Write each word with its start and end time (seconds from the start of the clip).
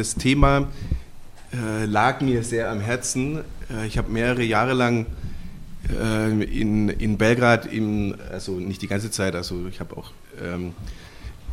das 0.00 0.14
Thema 0.14 0.66
äh, 1.52 1.84
lag 1.84 2.22
mir 2.22 2.42
sehr 2.42 2.70
am 2.70 2.80
Herzen. 2.80 3.44
Äh, 3.70 3.86
ich 3.86 3.98
habe 3.98 4.10
mehrere 4.10 4.42
Jahre 4.42 4.72
lang 4.72 5.04
äh, 5.90 6.42
in, 6.42 6.88
in 6.88 7.18
Belgrad, 7.18 7.70
im, 7.70 8.14
also 8.32 8.52
nicht 8.52 8.80
die 8.80 8.86
ganze 8.86 9.10
Zeit, 9.10 9.34
also 9.34 9.66
ich 9.68 9.78
habe 9.78 9.98
auch 9.98 10.12
ähm, 10.42 10.72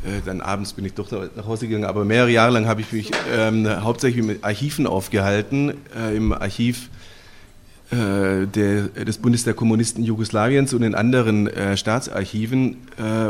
äh, 0.06 0.22
dann 0.26 0.40
abends 0.40 0.72
bin 0.72 0.86
ich 0.86 0.94
doch 0.94 1.12
nach 1.12 1.46
Hause 1.46 1.68
gegangen, 1.68 1.84
aber 1.84 2.06
mehrere 2.06 2.32
Jahre 2.32 2.54
lang 2.54 2.68
habe 2.68 2.80
ich 2.80 2.94
mich 2.94 3.12
ähm, 3.36 3.68
hauptsächlich 3.68 4.24
mit 4.24 4.46
Archiven 4.46 4.88
aufgehalten, 4.88 5.74
äh, 5.94 6.16
im 6.16 6.32
Archiv 6.32 6.90
äh, 7.92 8.48
der, 8.48 8.84
des 9.04 9.18
Bundes 9.18 9.44
der 9.44 9.56
Kommunisten 9.56 10.06
Jugoslawiens 10.06 10.74
und 10.74 10.84
in 10.84 10.96
anderen 10.96 11.50
Staatsarchiven, 11.76 12.78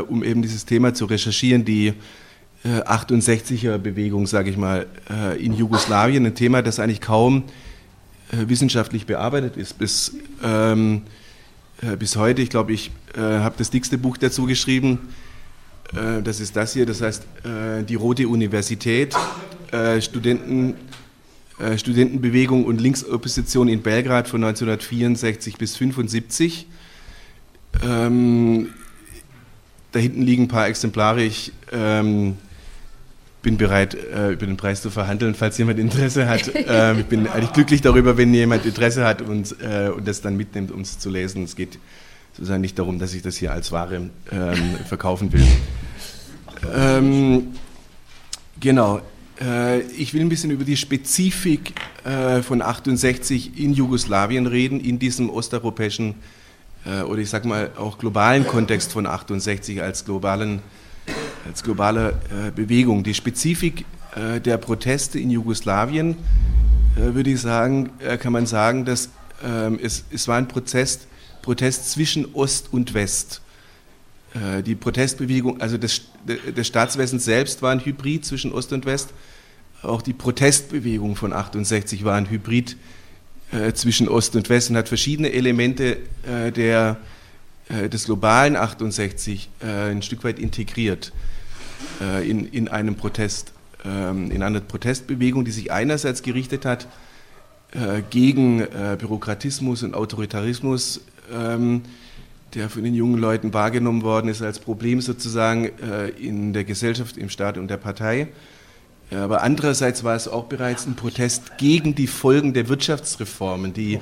um 0.08 0.22
eben 0.22 0.42
dieses 0.42 0.64
Thema 0.64 0.94
zu 0.94 1.06
recherchieren, 1.06 1.64
die 1.64 1.94
68er 2.64 3.78
Bewegung, 3.78 4.26
sage 4.26 4.50
ich 4.50 4.56
mal, 4.56 4.86
in 5.38 5.54
Jugoslawien, 5.54 6.26
ein 6.26 6.34
Thema, 6.34 6.60
das 6.60 6.80
eigentlich 6.80 7.00
kaum 7.00 7.44
wissenschaftlich 8.32 9.06
bearbeitet 9.06 9.56
ist. 9.56 9.78
Bis, 9.78 10.16
ähm, 10.42 11.02
bis 11.98 12.16
heute, 12.16 12.42
ich 12.42 12.50
glaube, 12.50 12.72
ich 12.72 12.90
habe 13.16 13.54
das 13.56 13.70
dickste 13.70 13.96
Buch 13.96 14.16
dazu 14.16 14.44
geschrieben, 14.44 14.98
äh, 15.94 16.22
das 16.22 16.40
ist 16.40 16.56
das 16.56 16.72
hier, 16.72 16.86
das 16.86 17.00
heißt 17.00 17.22
äh, 17.44 17.84
die 17.84 17.94
Rote 17.94 18.28
Universität, 18.28 19.14
äh, 19.72 20.00
Studenten, 20.00 20.74
Studentenbewegung 21.76 22.64
und 22.64 22.80
Linksopposition 22.80 23.66
in 23.66 23.82
Belgrad 23.82 24.28
von 24.28 24.44
1964 24.44 25.56
bis 25.56 25.74
1975. 25.74 26.68
Ähm, 27.84 28.68
da 29.90 29.98
hinten 29.98 30.22
liegen 30.22 30.44
ein 30.44 30.48
paar 30.48 30.68
Exemplare. 30.68 31.24
Ich 31.24 31.52
ähm, 31.72 32.36
bin 33.42 33.56
bereit, 33.56 33.94
äh, 33.94 34.32
über 34.32 34.46
den 34.46 34.56
Preis 34.56 34.82
zu 34.82 34.90
verhandeln, 34.90 35.34
falls 35.34 35.58
jemand 35.58 35.78
Interesse 35.78 36.28
hat. 36.28 36.50
Ähm, 36.70 37.00
ich 37.00 37.06
bin 37.06 37.26
eigentlich 37.26 37.52
glücklich 37.52 37.80
darüber, 37.80 38.18
wenn 38.18 38.34
jemand 38.34 38.66
Interesse 38.66 39.06
hat 39.06 39.22
und, 39.22 39.56
äh, 39.62 39.88
und 39.88 40.06
das 40.06 40.20
dann 40.20 40.36
mitnimmt, 40.36 40.70
um 40.70 40.82
es 40.82 40.98
zu 40.98 41.08
lesen. 41.08 41.44
Es 41.44 41.56
geht 41.56 41.78
sozusagen 42.32 42.60
nicht 42.60 42.78
darum, 42.78 42.98
dass 42.98 43.14
ich 43.14 43.22
das 43.22 43.36
hier 43.36 43.52
als 43.52 43.72
Ware 43.72 44.10
ähm, 44.30 44.74
verkaufen 44.86 45.32
will. 45.32 45.46
Ähm, 46.74 47.48
genau. 48.60 49.00
Äh, 49.40 49.80
ich 49.80 50.12
will 50.12 50.20
ein 50.20 50.28
bisschen 50.28 50.50
über 50.50 50.64
die 50.64 50.76
Spezifik 50.76 51.72
äh, 52.04 52.42
von 52.42 52.60
68 52.60 53.58
in 53.58 53.72
Jugoslawien 53.72 54.46
reden, 54.46 54.80
in 54.80 54.98
diesem 54.98 55.30
osteuropäischen 55.30 56.16
äh, 56.84 57.02
oder 57.02 57.20
ich 57.20 57.30
sage 57.30 57.48
mal 57.48 57.70
auch 57.76 57.98
globalen 57.98 58.46
Kontext 58.46 58.92
von 58.92 59.06
68 59.06 59.82
als, 59.82 60.04
globalen, 60.04 60.60
als 61.48 61.62
globale 61.62 62.20
äh, 62.30 62.50
Bewegung. 62.50 63.02
Die 63.02 63.14
Spezifik 63.14 63.84
äh, 64.14 64.40
der 64.40 64.58
Proteste 64.58 65.18
in 65.18 65.30
Jugoslawien, 65.30 66.14
äh, 66.96 67.14
würde 67.14 67.30
ich 67.30 67.40
sagen, 67.40 67.90
kann 68.20 68.32
man 68.32 68.46
sagen, 68.46 68.84
dass 68.84 69.08
ähm, 69.42 69.78
es, 69.82 70.04
es 70.10 70.28
war 70.28 70.36
ein 70.36 70.46
Protest, 70.46 71.08
Protest 71.42 71.90
zwischen 71.90 72.34
Ost 72.34 72.72
und 72.72 72.94
West. 72.94 73.40
Die 74.66 74.74
Protestbewegung, 74.74 75.58
also 75.62 75.78
das, 75.78 76.02
das 76.54 76.66
Staatswesen 76.66 77.18
selbst 77.18 77.62
war 77.62 77.72
ein 77.72 77.82
Hybrid 77.82 78.26
zwischen 78.26 78.52
Ost 78.52 78.74
und 78.74 78.84
West. 78.84 79.08
Auch 79.82 80.02
die 80.02 80.12
Protestbewegung 80.12 81.16
von 81.16 81.32
68 81.32 82.04
war 82.04 82.14
ein 82.14 82.28
Hybrid 82.28 82.76
zwischen 83.72 84.06
Ost 84.06 84.36
und 84.36 84.50
West 84.50 84.68
und 84.68 84.76
hat 84.76 84.88
verschiedene 84.88 85.32
Elemente 85.32 85.96
der, 86.54 86.98
des 87.70 88.04
globalen 88.04 88.54
68 88.54 89.48
äh, 89.60 89.90
ein 89.90 90.02
Stück 90.02 90.24
weit 90.24 90.38
integriert 90.38 91.12
äh, 92.00 92.28
in, 92.28 92.46
in 92.46 92.68
einem 92.68 92.94
Protest, 92.94 93.52
ähm, 93.84 94.30
in 94.30 94.42
einer 94.42 94.60
Protestbewegung, 94.60 95.44
die 95.44 95.50
sich 95.50 95.72
einerseits 95.72 96.22
gerichtet 96.22 96.64
hat 96.64 96.86
gegen 98.08 98.66
Bürokratismus 98.98 99.82
und 99.82 99.94
Autoritarismus. 99.94 101.02
Ähm, 101.30 101.82
der 102.54 102.70
von 102.70 102.82
den 102.82 102.94
jungen 102.94 103.18
Leuten 103.18 103.52
wahrgenommen 103.52 104.02
worden 104.02 104.28
ist 104.28 104.40
als 104.40 104.58
Problem 104.58 105.00
sozusagen 105.00 105.66
äh, 105.80 106.08
in 106.08 106.52
der 106.52 106.64
Gesellschaft, 106.64 107.16
im 107.18 107.28
Staat 107.28 107.58
und 107.58 107.68
der 107.68 107.76
Partei. 107.76 108.28
Aber 109.10 109.42
andererseits 109.42 110.04
war 110.04 110.16
es 110.16 110.28
auch 110.28 110.44
bereits 110.44 110.86
ein 110.86 110.94
Protest 110.94 111.56
gegen 111.56 111.94
die 111.94 112.06
Folgen 112.06 112.52
der 112.52 112.68
Wirtschaftsreformen, 112.68 113.72
die 113.72 114.00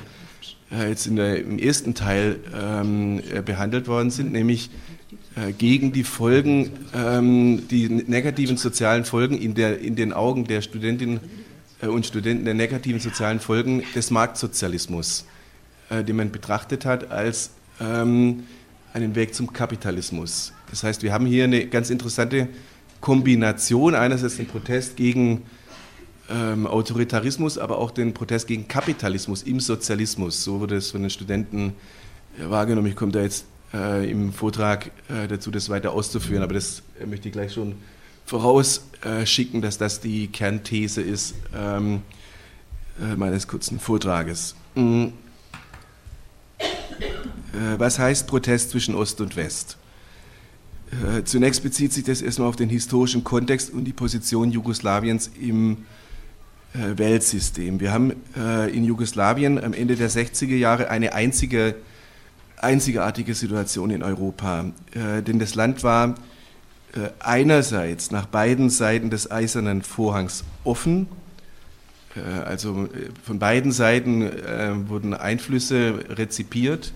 äh, 0.73 0.89
jetzt 0.89 1.09
der, 1.11 1.41
im 1.41 1.59
ersten 1.59 1.95
Teil 1.95 2.41
ähm, 2.55 3.21
äh, 3.33 3.41
behandelt 3.41 3.87
worden 3.87 4.11
sind, 4.11 4.33
nämlich 4.33 4.67
äh, 4.67 4.96
gegen 5.59 5.93
die 5.93 6.05
Folgen, 6.05 6.71
ähm, 6.95 7.69
die 7.69 7.89
negativen 7.89 8.57
sozialen 8.57 9.05
Folgen 9.05 9.37
in, 9.37 9.55
der, 9.55 9.81
in 9.81 9.95
den 9.95 10.15
Augen 10.15 10.45
der 10.45 10.63
Studentinnen 10.63 11.21
äh, 11.83 11.87
und 11.87 12.07
Studenten, 12.07 12.45
der 12.45 12.55
negativen 12.55 13.01
sozialen 13.01 13.41
Folgen 13.41 13.83
des 13.95 14.11
Marktsozialismus, 14.11 15.27
äh, 15.91 16.03
den 16.05 16.17
man 16.17 16.31
betrachtet 16.31 16.85
hat 16.85 17.11
als 17.11 17.51
ähm, 17.81 18.45
einen 18.93 19.15
Weg 19.15 19.35
zum 19.35 19.53
Kapitalismus. 19.53 20.53
Das 20.71 20.83
heißt, 20.83 21.03
wir 21.03 21.13
haben 21.13 21.27
hier 21.27 21.45
eine 21.45 21.67
ganz 21.67 21.91
interessante 21.91 22.49
Kombination, 23.01 23.95
einerseits 23.95 24.37
den 24.37 24.47
Protest 24.47 24.97
gegen 24.97 25.43
ähm, 26.31 26.67
Autoritarismus, 26.67 27.59
aber 27.59 27.79
auch 27.79 27.91
den 27.91 28.15
Protest 28.15 28.47
gegen 28.47 28.67
Kapitalismus 28.67 29.43
im 29.43 29.61
Sozialismus. 29.61 30.43
So 30.43 30.61
wurde 30.61 30.77
es 30.77 30.91
von 30.91 31.03
den 31.03 31.11
Studenten 31.11 31.75
äh, 32.39 32.49
wahrgenommen. 32.49 32.89
Ich 32.89 32.97
komme 32.97 33.13
da 33.13 33.21
jetzt 33.21 33.45
äh, 33.75 34.11
im 34.11 34.33
Vortrag 34.33 34.91
äh, 35.09 35.29
dazu, 35.29 35.51
das 35.51 35.69
weiter 35.69 35.93
auszuführen, 35.93 36.43
aber 36.43 36.55
das 36.55 36.83
äh, 37.01 37.07
möchte 37.07 37.29
ich 37.29 37.33
gleich 37.33 37.53
schon 37.53 37.77
vorausschicken, 38.25 39.63
dass 39.63 39.79
das 39.79 40.01
die 40.01 40.27
Kernthese 40.29 41.01
ist 41.01 41.35
ähm, 41.55 42.03
äh, 43.01 43.15
meines 43.15 43.47
kurzen 43.47 43.79
Vortrages. 43.79 44.55
Mhm. 44.75 45.13
Äh, 46.59 47.79
was 47.79 47.99
heißt 47.99 48.27
Protest 48.27 48.71
zwischen 48.71 48.95
Ost 48.95 49.21
und 49.21 49.37
West? 49.37 49.77
Äh, 50.91 51.25
zunächst 51.25 51.63
bezieht 51.63 51.93
sich 51.93 52.05
das 52.05 52.23
erstmal 52.23 52.49
auf 52.49 52.57
den 52.57 52.69
historischen 52.69 53.23
Kontext 53.23 53.71
und 53.71 53.85
die 53.85 53.93
Position 53.93 54.51
Jugoslawiens 54.51 55.31
im 55.41 55.85
äh, 56.73 56.97
Weltsystem. 56.97 57.81
Wir 57.81 57.93
haben 57.93 58.13
in 58.73 58.85
Jugoslawien 58.85 59.63
am 59.63 59.73
Ende 59.73 59.97
der 59.97 60.11
60er 60.11 60.57
Jahre 60.57 60.91
eine 60.91 61.13
einzige, 61.15 61.75
einzigartige 62.59 63.35
Situation 63.35 63.91
in 63.91 64.03
Europa. 64.03 64.67
Denn 64.95 65.39
das 65.39 65.55
Land 65.55 65.83
war 65.83 66.15
einerseits 67.19 68.11
nach 68.11 68.27
beiden 68.27 68.71
Seiten 68.71 69.11
des 69.11 69.31
eisernen 69.31 69.83
Vorhangs 69.83 70.45
offen. 70.65 71.07
Also 72.47 72.89
von 73.23 73.39
beiden 73.39 73.73
Seiten 73.73 74.31
wurden 74.89 75.13
Einflüsse 75.13 75.99
rezipiert 76.09 76.93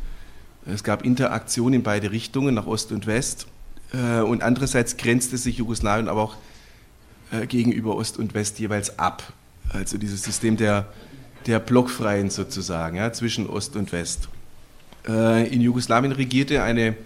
es 0.66 0.84
gab 0.84 1.04
Interaktion 1.04 1.72
in 1.72 1.82
beide 1.82 2.10
Richtungen, 2.10 2.54
nach 2.54 2.66
Ost 2.66 2.92
und 2.92 3.06
West. 3.06 3.47
Äh, 3.92 4.21
und 4.21 4.42
andererseits 4.42 4.97
grenzte 4.97 5.37
sich 5.38 5.59
Jugoslawien 5.59 6.09
aber 6.09 6.22
auch 6.22 6.37
äh, 7.32 7.47
gegenüber 7.47 7.97
Ost 7.97 8.19
und 8.19 8.34
West 8.34 8.59
jeweils 8.59 8.98
ab. 8.98 9.32
Also 9.71 9.98
dieses 9.98 10.22
System 10.22 10.56
der, 10.56 10.87
der 11.47 11.60
Blockfreien 11.60 12.31
sozusagen, 12.31 12.97
ja, 12.97 13.12
zwischen 13.12 13.48
Ost 13.48 13.77
und 13.77 13.92
West. 13.92 14.28
Äh, 15.09 15.53
in 15.53 15.61
Jugoslawien 15.61 16.12
regierte 16.12 16.62
eine 16.62 16.97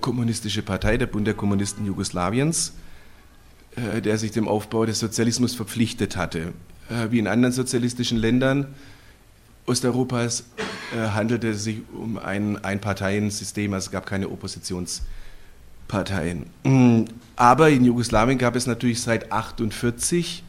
kommunistische 0.00 0.62
Partei, 0.62 0.98
der 0.98 1.06
Bund 1.06 1.26
der 1.26 1.34
Kommunisten 1.34 1.84
Jugoslawiens, 1.84 2.74
der 3.76 4.18
sich 4.18 4.30
dem 4.30 4.46
Aufbau 4.46 4.86
des 4.86 5.00
Sozialismus 5.00 5.56
verpflichtet 5.56 6.16
hatte. 6.16 6.52
Wie 7.10 7.18
in 7.18 7.26
anderen 7.26 7.52
sozialistischen 7.52 8.18
Ländern 8.18 8.68
Osteuropas 9.66 10.44
äh, 10.94 11.08
handelte 11.08 11.50
es 11.50 11.64
sich 11.64 11.82
um 11.94 12.18
ein 12.18 12.62
Einparteiensystem, 12.62 13.72
also 13.72 13.86
es 13.86 13.90
gab 13.90 14.04
keine 14.06 14.28
Oppositionsparteien. 14.28 16.46
Mm, 16.64 17.04
aber 17.36 17.70
in 17.70 17.84
Jugoslawien 17.84 18.38
gab 18.38 18.54
es 18.56 18.66
natürlich 18.66 19.00
seit 19.00 19.32
1948 19.32 20.44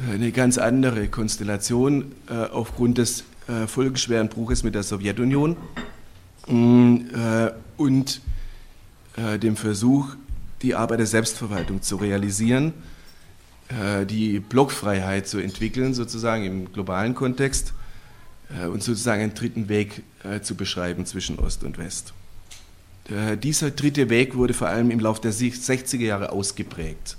äh, 0.00 0.14
eine 0.14 0.32
ganz 0.32 0.58
andere 0.58 1.06
Konstellation 1.08 2.12
äh, 2.28 2.34
aufgrund 2.34 2.98
des 2.98 3.22
äh, 3.48 3.66
folgenschweren 3.66 4.28
Bruches 4.28 4.62
mit 4.62 4.74
der 4.74 4.82
Sowjetunion 4.82 5.56
mm, 6.46 6.96
äh, 7.14 7.50
und 7.76 8.20
äh, 9.16 9.38
dem 9.38 9.56
Versuch, 9.56 10.14
die 10.62 10.74
Arbeit 10.74 11.00
der 11.00 11.06
Selbstverwaltung 11.06 11.82
zu 11.82 11.96
realisieren, 11.96 12.72
die 14.08 14.40
Blockfreiheit 14.40 15.28
zu 15.28 15.38
entwickeln, 15.38 15.92
sozusagen 15.92 16.44
im 16.44 16.72
globalen 16.72 17.14
Kontext 17.14 17.74
äh, 18.56 18.66
und 18.66 18.82
sozusagen 18.82 19.22
einen 19.22 19.34
dritten 19.34 19.68
Weg 19.68 20.02
äh, 20.24 20.40
zu 20.40 20.54
beschreiben 20.54 21.06
zwischen 21.06 21.38
Ost 21.38 21.64
und 21.64 21.78
West. 21.78 22.14
Äh, 23.10 23.36
dieser 23.36 23.70
dritte 23.70 24.10
Weg 24.10 24.36
wurde 24.36 24.54
vor 24.54 24.68
allem 24.68 24.90
im 24.90 25.00
Laufe 25.00 25.20
der 25.20 25.32
60er 25.32 26.04
Jahre 26.04 26.32
ausgeprägt. 26.32 27.16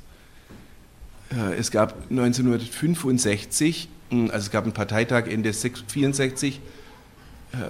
Es 1.60 1.70
gab 1.70 1.94
1965, 2.10 3.84
hm, 3.84 3.92
also 4.12 4.38
es 4.38 4.52
gab 4.52 4.64
einen 4.64 4.74
Parteitag 4.74 5.28
Ende 5.28 5.50
1964 5.50 6.60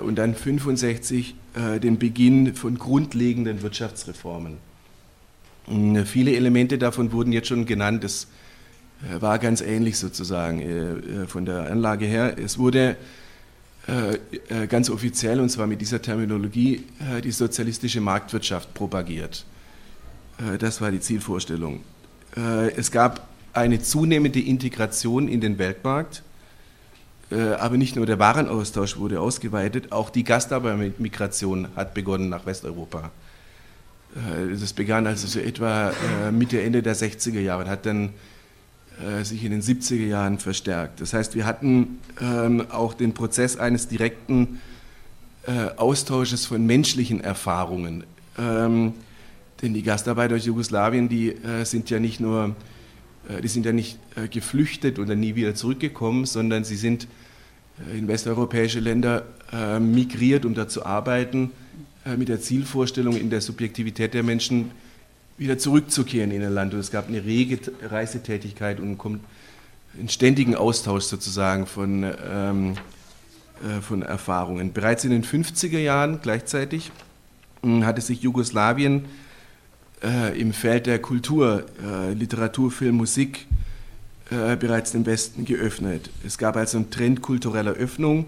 und 0.04 0.16
dann 0.18 0.32
1965 0.32 1.36
den 1.82 1.98
Beginn 2.00 2.56
von 2.56 2.78
grundlegenden 2.78 3.62
Wirtschaftsreformen. 3.62 4.58
Hm, 5.68 6.06
viele 6.06 6.36
Elemente 6.36 6.78
davon 6.78 7.12
wurden 7.12 7.32
jetzt 7.32 7.48
schon 7.48 7.66
genannt. 7.66 8.04
Das 8.04 8.28
war 9.20 9.40
ganz 9.40 9.62
ähnlich 9.62 9.98
sozusagen 9.98 11.28
von 11.28 11.46
der 11.46 11.72
Anlage 11.72 12.06
her. 12.06 12.38
Es 12.38 12.58
wurde 12.58 12.98
ganz 14.68 14.90
offiziell, 14.90 15.40
und 15.40 15.50
zwar 15.50 15.68
mit 15.68 15.80
dieser 15.80 16.02
Terminologie, 16.02 16.84
die 17.24 17.32
sozialistische 17.32 18.02
Marktwirtschaft 18.02 18.74
propagiert. 18.74 19.46
Das 20.60 20.82
war 20.82 20.92
die 20.92 21.00
Zielvorstellung. 21.00 21.82
Es 22.76 22.92
gab 22.92 23.30
eine 23.54 23.82
zunehmende 23.82 24.40
Integration 24.40 25.28
in 25.28 25.42
den 25.42 25.58
Weltmarkt 25.58 26.18
äh, 26.18 26.29
aber 27.32 27.78
nicht 27.78 27.96
nur 27.96 28.08
der 28.08 28.18
Warenaustausch 28.18 28.98
wurde 28.98 29.22
ausgeweitet, 29.22 29.92
auch 29.92 30.10
die 30.10 30.24
Gastarbeitermigration 30.24 31.68
hat 31.76 31.94
begonnen 31.94 32.30
nach 32.30 32.46
Westeuropa. 32.48 33.12
Äh, 34.16 34.58
das 34.58 34.74
begann 34.74 35.08
also 35.08 35.28
so 35.28 35.40
etwa 35.40 35.92
äh, 35.92 36.32
Mitte, 36.32 36.62
Ende 36.62 36.82
der 36.82 36.96
60er 36.96 37.40
Jahre 37.40 37.64
und 37.64 37.70
hat 37.70 37.86
dann 37.86 38.14
sich 39.24 39.46
in 39.46 39.52
den 39.52 39.62
70er 39.62 40.08
Jahren 40.08 40.40
verstärkt. 40.40 41.00
Das 41.00 41.14
heißt, 41.14 41.34
wir 41.34 41.46
hatten 41.46 42.02
ähm, 42.20 42.66
auch 42.70 42.94
den 42.94 43.14
Prozess 43.14 43.56
eines 43.56 43.88
direkten 43.88 44.60
Austausches 45.78 46.46
von 46.46 46.66
menschlichen 46.66 47.22
Erfahrungen. 47.22 48.04
Ähm, 48.38 48.92
denn 49.62 49.74
die 49.74 49.84
Gastarbeiter 49.84 50.36
aus 50.36 50.46
Jugoslawien, 50.46 51.08
die 51.08 51.34
sind 51.64 51.90
ja 51.90 52.02
nicht 52.02 52.20
nur 52.20 52.58
die 53.44 53.48
sind 53.48 53.66
ja 53.66 53.72
nicht 53.72 54.00
geflüchtet 54.32 54.98
oder 54.98 55.16
nie 55.16 55.36
wieder 55.36 55.54
zurückgekommen, 55.54 56.26
sondern 56.26 56.64
sie 56.64 56.76
sind 56.76 57.08
äh, 57.88 57.98
in 57.98 58.08
westeuropäische 58.08 58.80
Länder 58.80 59.24
äh, 59.52 59.80
migriert, 59.80 60.46
um 60.46 60.54
da 60.54 60.68
zu 60.68 60.86
arbeiten, 60.86 61.52
äh, 62.06 62.16
mit 62.18 62.30
der 62.30 62.42
Zielvorstellung, 62.42 63.16
in 63.16 63.30
der 63.30 63.42
Subjektivität 63.42 64.14
der 64.14 64.24
Menschen 64.24 64.72
wieder 65.38 65.58
zurückzukehren 65.58 66.32
in 66.32 66.42
ihr 66.42 66.50
Land. 66.50 66.74
Und 66.74 66.80
es 66.80 66.92
gab 66.92 67.08
eine 67.08 67.24
rege 67.24 67.60
Reisetätigkeit 67.82 68.80
und 68.80 69.00
einen 69.00 70.10
ständigen 70.10 70.56
Austausch 70.56 71.06
sozusagen 71.06 71.66
von, 71.66 72.06
ähm, 72.30 72.74
äh, 73.64 73.82
von 73.82 74.02
Erfahrungen. 74.02 74.74
Bereits 74.74 75.06
in 75.06 75.12
den 75.12 75.24
50er 75.24 75.80
Jahren 75.80 76.20
gleichzeitig 76.22 76.92
äh, 77.64 77.84
hatte 77.84 78.02
sich 78.02 78.22
Jugoslawien 78.22 79.06
äh, 80.04 80.40
im 80.40 80.54
Feld 80.54 80.86
der 80.86 81.00
Kultur, 81.00 81.66
Literatur, 82.14 82.72
Film, 82.72 82.98
Musik, 82.98 83.48
äh, 84.32 84.56
bereits 84.58 84.92
den 84.92 85.08
Westen 85.08 85.44
geöffnet. 85.44 86.12
Es 86.24 86.38
gab 86.38 86.56
also 86.56 86.78
einen 86.78 86.92
Trend 86.92 87.24
kultureller 87.24 87.72
Öffnung, 87.72 88.28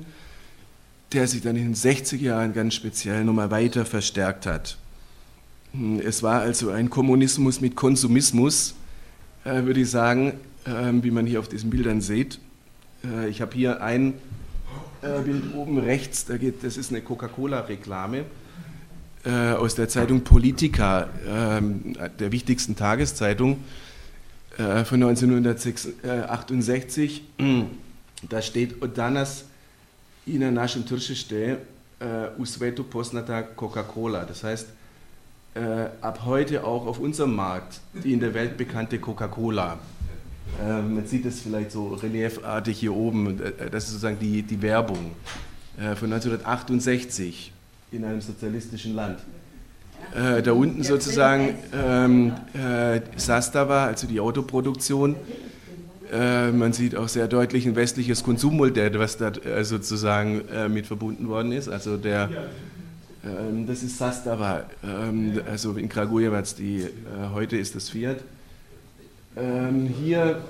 der 1.13 1.27
sich 1.27 1.41
dann 1.43 1.55
in 1.55 1.65
den 1.65 1.75
60er 1.75 2.17
Jahren 2.17 2.53
ganz 2.53 2.73
speziell 2.73 3.23
nochmal 3.23 3.51
weiter 3.51 3.85
verstärkt 3.85 4.47
hat. 4.47 4.77
Hm, 5.73 5.99
es 5.99 6.23
war 6.23 6.41
also 6.41 6.71
ein 6.71 6.89
Kommunismus 6.89 7.61
mit 7.61 7.75
Konsumismus, 7.75 8.73
äh, 9.43 9.63
würde 9.63 9.81
ich 9.81 9.91
sagen, 9.91 10.39
äh, 10.65 10.91
wie 11.03 11.11
man 11.11 11.27
hier 11.27 11.39
auf 11.39 11.49
diesen 11.49 11.69
Bildern 11.69 12.01
sieht. 12.01 12.39
Äh, 13.03 13.29
ich 13.29 13.39
habe 13.39 13.53
hier 13.53 13.83
ein 13.83 14.15
äh, 15.03 15.21
Bild 15.21 15.53
oben 15.53 15.77
rechts, 15.77 16.25
da 16.25 16.37
geht, 16.37 16.63
das 16.63 16.77
ist 16.77 16.89
eine 16.89 17.01
Coca-Cola-Reklame 17.01 18.25
äh, 19.23 19.53
aus 19.53 19.75
der 19.75 19.89
Zeitung 19.89 20.21
Politica, 20.21 21.09
ähm, 21.27 21.95
der 22.19 22.31
wichtigsten 22.31 22.75
Tageszeitung. 22.75 23.63
Äh, 24.57 24.85
von 24.85 25.01
1968. 25.01 27.23
Da 28.29 28.41
steht 28.41 28.83
Odanas 28.83 29.45
i 30.27 30.37
na 30.37 30.51
našem 30.51 30.83
tržište 30.83 31.57
u 32.37 32.45
svetu 32.45 32.83
poznata 32.83 33.41
Coca-Cola. 33.55 34.25
Das 34.25 34.43
heißt, 34.43 34.67
äh, 35.55 35.87
ab 36.01 36.21
heute 36.25 36.63
auch 36.63 36.85
auf 36.85 36.99
unserem 36.99 37.35
Markt 37.35 37.79
die 37.93 38.13
in 38.13 38.19
der 38.19 38.33
Welt 38.33 38.57
bekannte 38.57 38.99
Coca-Cola. 38.99 39.79
Äh, 40.59 40.81
man 40.81 41.07
sieht 41.07 41.25
es 41.25 41.41
vielleicht 41.41 41.71
so 41.71 41.95
reliefartig 41.95 42.79
hier 42.79 42.93
oben. 42.93 43.39
Das 43.71 43.85
ist 43.85 43.91
sozusagen 43.91 44.19
die, 44.19 44.43
die 44.43 44.61
Werbung 44.61 45.11
von 45.77 46.13
1968 46.13 47.53
in 47.91 48.05
einem 48.05 48.21
sozialistischen 48.21 48.95
Land. 48.95 49.19
Äh, 50.15 50.41
da 50.41 50.53
unten 50.53 50.83
sozusagen 50.83 51.55
ähm, 51.73 52.33
äh, 52.53 53.01
Sastava, 53.17 53.85
also 53.85 54.07
die 54.07 54.19
Autoproduktion. 54.19 55.15
Äh, 56.11 56.51
man 56.51 56.73
sieht 56.73 56.95
auch 56.95 57.07
sehr 57.07 57.27
deutlich 57.27 57.65
ein 57.65 57.75
westliches 57.75 58.23
Konsummodell, 58.23 58.97
was 58.99 59.17
da 59.17 59.29
äh, 59.29 59.63
sozusagen 59.63 60.47
äh, 60.49 60.67
mit 60.67 60.87
verbunden 60.87 61.27
worden 61.29 61.51
ist. 61.51 61.69
Also 61.69 61.97
der, 61.97 62.29
ähm, 63.25 63.67
das 63.67 63.83
ist 63.83 63.97
Sastava, 63.97 64.65
ähm, 64.83 65.39
also 65.49 65.73
in 65.73 65.87
Kragujevac, 65.87 66.55
die, 66.57 66.81
äh, 66.81 66.89
heute 67.33 67.57
ist 67.57 67.75
das 67.75 67.89
Fiat. 67.89 68.17
Ähm, 69.37 69.87
hier 69.87 70.41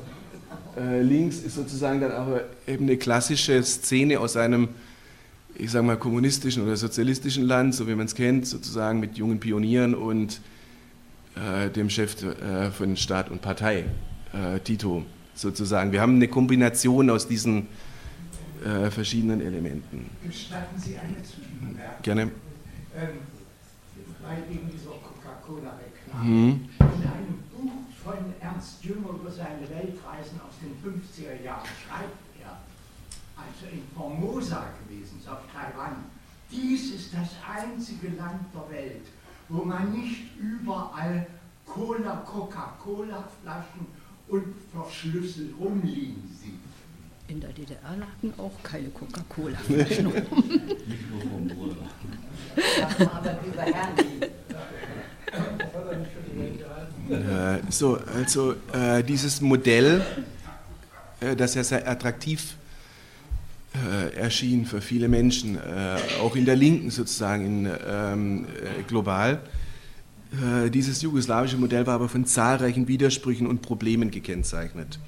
links 1.01 1.39
ist 1.39 1.55
sozusagen 1.55 1.99
dann 1.99 2.11
aber 2.13 2.43
eben 2.65 2.85
eine 2.85 2.95
klassische 2.95 3.61
Szene 3.61 4.19
aus 4.21 4.38
einem 4.38 4.69
ich 5.61 5.69
sage 5.69 5.85
mal, 5.85 5.95
kommunistischen 5.97 6.63
oder 6.63 6.75
sozialistischen 6.75 7.45
Land, 7.45 7.75
so 7.75 7.87
wie 7.87 7.93
man 7.93 8.07
es 8.07 8.15
kennt, 8.15 8.47
sozusagen 8.47 8.99
mit 8.99 9.15
jungen 9.15 9.39
Pionieren 9.39 9.93
und 9.93 10.41
äh, 11.35 11.69
dem 11.69 11.87
Chef 11.87 12.21
äh, 12.23 12.71
von 12.71 12.97
Staat 12.97 13.29
und 13.29 13.43
Partei, 13.43 13.85
äh, 14.33 14.59
Tito, 14.59 15.05
sozusagen. 15.35 15.91
Wir 15.91 16.01
haben 16.01 16.15
eine 16.15 16.27
Kombination 16.27 17.11
aus 17.11 17.27
diesen 17.27 17.67
äh, 18.65 18.89
verschiedenen 18.89 19.39
Elementen. 19.39 20.09
Gestatten 20.25 20.79
Sie 20.79 20.97
eine 20.97 21.21
Zwischenbemerkung? 21.21 22.01
Gerne. 22.01 22.21
Ähm, 22.23 22.31
bei 24.23 24.37
eben 24.51 24.67
dieser 24.67 24.89
Coca-Cola-Reklame. 24.89 26.27
Mhm. 26.27 26.69
In 26.79 26.85
einem 26.87 27.37
Buch 27.55 27.71
von 28.03 28.17
Ernst 28.41 28.83
Jünger 28.83 29.09
über 29.09 29.29
seine 29.29 29.61
Weltreisen 29.69 30.41
aus 30.41 30.57
den 30.59 30.73
50er 30.81 31.43
Jahren 31.45 31.67
schreibt 31.85 32.30
in 33.71 33.83
Formosa 33.95 34.68
gewesen, 34.83 35.21
auf 35.27 35.39
Taiwan. 35.53 36.03
Dies 36.51 36.94
ist 36.95 37.13
das 37.13 37.30
einzige 37.48 38.09
Land 38.18 38.42
der 38.53 38.75
Welt, 38.75 39.06
wo 39.50 39.63
man 39.63 39.92
nicht 39.92 40.38
überall 40.38 41.27
Cola, 41.65 42.24
Coca-Cola-Flaschen 42.25 43.88
und 44.27 44.44
Verschlüssel 44.71 45.53
rumliegen 45.59 46.24
sieht. 46.42 46.59
In 47.27 47.39
der 47.39 47.51
DDR 47.51 47.95
lagen 47.98 48.33
auch 48.38 48.51
keine 48.63 48.89
Coca-Cola-Flaschen 48.89 50.07
rum. 50.07 50.13
Nicht 50.88 51.09
nur 51.09 51.21
vom 51.21 51.48
Bruder. 51.48 51.88
Aber 53.15 53.39
über 53.45 53.65
äh, 57.09 57.59
so, 57.69 57.98
also 58.13 58.56
äh, 58.74 59.03
dieses 59.03 59.42
Modell, 59.42 60.01
äh, 61.19 61.36
das 61.36 61.56
ja 61.56 61.63
sehr 61.63 61.88
attraktiv 61.88 62.56
äh, 63.73 64.13
erschien 64.15 64.65
für 64.65 64.81
viele 64.81 65.07
Menschen, 65.07 65.55
äh, 65.55 65.97
auch 66.21 66.35
in 66.35 66.45
der 66.45 66.55
Linken 66.55 66.91
sozusagen 66.91 67.65
in, 67.65 67.71
ähm, 67.87 68.45
äh, 68.45 68.83
global. 68.83 69.41
Äh, 70.31 70.69
dieses 70.69 71.01
jugoslawische 71.01 71.57
Modell 71.57 71.87
war 71.87 71.95
aber 71.95 72.09
von 72.09 72.25
zahlreichen 72.25 72.87
Widersprüchen 72.87 73.47
und 73.47 73.61
Problemen 73.61 74.11
gekennzeichnet. 74.11 74.99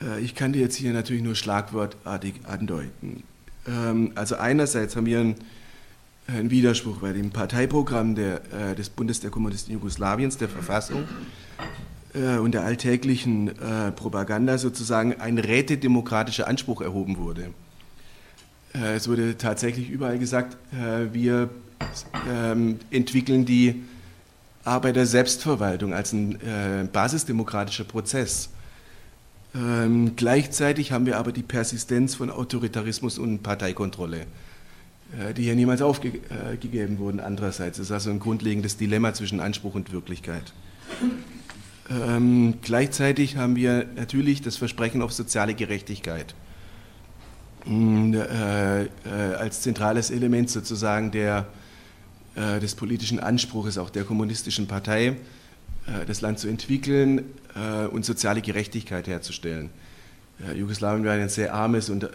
Äh, 0.00 0.20
ich 0.20 0.34
kann 0.34 0.52
dir 0.52 0.60
jetzt 0.60 0.76
hier 0.76 0.92
natürlich 0.92 1.22
nur 1.22 1.34
schlagwortartig 1.34 2.34
andeuten. 2.44 3.22
Ähm, 3.66 4.12
also 4.14 4.36
einerseits 4.36 4.96
haben 4.96 5.06
wir 5.06 5.20
einen, 5.20 5.34
einen 6.26 6.50
Widerspruch 6.50 6.98
bei 6.98 7.12
dem 7.12 7.30
Parteiprogramm 7.30 8.14
der, 8.14 8.42
äh, 8.52 8.74
des 8.74 8.88
Bundes 8.90 9.20
der 9.20 9.30
Kommunisten 9.30 9.72
Jugoslawiens, 9.72 10.36
der 10.36 10.48
Verfassung, 10.48 11.04
äh, 12.14 12.38
und 12.38 12.52
der 12.52 12.64
alltäglichen 12.64 13.48
äh, 13.48 13.92
Propaganda 13.92 14.58
sozusagen 14.58 15.20
ein 15.20 15.38
rätedemokratischer 15.38 16.48
Anspruch 16.48 16.80
erhoben 16.80 17.18
wurde. 17.18 17.50
Äh, 18.74 18.96
es 18.96 19.08
wurde 19.08 19.36
tatsächlich 19.38 19.90
überall 19.90 20.18
gesagt, 20.18 20.56
äh, 20.72 21.12
wir 21.12 21.50
ähm, 22.28 22.78
entwickeln 22.90 23.44
die 23.44 23.82
Arbeit 24.64 24.96
der 24.96 25.06
Selbstverwaltung 25.06 25.92
als 25.92 26.12
ein 26.12 26.40
äh, 26.40 26.86
basisdemokratischer 26.90 27.84
Prozess. 27.84 28.50
Ähm, 29.54 30.12
gleichzeitig 30.16 30.92
haben 30.92 31.04
wir 31.04 31.18
aber 31.18 31.32
die 31.32 31.42
Persistenz 31.42 32.14
von 32.14 32.30
Autoritarismus 32.30 33.18
und 33.18 33.42
Parteikontrolle, 33.42 34.26
äh, 35.18 35.34
die 35.34 35.42
hier 35.42 35.56
niemals 35.56 35.82
aufgegeben 35.82 36.98
wurden. 36.98 37.20
Andererseits 37.20 37.78
das 37.78 37.86
ist 37.86 37.92
also 37.92 38.10
ein 38.10 38.20
grundlegendes 38.20 38.76
Dilemma 38.76 39.12
zwischen 39.14 39.40
Anspruch 39.40 39.74
und 39.74 39.92
Wirklichkeit. 39.92 40.52
Ähm, 41.90 42.54
gleichzeitig 42.62 43.36
haben 43.36 43.56
wir 43.56 43.86
natürlich 43.96 44.40
das 44.40 44.56
Versprechen 44.56 45.02
auf 45.02 45.12
soziale 45.12 45.54
Gerechtigkeit 45.54 46.34
mm, 47.64 48.14
äh, 48.14 48.82
äh, 48.82 48.88
als 49.38 49.62
zentrales 49.62 50.10
Element 50.10 50.48
sozusagen 50.48 51.10
der, 51.10 51.46
äh, 52.36 52.60
des 52.60 52.76
politischen 52.76 53.18
Anspruches 53.18 53.78
auch 53.78 53.90
der 53.90 54.04
kommunistischen 54.04 54.68
Partei, 54.68 55.16
äh, 55.86 56.06
das 56.06 56.20
Land 56.20 56.38
zu 56.38 56.48
entwickeln 56.48 57.24
äh, 57.54 57.86
und 57.86 58.04
soziale 58.04 58.40
Gerechtigkeit 58.40 59.08
herzustellen. 59.08 59.70
Äh, 60.46 60.56
Jugoslawien 60.56 61.04
war 61.04 61.12
ein 61.12 61.28
sehr 61.28 61.54
armes 61.54 61.90
und 61.90 62.08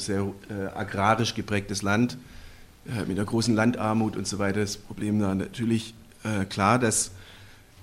sehr 0.00 0.32
agrarisch 0.74 1.34
geprägtes 1.34 1.82
Land 1.82 2.16
mit 3.06 3.18
einer 3.18 3.26
großen 3.26 3.54
Landarmut 3.54 4.16
und 4.16 4.26
so 4.26 4.38
weiter. 4.38 4.60
Das 4.60 4.76
Problem 4.76 5.20
war 5.20 5.34
natürlich 5.34 5.94
klar, 6.48 6.78
dass 6.78 7.12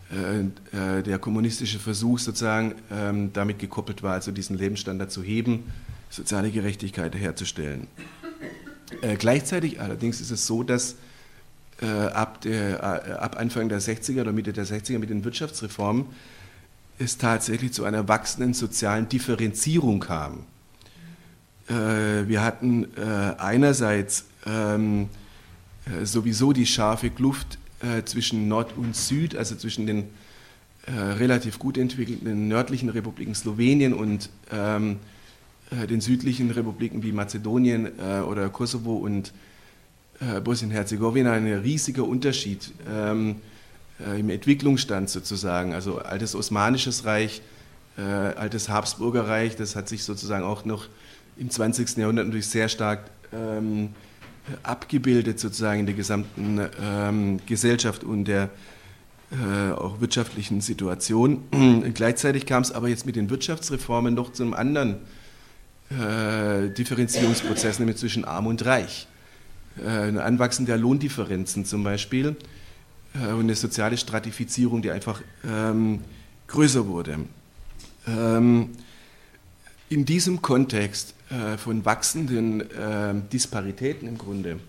äh, 0.09 1.03
der 1.03 1.19
kommunistische 1.19 1.79
Versuch 1.79 2.19
sozusagen 2.19 2.75
ähm, 2.89 3.33
damit 3.33 3.59
gekoppelt 3.59 4.03
war, 4.03 4.13
also 4.13 4.31
diesen 4.31 4.57
Lebensstandard 4.57 5.11
zu 5.11 5.21
heben, 5.21 5.65
soziale 6.09 6.49
Gerechtigkeit 6.49 7.13
herzustellen. 7.15 7.87
gleichzeitig 9.19 9.81
allerdings 9.81 10.21
ist 10.21 10.31
es 10.31 10.47
so, 10.47 10.63
dass 10.63 10.95
ab, 11.81 12.39
der, 12.41 13.21
ab 13.21 13.37
Anfang 13.37 13.67
der 13.67 13.81
60er 13.81 14.21
oder 14.21 14.31
Mitte 14.31 14.53
der 14.53 14.65
60er 14.65 14.97
mit 14.99 15.09
den 15.09 15.25
Wirtschaftsreformen 15.25 16.05
es 16.97 17.17
tatsächlich 17.17 17.73
zu 17.73 17.83
einer 17.83 18.07
wachsenden 18.07 18.53
sozialen 18.53 19.09
Differenzierung 19.09 19.99
kam. 19.99 20.45
wir 21.67 22.41
hatten 22.41 22.87
einerseits 23.37 24.23
ähm, 24.45 25.09
sowieso 26.03 26.53
die 26.53 26.65
scharfe 26.65 27.09
Kluft 27.09 27.57
äh, 27.81 28.03
zwischen 28.03 28.47
Nord 28.47 28.77
und 28.77 28.95
Süd, 28.95 29.35
also 29.35 29.55
zwischen 29.55 29.85
den 29.85 30.05
äh, 30.87 30.91
relativ 30.91 31.59
gut 31.59 31.77
entwickelten 31.77 32.47
nördlichen 32.47 32.89
Republiken 32.89 33.35
Slowenien 33.35 33.93
und 33.93 34.29
ähm, 34.51 34.97
äh, 35.69 35.85
den 35.85 35.99
südlichen 35.99 36.49
Republiken 36.49 37.03
wie 37.03 37.11
Mazedonien 37.11 37.87
äh, 37.99 38.21
oder 38.21 38.47
Kosovo 38.49 38.95
und 38.95 39.33
äh, 40.21 40.39
Bosnien-Herzegowina 40.39 41.33
ein 41.33 41.45
riesiger 41.45 42.05
Unterschied 42.05 42.71
ähm, 42.89 43.35
äh, 43.99 44.19
im 44.19 44.29
Entwicklungsstand 44.29 45.09
sozusagen. 45.09 45.73
Also 45.73 45.99
altes 45.99 46.35
Osmanisches 46.35 47.05
Reich, 47.05 47.41
altes 47.99 48.69
Habsburger 48.69 49.27
Reich, 49.27 49.55
das 49.55 49.75
hat 49.75 49.89
sich 49.89 50.03
sozusagen 50.03 50.43
auch 50.43 50.65
noch 50.65 50.87
im 51.35 51.49
20. 51.49 51.97
Jahrhundert 51.97 52.27
natürlich 52.27 52.47
sehr 52.47 52.69
stark 52.69 53.09
ähm, 53.33 53.89
abgebildet 54.63 55.39
sozusagen 55.39 55.81
in 55.81 55.85
der 55.85 55.95
gesamten 55.95 56.59
ähm, 56.81 57.39
Gesellschaft 57.45 58.03
und 58.03 58.25
der 58.25 58.49
äh, 59.31 59.71
auch 59.71 59.99
wirtschaftlichen 59.99 60.61
Situation. 60.61 61.43
Gleichzeitig 61.93 62.45
kam 62.45 62.63
es 62.63 62.71
aber 62.71 62.87
jetzt 62.87 63.05
mit 63.05 63.15
den 63.15 63.29
Wirtschaftsreformen 63.29 64.13
noch 64.13 64.31
zu 64.31 64.43
einem 64.43 64.53
anderen 64.53 64.95
äh, 65.89 66.69
Differenzierungsprozess, 66.69 67.79
nämlich 67.79 67.97
zwischen 67.97 68.23
Arm 68.23 68.47
und 68.47 68.65
Reich. 68.65 69.07
Äh, 69.83 69.89
ein 69.89 70.17
Anwachsen 70.17 70.65
der 70.65 70.77
Lohndifferenzen 70.77 71.65
zum 71.65 71.83
Beispiel 71.83 72.35
äh, 73.15 73.33
und 73.33 73.41
eine 73.41 73.55
soziale 73.55 73.97
Stratifizierung, 73.97 74.81
die 74.81 74.91
einfach 74.91 75.21
ähm, 75.45 76.01
größer 76.47 76.87
wurde. 76.87 77.19
Ähm, 78.07 78.69
in 79.89 80.05
diesem 80.05 80.41
Kontext 80.41 81.13
von 81.57 81.83
wachsenden 81.83 82.61
äh, 82.71 83.13
Disparitäten 83.31 84.07
im 84.07 84.17
Grunde 84.17 84.59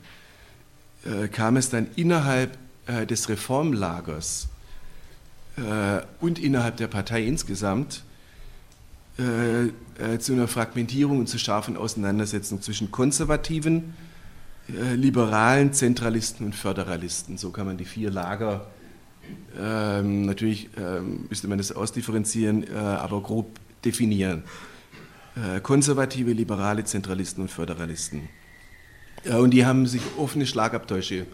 äh, 1.04 1.28
kam 1.28 1.56
es 1.56 1.70
dann 1.70 1.86
innerhalb 1.96 2.58
äh, 2.88 3.06
des 3.06 3.28
Reformlagers 3.28 4.48
äh, 5.56 6.00
und 6.20 6.38
innerhalb 6.38 6.78
der 6.78 6.88
Partei 6.88 7.22
insgesamt 7.24 8.02
äh, 9.18 10.18
zu 10.18 10.32
einer 10.32 10.48
Fragmentierung 10.48 11.18
und 11.18 11.28
zu 11.28 11.38
scharfen 11.38 11.76
Auseinandersetzungen 11.76 12.62
zwischen 12.62 12.90
Konservativen, 12.92 13.94
Liberalen, 14.68 15.72
Zentralisten 15.72 16.46
und 16.46 16.54
Föderalisten. 16.54 17.36
So 17.36 17.50
kann 17.50 17.66
man 17.66 17.78
die 17.78 17.84
vier 17.84 18.10
Lager 18.10 18.66
ähm, 19.58 20.26
natürlich 20.26 20.68
ähm, 20.76 21.26
müsste 21.28 21.48
man 21.48 21.58
das 21.58 21.72
ausdifferenzieren, 21.72 22.72
aber 22.76 23.20
grob 23.22 23.58
definieren. 23.84 24.44
Äh, 25.38 25.60
konservative, 25.60 26.32
liberale 26.32 26.84
Zentralisten 26.84 27.42
und 27.42 27.50
Föderalisten. 27.50 28.28
Und 29.24 29.50
die 29.50 29.64
haben 29.64 29.86
sich 29.86 30.02
offene 30.16 30.46
Schlagabtäusche 30.46 31.26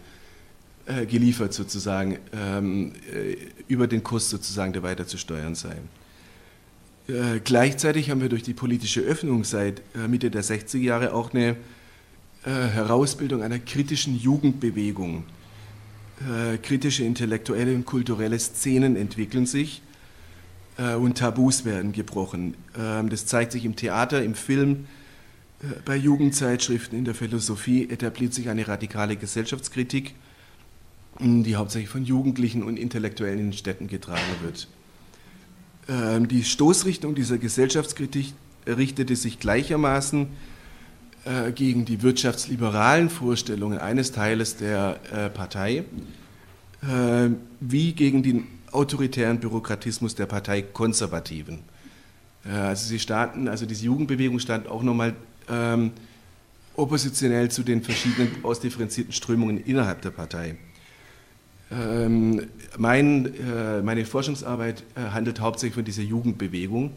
äh, 0.86 1.06
geliefert, 1.06 1.54
sozusagen, 1.54 2.18
ähm, 2.32 2.92
äh, 3.12 3.36
über 3.68 3.86
den 3.86 4.02
Kurs 4.02 4.28
sozusagen, 4.28 4.72
der 4.72 4.82
weiter 4.82 5.06
zu 5.06 5.16
steuern 5.18 5.54
sei. 5.54 5.76
Gleichzeitig 7.44 8.08
haben 8.08 8.22
wir 8.22 8.30
durch 8.30 8.44
die 8.44 8.54
politische 8.54 9.02
Öffnung 9.02 9.44
seit 9.44 9.82
Mitte 10.08 10.30
der 10.30 10.42
60er 10.42 10.78
Jahre 10.78 11.12
auch 11.12 11.34
eine 11.34 11.54
Herausbildung 12.44 13.42
einer 13.42 13.58
kritischen 13.58 14.18
Jugendbewegung. 14.18 15.24
Kritische 16.62 17.04
intellektuelle 17.04 17.74
und 17.74 17.84
kulturelle 17.84 18.38
Szenen 18.38 18.96
entwickeln 18.96 19.44
sich 19.44 19.82
äh, 19.82 19.83
und 20.76 21.18
Tabus 21.18 21.64
werden 21.64 21.92
gebrochen. 21.92 22.54
Ähm, 22.76 23.08
das 23.08 23.26
zeigt 23.26 23.52
sich 23.52 23.64
im 23.64 23.76
Theater, 23.76 24.22
im 24.24 24.34
Film, 24.34 24.86
äh, 25.62 25.66
bei 25.84 25.96
Jugendzeitschriften, 25.96 26.98
in 26.98 27.04
der 27.04 27.14
Philosophie 27.14 27.88
etabliert 27.88 28.34
sich 28.34 28.48
eine 28.48 28.66
radikale 28.66 29.16
Gesellschaftskritik, 29.16 30.14
die 31.20 31.54
hauptsächlich 31.54 31.90
von 31.90 32.04
Jugendlichen 32.04 32.64
und 32.64 32.76
Intellektuellen 32.76 33.38
in 33.38 33.52
Städten 33.52 33.86
getragen 33.86 34.20
wird. 34.42 34.66
Ähm, 35.88 36.26
die 36.26 36.42
Stoßrichtung 36.42 37.14
dieser 37.14 37.38
Gesellschaftskritik 37.38 38.32
richtete 38.66 39.14
sich 39.14 39.38
gleichermaßen 39.38 40.26
äh, 41.24 41.52
gegen 41.52 41.84
die 41.84 42.02
wirtschaftsliberalen 42.02 43.10
Vorstellungen 43.10 43.78
eines 43.78 44.12
Teiles 44.12 44.56
der 44.56 44.98
Partei 45.34 45.84
wie 47.60 47.94
gegen 47.94 48.22
die 48.22 48.44
autoritären 48.74 49.38
Bürokratismus 49.40 50.14
der 50.14 50.26
Partei 50.26 50.62
Konservativen. 50.62 51.60
Äh, 52.44 52.50
also 52.50 52.86
sie 52.86 52.98
standen, 52.98 53.48
also 53.48 53.66
diese 53.66 53.84
Jugendbewegung 53.84 54.38
stand 54.38 54.68
auch 54.68 54.82
nochmal 54.82 55.14
ähm, 55.48 55.92
oppositionell 56.76 57.50
zu 57.50 57.62
den 57.62 57.82
verschiedenen 57.82 58.44
ausdifferenzierten 58.44 59.12
Strömungen 59.12 59.62
innerhalb 59.64 60.02
der 60.02 60.10
Partei. 60.10 60.56
Ähm, 61.70 62.46
mein, 62.76 63.34
äh, 63.34 63.82
meine 63.82 64.04
Forschungsarbeit 64.04 64.82
äh, 64.96 65.00
handelt 65.12 65.40
hauptsächlich 65.40 65.74
von 65.74 65.84
dieser 65.84 66.02
Jugendbewegung. 66.02 66.92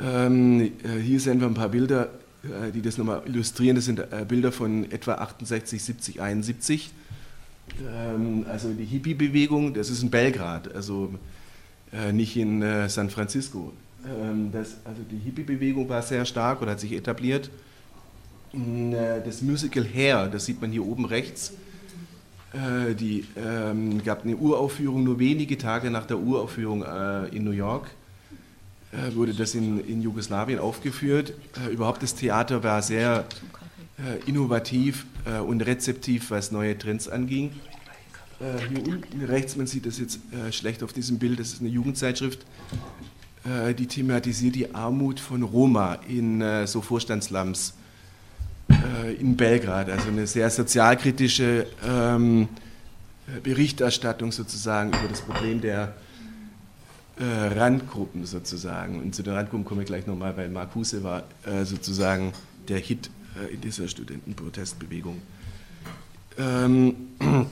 Ähm, 0.00 0.60
äh, 0.60 1.00
hier 1.02 1.18
sehen 1.18 1.40
wir 1.40 1.48
ein 1.48 1.54
paar 1.54 1.70
Bilder, 1.70 2.10
äh, 2.44 2.70
die 2.72 2.82
das 2.82 2.98
nochmal 2.98 3.22
illustrieren. 3.26 3.76
Das 3.76 3.86
sind 3.86 3.98
äh, 3.98 4.24
Bilder 4.28 4.52
von 4.52 4.90
etwa 4.90 5.14
68, 5.14 5.82
70, 5.82 6.20
71 6.20 6.90
ähm, 7.80 8.44
also 8.48 8.72
die 8.72 8.84
Hippie-Bewegung, 8.84 9.74
das 9.74 9.90
ist 9.90 10.02
in 10.02 10.10
Belgrad, 10.10 10.74
also 10.74 11.14
äh, 11.92 12.12
nicht 12.12 12.36
in 12.36 12.62
äh, 12.62 12.88
San 12.88 13.10
Francisco. 13.10 13.72
Ähm, 14.06 14.50
das, 14.52 14.76
also 14.84 15.02
die 15.10 15.18
Hippie-Bewegung 15.18 15.88
war 15.88 16.02
sehr 16.02 16.24
stark 16.24 16.62
oder 16.62 16.72
hat 16.72 16.80
sich 16.80 16.92
etabliert. 16.92 17.50
Äh, 18.52 19.20
das 19.24 19.42
Musical 19.42 19.84
Hair, 19.84 20.28
das 20.28 20.46
sieht 20.46 20.60
man 20.60 20.70
hier 20.70 20.84
oben 20.84 21.04
rechts, 21.04 21.52
äh, 22.52 22.94
die 22.94 23.26
ähm, 23.36 24.02
gab 24.02 24.24
eine 24.24 24.36
Uraufführung 24.36 25.04
nur 25.04 25.18
wenige 25.18 25.58
Tage 25.58 25.90
nach 25.90 26.06
der 26.06 26.18
Uraufführung 26.18 26.82
äh, 26.82 27.28
in 27.28 27.44
New 27.44 27.50
York 27.50 27.90
äh, 28.90 29.14
wurde 29.14 29.34
das 29.34 29.54
in, 29.54 29.84
in 29.86 30.00
Jugoslawien 30.00 30.58
aufgeführt. 30.58 31.34
überhaupt 31.70 32.02
das 32.02 32.14
Theater 32.14 32.62
war 32.62 32.80
sehr 32.80 33.26
äh, 33.26 33.57
innovativ 34.26 35.06
äh, 35.24 35.40
und 35.40 35.60
rezeptiv, 35.62 36.30
was 36.30 36.52
neue 36.52 36.78
Trends 36.78 37.08
anging. 37.08 37.52
Äh, 38.40 38.68
hier 38.68 38.94
unten 38.94 39.24
rechts, 39.24 39.56
man 39.56 39.66
sieht 39.66 39.86
das 39.86 39.98
jetzt 39.98 40.20
schlecht 40.52 40.82
auf 40.82 40.92
diesem 40.92 41.18
Bild, 41.18 41.40
das 41.40 41.48
ist 41.54 41.60
eine 41.60 41.70
Jugendzeitschrift, 41.70 42.44
die 43.78 43.86
thematisiert 43.86 44.56
die 44.56 44.74
Armut 44.74 45.20
von 45.20 45.42
Roma 45.42 45.94
in 46.06 46.44
so 46.66 46.82
Vorstandslams 46.82 47.72
in 49.18 49.36
Belgrad. 49.36 49.88
Also 49.88 50.08
eine 50.08 50.26
sehr 50.26 50.50
sozialkritische 50.50 51.66
ähm, 51.86 52.48
Berichterstattung 53.42 54.32
sozusagen 54.32 54.90
über 54.90 55.08
das 55.08 55.22
Problem 55.22 55.62
der 55.62 55.94
Randgruppen 57.18 58.26
sozusagen. 58.26 59.00
Und 59.00 59.14
zu 59.14 59.22
den 59.22 59.32
Randgruppen 59.32 59.64
komme 59.64 59.82
ich 59.82 59.86
gleich 59.86 60.06
nochmal, 60.06 60.36
weil 60.36 60.50
Marcuse 60.50 61.02
war 61.02 61.22
sozusagen 61.64 62.34
der 62.68 62.80
Hit 62.80 63.06
äh, 63.06 63.17
in 63.46 63.60
dieser 63.60 63.88
Studentenprotestbewegung. 63.88 65.20
Ähm, 66.38 66.94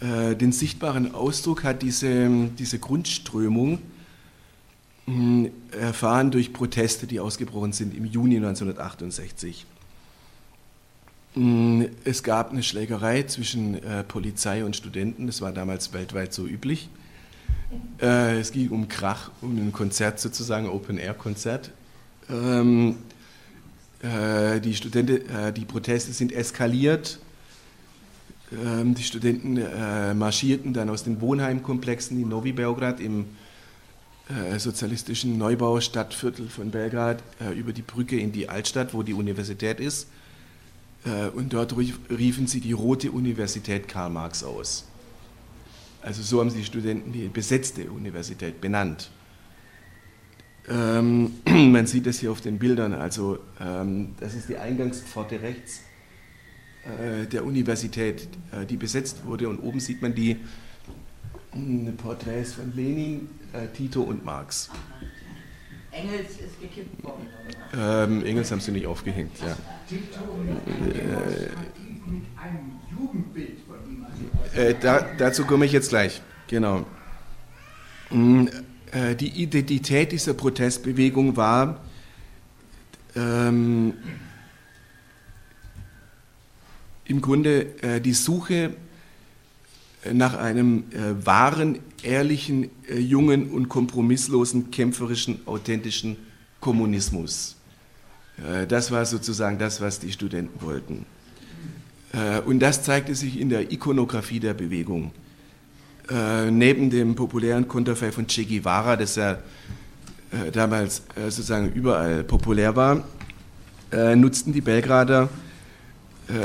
äh, 0.00 0.36
den 0.36 0.52
sichtbaren 0.52 1.14
Ausdruck 1.14 1.64
hat 1.64 1.82
diese, 1.82 2.48
diese 2.58 2.78
Grundströmung 2.78 3.80
hm, 5.06 5.50
erfahren 5.72 6.30
durch 6.30 6.52
Proteste, 6.52 7.06
die 7.06 7.20
ausgebrochen 7.20 7.72
sind 7.72 7.94
im 7.94 8.04
Juni 8.04 8.36
1968. 8.36 9.66
Mm, 11.38 11.84
es 12.02 12.24
gab 12.24 12.50
eine 12.50 12.64
Schlägerei 12.64 13.22
zwischen 13.22 13.80
äh, 13.84 14.02
Polizei 14.02 14.64
und 14.64 14.74
Studenten, 14.74 15.28
das 15.28 15.40
war 15.40 15.52
damals 15.52 15.92
weltweit 15.92 16.32
so 16.32 16.44
üblich. 16.44 16.88
Äh, 18.02 18.40
es 18.40 18.50
ging 18.50 18.70
um 18.70 18.88
Krach, 18.88 19.30
um 19.40 19.56
ein 19.56 19.72
Konzert 19.72 20.18
sozusagen, 20.18 20.68
Open-Air-Konzert. 20.68 21.70
Ähm, 22.28 22.96
äh, 24.02 24.58
die, 24.60 24.74
Studenten, 24.74 25.54
die 25.54 25.64
Proteste 25.64 26.12
sind 26.12 26.32
eskaliert. 26.32 27.20
Ähm, 28.50 28.96
die 28.96 29.04
Studenten 29.04 29.60
marschierten 30.18 30.72
dann 30.72 30.90
aus 30.90 31.04
den 31.04 31.20
Wohnheimkomplexen 31.20 32.20
in 32.20 32.28
Novi 32.28 32.50
Beograd 32.50 32.98
im 33.00 33.26
sozialistischen 34.58 35.38
Neubau-Stadtviertel 35.38 36.50
von 36.50 36.70
Belgrad 36.70 37.22
über 37.56 37.72
die 37.72 37.80
Brücke 37.80 38.18
in 38.18 38.30
die 38.30 38.50
Altstadt, 38.50 38.92
wo 38.92 39.02
die 39.02 39.14
Universität 39.14 39.80
ist. 39.80 40.08
Äh, 41.04 41.28
und 41.28 41.52
dort 41.52 41.76
riefen 41.76 42.46
sie 42.46 42.60
die 42.60 42.72
Rote 42.72 43.10
Universität 43.10 43.88
Karl 43.88 44.10
Marx 44.10 44.42
aus. 44.44 44.86
Also 46.02 46.22
so 46.22 46.40
haben 46.40 46.50
sie 46.50 46.58
die 46.58 46.64
Studenten 46.64 47.12
die 47.12 47.28
besetzte 47.28 47.90
Universität 47.90 48.60
benannt. 48.60 49.10
Ähm, 50.68 51.32
man 51.46 51.86
sieht 51.86 52.06
das 52.06 52.18
hier 52.18 52.30
auf 52.30 52.40
den 52.40 52.58
Bildern. 52.58 52.94
Also 52.94 53.38
ähm, 53.60 54.14
das 54.20 54.34
ist 54.34 54.48
die 54.48 54.56
Eingangspforte 54.56 55.40
rechts 55.40 55.80
äh, 56.84 57.26
der 57.26 57.44
Universität, 57.44 58.28
äh, 58.52 58.66
die 58.66 58.76
besetzt 58.76 59.24
wurde. 59.24 59.48
Und 59.48 59.58
oben 59.60 59.80
sieht 59.80 60.02
man 60.02 60.14
die 60.14 60.32
äh, 61.52 61.92
Porträts 61.96 62.54
von 62.54 62.74
Lenin, 62.74 63.28
äh, 63.52 63.66
Tito 63.68 64.02
und 64.02 64.24
Marx. 64.24 64.70
Engels 65.90 66.30
ist 66.32 66.60
gekippt 66.60 67.02
worden. 67.02 67.26
Ähm, 67.76 68.24
Engels 68.24 68.50
haben 68.50 68.60
sie 68.60 68.72
nicht 68.72 68.86
aufgehängt, 68.86 69.32
ja. 69.40 69.56
Äh, 74.54 74.74
da, 74.80 75.06
dazu 75.16 75.44
komme 75.44 75.64
ich 75.66 75.72
jetzt 75.72 75.90
gleich. 75.90 76.22
Genau. 76.46 76.86
Mm, 78.10 78.46
äh, 78.92 79.14
die 79.14 79.42
Identität 79.42 80.12
dieser 80.12 80.34
Protestbewegung 80.34 81.36
war 81.36 81.80
ähm, 83.14 83.94
im 87.04 87.20
Grunde 87.20 87.82
äh, 87.82 88.00
die 88.00 88.12
Suche 88.12 88.74
nach 90.12 90.36
einem 90.38 90.84
äh, 90.92 91.26
wahren, 91.26 91.80
ehrlichen, 92.02 92.70
äh, 92.88 92.98
jungen 92.98 93.50
und 93.50 93.68
kompromisslosen, 93.68 94.70
kämpferischen, 94.70 95.40
authentischen 95.46 96.16
Kommunismus. 96.60 97.56
Äh, 98.38 98.66
das 98.66 98.90
war 98.90 99.04
sozusagen 99.04 99.58
das, 99.58 99.80
was 99.80 99.98
die 99.98 100.12
Studenten 100.12 100.64
wollten. 100.64 101.06
Äh, 102.12 102.40
und 102.40 102.60
das 102.60 102.82
zeigte 102.82 103.14
sich 103.14 103.38
in 103.40 103.48
der 103.48 103.70
Ikonografie 103.72 104.40
der 104.40 104.54
Bewegung. 104.54 105.12
Äh, 106.10 106.50
neben 106.50 106.90
dem 106.90 107.14
populären 107.14 107.68
Konterfei 107.68 108.12
von 108.12 108.26
Che 108.26 108.44
Guevara, 108.44 108.96
das 108.96 109.16
ja 109.16 109.38
damals 110.52 111.04
sozusagen 111.16 111.72
überall 111.72 112.22
populär 112.22 112.76
war, 112.76 113.02
nutzten 114.14 114.52
die 114.52 114.60
Belgrader 114.60 115.30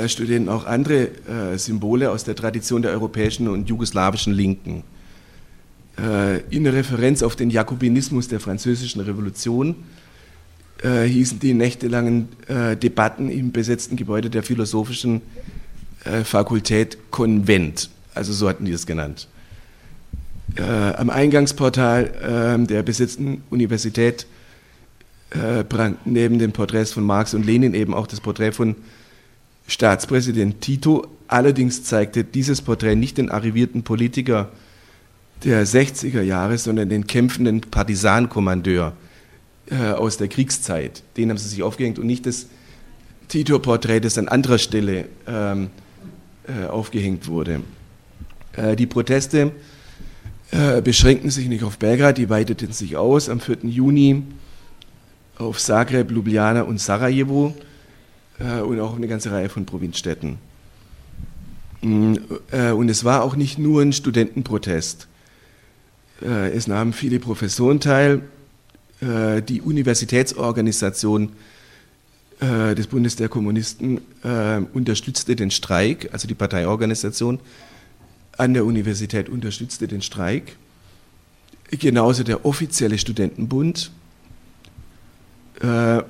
Studenten 0.08 0.48
auch 0.48 0.66
andere 0.66 1.10
Symbole 1.58 2.10
aus 2.10 2.24
der 2.24 2.34
Tradition 2.34 2.82
der 2.82 2.92
europäischen 2.92 3.50
und 3.50 3.68
jugoslawischen 3.68 4.32
Linken. 4.32 4.84
In 5.96 6.66
Referenz 6.66 7.22
auf 7.22 7.36
den 7.36 7.52
Jakobinismus 7.52 8.28
der 8.28 8.40
französischen 8.40 9.02
Revolution 9.02 9.76
äh, 10.84 11.04
hießen 11.04 11.40
die 11.40 11.54
nächtelangen 11.54 12.28
äh, 12.48 12.76
Debatten 12.76 13.30
im 13.30 13.52
besetzten 13.52 13.96
Gebäude 13.96 14.30
der 14.30 14.44
Philosophischen 14.44 15.22
äh, 16.04 16.24
Fakultät 16.24 16.98
Konvent. 17.10 17.90
Also 18.14 18.34
so 18.34 18.50
hatten 18.50 18.66
die 18.66 18.72
es 18.72 18.86
genannt. 18.86 19.28
Äh, 20.56 20.64
am 20.64 21.10
Eingangsportal 21.10 22.12
ähm, 22.22 22.68
der 22.68 22.84
besetzten 22.84 23.44
Universität 23.50 24.28
äh, 25.32 25.64
prangten 25.64 26.14
neben 26.14 26.38
den 26.38 26.52
Porträts 26.52 26.92
von 26.92 27.04
Marx 27.06 27.34
und 27.34 27.46
Lenin 27.46 27.74
eben 27.74 27.94
auch 27.94 28.06
das 28.06 28.22
Porträt 28.22 28.52
von 28.52 28.76
Staatspräsident 29.68 30.62
Tito. 30.62 31.08
Allerdings 31.28 31.84
zeigte 31.84 32.24
dieses 32.24 32.62
Porträt 32.62 32.96
nicht 32.96 33.18
den 33.18 33.32
arrivierten 33.32 33.84
Politiker 33.84 34.52
der 35.44 35.66
60er 35.66 36.22
Jahre, 36.22 36.58
sondern 36.58 36.90
den 36.90 37.08
kämpfenden 37.08 37.62
Partisankommandeur 37.62 38.94
äh, 39.70 39.92
aus 39.92 40.18
der 40.18 40.28
Kriegszeit. 40.28 41.04
Den 41.18 41.30
haben 41.30 41.38
sie 41.38 41.50
sich 41.50 41.64
aufgehängt 41.64 42.00
und 42.00 42.08
nicht 42.08 42.26
das 42.26 42.48
Tito-Porträt, 43.28 44.02
das 44.02 44.18
an 44.18 44.28
anderer 44.28 44.58
Stelle 44.58 45.06
ähm, 45.28 45.70
äh, 46.48 46.68
aufgehängt 46.68 47.28
wurde. 47.28 47.62
Äh, 48.56 48.76
die 48.76 48.86
Proteste 48.86 49.52
äh, 50.52 50.82
beschränkten 50.82 51.30
sich 51.30 51.48
nicht 51.48 51.64
auf 51.64 51.78
Belgrad, 51.78 52.18
die 52.18 52.30
weiteten 52.30 52.72
sich 52.72 52.96
aus 52.98 53.30
am 53.30 53.40
4. 53.40 53.60
Juni 53.64 54.24
auf 55.38 55.60
Zagreb, 55.60 56.12
Ljubljana 56.12 56.62
und 56.62 56.80
Sarajevo 56.80 57.56
äh, 58.40 58.62
und 58.62 58.80
auch 58.80 58.96
eine 58.96 59.08
ganze 59.08 59.32
Reihe 59.32 59.50
von 59.50 59.66
Provinzstädten. 59.66 60.38
Mm, 61.82 62.16
und 62.76 62.90
es 62.90 63.04
war 63.04 63.24
auch 63.24 63.36
nicht 63.36 63.58
nur 63.58 63.82
ein 63.82 63.94
Studentenprotest. 63.94 65.08
Es 66.24 66.68
nahmen 66.68 66.94
viele 66.94 67.20
Professoren 67.20 67.82
teil, 67.82 68.22
äh, 69.04 69.42
die 69.42 69.62
Universitätsorganisation 69.62 71.34
äh, 72.40 72.76
des 72.76 72.88
Bundes 72.88 73.16
der 73.16 73.28
Kommunisten 73.28 74.00
äh, 74.24 74.62
unterstützte 74.74 75.36
den 75.36 75.52
Streik, 75.52 76.10
also 76.14 76.28
die 76.28 76.36
Parteiorganisation 76.36 77.40
an 78.38 78.54
der 78.54 78.66
Universität 78.66 79.30
unterstützte 79.30 79.88
den 79.88 80.02
Streik. 80.02 80.56
Genauso 81.70 82.24
der 82.24 82.46
offizielle 82.46 82.98
Studentenbund, 82.98 83.92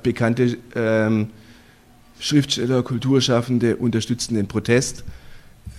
bekannte 0.02 0.58
ähm, 0.74 1.30
Schriftsteller, 2.20 2.82
Kulturschaffende 2.82 3.76
unterstützten 3.76 4.36
den 4.36 4.48
Protest 4.48 5.04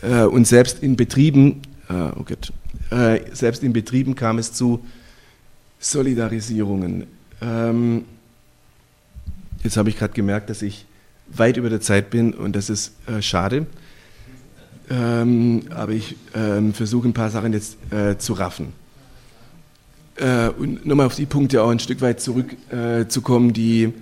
und 0.03 0.47
selbst 0.47 0.83
in 0.83 0.97
Betrieben, 0.97 1.63
oh 1.91 2.23
Gott, 2.25 2.53
selbst 3.33 3.63
in 3.63 3.73
Betrieben 3.73 4.15
kam 4.15 4.39
es 4.39 4.53
zu 4.53 4.85
Solidarisierungen. 5.81 7.07
Ähm, 7.43 8.05
jetzt 9.63 9.77
habe 9.77 9.89
ich 9.89 9.99
gerade 9.99 10.15
gemerkt, 10.15 10.51
dass 10.51 10.63
ich 10.63 10.87
weit 11.29 11.57
über 11.57 11.71
der 11.71 11.81
Zeit 11.81 12.11
bin 12.11 12.33
und 12.33 12.55
das 12.55 12.71
ist 12.71 12.93
äh, 13.07 13.21
schade. 13.21 13.67
Ähm, 14.91 15.63
aber 15.71 15.93
ich 15.93 16.17
ähm, 16.35 16.75
versuche 16.75 17.09
ein 17.09 17.15
paar 17.15 17.31
Sachen 17.31 17.53
jetzt 17.53 17.77
äh, 17.91 18.19
zu 18.19 18.35
raffen. 18.35 18.73
Äh, 20.17 20.49
und 20.49 20.87
nochmal 20.87 21.07
auf 21.07 21.15
die 21.15 21.27
Punkte 21.27 21.63
auch 21.63 21.71
ein 21.71 21.79
Stück 21.79 22.01
weit 22.01 22.21
zurückzukommen, 22.21 23.51
äh, 23.51 23.53
die 23.53 23.93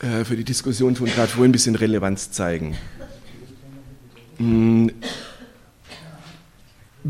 äh, 0.00 0.24
für 0.24 0.36
die 0.36 0.44
Diskussion 0.44 0.96
von 0.96 1.06
gerade 1.06 1.28
vorhin 1.28 1.50
ein 1.50 1.52
bisschen 1.52 1.74
Relevanz 1.74 2.30
zeigen. 2.30 2.76
Hm. 4.38 4.90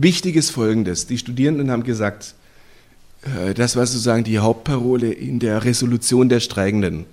Wichtig 0.01 0.37
ist 0.37 0.51
Folgendes. 0.51 1.09
Die 1.09 1.19
Studierenden 1.19 1.73
haben 1.73 1.83
gesagt, 1.83 2.35
äh, 3.23 3.53
das 3.53 3.75
war 3.75 3.85
sozusagen 3.85 4.23
die 4.23 4.39
Hauptparole 4.39 5.11
in 5.11 5.41
der 5.41 5.65
Resolution 5.65 6.29
der 6.29 6.39
Streikenden. 6.39 7.05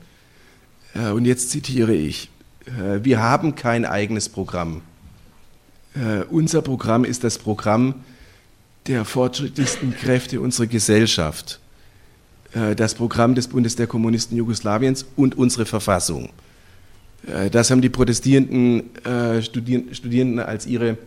Äh, 0.94 1.10
und 1.10 1.26
jetzt 1.26 1.50
zitiere 1.50 1.96
ich, 1.96 2.30
äh, 2.68 3.04
wir 3.04 3.24
haben 3.24 3.56
kein 3.56 3.86
eigenes 3.86 4.30
Programm. 4.30 4.82
Unser 6.30 6.62
Programm 6.62 7.06
ist 7.06 7.24
das 7.24 7.38
Programm 7.38 7.96
der 8.86 9.06
fortschrittlichsten 9.06 9.96
Kräfte 9.96 10.42
unserer 10.42 10.68
Gesellschaft, 10.68 11.62
das 12.76 12.96
Programm 12.96 13.34
des 13.34 13.48
Bundes 13.48 13.78
der 13.78 13.88
Kommunisten 13.88 14.36
Jugoslawiens 14.36 15.06
und 15.16 15.38
unsere 15.38 15.66
Verfassung. 15.66 16.32
Das 17.50 17.72
haben 17.72 17.80
die 17.80 17.88
protestierenden 17.88 18.90
Studierenden 19.42 20.40
als 20.40 20.66
ihre 20.66 20.98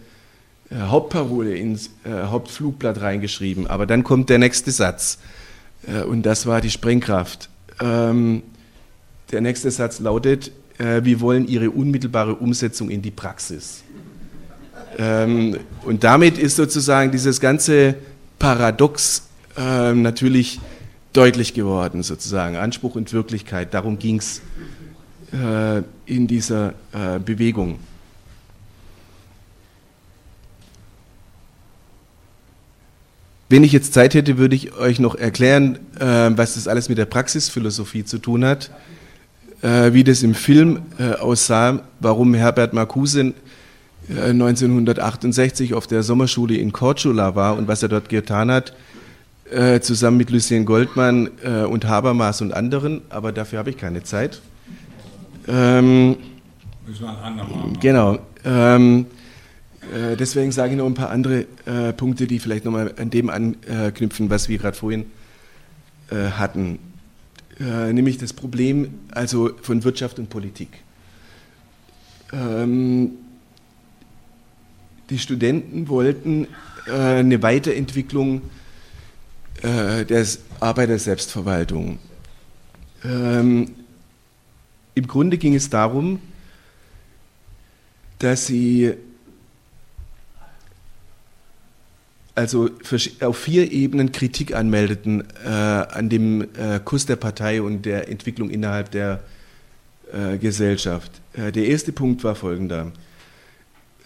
Hauptparole 0.74 1.56
ins 1.56 1.90
äh, 2.04 2.10
Hauptflugblatt 2.10 3.00
reingeschrieben, 3.00 3.66
aber 3.66 3.86
dann 3.86 4.04
kommt 4.04 4.28
der 4.28 4.38
nächste 4.38 4.70
Satz 4.70 5.18
äh, 5.86 6.02
und 6.02 6.24
das 6.24 6.46
war 6.46 6.60
die 6.60 6.70
Sprengkraft. 6.70 7.48
Ähm, 7.80 8.42
der 9.32 9.40
nächste 9.40 9.70
Satz 9.70 10.00
lautet, 10.00 10.52
äh, 10.78 11.04
wir 11.04 11.20
wollen 11.20 11.48
ihre 11.48 11.70
unmittelbare 11.70 12.34
Umsetzung 12.34 12.90
in 12.90 13.02
die 13.02 13.10
Praxis. 13.10 13.82
Ähm, 14.98 15.58
und 15.84 16.04
damit 16.04 16.38
ist 16.38 16.56
sozusagen 16.56 17.12
dieses 17.12 17.40
ganze 17.40 17.94
Paradox 18.38 19.22
ähm, 19.56 20.02
natürlich 20.02 20.60
deutlich 21.12 21.54
geworden, 21.54 22.02
sozusagen 22.02 22.56
Anspruch 22.56 22.94
und 22.94 23.12
Wirklichkeit. 23.12 23.74
Darum 23.74 23.98
ging 23.98 24.18
es 24.18 24.40
äh, 25.32 25.82
in 26.06 26.26
dieser 26.26 26.74
äh, 26.92 27.18
Bewegung. 27.24 27.78
Wenn 33.50 33.64
ich 33.64 33.72
jetzt 33.72 33.94
Zeit 33.94 34.12
hätte, 34.12 34.36
würde 34.36 34.54
ich 34.54 34.74
euch 34.76 35.00
noch 35.00 35.14
erklären, 35.14 35.78
äh, 35.98 36.04
was 36.36 36.54
das 36.54 36.68
alles 36.68 36.90
mit 36.90 36.98
der 36.98 37.06
Praxisphilosophie 37.06 38.04
zu 38.04 38.18
tun 38.18 38.44
hat, 38.44 38.70
äh, 39.62 39.94
wie 39.94 40.04
das 40.04 40.22
im 40.22 40.34
Film 40.34 40.80
äh, 40.98 41.14
aussah, 41.14 41.80
warum 42.00 42.34
Herbert 42.34 42.74
Marcuse 42.74 43.32
1968 44.10 45.74
auf 45.74 45.86
der 45.86 46.02
Sommerschule 46.02 46.56
in 46.56 46.72
Korčula 46.72 47.34
war 47.34 47.58
und 47.58 47.68
was 47.68 47.82
er 47.82 47.90
dort 47.90 48.08
getan 48.08 48.50
hat, 48.50 48.72
zusammen 49.82 50.16
mit 50.16 50.30
Lucien 50.30 50.64
Goldmann 50.64 51.26
und 51.26 51.84
Habermas 51.84 52.40
und 52.40 52.54
anderen, 52.54 53.02
aber 53.10 53.32
dafür 53.32 53.58
habe 53.58 53.68
ich 53.68 53.76
keine 53.76 54.02
Zeit. 54.02 54.40
Ähm, 55.46 56.16
Müssen 56.86 57.02
wir 57.02 57.10
ein 57.10 57.16
andermal 57.22 57.72
Genau. 57.80 58.18
Ähm, 58.46 59.04
äh, 59.94 60.16
deswegen 60.16 60.52
sage 60.52 60.72
ich 60.72 60.78
noch 60.78 60.86
ein 60.86 60.94
paar 60.94 61.10
andere 61.10 61.46
äh, 61.66 61.92
Punkte, 61.92 62.26
die 62.26 62.38
vielleicht 62.38 62.64
nochmal 62.64 62.94
an 62.98 63.10
dem 63.10 63.30
anknüpfen, 63.30 64.30
was 64.30 64.48
wir 64.48 64.58
gerade 64.58 64.76
vorhin 64.76 65.06
äh, 66.10 66.30
hatten, 66.30 66.78
äh, 67.60 67.92
nämlich 67.92 68.18
das 68.18 68.32
Problem 68.32 68.94
also 69.10 69.50
von 69.62 69.84
Wirtschaft 69.84 70.18
und 70.18 70.30
Politik. 70.30 70.68
Ähm, 72.32 73.12
die 75.10 75.18
Studenten 75.18 75.88
wollten 75.88 76.46
eine 76.86 77.42
Weiterentwicklung 77.42 78.40
der 79.62 80.26
Arbeiter-Selbstverwaltung. 80.60 81.98
Ähm, 83.04 83.70
Im 84.94 85.06
Grunde 85.06 85.36
ging 85.36 85.54
es 85.54 85.68
darum, 85.68 86.20
dass 88.18 88.46
sie 88.46 88.94
also 92.38 92.70
auf 93.20 93.36
vier 93.36 93.72
Ebenen 93.72 94.12
Kritik 94.12 94.54
anmeldeten 94.54 95.24
äh, 95.44 95.48
an 95.48 96.08
dem 96.08 96.42
äh, 96.42 96.78
Kurs 96.84 97.04
der 97.04 97.16
Partei 97.16 97.60
und 97.60 97.84
der 97.84 98.08
Entwicklung 98.08 98.48
innerhalb 98.48 98.92
der 98.92 99.20
äh, 100.12 100.38
Gesellschaft. 100.38 101.10
Äh, 101.32 101.50
der 101.50 101.66
erste 101.66 101.90
Punkt 101.90 102.22
war 102.22 102.36
folgender. 102.36 102.92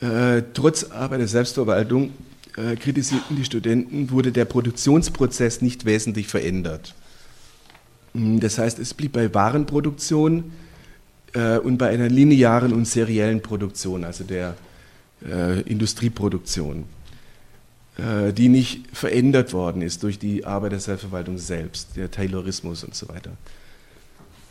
Äh, 0.00 0.42
trotz 0.54 0.84
Arbeit 0.84 1.20
der 1.20 1.28
Selbstverwaltung 1.28 2.12
äh, 2.56 2.74
kritisierten 2.76 3.36
die 3.36 3.44
Studenten, 3.44 4.10
wurde 4.10 4.32
der 4.32 4.46
Produktionsprozess 4.46 5.60
nicht 5.60 5.84
wesentlich 5.84 6.28
verändert. 6.28 6.94
Hm, 8.14 8.40
das 8.40 8.56
heißt, 8.56 8.78
es 8.78 8.94
blieb 8.94 9.12
bei 9.12 9.32
Warenproduktion 9.32 10.52
und 11.64 11.78
bei 11.78 11.88
einer 11.88 12.10
linearen 12.10 12.74
und 12.74 12.86
seriellen 12.86 13.40
Produktion, 13.40 14.04
also 14.04 14.22
der 14.22 14.54
Industrieproduktion. 15.64 16.84
Äh, 17.98 18.32
die 18.32 18.48
nicht 18.48 18.96
verändert 18.96 19.52
worden 19.52 19.82
ist 19.82 20.02
durch 20.02 20.18
die 20.18 20.46
Arbeit 20.46 20.72
der 20.72 20.80
Selbstverwaltung 20.80 21.36
selbst, 21.36 21.88
der 21.94 22.10
Taylorismus 22.10 22.84
und 22.84 22.94
so 22.94 23.06
weiter. 23.08 23.32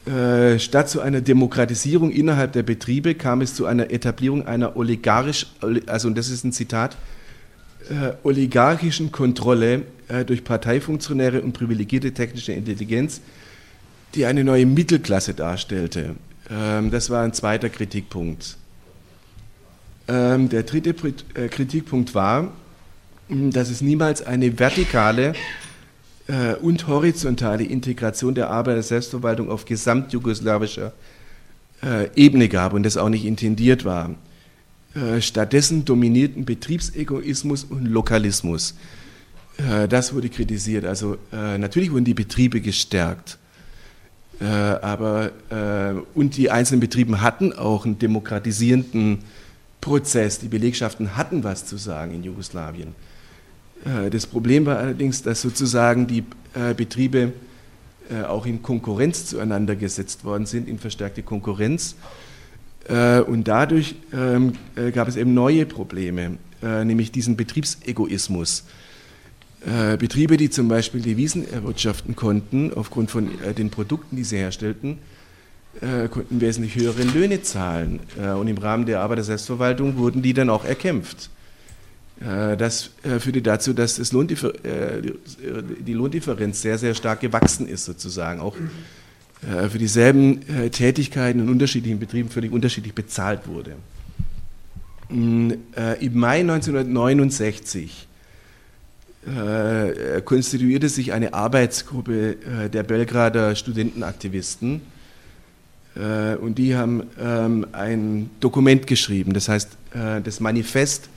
Äh, 0.06 0.60
statt 0.60 0.90
zu 0.90 1.02
einer 1.02 1.22
Demokratisierung 1.22 2.12
innerhalb 2.12 2.54
der 2.54 2.62
Betriebe 2.62 3.16
kam 3.16 3.42
es 3.42 3.56
zu 3.56 3.66
einer 3.66 3.90
Etablierung 3.90 4.46
einer 4.46 4.78
oligarchisch, 4.78 5.48
also 5.88 6.08
und 6.08 6.20
das 6.20 6.30
ist 6.30 6.44
ein 6.44 6.52
Zitat, 6.52 6.98
äh, 7.90 8.14
oligarchischen 8.24 9.12
Kontrolle 9.12 9.84
durch 10.26 10.44
Parteifunktionäre 10.44 11.42
und 11.42 11.54
privilegierte 11.54 12.12
technische 12.12 12.52
Intelligenz, 12.52 13.22
die 14.14 14.26
eine 14.26 14.44
neue 14.44 14.66
Mittelklasse 14.66 15.34
darstellte. 15.34 16.16
Ähm, 16.50 16.92
das 16.92 17.10
war 17.10 17.24
ein 17.24 17.34
zweiter 17.34 17.70
Kritikpunkt. 17.70 18.58
Ähm, 20.10 20.50
der 20.50 20.64
dritte 20.64 20.94
Kritikpunkt 20.94 22.14
war, 22.14 22.52
dass 23.32 23.70
es 23.70 23.82
niemals 23.82 24.22
eine 24.22 24.60
vertikale 24.60 25.34
äh, 26.28 26.56
und 26.56 26.88
horizontale 26.88 27.63
Integration 27.63 28.36
der 28.36 28.50
Arbeit 28.50 28.76
der 28.76 28.84
Selbstverwaltung 28.84 29.50
auf 29.50 29.65
gesamtjugoslawischer 29.65 30.94
äh, 31.82 32.10
Ebene 32.15 32.50
gab 32.50 32.74
und 32.74 32.84
das 32.84 32.98
auch 32.98 33.10
nicht 33.10 33.26
intendiert 33.26 33.86
war. 33.86 34.15
Äh, 34.94 35.22
stattdessen 35.22 35.86
dominierten 35.86 36.44
Betriebsegoismus 36.44 37.63
und 37.63 37.86
Lokalismus. 37.86 38.76
Äh, 39.58 39.88
das 39.88 40.13
wurde 40.13 40.28
kritisiert. 40.28 40.84
Also 40.84 41.17
äh, 41.32 41.58
natürlich 41.58 41.91
wurden 41.91 42.06
die 42.06 42.13
Betriebe 42.13 42.62
gestärkt. 42.62 43.38
Aber 44.44 45.30
und 46.15 46.36
die 46.36 46.50
einzelnen 46.50 46.80
Betriebe 46.80 47.22
hatten 47.22 47.54
auch 47.54 47.86
einen 47.86 48.00
demokratisierenden 48.00 49.20
Prozess. 49.82 50.39
Die 50.39 50.48
Belegschaften 50.48 51.15
hatten 51.15 51.44
was 51.44 51.67
zu 51.67 51.78
sagen 51.78 52.15
in 52.15 52.24
Jugoslawien. 52.24 52.96
Äh, 53.86 54.10
das 54.10 54.28
Problem 54.28 54.65
war 54.65 54.78
allerdings, 54.78 55.24
dass 55.24 55.41
sozusagen 55.41 56.08
die 56.08 56.24
äh, 56.54 56.74
Betriebe 56.74 57.34
äh, 58.10 58.24
auch 58.24 58.46
in 58.46 58.62
Konkurrenz 58.62 59.26
zueinander 59.26 59.76
gesetzt 59.76 60.24
worden 60.24 60.46
sind, 60.46 60.67
in 60.67 60.80
verstärkte 60.80 61.24
Konkurrenz. 61.24 61.96
Und 63.28 63.48
dadurch 63.48 63.94
ähm, 64.12 64.54
gab 64.96 65.08
es 65.08 65.15
eben 65.15 65.36
neue 65.36 65.67
Probleme, 65.67 66.38
nämlich 66.62 67.12
diesen 67.12 67.38
Betriebsegoismus. 67.38 68.63
Betriebe, 70.00 70.36
die 70.36 70.50
zum 70.50 70.67
Beispiel 70.67 71.00
Devisen 71.00 71.48
erwirtschaften 71.48 72.15
konnten, 72.15 72.74
aufgrund 72.74 73.12
von 73.12 73.30
den 73.56 73.70
Produkten, 73.70 74.15
die 74.15 74.24
sie 74.24 74.38
herstellten, 74.38 74.98
konnten 75.80 76.41
wesentlich 76.41 76.76
höhere 76.76 77.04
Löhne 77.04 77.44
zahlen. 77.44 78.00
Und 78.17 78.48
im 78.48 78.58
Rahmen 78.58 78.88
der 78.88 79.02
Arbeit 79.02 79.20
der 79.20 79.26
Selbstverwaltung 79.26 79.98
wurden 79.98 80.24
die 80.24 80.34
dann 80.34 80.50
auch 80.50 80.65
erkämpft. 80.65 81.30
Äh, 82.22 82.56
das 82.58 82.92
äh, 83.04 83.20
führte 83.20 83.42
dazu, 83.42 83.74
dass 83.74 83.96
das 83.96 84.12
Lohndiffer 84.12 84.54
äh, 84.64 85.02
die 85.80 85.94
Lohndifferenz 85.94 86.62
sehr, 86.62 86.78
sehr 86.78 86.94
stark 86.94 87.20
gewachsen 87.22 87.68
ist, 87.68 87.86
sozusagen. 87.86 88.40
Auch 88.40 88.56
für 89.72 89.80
dieselben 89.80 90.42
Tätigkeiten 90.70 91.40
in 91.40 91.50
unterschiedlichen 91.50 91.98
Betrieben 91.98 92.30
völlig 92.30 92.52
unterschiedlich 92.52 92.94
bezahlt 92.94 93.48
wurde. 93.48 93.74
Mm, 95.10 95.54
Im 96.00 96.20
Mai 96.20 96.42
1969 96.42 98.08
konstituierte 100.26 100.90
sich 100.90 101.12
eine 101.14 101.34
Arbeitsgruppe 101.34 102.36
der 102.72 102.84
Belgrader 102.84 103.56
Studentenaktivisten 103.56 104.82
und 105.96 106.56
die 106.60 106.76
haben 106.76 107.02
ähm, 107.20 107.66
ein 107.72 108.30
Dokument 108.42 108.86
geschrieben, 108.86 109.34
das 109.34 109.50
heißt 109.50 109.70
das 110.24 110.40
Manifest 110.40 111.10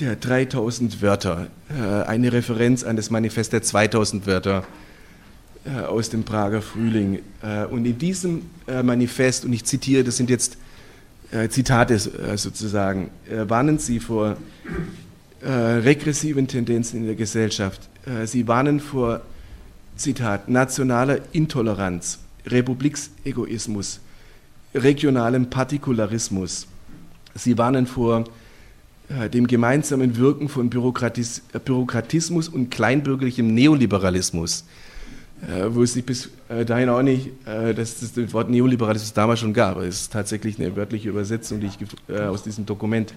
der 0.00 0.16
3000 0.16 1.02
Wörter, 1.02 1.48
äh, 1.68 2.02
eine 2.06 2.32
Referenz 2.32 2.84
an 2.84 2.96
das 2.96 3.10
Manifest 3.10 3.52
der 3.52 3.62
2000 3.62 4.26
Wörter 4.26 4.64
äh, 5.64 5.80
aus 5.80 6.10
dem 6.10 6.24
Prager 6.24 6.62
Frühling. 6.62 7.20
Äh, 7.42 7.66
und 7.66 7.84
in 7.84 7.98
diesem 7.98 8.42
Manifest, 8.82 9.44
und 9.44 9.52
ich 9.52 9.64
zitiere, 9.64 10.04
das 10.04 10.16
sind 10.16 10.30
jetzt 10.30 10.56
Zitate 11.48 11.98
sozusagen, 11.98 13.10
warnen 13.28 13.78
sie 13.78 13.98
vor 13.98 14.36
regressiven 15.42 16.46
Tendenzen 16.46 17.00
in 17.00 17.06
der 17.06 17.16
Gesellschaft. 17.16 17.88
Sie 18.24 18.46
warnen 18.46 18.80
vor, 18.80 19.22
Zitat, 19.96 20.48
nationaler 20.48 21.18
Intoleranz, 21.32 22.20
Republiksegoismus, 22.46 24.00
regionalem 24.74 25.50
Partikularismus. 25.50 26.66
Sie 27.34 27.58
warnen 27.58 27.86
vor 27.86 28.24
dem 29.32 29.46
gemeinsamen 29.46 30.16
Wirken 30.16 30.48
von 30.48 30.70
Bürokratis 30.70 31.42
äh, 31.52 31.58
Bürokratismus 31.58 32.48
und 32.48 32.70
kleinbürgerlichem 32.70 33.52
Neoliberalismus, 33.52 34.64
äh, 35.42 35.66
wo 35.68 35.82
es 35.82 35.94
sich 35.94 36.04
bis 36.04 36.30
dahin 36.66 36.90
auch 36.90 37.00
nicht, 37.00 37.30
dass 37.46 38.02
es 38.02 38.12
das 38.12 38.34
Wort 38.34 38.50
Neoliberalismus 38.50 39.14
damals 39.14 39.40
schon 39.40 39.54
gab. 39.54 39.78
Es 39.78 40.02
ist 40.02 40.12
tatsächlich 40.12 40.60
eine 40.60 40.76
wörtliche 40.76 41.08
Übersetzung, 41.08 41.60
die 41.60 41.68
ich 41.68 41.78
aus 42.14 42.42
diesem 42.42 42.66
Dokument. 42.66 43.14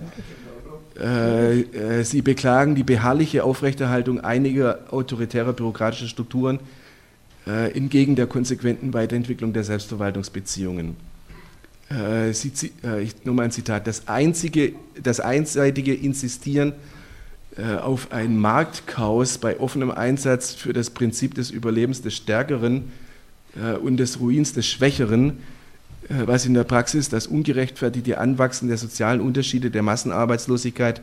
Sie 0.96 2.22
beklagen 2.22 2.76
die 2.76 2.84
beharrliche 2.84 3.44
Aufrechterhaltung 3.44 4.22
einiger 4.22 4.80
autoritärer 4.90 5.52
bürokratischer 5.52 6.08
Strukturen 6.08 6.62
entgegen 7.46 8.16
der 8.16 8.28
konsequenten 8.28 8.94
Weiterentwicklung 8.94 9.52
der 9.52 9.66
Selbstverwaltungsbeziehungen 9.66 10.96
äh, 11.90 12.34
sie, 12.34 12.72
äh, 12.84 13.04
ich, 13.04 13.26
nur 13.26 13.36
mal 13.36 13.44
ein 13.44 13.52
Zitat, 13.52 13.88
das, 13.88 14.08
einzige, 14.08 14.74
das 15.02 15.20
einseitige 15.20 15.94
Insistieren 15.94 16.74
äh, 17.58 17.76
auf 17.76 18.12
ein 18.12 18.38
Marktchaos 18.38 19.38
bei 19.38 19.60
offenem 19.60 19.92
Einsatz 19.92 20.54
für 20.54 20.74
das 20.74 20.90
Prinzip 20.90 21.36
des 21.36 21.52
Überlebens 21.52 22.02
des 22.02 22.16
Stärkeren 22.16 22.92
äh, 23.56 23.78
und 23.78 23.98
des 23.98 24.20
Ruins 24.20 24.54
des 24.54 24.68
Schwächeren, 24.68 25.38
äh, 26.10 26.26
was 26.26 26.46
in 26.46 26.54
der 26.54 26.64
Praxis 26.64 27.10
das 27.10 27.28
ungerechtfertigte 27.28 28.18
Anwachsen 28.18 28.68
der 28.68 28.78
sozialen 28.78 29.22
Unterschiede, 29.22 29.72
der 29.72 29.84
Massenarbeitslosigkeit 29.84 31.02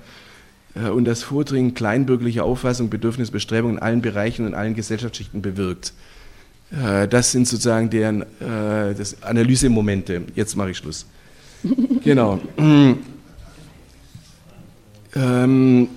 äh, 0.75 0.89
und 0.89 1.05
das 1.05 1.23
Vordringen 1.23 1.75
kleinbürgerlicher 1.75 2.45
Auffassung, 2.45 2.91
Bedürfnisbestrebungen 2.91 3.79
in 3.79 3.83
allen 3.83 4.03
Bereichen 4.03 4.47
und 4.47 4.55
allen 4.55 4.75
Gesellschaftsschichten 4.75 5.43
bewirkt. 5.43 5.93
Äh, 6.73 7.07
das 7.09 7.33
sind 7.33 7.47
sozusagen 7.47 7.91
deren 7.91 8.23
äh, 8.23 8.95
das 8.97 9.23
Analysemomente. 9.23 10.23
Jetzt 10.35 10.57
mache 10.57 10.71
ich 10.71 10.79
Schluss. 10.79 11.07
genau. 12.05 12.41
Ähm, 15.15 15.89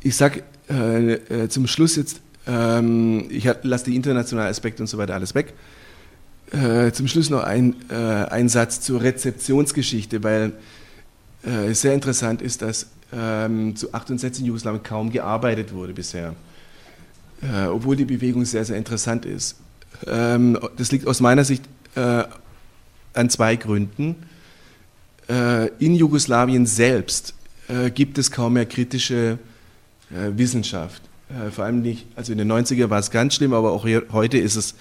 ich 0.00 0.14
sage 0.14 0.44
äh, 0.70 1.14
äh, 1.14 1.48
zum 1.48 1.66
Schluss 1.66 1.96
jetzt, 1.96 2.20
ähm, 2.46 3.26
ich 3.28 3.50
lasse 3.62 3.86
die 3.86 3.96
internationalen 3.96 4.50
Aspekte 4.50 4.80
und 4.80 4.86
so 4.86 4.96
weiter 4.96 5.14
alles 5.14 5.34
weg. 5.34 5.52
Äh, 6.52 6.92
zum 6.92 7.08
Schluss 7.08 7.28
noch 7.28 7.42
ein, 7.42 7.74
ein 7.90 8.48
Satz 8.48 8.82
zur 8.82 9.02
Rezeptionsgeschichte, 9.02 10.22
weil 10.22 10.52
es 11.42 11.80
sehr 11.80 11.92
interessant 11.92 12.40
ist, 12.40 12.62
dass 12.62 12.86
ähm, 13.12 13.74
zu 13.74 13.92
68 13.92 14.42
in 14.42 14.46
Jugoslawien 14.46 14.84
kaum 14.84 15.10
gearbeitet 15.10 15.74
wurde 15.74 15.92
bisher 15.92 16.36
äh, 17.44 17.66
obwohl 17.66 17.96
die 17.96 18.04
Bewegung 18.04 18.44
sehr, 18.44 18.64
sehr 18.64 18.76
interessant 18.76 19.26
ist. 19.26 19.56
Ähm, 20.06 20.58
das 20.76 20.92
liegt 20.92 21.06
aus 21.06 21.20
meiner 21.20 21.44
Sicht 21.44 21.64
äh, 21.94 22.24
an 23.12 23.30
zwei 23.30 23.56
Gründen. 23.56 24.16
Äh, 25.28 25.68
in 25.78 25.94
Jugoslawien 25.94 26.66
selbst 26.66 27.34
äh, 27.68 27.90
gibt 27.90 28.18
es 28.18 28.30
kaum 28.30 28.54
mehr 28.54 28.66
kritische 28.66 29.38
äh, 30.10 30.36
Wissenschaft. 30.36 31.02
Äh, 31.28 31.50
vor 31.50 31.64
allem 31.64 31.82
nicht, 31.82 32.06
also 32.16 32.32
in 32.32 32.38
den 32.38 32.50
90er 32.50 32.90
war 32.90 32.98
es 32.98 33.10
ganz 33.10 33.34
schlimm, 33.34 33.52
aber 33.52 33.72
auch 33.72 33.86
heute 34.12 34.38
ist 34.38 34.56
es 34.56 34.74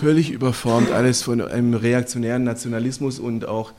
völlig 0.00 0.30
überformt, 0.30 0.90
alles 0.90 1.20
von 1.22 1.42
einem 1.42 1.74
reaktionären 1.74 2.44
Nationalismus 2.44 3.18
und 3.18 3.46
auch 3.46 3.72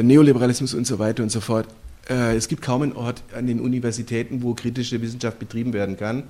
Neoliberalismus 0.00 0.74
und 0.74 0.86
so 0.86 1.00
weiter 1.00 1.24
und 1.24 1.30
so 1.30 1.40
fort. 1.40 1.66
Äh, 2.08 2.36
es 2.36 2.48
gibt 2.48 2.62
kaum 2.62 2.82
einen 2.82 2.92
Ort 2.92 3.22
an 3.34 3.46
den 3.46 3.60
Universitäten, 3.60 4.42
wo 4.42 4.54
kritische 4.54 5.00
Wissenschaft 5.00 5.38
betrieben 5.38 5.72
werden 5.72 5.96
kann. 5.96 6.24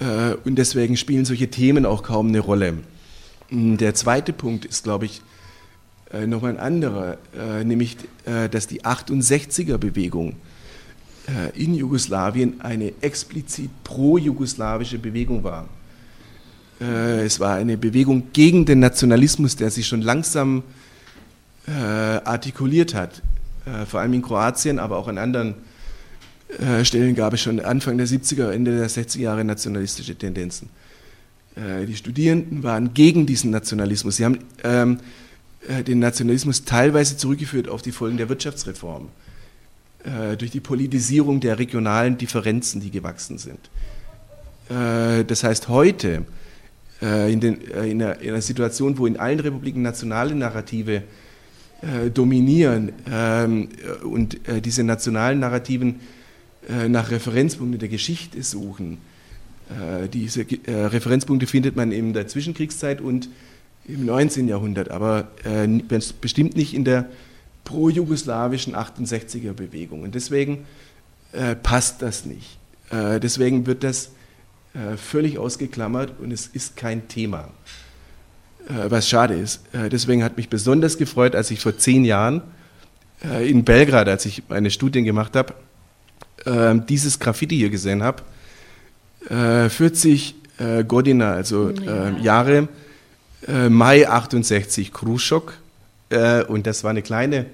Äh, 0.00 0.34
und 0.44 0.56
deswegen 0.56 0.96
spielen 0.96 1.24
solche 1.24 1.48
Themen 1.48 1.86
auch 1.86 2.02
kaum 2.02 2.28
eine 2.28 2.40
Rolle. 2.40 2.74
Hm, 3.48 3.76
der 3.76 3.94
zweite 3.94 4.32
Punkt 4.32 4.64
ist, 4.64 4.84
glaube 4.84 5.06
ich, 5.06 5.22
äh, 6.12 6.26
nochmal 6.26 6.52
ein 6.52 6.60
anderer, 6.60 7.18
äh, 7.36 7.64
nämlich, 7.64 7.96
äh, 8.24 8.48
dass 8.48 8.66
die 8.66 8.84
68er-Bewegung 8.84 10.34
äh, 11.26 11.60
in 11.60 11.74
Jugoslawien 11.74 12.60
eine 12.60 12.92
explizit 13.00 13.70
pro-jugoslawische 13.84 14.98
Bewegung 14.98 15.42
war. 15.42 15.68
Es 16.78 17.40
war 17.40 17.54
eine 17.54 17.78
Bewegung 17.78 18.24
gegen 18.34 18.66
den 18.66 18.80
Nationalismus, 18.80 19.56
der 19.56 19.70
sich 19.70 19.86
schon 19.86 20.02
langsam 20.02 20.62
artikuliert 21.66 22.92
hat. 22.92 23.22
Vor 23.86 24.00
allem 24.00 24.12
in 24.12 24.22
Kroatien, 24.22 24.78
aber 24.78 24.96
auch 24.96 25.08
an 25.08 25.18
anderen 25.18 25.54
Stellen 26.84 27.16
gab 27.16 27.32
es 27.32 27.40
schon 27.40 27.58
Anfang 27.58 27.98
der 27.98 28.06
70er, 28.06 28.50
Ende 28.50 28.76
der 28.76 28.88
60er 28.88 29.18
Jahre 29.18 29.44
nationalistische 29.44 30.14
Tendenzen. 30.14 30.68
die 31.56 31.96
Studierenden 31.96 32.62
waren 32.62 32.94
gegen 32.94 33.26
diesen 33.26 33.50
Nationalismus. 33.50 34.18
Sie 34.18 34.24
haben 34.24 34.38
ähm, 34.62 35.00
den 35.86 35.98
Nationalismus 35.98 36.64
teilweise 36.64 37.16
zurückgeführt 37.16 37.68
auf 37.68 37.82
die 37.82 37.90
Folgen 37.90 38.16
der 38.16 38.28
Wirtschaftsreform 38.28 39.08
äh, 40.06 40.36
durch 40.36 40.50
die 40.50 40.60
Politisierung 40.60 41.40
der 41.40 41.58
regionalen 41.58 42.16
Differenzen, 42.16 42.80
die 42.80 42.90
gewachsen 42.90 43.38
sind. 43.38 43.58
Äh, 44.70 45.24
das 45.24 45.42
heißt, 45.42 45.68
heute 45.68 46.24
äh, 47.02 47.32
in, 47.32 47.40
den, 47.40 47.60
äh, 47.70 47.90
in, 47.90 48.02
einer, 48.02 48.20
in, 48.20 48.30
einer, 48.30 48.42
Situation, 48.42 48.98
wo 48.98 49.06
in 49.06 49.16
allen 49.16 49.40
Republiken 49.40 49.82
nationale 49.82 50.34
Narrative 50.34 50.96
äh, 50.96 51.02
dominieren 52.14 52.92
ähm, 53.10 53.68
und 54.02 54.38
diese 54.64 54.82
nationalen 54.82 55.40
Narrativen 55.40 56.00
nach 56.88 57.10
Referenzpunkten 57.10 57.78
der 57.78 57.88
Geschichte 57.88 58.42
suchen, 58.42 58.98
diese 60.12 60.46
Referenzpunkte 60.66 61.46
findet 61.46 61.76
man 61.76 61.92
in 61.92 62.12
der 62.12 62.26
Zwischenkriegszeit 62.26 63.00
und 63.00 63.28
im 63.86 64.04
19. 64.06 64.48
Jahrhundert, 64.48 64.90
aber 64.90 65.28
bestimmt 66.20 66.56
nicht 66.56 66.74
in 66.74 66.84
der 66.84 67.08
pro-jugoslawischen 67.66 68.74
68er 68.74 69.52
Bewegung. 69.52 70.02
Und 70.02 70.14
deswegen 70.14 70.64
äh, 71.32 71.54
passt 71.54 72.00
das 72.00 72.24
nicht. 72.24 72.58
Äh, 72.90 73.20
deswegen 73.20 73.66
wird 73.66 73.84
das 73.84 74.10
äh, 74.72 74.96
völlig 74.96 75.38
ausgeklammert 75.38 76.18
und 76.20 76.32
es 76.32 76.46
ist 76.46 76.76
kein 76.76 77.08
Thema, 77.08 77.40
äh, 77.40 77.85
was 78.68 79.08
schade 79.08 79.34
ist. 79.34 79.60
Äh, 79.72 79.88
deswegen 79.88 80.24
hat 80.24 80.36
mich 80.36 80.48
besonders 80.48 80.98
gefreut, 80.98 81.34
als 81.34 81.50
ich 81.50 81.60
vor 81.60 81.76
zehn 81.78 82.04
Jahren 82.04 82.42
äh, 83.24 83.48
in 83.48 83.64
Belgrad, 83.64 84.08
als 84.08 84.26
ich 84.26 84.42
meine 84.48 84.70
Studien 84.70 85.04
gemacht 85.04 85.36
habe, 85.36 85.54
dieses 86.88 87.18
Graffiti 87.18 87.56
hier 87.56 87.70
gesehen 87.70 88.04
habe. 88.04 88.22
40 89.28 90.36
Godina, 90.86 91.32
also 91.32 91.70
ja. 91.70 92.10
Jahre, 92.18 92.68
Mai 93.68 94.08
68, 94.08 94.92
Khrushchev 94.92 95.54
äh, 96.10 96.44
und 96.44 96.66
das 96.66 96.84
war 96.84 96.90
eine 96.90 97.02
kleine 97.02 97.46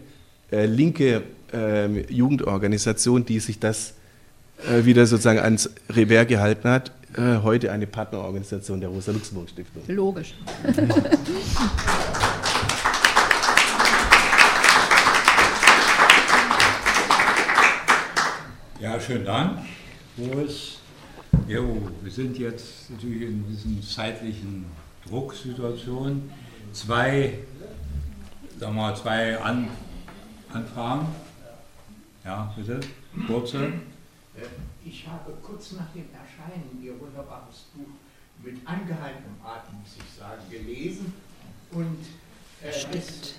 äh, 0.50 0.66
linke 0.66 1.22
äh, 1.52 1.86
Jugendorganisation, 2.12 3.24
die 3.24 3.40
sich 3.40 3.58
das 3.58 3.94
äh, 4.68 4.84
wieder 4.84 5.06
sozusagen 5.06 5.38
ans 5.38 5.70
Revers 5.90 6.26
gehalten 6.26 6.68
hat. 6.68 6.92
Äh, 7.16 7.42
heute 7.42 7.70
eine 7.70 7.86
Partnerorganisation 7.86 8.80
der 8.80 8.88
Rosa-Luxemburg-Stiftung. 8.88 9.82
Logisch. 9.88 10.34
Ja, 18.80 19.00
schönen 19.00 19.24
Dank, 19.24 19.58
Boris. 20.16 20.78
Jo, 21.46 21.88
wir 22.02 22.10
sind 22.10 22.38
jetzt 22.38 22.90
natürlich 22.90 23.22
in 23.22 23.46
diesen 23.46 23.82
zeitlichen 23.82 24.66
Drucksituationen. 25.06 26.30
Zwei 26.72 27.38
sagen 28.62 28.76
wir 28.76 28.82
mal, 28.82 28.96
zwei 28.96 29.38
An 29.40 29.68
Anfragen. 30.52 31.08
Ja, 32.24 32.54
bitte, 32.56 32.78
kurze. 33.26 33.72
Ich 34.84 35.06
habe 35.08 35.32
kurz 35.42 35.72
nach 35.72 35.90
dem 35.92 36.04
Erscheinen 36.42 36.82
Ihr 36.82 36.98
wunderbares 36.98 37.66
Buch 37.74 37.86
mit 38.42 38.66
angehaltenem 38.66 39.36
Atem, 39.44 39.78
muss 39.78 39.94
ich 39.96 40.18
sagen, 40.18 40.42
gelesen. 40.50 41.12
Und 41.70 41.98
äh, 42.60 42.68
es 42.68 43.34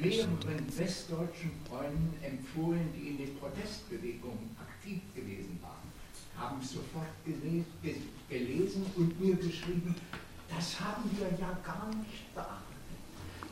mehreren 0.00 0.78
westdeutschen 0.78 1.50
Freunden 1.68 2.14
empfohlen, 2.22 2.90
die 2.96 3.08
in 3.08 3.18
den 3.18 3.38
Protestbewegungen 3.38 4.56
aktiv 4.58 5.02
gewesen 5.14 5.58
waren, 5.60 5.92
haben 6.38 6.62
sofort 6.62 7.08
gelesen 7.24 8.86
und 8.96 9.20
mir 9.20 9.36
geschrieben, 9.36 9.94
das 10.48 10.80
haben 10.80 11.10
wir 11.18 11.28
ja 11.38 11.58
gar 11.62 11.88
nicht 11.88 12.34
beachtet. 12.34 12.64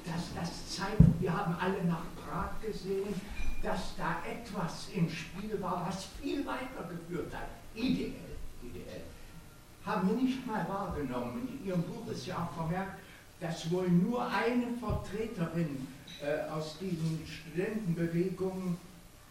Dass 0.06 0.32
das 0.34 0.74
zeigt, 0.74 1.02
wir 1.20 1.36
haben 1.36 1.54
alle 1.60 1.84
nach 1.84 2.04
Prag 2.24 2.50
gesehen, 2.64 3.20
dass 3.62 3.96
da 3.98 4.22
etwas 4.24 4.88
im 4.94 5.10
Spiel 5.10 5.60
war, 5.60 5.86
was 5.86 6.06
viel 6.22 6.46
weiter 6.46 6.88
geführt 6.88 7.34
hat, 7.34 7.48
ideell, 7.74 8.35
ideell. 8.70 9.02
Haben 9.84 10.16
nicht 10.16 10.46
mal 10.46 10.66
wahrgenommen. 10.68 11.48
In 11.48 11.68
Ihrem 11.68 11.82
Buch 11.82 12.10
ist 12.10 12.26
ja 12.26 12.36
auch 12.36 12.54
vermerkt, 12.54 12.98
dass 13.40 13.70
wohl 13.70 13.88
nur 13.88 14.26
eine 14.26 14.66
Vertreterin 14.80 15.86
äh, 16.22 16.50
aus 16.50 16.78
diesen 16.78 17.20
Studentenbewegungen 17.26 18.76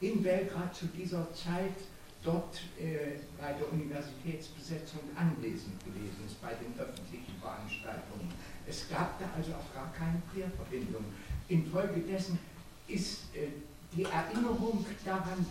in 0.01 0.21
Belgrad 0.21 0.75
zu 0.75 0.85
dieser 0.87 1.33
Zeit 1.33 1.75
dort 2.23 2.61
äh, 2.79 3.19
bei 3.39 3.53
der 3.53 3.71
Universitätsbesetzung 3.71 5.01
anwesend 5.15 5.83
gewesen 5.83 6.17
ist, 6.25 6.41
bei 6.41 6.53
den 6.53 6.77
öffentlichen 6.79 7.33
Veranstaltungen. 7.39 8.31
Es 8.67 8.89
gab 8.89 9.19
da 9.19 9.25
also 9.35 9.51
auch 9.53 9.73
gar 9.73 9.91
keine 9.93 10.21
Querverbindung. 10.33 11.05
Infolgedessen 11.47 12.39
ist 12.87 13.35
äh, 13.35 13.47
die 13.95 14.03
Erinnerung 14.03 14.85
daran, 15.03 15.45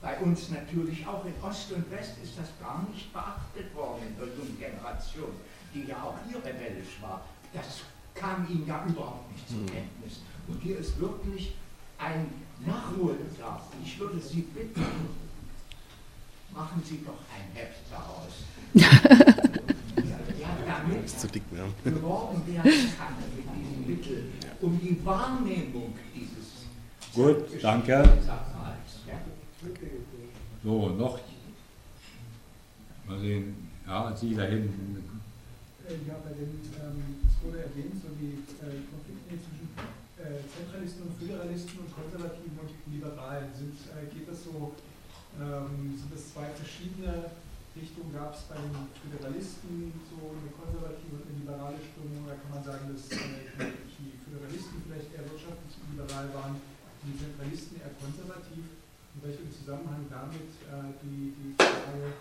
bei 0.00 0.16
uns 0.18 0.48
natürlich 0.50 1.06
auch 1.06 1.24
in 1.24 1.34
Ost 1.42 1.72
und 1.72 1.90
West 1.90 2.12
ist 2.22 2.38
das 2.38 2.48
gar 2.60 2.86
nicht 2.90 3.12
beachtet 3.12 3.74
worden 3.74 4.02
in 4.08 4.16
der 4.16 4.28
jungen 4.28 4.58
Generation, 4.58 5.32
die 5.74 5.84
ja 5.84 6.02
auch 6.02 6.16
hier 6.28 6.38
rebellisch 6.38 7.00
war. 7.00 7.22
Das 7.52 7.82
kam 8.14 8.46
ihnen 8.48 8.66
ja 8.66 8.84
überhaupt 8.88 9.30
nicht 9.32 9.46
zur 9.48 9.58
hm. 9.58 9.66
Kenntnis. 9.66 10.20
Und 10.48 10.60
hier 10.62 10.78
ist 10.78 10.98
wirklich 10.98 11.54
ein 11.98 12.26
Nachholbedarf. 12.64 13.62
Ich 13.84 13.98
würde 13.98 14.20
Sie 14.20 14.42
bitten, 14.42 14.84
machen 16.52 16.82
Sie 16.84 17.04
doch 17.04 17.20
ein 17.34 17.54
Heft 17.54 17.80
daraus. 17.90 18.44
damit 20.66 21.04
ist 21.04 21.20
zu 21.20 21.28
dick, 21.28 21.42
ja. 21.52 21.90
geworben 21.90 22.42
werden 22.46 22.72
kann 22.96 23.14
mit 23.36 23.44
diesem 23.54 23.86
Mittel, 23.86 24.24
um 24.60 24.80
die 24.80 25.04
Wahrnehmung 25.04 25.94
dieses. 26.14 26.66
Gut, 27.14 27.62
danke. 27.62 28.08
So, 30.64 30.88
noch. 30.88 31.20
Mal 33.06 33.20
sehen, 33.20 33.68
ja, 33.86 34.16
Sie 34.16 34.34
da 34.34 34.44
hinten. 34.44 35.04
Ja, 36.06 36.16
bei 36.24 36.32
den, 36.32 36.64
ähm, 36.80 37.20
es 37.26 37.44
wurde 37.44 37.66
erwähnt, 37.66 37.98
so 38.00 38.08
die 38.16 38.40
äh, 38.56 38.80
Konflikte 38.88 39.36
zwischen 39.36 39.68
äh, 40.16 40.40
Zentralisten 40.48 41.02
und 41.02 41.18
Föderalisten 41.18 41.76
und 41.80 41.90
Konservativen 41.92 42.56
und 42.56 42.72
Liberalen. 42.88 43.50
Sind, 43.52 43.76
äh, 43.92 44.06
geht 44.08 44.28
das 44.30 44.44
so, 44.44 44.72
ähm, 45.36 45.92
sind 45.98 46.14
das 46.14 46.32
zwei 46.32 46.48
verschiedene 46.56 47.28
Richtung 47.76 48.12
gab 48.16 48.32
es 48.34 48.48
bei 48.50 48.56
den 48.56 48.72
Föderalisten 48.96 49.92
so 50.08 50.34
eine 50.34 50.50
konservative 50.56 51.20
und 51.20 51.26
eine 51.28 51.36
liberale 51.36 51.78
Strömung. 51.78 52.26
Da 52.26 52.34
kann 52.38 52.50
man 52.54 52.64
sagen, 52.64 52.96
dass 52.96 53.12
äh, 53.12 53.76
die 53.98 54.16
Föderalisten 54.24 54.88
vielleicht 54.88 55.10
eher 55.12 55.26
wirtschaftlich 55.28 55.74
liberal 55.90 56.32
waren, 56.32 56.56
die 57.04 57.14
Zentralisten 57.18 57.76
eher 57.76 57.92
konservativ. 57.98 58.79
Und 59.14 59.18
welche 59.26 59.42
im 59.42 59.52
Zusammenhang 59.52 60.06
damit 60.06 60.50
äh, 60.70 60.94
die, 61.02 61.34
die 61.34 61.52
Frage 61.58 62.14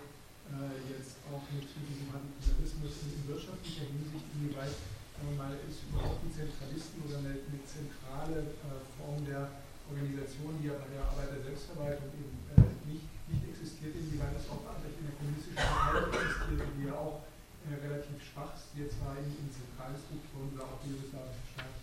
äh, 0.49 0.77
jetzt 0.89 1.21
auch 1.29 1.45
mit, 1.53 1.65
mit 1.65 1.85
diesem 1.85 2.09
Radikalismus 2.09 3.05
in 3.05 3.29
wirtschaftlicher 3.29 3.85
Hinsicht, 3.85 4.25
inwieweit 4.33 4.73
sagen 5.19 5.35
mal, 5.35 5.53
ist 5.67 5.83
überhaupt 5.85 6.23
die 6.23 6.31
Zentralisten 6.31 7.03
oder 7.03 7.19
eine, 7.19 7.35
eine 7.43 7.61
zentrale 7.67 8.55
äh, 8.63 8.81
Form 8.95 9.19
der 9.27 9.51
Organisation, 9.91 10.55
die 10.63 10.71
ja 10.71 10.79
bei 10.79 10.89
der 10.95 11.03
Arbeit 11.03 11.35
der 11.35 11.43
Selbstverwaltung 11.43 12.09
eben 12.15 12.39
äh, 12.55 12.71
nicht, 12.87 13.05
nicht 13.27 13.43
existiert, 13.51 13.99
inwieweit 13.99 14.33
das 14.39 14.47
auch 14.47 14.63
in 14.63 15.03
der 15.05 15.15
kommunistischen 15.19 15.59
Partei 15.59 16.07
existierte, 16.07 16.65
die 16.79 16.87
ja 16.87 16.95
auch 16.95 17.27
äh, 17.67 17.75
relativ 17.83 18.17
schwach 18.23 18.55
jetzt 18.79 18.95
war 19.03 19.13
in, 19.19 19.27
in 19.27 19.49
zentralen 19.51 19.97
Strukturen 19.99 20.55
oder 20.55 20.63
auch 20.71 20.79
die 20.81 20.95
jugoslawische 20.95 21.45
Staat. 21.51 21.75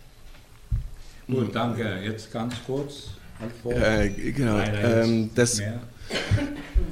Gut, 1.29 1.53
danke. 1.53 1.85
Jetzt 2.03 2.33
ganz 2.33 2.55
kurz. 2.65 3.21
Äh, 3.71 4.09
genau. 4.33 4.59
Ähm, 4.59 5.31
das, 5.35 5.61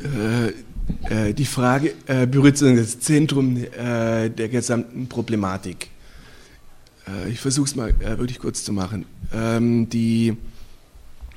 Äh, 0.02 1.28
äh, 1.28 1.34
die 1.34 1.44
Frage 1.44 1.94
äh, 2.06 2.26
berührt 2.26 2.60
das 2.60 3.00
Zentrum 3.00 3.56
äh, 3.56 4.28
der 4.28 4.48
gesamten 4.48 5.08
Problematik. 5.08 5.88
Äh, 7.06 7.30
ich 7.30 7.40
versuche 7.40 7.66
es 7.66 7.76
mal 7.76 7.94
wirklich 8.18 8.38
kurz 8.38 8.64
zu 8.64 8.72
machen. 8.72 9.06
Ähm, 9.32 9.88
die 9.88 10.36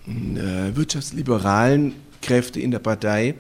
wirtschaftsliberalen 0.06 1.94
Kräfte 2.22 2.62
in 2.62 2.72
der 2.72 2.80
Partei 2.80 3.36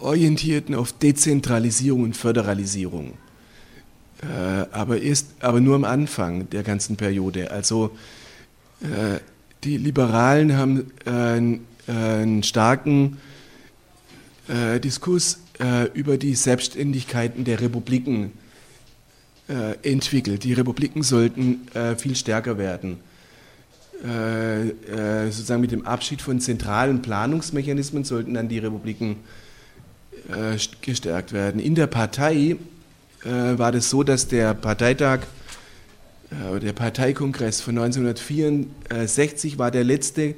orientierten 0.00 0.74
auf 0.74 0.92
Dezentralisierung 0.94 2.02
und 2.02 2.16
Föderalisierung. 2.16 3.12
aber, 4.72 5.00
erst, 5.00 5.28
aber 5.38 5.60
nur 5.60 5.76
am 5.76 5.84
Anfang 5.84 6.50
der 6.50 6.64
ganzen 6.64 6.96
Periode. 6.96 7.52
Also 7.52 7.96
die 9.64 9.76
Liberalen 9.76 10.56
haben 10.56 10.90
einen, 11.04 11.66
einen 11.86 12.42
starken 12.42 13.18
äh, 14.48 14.80
Diskurs 14.80 15.40
äh, 15.60 15.86
über 15.92 16.16
die 16.16 16.34
Selbstständigkeiten 16.34 17.44
der 17.44 17.60
Republiken 17.60 18.32
äh, 19.48 19.74
entwickelt. 19.82 20.44
Die 20.44 20.52
Republiken 20.52 21.02
sollten 21.02 21.66
äh, 21.74 21.96
viel 21.96 22.16
stärker 22.16 22.58
werden. 22.58 23.00
Äh, 24.04 24.68
äh, 24.68 25.30
sozusagen 25.30 25.60
mit 25.60 25.72
dem 25.72 25.84
Abschied 25.86 26.22
von 26.22 26.40
zentralen 26.40 27.02
Planungsmechanismen 27.02 28.04
sollten 28.04 28.34
dann 28.34 28.48
die 28.48 28.58
Republiken 28.58 29.16
gestärkt 30.82 31.32
werden. 31.32 31.58
In 31.58 31.74
der 31.74 31.86
Partei 31.86 32.56
war 33.22 33.72
das 33.72 33.88
so, 33.88 34.02
dass 34.02 34.28
der 34.28 34.52
Parteitag 34.52 35.20
der 36.30 36.72
Parteikongress 36.74 37.60
von 37.60 37.78
1964 37.78 39.58
war 39.58 39.70
der 39.70 39.84
letzte 39.84 40.34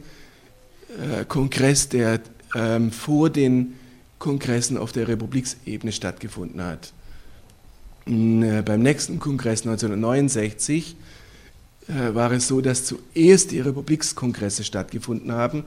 Kongress, 1.28 1.88
der 1.88 2.20
ähm, 2.54 2.90
vor 2.92 3.30
den 3.30 3.74
Kongressen 4.18 4.76
auf 4.76 4.92
der 4.92 5.08
Republiksebene 5.08 5.92
stattgefunden 5.92 6.62
hat. 6.62 6.92
Äh, 8.06 8.62
beim 8.62 8.82
nächsten 8.82 9.18
Kongress 9.18 9.62
1969 9.62 10.96
äh, 11.88 12.14
war 12.14 12.32
es 12.32 12.48
so, 12.48 12.60
dass 12.60 12.84
zuerst 12.84 13.50
die 13.50 13.60
Republikskongresse 13.60 14.64
stattgefunden 14.64 15.32
haben 15.32 15.64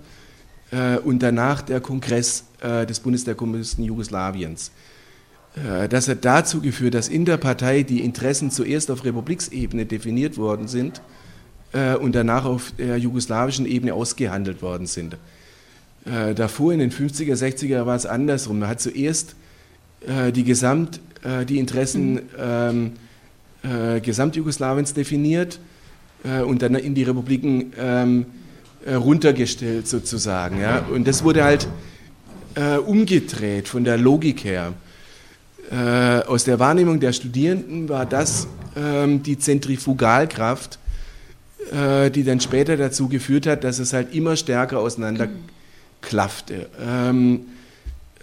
äh, 0.72 0.98
und 0.98 1.20
danach 1.20 1.62
der 1.62 1.82
Kongress 1.82 2.46
des 2.64 3.02
Bundes 3.02 3.26
der 3.26 3.36
Kommunisten 3.36 3.84
Jugoslawiens. 3.84 4.72
Das 5.90 6.08
hat 6.08 6.26
dazu 6.26 6.62
geführt, 6.62 6.96
dass 6.96 7.10
in 7.10 7.26
der 7.26 7.38
Partei 7.38 7.84
die 7.84 8.02
Interessen 8.02 8.50
zuerst 8.50 8.90
auf 8.90 9.06
Republiksebene 9.06 9.86
definiert 9.86 10.38
worden 10.38 10.68
sind 10.68 11.02
und 12.02 12.16
danach 12.16 12.46
auf 12.46 12.72
der 12.78 12.98
jugoslawischen 12.98 13.68
Ebene 13.68 13.94
ausgehandelt 13.94 14.64
worden 14.64 14.88
sind. 14.88 15.18
Äh, 16.06 16.34
davor 16.34 16.74
in 16.74 16.80
den 16.80 16.92
50er, 16.92 17.36
60er 17.36 17.86
war 17.86 17.96
es 17.96 18.08
andersrum. 18.08 18.60
Man 18.60 18.70
hat 18.70 18.82
zuerst 18.82 19.36
äh, 20.08 20.32
die, 20.32 20.44
Gesamt, 20.44 21.00
äh, 21.24 21.46
die 21.46 21.60
Interessen 21.60 22.20
äh, 23.64 24.02
Gesamtjugoslawiens 24.02 24.94
definiert 24.94 25.58
äh, 26.26 26.42
und 26.42 26.62
dann 26.62 26.76
in 26.76 26.96
die 26.96 27.04
Republiken 27.04 27.72
ähm, 27.80 28.26
äh, 28.86 28.96
runtergestellt 28.96 29.88
sozusagen. 29.88 30.58
Und 30.92 31.08
das 31.08 31.24
wurde 31.24 31.44
halt 31.46 31.68
umgedreht 32.86 33.68
von 33.68 33.84
der 33.84 33.98
Logik 33.98 34.44
her. 34.44 34.74
Aus 36.28 36.44
der 36.44 36.60
Wahrnehmung 36.60 37.00
der 37.00 37.14
Studierenden 37.14 37.90
war 37.90 38.06
das 38.06 38.48
ähm, 38.76 39.24
die 39.24 39.40
Zentrifugalkraft, 39.40 40.78
die 41.72 42.24
dann 42.24 42.40
später 42.40 42.78
dazu 42.78 43.08
geführt 43.08 43.48
hat, 43.48 43.64
dass 43.64 43.80
es 43.80 43.94
halt 43.94 44.14
immer 44.14 44.36
stärker 44.36 44.80
auseinander 44.80 45.30
klaffte. 46.02 46.70
Ähm, 46.80 47.46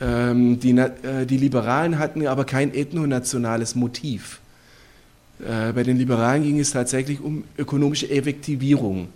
ähm, 0.00 0.58
die, 0.60 0.76
äh, 0.78 1.26
die, 1.26 1.36
Liberalen 1.36 1.98
hatten 1.98 2.26
aber 2.26 2.44
kein 2.44 2.72
ethnonationales 2.74 3.74
Motiv. 3.74 4.40
Äh, 5.40 5.72
bei 5.72 5.82
den 5.82 5.98
Liberalen 5.98 6.42
ging 6.42 6.58
es 6.58 6.70
tatsächlich 6.70 7.20
um 7.20 7.44
ökonomische 7.58 8.10
Effektivierung. 8.10 9.08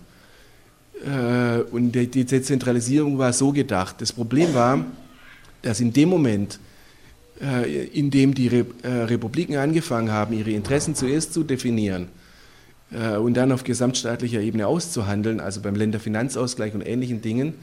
Äh, 1.03 1.61
und 1.71 1.93
die, 1.93 2.25
Dezentralisierung 2.25 3.17
war 3.17 3.33
so 3.33 3.51
gedacht. 3.51 3.95
Das 3.99 4.11
Problem 4.11 4.53
war, 4.53 4.85
dass 5.63 5.79
in 5.79 5.91
dem 5.91 6.09
Moment, 6.09 6.55
äh, 6.55 6.74
in 7.37 8.11
dem 8.11 8.33
die 8.33 8.47
äh, 8.47 8.87
Republiken 8.87 9.57
angefangen 9.57 10.09
haben, 10.09 10.33
ihre 10.37 10.51
Interessen 10.51 10.95
zuerst 10.95 11.33
zu 11.33 11.43
definieren, 11.43 12.07
äh, 12.91 13.17
und 13.17 13.35
dann 13.35 13.51
auf 13.51 13.63
gesamtstaatlicher 13.63 14.41
Ebene 14.41 14.67
auszuhandeln, 14.67 15.39
also 15.39 15.61
beim 15.61 15.75
Länderfinanzausgleich 15.75 16.73
und 16.73 16.81
ähnlichen 16.81 17.21
Dingen, 17.21 17.55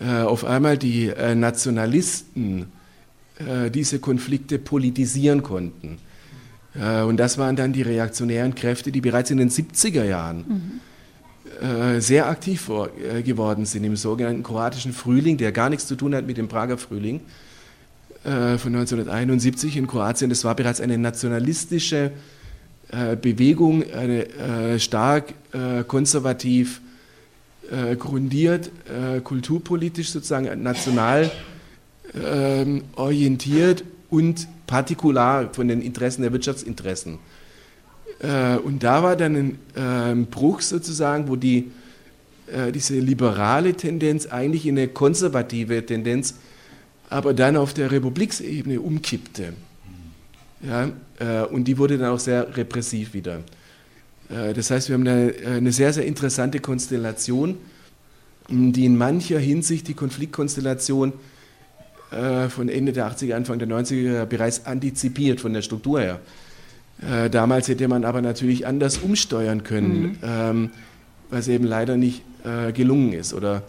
äh, 0.00 0.22
auf 0.22 0.44
einmal 0.44 0.76
die 0.76 1.08
äh, 1.08 1.34
Nationalisten 1.34 2.66
äh, 3.38 3.70
diese 3.70 3.98
Konflikte 3.98 4.58
politisieren 4.58 5.42
konnten. 5.42 5.98
und 7.06 7.18
das 7.18 7.38
waren 7.38 7.54
dann 7.54 7.72
die 7.72 7.82
reaktionären 7.82 8.56
Kräfte, 8.56 8.90
die 8.90 9.00
bereits 9.00 9.30
in 9.30 9.38
den 9.38 9.48
70er 9.48 10.02
Jahren 10.02 10.80
mhm. 11.62 12.00
sehr 12.00 12.28
aktiv 12.28 12.68
geworden 13.24 13.64
sind 13.64 13.84
im 13.84 13.94
sogenannten 13.94 14.42
kroatischen 14.42 14.92
Frühling, 14.92 15.36
der 15.36 15.52
gar 15.52 15.70
nichts 15.70 15.86
zu 15.86 15.94
tun 15.94 16.16
hat 16.16 16.26
mit 16.26 16.36
dem 16.36 16.48
Prager 16.48 16.76
Frühling 16.76 17.20
von 18.24 18.74
1971 18.74 19.76
in 19.76 19.86
Kroatien. 19.86 20.30
Das 20.30 20.44
war 20.44 20.54
bereits 20.54 20.80
eine 20.80 20.96
nationalistische 20.96 22.10
Bewegung, 23.20 23.84
eine 23.92 24.80
stark 24.80 25.34
konservativ 25.86 26.80
äh, 27.70 27.96
grundiert, 27.96 28.70
äh, 28.88 29.20
kulturpolitisch 29.20 30.10
sozusagen 30.10 30.62
national 30.62 31.30
äh, 32.12 32.80
orientiert 32.96 33.84
und 34.10 34.46
partikular 34.66 35.52
von 35.52 35.68
den 35.68 35.80
Interessen 35.80 36.22
der 36.22 36.32
Wirtschaftsinteressen. 36.32 37.18
Äh, 38.20 38.56
und 38.56 38.82
da 38.82 39.02
war 39.02 39.16
dann 39.16 39.36
ein 39.36 39.58
ähm, 39.76 40.26
Bruch 40.26 40.60
sozusagen, 40.60 41.28
wo 41.28 41.36
die, 41.36 41.70
äh, 42.52 42.70
diese 42.70 42.98
liberale 42.98 43.74
Tendenz 43.74 44.26
eigentlich 44.26 44.66
in 44.66 44.78
eine 44.78 44.88
konservative 44.88 45.84
Tendenz, 45.84 46.34
aber 47.14 47.32
dann 47.32 47.56
auf 47.56 47.72
der 47.72 47.92
Republiksebene 47.92 48.80
umkippte. 48.80 49.52
Ja, 50.66 50.90
äh, 51.20 51.46
und 51.46 51.62
die 51.68 51.78
wurde 51.78 51.96
dann 51.96 52.10
auch 52.10 52.18
sehr 52.18 52.56
repressiv 52.56 53.14
wieder. 53.14 53.44
Äh, 54.28 54.52
das 54.52 54.72
heißt, 54.72 54.88
wir 54.88 54.94
haben 54.94 55.06
eine, 55.06 55.30
äh, 55.30 55.46
eine 55.58 55.70
sehr, 55.70 55.92
sehr 55.92 56.06
interessante 56.06 56.58
Konstellation, 56.58 57.56
die 58.48 58.84
in 58.84 58.96
mancher 58.96 59.38
Hinsicht 59.38 59.86
die 59.86 59.94
Konfliktkonstellation 59.94 61.12
äh, 62.10 62.48
von 62.48 62.68
Ende 62.68 62.92
der 62.92 63.08
80er, 63.08 63.34
Anfang 63.34 63.60
der 63.60 63.68
90er 63.68 64.24
bereits 64.24 64.66
antizipiert 64.66 65.40
von 65.40 65.52
der 65.52 65.62
Struktur 65.62 66.00
her. 66.00 66.20
Damals 67.30 67.66
hätte 67.66 67.88
man 67.88 68.04
aber 68.04 68.22
natürlich 68.22 68.68
anders 68.68 68.98
umsteuern 68.98 69.64
können, 69.64 70.02
mhm. 70.02 70.18
Ähm, 70.22 70.70
was 71.28 71.48
eben 71.48 71.64
leider 71.64 71.96
nicht 71.96 72.22
gelungen 72.72 73.12
ist 73.12 73.34
oder 73.34 73.64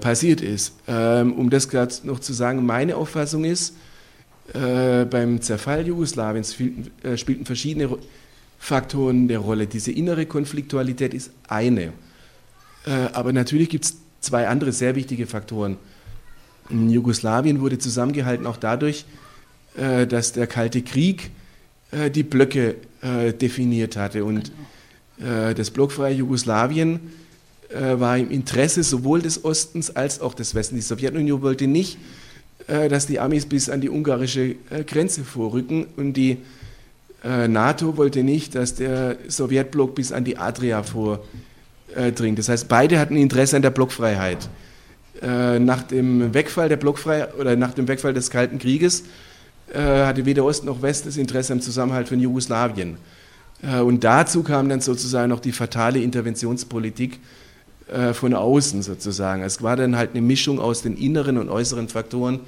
passiert 0.00 0.40
ist. 0.40 0.74
Ähm, 0.86 1.32
um 1.32 1.50
das 1.50 1.68
gerade 1.68 1.94
noch 2.04 2.20
zu 2.20 2.32
sagen, 2.32 2.64
meine 2.64 2.96
Auffassung 2.96 3.44
ist, 3.44 3.74
beim 4.52 5.40
Zerfall 5.42 5.88
Jugoslawiens 5.88 6.54
spielten 7.16 7.44
verschiedene 7.44 7.98
Faktoren 8.58 9.28
der 9.28 9.40
Rolle. 9.40 9.66
Diese 9.66 9.92
innere 9.92 10.26
Konfliktualität 10.26 11.14
ist 11.14 11.30
eine. 11.48 11.92
Äh, 12.86 13.08
aber 13.12 13.32
natürlich 13.32 13.68
gibt 13.68 13.84
es 13.84 13.96
zwei 14.20 14.48
andere 14.48 14.72
sehr 14.72 14.94
wichtige 14.94 15.26
Faktoren. 15.26 15.76
In 16.70 16.90
Jugoslawien 16.90 17.60
wurde 17.60 17.78
zusammengehalten 17.78 18.46
auch 18.46 18.56
dadurch, 18.56 19.04
äh, 19.76 20.06
dass 20.06 20.32
der 20.32 20.46
Kalte 20.46 20.82
Krieg 20.82 21.30
äh, 21.90 22.10
die 22.10 22.22
Blöcke 22.22 22.76
definiert 23.40 23.96
hatte. 23.96 24.24
Und 24.24 24.50
das 25.18 25.70
blockfreie 25.70 26.14
Jugoslawien 26.14 26.98
war 27.72 28.16
im 28.16 28.30
Interesse 28.30 28.82
sowohl 28.82 29.22
des 29.22 29.44
Ostens 29.44 29.94
als 29.94 30.20
auch 30.20 30.34
des 30.34 30.54
Westens. 30.54 30.78
Die 30.78 30.86
Sowjetunion 30.86 31.42
wollte 31.42 31.66
nicht, 31.66 31.98
dass 32.66 33.06
die 33.06 33.18
Amis 33.18 33.46
bis 33.46 33.68
an 33.68 33.80
die 33.80 33.90
ungarische 33.90 34.54
Grenze 34.86 35.24
vorrücken 35.24 35.86
und 35.96 36.12
die 36.12 36.38
äh, 37.26 37.48
NATO 37.48 37.96
wollte 37.96 38.22
nicht, 38.22 38.54
dass 38.54 38.74
der 38.74 39.16
Sowjetblock 39.28 39.94
bis 39.94 40.12
an 40.12 40.24
die 40.24 40.38
Adria 40.38 40.82
vordringt. 40.82 42.38
Das 42.38 42.48
heißt, 42.48 42.68
beide 42.68 42.98
hatten 43.00 43.16
Interesse 43.16 43.56
an 43.56 43.62
der 43.62 43.70
Blockfreiheit. 43.70 44.48
Äh, 45.22 45.58
nach 45.58 45.82
dem 45.82 46.32
Wegfall 46.34 46.68
der 46.68 46.76
Blockfreiheit 46.76 47.34
oder 47.36 47.56
nach 47.56 47.74
dem 47.74 47.88
Wegfall 47.88 48.14
des 48.14 48.30
Kalten 48.30 48.58
Krieges 48.58 49.04
äh, 49.72 49.80
hatte 49.80 50.24
weder 50.24 50.44
Ost 50.44 50.64
noch 50.64 50.82
West 50.82 51.06
das 51.06 51.16
Interesse 51.16 51.52
am 51.52 51.60
Zusammenhalt 51.60 52.08
von 52.08 52.20
Jugoslawien. 52.20 52.96
Und 53.62 54.04
dazu 54.04 54.42
kam 54.42 54.68
dann 54.68 54.82
sozusagen 54.82 55.30
noch 55.30 55.40
die 55.40 55.50
fatale 55.50 55.98
Interventionspolitik 55.98 57.18
von 58.14 58.34
außen 58.34 58.82
sozusagen. 58.82 59.42
Es 59.42 59.62
war 59.62 59.76
dann 59.76 59.96
halt 59.96 60.10
eine 60.10 60.20
Mischung 60.20 60.58
aus 60.58 60.82
den 60.82 60.96
inneren 60.96 61.38
und 61.38 61.48
äußeren 61.48 61.88
Faktoren, 61.88 62.40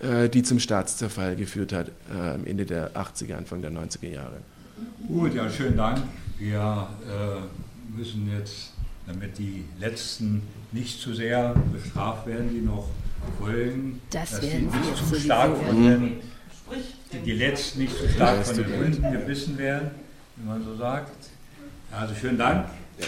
äh, 0.00 0.28
die 0.28 0.42
zum 0.42 0.60
Staatszerfall 0.60 1.36
geführt 1.36 1.72
hat, 1.72 1.88
äh, 1.88 2.50
Ende 2.50 2.66
der 2.66 2.94
80er, 2.94 3.34
Anfang 3.34 3.62
der 3.62 3.70
90er 3.70 4.08
Jahre. 4.08 4.36
Gut, 5.08 5.34
ja, 5.34 5.48
schönen 5.48 5.76
Dank. 5.76 6.02
Wir 6.38 6.86
äh, 7.06 7.96
müssen 7.96 8.30
jetzt 8.30 8.72
damit 9.06 9.38
die 9.38 9.64
letzten 9.78 10.42
nicht 10.72 11.00
zu 11.00 11.14
sehr 11.14 11.54
bestraft 11.72 12.26
werden, 12.26 12.50
die 12.52 12.60
noch 12.60 12.88
folgen. 13.38 14.00
Das 14.10 14.32
dass 14.32 14.40
die 14.40 14.48
sie 14.48 14.56
nicht 14.58 14.96
zu 14.96 15.04
sowieso. 15.04 15.24
stark 15.24 15.56
von 15.56 15.82
den, 15.82 16.16
die, 17.12 17.18
die 17.18 17.32
letzten 17.32 17.78
nicht 17.80 17.96
zu 17.96 18.08
stark 18.08 18.44
von 18.44 18.56
den 18.56 18.66
Hunden 18.66 19.12
gebissen 19.12 19.56
werden, 19.56 19.92
wie 20.36 20.46
man 20.46 20.62
so 20.62 20.76
sagt. 20.76 21.12
Also 21.90 22.14
schönen 22.14 22.36
Dank. 22.36 22.66
So, 22.98 23.06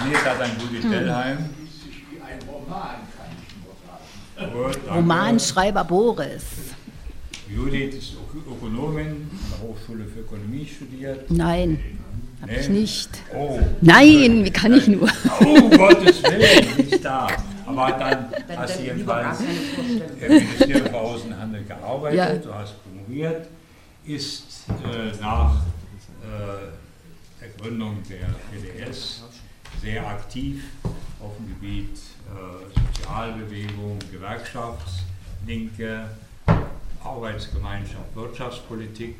das 0.00 0.08
nächste 0.08 0.30
hat 0.30 0.40
ein 0.40 0.50
Rudi 0.60 0.80
Tellheim. 0.80 1.38
Wie 2.10 2.20
ein 2.20 2.38
Roman 2.48 2.80
kann 3.16 3.30
ich 3.36 3.54
nur 3.64 3.74
sagen. 4.46 4.52
Gut, 4.52 4.74
danke. 4.86 4.90
Romanschreiber 4.94 5.84
Boris. 5.84 6.42
Judith 7.48 7.94
ist 7.94 8.12
Ök- 8.12 8.46
Ökonomin 8.56 9.06
an 9.08 9.30
der 9.52 9.68
Hochschule 9.68 10.04
für 10.06 10.20
Ökonomie 10.20 10.66
studiert. 10.66 11.28
Nein, 11.30 11.98
habe 12.40 12.52
ich 12.52 12.68
Nee. 12.68 12.80
nicht. 12.80 13.10
Oh, 13.34 13.58
Nein, 13.80 14.44
wie 14.44 14.50
kann 14.50 14.72
ich 14.72 14.86
nur? 14.88 15.08
oh 15.40 15.68
Gottes 15.70 16.22
Willen, 16.22 16.76
nicht 16.86 17.04
da. 17.04 17.26
Aber 17.66 17.90
dann 17.92 18.26
hast 18.56 18.78
du 18.78 18.82
jedenfalls 18.84 19.38
im 19.40 20.28
Ministerium 20.28 20.86
für 20.86 20.94
Außenhandel 20.94 21.64
gearbeitet, 21.64 22.16
Ja. 22.18 22.34
du 22.36 22.54
hast 22.54 22.74
promoviert, 22.84 23.46
ist 24.04 24.64
äh, 24.68 25.20
nach 25.20 25.54
äh, 26.22 27.40
der 27.40 27.48
Gründung 27.60 27.98
der 28.08 28.26
PDS 28.52 29.22
sehr 29.80 30.06
aktiv 30.06 30.64
auf 31.20 31.36
dem 31.38 31.48
Gebiet 31.48 31.98
äh, 32.28 32.96
Sozialbewegung, 32.96 33.98
Gewerkschaftslinke, 34.10 36.08
Arbeitsgemeinschaft, 37.02 38.14
Wirtschaftspolitik, 38.14 39.16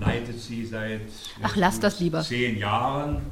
leitet 0.00 0.40
sie 0.40 0.66
seit 0.66 1.02
Ach, 1.42 1.56
lass 1.56 1.78
das 1.80 2.00
lieber. 2.00 2.22
zehn 2.22 2.58
Jahren. 2.58 3.22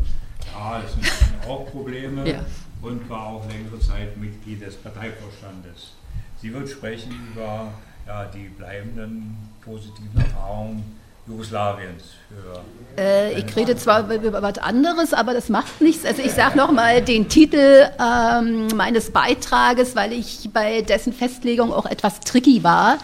Ja, 0.53 0.81
das 0.81 0.93
sind 0.95 1.07
auch 1.49 1.71
Probleme 1.71 2.29
Ja. 2.29 2.45
und 2.83 3.09
war 3.09 3.27
auch 3.27 3.49
längere 3.49 3.79
Zeit 3.81 4.17
Mitglied 4.17 4.63
des 4.63 4.77
Parteivorstandes. 4.77 5.93
Sie 6.41 6.53
wird 6.53 6.69
sprechen 6.69 7.13
über 7.33 7.73
ja, 8.07 8.25
die 8.27 8.49
bleibenden 8.49 9.37
positiven 9.61 10.21
Erfahrungen 10.21 10.98
Jugoslawiens 11.29 12.05
Äh, 12.97 13.39
ich 13.39 13.55
rede 13.55 13.77
zwar 13.77 14.05
über, 14.05 14.15
über 14.17 14.43
was 14.43 14.59
anderes, 14.59 15.13
aber 15.13 15.35
das 15.35 15.49
macht 15.49 15.81
nichts. 15.81 16.05
Also 16.05 16.23
ich 16.23 16.33
sage 16.33 16.57
nochmal 16.57 17.03
den 17.03 17.29
Titel 17.29 17.87
ähm, 18.01 18.69
meines 18.75 19.11
Beitrages, 19.11 19.95
weil 19.95 20.13
ich 20.13 20.49
bei 20.53 20.83
dessen 20.83 21.13
Festlegung 21.13 21.73
auch 21.73 21.87
etwas 21.87 22.21
tricky 22.21 22.65
war, 22.65 22.99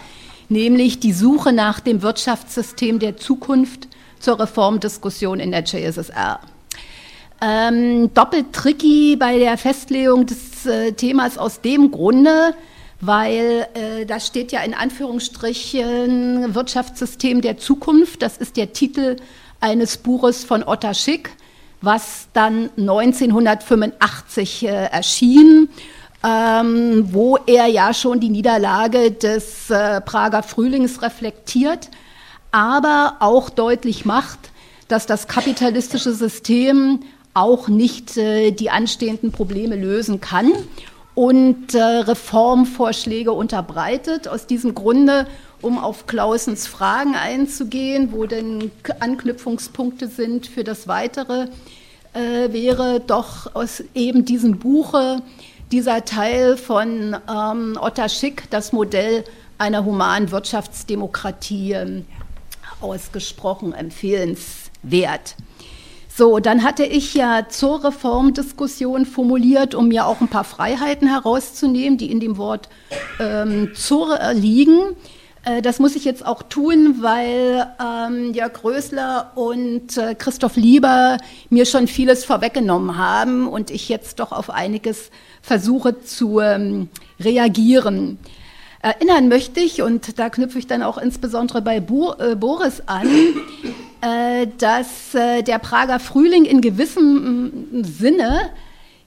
nämlich 0.49 0.99
die 0.99 1.13
Suche 1.13 1.53
nach 1.53 1.79
dem 1.79 2.01
Wirtschaftssystem 2.01 2.99
der 2.99 3.17
Zukunft 3.17 3.87
zur 4.19 4.39
Reformdiskussion 4.39 5.39
in 5.39 5.51
der 5.51 5.63
JSSR. 5.63 6.39
Ähm, 7.41 8.13
doppelt 8.13 8.53
tricky 8.53 9.17
bei 9.17 9.37
der 9.37 9.57
Festlegung 9.57 10.25
des 10.25 10.65
äh, 10.65 10.93
Themas 10.93 11.37
aus 11.37 11.61
dem 11.61 11.91
Grunde, 11.91 12.55
weil 13.01 13.67
äh, 13.73 14.05
da 14.05 14.19
steht 14.19 14.51
ja 14.51 14.61
in 14.61 14.73
Anführungsstrichen 14.73 16.55
Wirtschaftssystem 16.55 17.41
der 17.41 17.57
Zukunft. 17.57 18.21
Das 18.21 18.37
ist 18.37 18.57
der 18.57 18.73
Titel 18.73 19.17
eines 19.59 19.97
Buches 19.97 20.43
von 20.43 20.63
Otta 20.63 20.93
Schick, 20.93 21.31
was 21.81 22.27
dann 22.33 22.69
1985 22.77 24.63
äh, 24.63 24.67
erschien, 24.67 25.69
ähm, 26.23 27.09
wo 27.11 27.37
er 27.45 27.67
ja 27.67 27.93
schon 27.93 28.19
die 28.19 28.29
Niederlage 28.29 29.11
des 29.11 29.69
äh, 29.69 30.01
Prager 30.01 30.43
Frühlings 30.43 31.01
reflektiert, 31.01 31.89
aber 32.51 33.17
auch 33.19 33.49
deutlich 33.49 34.05
macht, 34.05 34.39
dass 34.87 35.05
das 35.05 35.27
kapitalistische 35.27 36.13
System 36.13 37.01
auch 37.33 37.67
nicht 37.67 38.17
äh, 38.17 38.51
die 38.51 38.69
anstehenden 38.69 39.31
Probleme 39.31 39.75
lösen 39.75 40.21
kann 40.21 40.51
und 41.15 41.73
äh, 41.73 41.81
Reformvorschläge 41.81 43.31
unterbreitet. 43.31 44.27
Aus 44.27 44.45
diesem 44.45 44.75
Grunde, 44.75 45.27
um 45.61 45.79
auf 45.79 46.05
Clausens 46.07 46.67
Fragen 46.67 47.15
einzugehen, 47.15 48.11
wo 48.11 48.25
denn 48.25 48.71
Anknüpfungspunkte 48.99 50.07
sind 50.07 50.45
für 50.45 50.63
das 50.63 50.87
Weitere, 50.87 51.47
äh, 52.13 52.51
wäre 52.51 52.99
doch 52.99 53.55
aus 53.55 53.83
eben 53.93 54.25
diesem 54.25 54.59
Buche 54.59 55.21
dieser 55.71 56.05
Teil 56.05 56.57
von 56.57 57.15
ähm, 57.29 57.77
Otta 57.81 58.09
Schick, 58.09 58.49
das 58.51 58.71
Modell 58.71 59.23
einer 59.57 59.85
humanen 59.85 60.31
Wirtschaftsdemokratie, 60.31 61.73
ähm, 61.73 62.05
ausgesprochen 62.81 63.73
empfehlenswert. 63.73 65.35
So, 66.17 66.39
dann 66.39 66.63
hatte 66.63 66.85
ich 66.85 67.13
ja 67.13 67.49
zur 67.49 67.83
Reformdiskussion 67.83 69.05
formuliert, 69.05 69.75
um 69.75 69.89
mir 69.89 70.05
auch 70.05 70.21
ein 70.21 70.29
paar 70.29 70.45
Freiheiten 70.45 71.09
herauszunehmen, 71.09 71.97
die 71.97 72.09
in 72.09 72.21
dem 72.21 72.37
Wort 72.37 72.69
ähm, 73.19 73.71
zur 73.75 74.17
äh, 74.21 74.31
liegen. 74.31 74.95
Äh, 75.43 75.61
das 75.61 75.79
muss 75.79 75.97
ich 75.97 76.05
jetzt 76.05 76.25
auch 76.25 76.41
tun, 76.41 76.99
weil 77.01 77.67
ähm, 77.83 78.33
Jörg 78.33 78.63
Rösler 78.63 79.33
und 79.35 79.97
äh, 79.97 80.15
Christoph 80.15 80.55
Lieber 80.55 81.17
mir 81.49 81.65
schon 81.65 81.85
vieles 81.85 82.23
vorweggenommen 82.23 82.97
haben 82.97 83.49
und 83.49 83.69
ich 83.69 83.89
jetzt 83.89 84.21
doch 84.21 84.31
auf 84.31 84.49
einiges 84.49 85.11
versuche 85.41 85.99
zu 85.99 86.39
ähm, 86.39 86.87
reagieren. 87.19 88.19
Erinnern 88.85 89.29
möchte 89.29 89.61
ich, 89.61 89.81
und 89.81 90.19
da 90.19 90.29
knüpfe 90.29 90.59
ich 90.59 90.67
dann 90.67 90.83
auch 90.83 90.99
insbesondere 90.99 91.63
bei 91.63 91.79
Bo 91.79 92.13
äh, 92.19 92.35
Boris 92.35 92.83
an, 92.85 93.07
äh, 94.01 94.45
dass 94.59 95.15
äh, 95.15 95.41
der 95.41 95.57
Prager 95.57 95.99
Frühling 95.99 96.45
in 96.45 96.61
gewissem 96.61 97.45
mm, 97.71 97.83
Sinne 97.83 98.51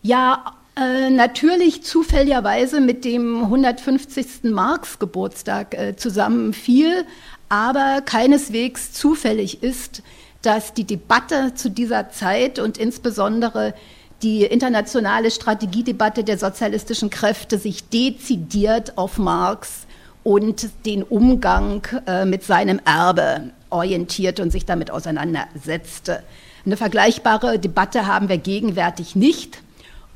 ja 0.03 0.57
äh, 0.75 1.11
natürlich 1.11 1.85
zufälligerweise 1.85 2.81
mit 2.81 3.05
dem 3.05 3.45
150. 3.45 4.51
Marx-Geburtstag 4.51 5.79
äh, 5.79 5.95
zusammenfiel, 5.95 7.05
aber 7.49 8.01
keineswegs 8.05 8.93
zufällig 8.93 9.63
ist, 9.63 10.03
dass 10.43 10.75
die 10.75 10.85
Debatte 10.85 11.55
zu 11.55 11.71
dieser 11.71 12.11
Zeit 12.11 12.59
und 12.59 12.79
insbesondere 12.79 13.75
die 14.23 14.45
internationale 14.45 15.31
Strategiedebatte 15.31 16.25
der 16.25 16.39
sozialistischen 16.39 17.11
Kräfte 17.11 17.59
sich 17.59 17.89
dezidiert 17.89 18.99
auf 18.99 19.19
Marx 19.19 19.87
und 20.25 20.69
den 20.85 21.03
Umgang 21.03 21.87
äh, 22.07 22.25
mit 22.25 22.43
seinem 22.43 22.81
Erbe 22.85 23.51
orientiert 23.71 24.41
und 24.41 24.51
sich 24.51 24.67
damit 24.67 24.91
auseinandersetzte. 24.91 26.23
Eine 26.67 26.77
vergleichbare 26.77 27.59
Debatte 27.59 28.07
haben 28.07 28.29
wir 28.29 28.39
gegenwärtig 28.39 29.15
nicht. 29.15 29.63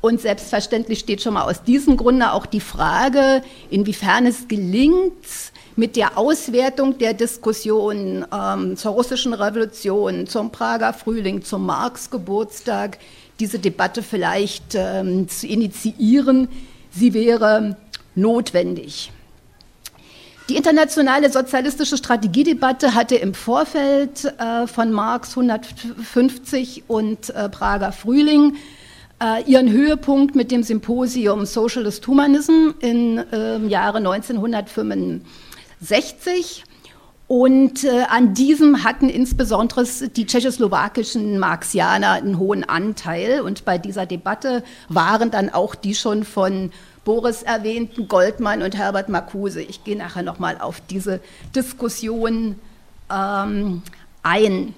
Und 0.01 0.19
selbstverständlich 0.19 0.99
steht 0.99 1.21
schon 1.21 1.35
mal 1.35 1.49
aus 1.49 1.63
diesem 1.63 1.95
Grunde 1.95 2.33
auch 2.33 2.45
die 2.45 2.59
Frage, 2.59 3.41
inwiefern 3.69 4.25
es 4.25 4.49
gelingt, 4.49 5.13
mit 5.77 5.95
der 5.95 6.17
Auswertung 6.17 6.97
der 6.97 7.13
Diskussion 7.13 8.25
ähm, 8.31 8.75
zur 8.75 8.91
russischen 8.91 9.33
Revolution, 9.33 10.27
zum 10.27 10.51
Prager 10.51 10.93
Frühling, 10.93 11.43
zum 11.43 11.65
Marx-Geburtstag, 11.65 12.99
diese 13.39 13.59
Debatte 13.59 14.03
vielleicht 14.03 14.75
ähm, 14.75 15.27
zu 15.27 15.47
initiieren. 15.47 16.47
Sie 16.91 17.13
wäre 17.13 17.77
notwendig. 18.15 19.11
Die 20.49 20.57
internationale 20.57 21.31
sozialistische 21.31 21.95
Strategiedebatte 21.95 22.95
hatte 22.95 23.15
im 23.15 23.33
Vorfeld 23.33 24.25
äh, 24.25 24.67
von 24.67 24.91
Marx 24.91 25.37
150 25.37 26.83
und 26.87 27.29
äh, 27.29 27.47
Prager 27.47 27.93
Frühling 27.93 28.57
äh, 29.23 29.49
ihren 29.49 29.71
Höhepunkt 29.71 30.35
mit 30.35 30.51
dem 30.51 30.63
Symposium 30.63 31.45
Socialist 31.45 32.05
Humanism 32.07 32.71
im 32.81 33.23
äh, 33.31 33.65
Jahre 33.67 33.99
1965. 33.99 36.65
Und 37.27 37.83
äh, 37.83 38.03
an 38.09 38.33
diesem 38.33 38.83
hatten 38.83 39.09
insbesondere 39.09 39.85
die 39.85 40.25
tschechoslowakischen 40.25 41.39
Marxianer 41.39 42.11
einen 42.11 42.37
hohen 42.37 42.63
Anteil. 42.63 43.41
Und 43.41 43.65
bei 43.65 43.77
dieser 43.77 44.05
Debatte 44.05 44.63
waren 44.89 45.31
dann 45.31 45.49
auch 45.49 45.73
die 45.75 45.95
schon 45.95 46.25
von 46.25 46.71
Boris 47.05 47.43
erwähnten 47.43 48.07
Goldmann 48.07 48.61
und 48.61 48.77
Herbert 48.77 49.09
Marcuse. 49.09 49.61
Ich 49.61 49.83
gehe 49.83 49.97
nachher 49.97 50.23
nochmal 50.23 50.57
auf 50.59 50.81
diese 50.89 51.19
Diskussion 51.55 52.59
ähm, 53.11 53.81
ein. 54.21 54.73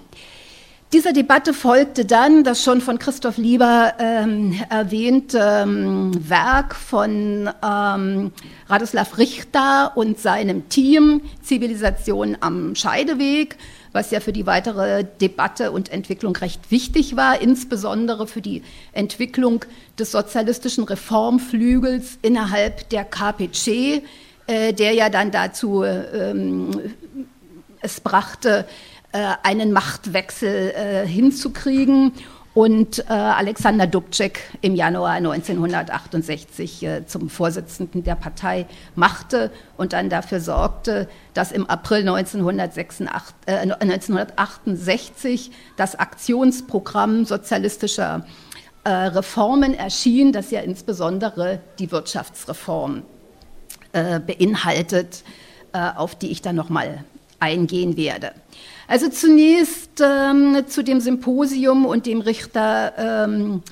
Dieser 0.92 1.12
Debatte 1.12 1.52
folgte 1.52 2.04
dann 2.04 2.44
das 2.44 2.62
schon 2.62 2.80
von 2.80 3.00
Christoph 3.00 3.38
Lieber 3.38 3.94
ähm, 3.98 4.54
erwähnte 4.70 5.64
ähm, 5.64 6.12
Werk 6.28 6.76
von 6.76 7.50
ähm, 7.60 8.30
Radoslav 8.68 9.18
Richter 9.18 9.96
und 9.96 10.20
seinem 10.20 10.68
Team 10.68 11.22
Zivilisation 11.42 12.36
am 12.38 12.76
Scheideweg, 12.76 13.56
was 13.90 14.12
ja 14.12 14.20
für 14.20 14.32
die 14.32 14.46
weitere 14.46 15.02
Debatte 15.20 15.72
und 15.72 15.90
Entwicklung 15.90 16.36
recht 16.36 16.70
wichtig 16.70 17.16
war, 17.16 17.42
insbesondere 17.42 18.28
für 18.28 18.40
die 18.40 18.62
Entwicklung 18.92 19.64
des 19.98 20.12
sozialistischen 20.12 20.84
Reformflügels 20.84 22.18
innerhalb 22.22 22.88
der 22.90 23.04
KPC, 23.04 24.02
äh, 24.46 24.72
der 24.72 24.92
ja 24.92 25.08
dann 25.08 25.32
dazu 25.32 25.82
ähm, 25.82 26.70
es 27.80 28.00
brachte, 28.00 28.66
einen 29.42 29.72
Machtwechsel 29.72 30.70
äh, 30.70 31.06
hinzukriegen 31.06 32.12
und 32.56 33.00
äh, 33.00 33.12
Alexander 33.12 33.86
Dubček 33.86 34.40
im 34.62 34.74
Januar 34.74 35.10
1968 35.12 36.82
äh, 36.82 37.06
zum 37.06 37.28
Vorsitzenden 37.28 38.02
der 38.02 38.14
Partei 38.14 38.64
machte 38.94 39.50
und 39.76 39.92
dann 39.92 40.08
dafür 40.08 40.40
sorgte, 40.40 41.06
dass 41.34 41.52
im 41.52 41.66
April 41.66 42.08
1966, 42.08 43.06
äh, 43.44 43.56
1968 43.56 45.50
das 45.76 45.96
Aktionsprogramm 45.96 47.26
sozialistischer 47.26 48.24
äh, 48.84 48.90
Reformen 48.90 49.74
erschien, 49.74 50.32
das 50.32 50.50
ja 50.50 50.60
insbesondere 50.60 51.60
die 51.78 51.92
Wirtschaftsreform 51.92 53.02
äh, 53.92 54.18
beinhaltet, 54.18 55.24
äh, 55.74 55.90
auf 55.94 56.14
die 56.14 56.30
ich 56.30 56.40
dann 56.40 56.56
nochmal 56.56 57.04
eingehen 57.38 57.98
werde. 57.98 58.32
Also 58.88 59.08
zunächst 59.08 60.00
ähm, 60.00 60.64
zu 60.68 60.84
dem 60.84 61.00
Symposium 61.00 61.86
und 61.86 62.06
dem 62.06 62.20
Richter 62.20 62.92
ähm, 62.96 63.62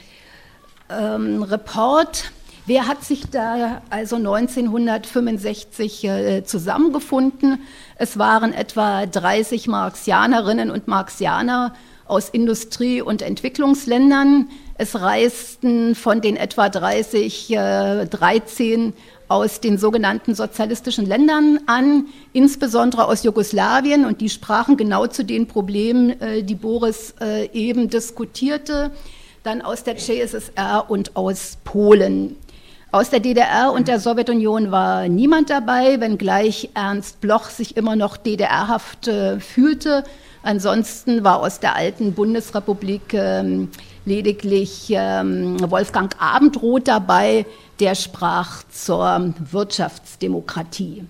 ähm, 0.90 1.42
Report. 1.44 2.32
Wer 2.66 2.88
hat 2.88 3.04
sich 3.04 3.30
da 3.30 3.82
also 3.90 4.16
1965 4.16 6.04
äh, 6.04 6.44
zusammengefunden? 6.44 7.60
Es 7.96 8.18
waren 8.18 8.52
etwa 8.52 9.06
30 9.06 9.68
Marxianerinnen 9.68 10.70
und 10.70 10.88
Marxianer 10.88 11.74
aus 12.06 12.28
Industrie- 12.28 13.02
und 13.02 13.22
Entwicklungsländern. 13.22 14.48
Es 14.76 15.00
reisten 15.00 15.94
von 15.94 16.22
den 16.22 16.36
etwa 16.36 16.68
30 16.68 17.50
äh, 17.50 18.06
13 18.06 18.94
aus 19.34 19.60
den 19.60 19.78
sogenannten 19.78 20.36
sozialistischen 20.36 21.06
Ländern 21.06 21.58
an, 21.66 22.06
insbesondere 22.32 23.06
aus 23.08 23.24
Jugoslawien, 23.24 24.04
und 24.04 24.20
die 24.20 24.28
sprachen 24.28 24.76
genau 24.76 25.08
zu 25.08 25.24
den 25.24 25.48
Problemen, 25.48 26.20
äh, 26.20 26.44
die 26.44 26.54
Boris 26.54 27.16
äh, 27.20 27.48
eben 27.52 27.90
diskutierte, 27.90 28.92
dann 29.42 29.60
aus 29.60 29.82
der 29.82 29.96
CSSR 29.96 30.84
und 30.88 31.16
aus 31.16 31.58
Polen. 31.64 32.36
Aus 32.92 33.10
der 33.10 33.18
DDR 33.18 33.72
und 33.72 33.88
der 33.88 33.98
Sowjetunion 33.98 34.70
war 34.70 35.08
niemand 35.08 35.50
dabei, 35.50 36.00
wenngleich 36.00 36.70
Ernst 36.74 37.20
Bloch 37.20 37.46
sich 37.46 37.76
immer 37.76 37.96
noch 37.96 38.16
DDR-haft 38.16 39.08
äh, 39.08 39.40
fühlte. 39.40 40.04
Ansonsten 40.44 41.24
war 41.24 41.40
aus 41.40 41.58
der 41.58 41.74
alten 41.74 42.12
Bundesrepublik 42.12 43.14
ähm, 43.14 43.70
lediglich 44.04 44.92
ähm, 44.94 45.56
Wolfgang 45.70 46.14
Abendroth 46.20 46.86
dabei, 46.86 47.46
der 47.80 47.94
sprach 47.94 48.62
zur 48.70 49.34
Wirtschaftsdemokratie. 49.50 51.04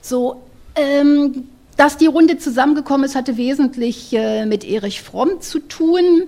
So, 0.00 0.42
ähm, 0.74 1.48
dass 1.76 1.96
die 1.96 2.06
Runde 2.06 2.38
zusammengekommen 2.38 3.04
ist, 3.04 3.14
hatte 3.14 3.36
wesentlich 3.36 4.12
äh, 4.12 4.46
mit 4.46 4.64
Erich 4.64 5.00
Fromm 5.02 5.40
zu 5.40 5.58
tun. 5.58 6.24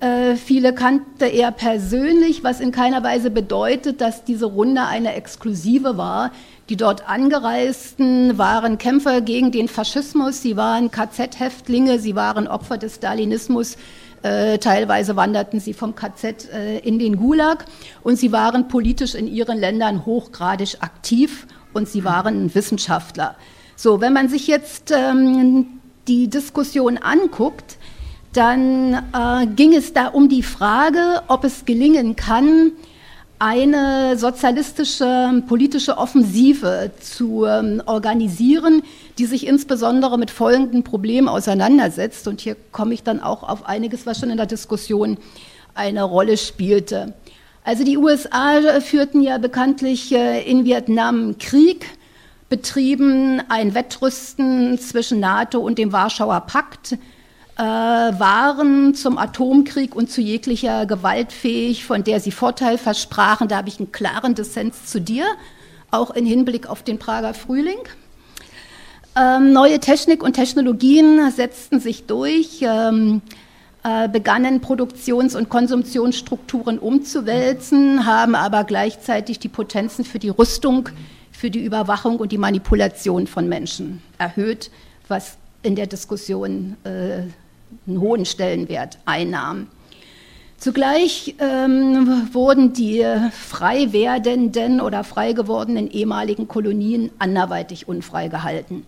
Äh, 0.00 0.36
viele 0.36 0.74
kannte 0.74 1.26
er 1.26 1.52
persönlich, 1.52 2.44
was 2.44 2.60
in 2.60 2.72
keiner 2.72 3.02
Weise 3.02 3.30
bedeutet, 3.30 4.00
dass 4.00 4.24
diese 4.24 4.46
Runde 4.46 4.82
eine 4.82 5.14
exklusive 5.14 5.96
war. 5.96 6.32
Die 6.68 6.76
dort 6.76 7.08
angereisten 7.08 8.36
waren 8.38 8.76
Kämpfer 8.76 9.20
gegen 9.20 9.52
den 9.52 9.68
Faschismus, 9.68 10.42
sie 10.42 10.56
waren 10.56 10.90
KZ-Häftlinge, 10.90 11.98
sie 11.98 12.16
waren 12.16 12.48
Opfer 12.48 12.76
des 12.76 12.96
Stalinismus, 12.96 13.76
teilweise 14.22 15.16
wanderten 15.16 15.60
sie 15.60 15.72
vom 15.72 15.94
KZ 15.94 16.48
äh, 16.52 16.78
in 16.78 16.98
den 16.98 17.16
Gulag 17.16 17.64
und 18.02 18.16
sie 18.16 18.32
waren 18.32 18.68
politisch 18.68 19.14
in 19.14 19.28
ihren 19.28 19.58
Ländern 19.58 20.04
hochgradig 20.06 20.78
aktiv 20.80 21.46
und 21.72 21.88
sie 21.88 22.04
waren 22.04 22.54
Wissenschaftler. 22.54 23.36
So, 23.76 24.00
wenn 24.00 24.12
man 24.12 24.28
sich 24.28 24.46
jetzt 24.46 24.90
ähm, 24.90 25.66
die 26.08 26.28
Diskussion 26.28 26.96
anguckt, 26.98 27.76
dann 28.32 28.94
äh, 28.94 29.46
ging 29.54 29.74
es 29.74 29.92
da 29.92 30.08
um 30.08 30.28
die 30.28 30.42
Frage, 30.42 31.22
ob 31.28 31.44
es 31.44 31.64
gelingen 31.64 32.16
kann, 32.16 32.72
eine 33.38 34.16
sozialistische 34.16 35.42
politische 35.46 35.98
Offensive 35.98 36.92
zu 37.00 37.44
ähm, 37.44 37.82
organisieren, 37.84 38.82
die 39.18 39.26
sich 39.26 39.46
insbesondere 39.46 40.18
mit 40.18 40.30
folgenden 40.30 40.84
Problemen 40.84 41.28
auseinandersetzt. 41.28 42.28
Und 42.28 42.40
hier 42.40 42.56
komme 42.72 42.94
ich 42.94 43.02
dann 43.02 43.20
auch 43.20 43.42
auf 43.42 43.66
einiges, 43.66 44.06
was 44.06 44.20
schon 44.20 44.30
in 44.30 44.36
der 44.36 44.46
Diskussion 44.46 45.18
eine 45.74 46.02
Rolle 46.02 46.36
spielte. 46.36 47.14
Also 47.64 47.84
die 47.84 47.96
USA 47.96 48.80
führten 48.80 49.22
ja 49.22 49.38
bekanntlich 49.38 50.12
äh, 50.12 50.42
in 50.48 50.64
Vietnam 50.64 51.36
Krieg, 51.38 51.86
betrieben 52.48 53.42
ein 53.48 53.74
Wettrüsten 53.74 54.78
zwischen 54.78 55.18
NATO 55.18 55.58
und 55.58 55.78
dem 55.78 55.92
Warschauer 55.92 56.42
Pakt 56.42 56.92
äh, 56.92 57.62
waren 57.62 58.94
zum 58.94 59.18
Atomkrieg 59.18 59.96
und 59.96 60.10
zu 60.10 60.20
jeglicher 60.20 60.86
Gewalt 60.86 61.32
fähig, 61.32 61.84
von 61.84 62.04
der 62.04 62.20
sie 62.20 62.30
Vorteil 62.30 62.78
versprachen. 62.78 63.48
Da 63.48 63.56
habe 63.56 63.68
ich 63.68 63.78
einen 63.78 63.92
klaren 63.92 64.34
Dissens 64.34 64.86
zu 64.86 65.00
dir, 65.00 65.24
auch 65.90 66.10
im 66.10 66.26
Hinblick 66.26 66.68
auf 66.68 66.82
den 66.82 66.98
Prager 66.98 67.34
Frühling. 67.34 67.78
Ähm, 69.18 69.54
neue 69.54 69.80
Technik 69.80 70.22
und 70.22 70.34
Technologien 70.34 71.30
setzten 71.30 71.80
sich 71.80 72.04
durch, 72.04 72.60
ähm, 72.60 73.22
äh, 73.82 74.10
begannen 74.10 74.60
Produktions- 74.60 75.34
und 75.34 75.48
Konsumtionsstrukturen 75.48 76.78
umzuwälzen, 76.78 78.04
haben 78.04 78.34
aber 78.34 78.64
gleichzeitig 78.64 79.38
die 79.38 79.48
Potenzen 79.48 80.04
für 80.04 80.18
die 80.18 80.28
Rüstung, 80.28 80.90
für 81.32 81.48
die 81.48 81.64
Überwachung 81.64 82.18
und 82.18 82.30
die 82.30 82.36
Manipulation 82.36 83.26
von 83.26 83.48
Menschen 83.48 84.02
erhöht, 84.18 84.70
was 85.08 85.38
in 85.62 85.76
der 85.76 85.86
Diskussion 85.86 86.76
äh, 86.84 87.22
einen 87.86 88.00
hohen 88.00 88.26
Stellenwert 88.26 88.98
einnahm. 89.06 89.68
Zugleich 90.58 91.36
ähm, 91.38 92.28
wurden 92.32 92.74
die 92.74 93.02
frei 93.30 93.92
werdenden 93.92 94.82
oder 94.82 95.04
frei 95.04 95.32
gewordenen 95.32 95.90
ehemaligen 95.90 96.48
Kolonien 96.48 97.10
anderweitig 97.18 97.88
unfrei 97.88 98.28
gehalten. 98.28 98.84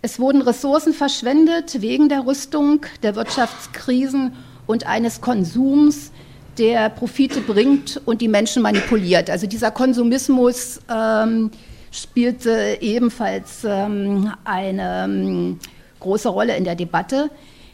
Es 0.00 0.20
wurden 0.20 0.42
Ressourcen 0.42 0.92
verschwendet 0.92 1.80
wegen 1.80 2.08
der 2.08 2.24
Rüstung, 2.24 2.86
der 3.02 3.16
Wirtschaftskrisen 3.16 4.32
und 4.66 4.86
eines 4.86 5.20
Konsums, 5.20 6.12
der 6.56 6.90
Profite 6.90 7.40
bringt 7.40 8.00
und 8.04 8.20
die 8.20 8.28
Menschen 8.28 8.62
manipuliert. 8.62 9.30
Also 9.30 9.46
dieser 9.46 9.70
Konsumismus 9.70 10.80
ähm, 10.92 11.50
spielte 11.90 12.78
ebenfalls 12.80 13.64
ähm, 13.64 14.32
eine 14.44 15.04
ähm, 15.04 15.58
große 16.00 16.28
Rolle 16.28 16.56
in 16.56 16.64
der 16.64 16.74
Debatte. 16.74 17.30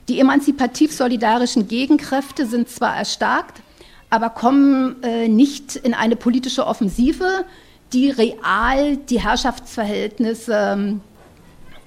Die 0.09 0.21
emanzipativ-solidarischen 0.21 1.67
Gegenkräfte 1.67 2.47
sind 2.47 2.69
zwar 2.69 2.97
erstarkt, 2.97 3.63
aber 4.11 4.31
kommen 4.31 5.03
äh, 5.03 5.29
nicht 5.29 5.77
in 5.77 5.95
eine 5.95 6.17
politische 6.17 6.67
Offensive, 6.67 7.45
die 7.93 8.11
real 8.11 8.97
die 8.97 9.21
Herrschaftsverhältnisse 9.21 10.75
ähm, 10.75 11.01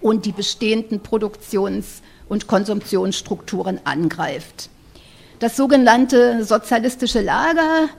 und 0.02 0.26
die 0.26 0.32
bestehenden 0.32 1.02
Produktions- 1.02 2.02
und 2.30 2.48
Konsumptionsstrukturen 2.48 3.80
angreift. 3.84 4.70
Das 5.40 5.56
sogenannte 5.56 6.44
sozialistische 6.44 7.22
Lager 7.22 7.90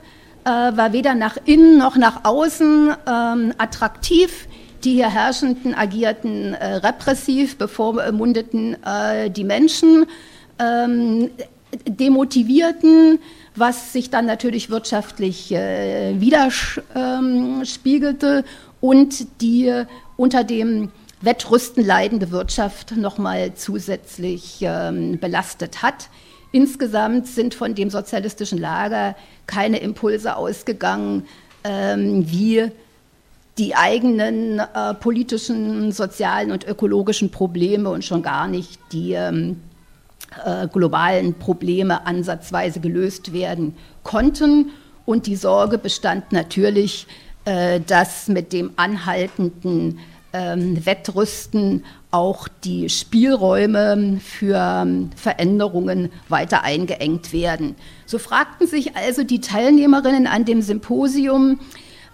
äh, 0.43 0.49
war 0.49 0.93
weder 0.93 1.15
nach 1.15 1.37
innen 1.45 1.77
noch 1.77 1.95
nach 1.95 2.25
außen 2.25 2.93
ähm, 3.07 3.53
attraktiv. 3.57 4.47
Die 4.83 4.93
hier 4.93 5.09
Herrschenden 5.09 5.73
agierten 5.75 6.53
äh, 6.53 6.75
repressiv, 6.75 7.57
bevormundeten 7.57 8.77
äh, 8.83 9.29
die 9.29 9.43
Menschen, 9.43 10.05
ähm, 10.57 11.29
demotivierten, 11.87 13.19
was 13.55 13.93
sich 13.93 14.09
dann 14.09 14.25
natürlich 14.25 14.69
wirtschaftlich 14.69 15.51
äh, 15.51 16.19
widerspiegelte 16.19 18.37
ähm, 18.37 18.43
und 18.81 19.41
die 19.41 19.83
unter 20.15 20.43
dem 20.43 20.91
Wettrüsten 21.21 21.85
leidende 21.85 22.31
Wirtschaft 22.31 22.95
nochmal 22.95 23.53
zusätzlich 23.55 24.59
ähm, 24.61 25.19
belastet 25.19 25.81
hat. 25.81 26.09
Insgesamt 26.51 27.27
sind 27.27 27.53
von 27.53 27.75
dem 27.75 27.89
sozialistischen 27.89 28.57
Lager 28.57 29.15
keine 29.45 29.77
Impulse 29.79 30.35
ausgegangen, 30.35 31.27
ähm, 31.63 32.23
wie 32.29 32.71
die 33.57 33.75
eigenen 33.75 34.59
äh, 34.59 34.93
politischen, 34.93 35.91
sozialen 35.91 36.51
und 36.51 36.65
ökologischen 36.65 37.29
Probleme 37.29 37.89
und 37.89 38.05
schon 38.05 38.23
gar 38.23 38.47
nicht 38.47 38.79
die 38.93 39.11
ähm, 39.11 39.59
äh, 40.45 40.67
globalen 40.67 41.33
Probleme 41.33 42.07
ansatzweise 42.07 42.79
gelöst 42.79 43.33
werden 43.33 43.75
konnten. 44.03 44.71
Und 45.05 45.27
die 45.27 45.35
Sorge 45.35 45.77
bestand 45.77 46.31
natürlich, 46.31 47.05
äh, 47.45 47.81
dass 47.81 48.27
mit 48.27 48.53
dem 48.53 48.71
anhaltenden 48.77 49.99
ähm, 50.33 50.85
Wettrüsten 50.85 51.83
auch 52.11 52.47
die 52.63 52.89
Spielräume 52.89 54.19
für 54.23 54.55
ähm, 54.57 55.11
Veränderungen 55.15 56.11
weiter 56.27 56.63
eingeengt 56.63 57.33
werden. 57.33 57.75
So 58.05 58.17
fragten 58.17 58.67
sich 58.67 58.95
also 58.95 59.23
die 59.23 59.41
Teilnehmerinnen 59.41 60.27
an 60.27 60.45
dem 60.45 60.61
Symposium, 60.61 61.59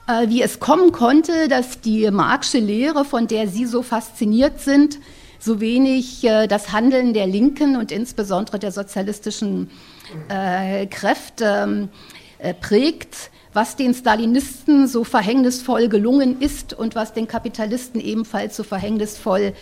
äh, 0.08 0.28
wie 0.30 0.42
es 0.42 0.60
kommen 0.60 0.92
konnte, 0.92 1.48
dass 1.48 1.82
die 1.82 2.10
Marxische 2.12 2.64
Lehre, 2.64 3.06
von 3.06 3.28
der 3.28 3.48
Sie 3.48 3.66
so 3.66 3.82
fasziniert 3.82 4.60
sind, 4.60 5.00
so 5.40 5.62
wenig 5.62 6.24
äh, 6.24 6.48
das 6.48 6.72
Handeln 6.72 7.14
der 7.14 7.28
Linken 7.28 7.78
und 7.78 7.92
insbesondere 7.92 8.60
der 8.60 8.72
sozialistischen 8.72 9.70
äh, 10.30 10.88
Kräfte 10.88 11.64
ähm, 11.64 11.90
äh, 12.40 12.54
prägt, 12.54 13.32
was 13.56 13.78
den 13.78 13.94
Stalinisten 13.94 14.88
so 14.88 15.06
verhängnisvoll 15.06 15.88
gelungen 15.88 16.42
ist 16.42 16.74
und 16.74 16.94
was 16.94 17.14
den 17.14 17.28
Kapitalisten 17.28 18.02
ebenfalls 18.02 18.58
so 18.58 18.64
verhängnisvoll 18.64 19.54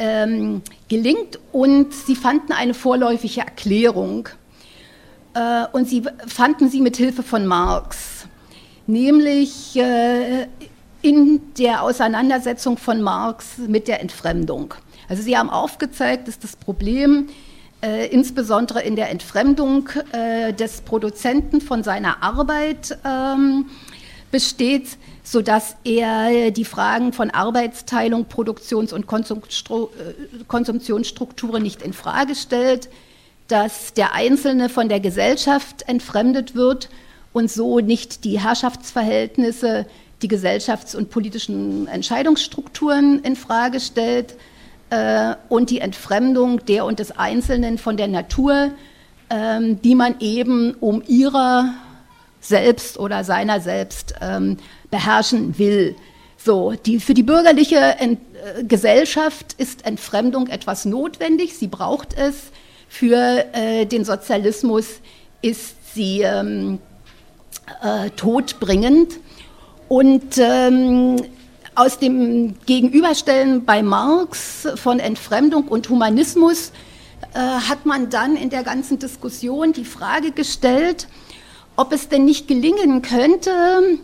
ähm, 0.00 0.60
gelingt. 0.88 1.38
Und 1.52 1.94
sie 1.94 2.16
fanden 2.16 2.52
eine 2.52 2.74
vorläufige 2.74 3.40
Erklärung. 3.40 4.28
Äh, 5.34 5.66
und 5.70 5.88
sie 5.88 6.02
fanden 6.26 6.68
sie 6.68 6.80
mit 6.80 6.96
Hilfe 6.96 7.22
von 7.22 7.46
Marx, 7.46 8.26
nämlich 8.88 9.76
äh, 9.76 10.48
in 11.00 11.40
der 11.54 11.84
Auseinandersetzung 11.84 12.76
von 12.76 13.00
Marx 13.02 13.58
mit 13.58 13.86
der 13.86 14.00
Entfremdung. 14.00 14.74
Also 15.08 15.22
sie 15.22 15.38
haben 15.38 15.48
aufgezeigt, 15.48 16.26
dass 16.26 16.40
das 16.40 16.56
Problem 16.56 17.28
äh, 17.82 18.06
insbesondere 18.08 18.82
in 18.82 18.96
der 18.96 19.10
Entfremdung 19.10 19.88
äh, 20.12 20.52
des 20.52 20.80
Produzenten 20.80 21.60
von 21.60 21.82
seiner 21.82 22.22
Arbeit 22.22 22.98
ähm, 23.04 23.66
besteht, 24.30 24.98
sodass 25.22 25.76
er 25.84 26.50
die 26.50 26.64
Fragen 26.64 27.12
von 27.12 27.30
Arbeitsteilung, 27.30 28.26
Produktions- 28.26 28.92
und 28.92 29.06
äh, 29.06 30.44
Konsumtionsstrukturen 30.48 31.62
nicht 31.62 31.82
in 31.82 31.92
Frage 31.92 32.34
stellt, 32.34 32.88
dass 33.46 33.94
der 33.94 34.14
Einzelne 34.14 34.68
von 34.68 34.88
der 34.88 35.00
Gesellschaft 35.00 35.88
entfremdet 35.88 36.54
wird 36.54 36.88
und 37.32 37.50
so 37.50 37.80
nicht 37.80 38.24
die 38.24 38.40
Herrschaftsverhältnisse, 38.40 39.86
die 40.22 40.28
gesellschafts- 40.28 40.96
und 40.96 41.10
politischen 41.10 41.86
Entscheidungsstrukturen 41.86 43.20
in 43.20 43.36
Frage 43.36 43.80
stellt 43.80 44.34
äh, 44.90 45.34
und 45.48 45.70
die 45.70 45.80
Entfremdung 45.80 46.64
der 46.66 46.84
und 46.84 46.98
des 46.98 47.16
Einzelnen 47.16 47.78
von 47.78 47.96
der 47.96 48.08
Natur, 48.08 48.72
äh, 49.28 49.60
die 49.60 49.94
man 49.94 50.16
eben 50.20 50.74
um 50.74 51.02
ihrer 51.06 51.74
selbst 52.40 52.98
oder 52.98 53.24
seiner 53.24 53.60
selbst 53.60 54.14
ähm, 54.20 54.58
beherrschen 54.90 55.58
will. 55.58 55.96
So, 56.36 56.72
die, 56.72 57.00
für 57.00 57.14
die 57.14 57.24
bürgerliche 57.24 57.76
Ent, 57.76 58.20
äh, 58.58 58.64
Gesellschaft 58.64 59.54
ist 59.58 59.84
Entfremdung 59.84 60.46
etwas 60.46 60.84
notwendig, 60.84 61.56
sie 61.56 61.66
braucht 61.66 62.16
es. 62.16 62.50
Für 62.88 63.44
äh, 63.52 63.84
den 63.86 64.04
Sozialismus 64.04 64.86
ist 65.42 65.94
sie 65.94 66.22
ähm, 66.22 66.78
äh, 67.82 68.10
todbringend. 68.10 69.18
Und 69.88 70.38
ähm, 70.38 71.16
aus 71.78 72.00
dem 72.00 72.56
Gegenüberstellen 72.66 73.64
bei 73.64 73.84
Marx 73.84 74.66
von 74.74 74.98
Entfremdung 74.98 75.68
und 75.68 75.88
Humanismus 75.88 76.72
äh, 77.34 77.38
hat 77.38 77.86
man 77.86 78.10
dann 78.10 78.34
in 78.34 78.50
der 78.50 78.64
ganzen 78.64 78.98
Diskussion 78.98 79.72
die 79.72 79.84
Frage 79.84 80.32
gestellt, 80.32 81.06
ob 81.76 81.92
es 81.92 82.08
denn 82.08 82.24
nicht 82.24 82.48
gelingen 82.48 83.00
könnte, 83.00 84.00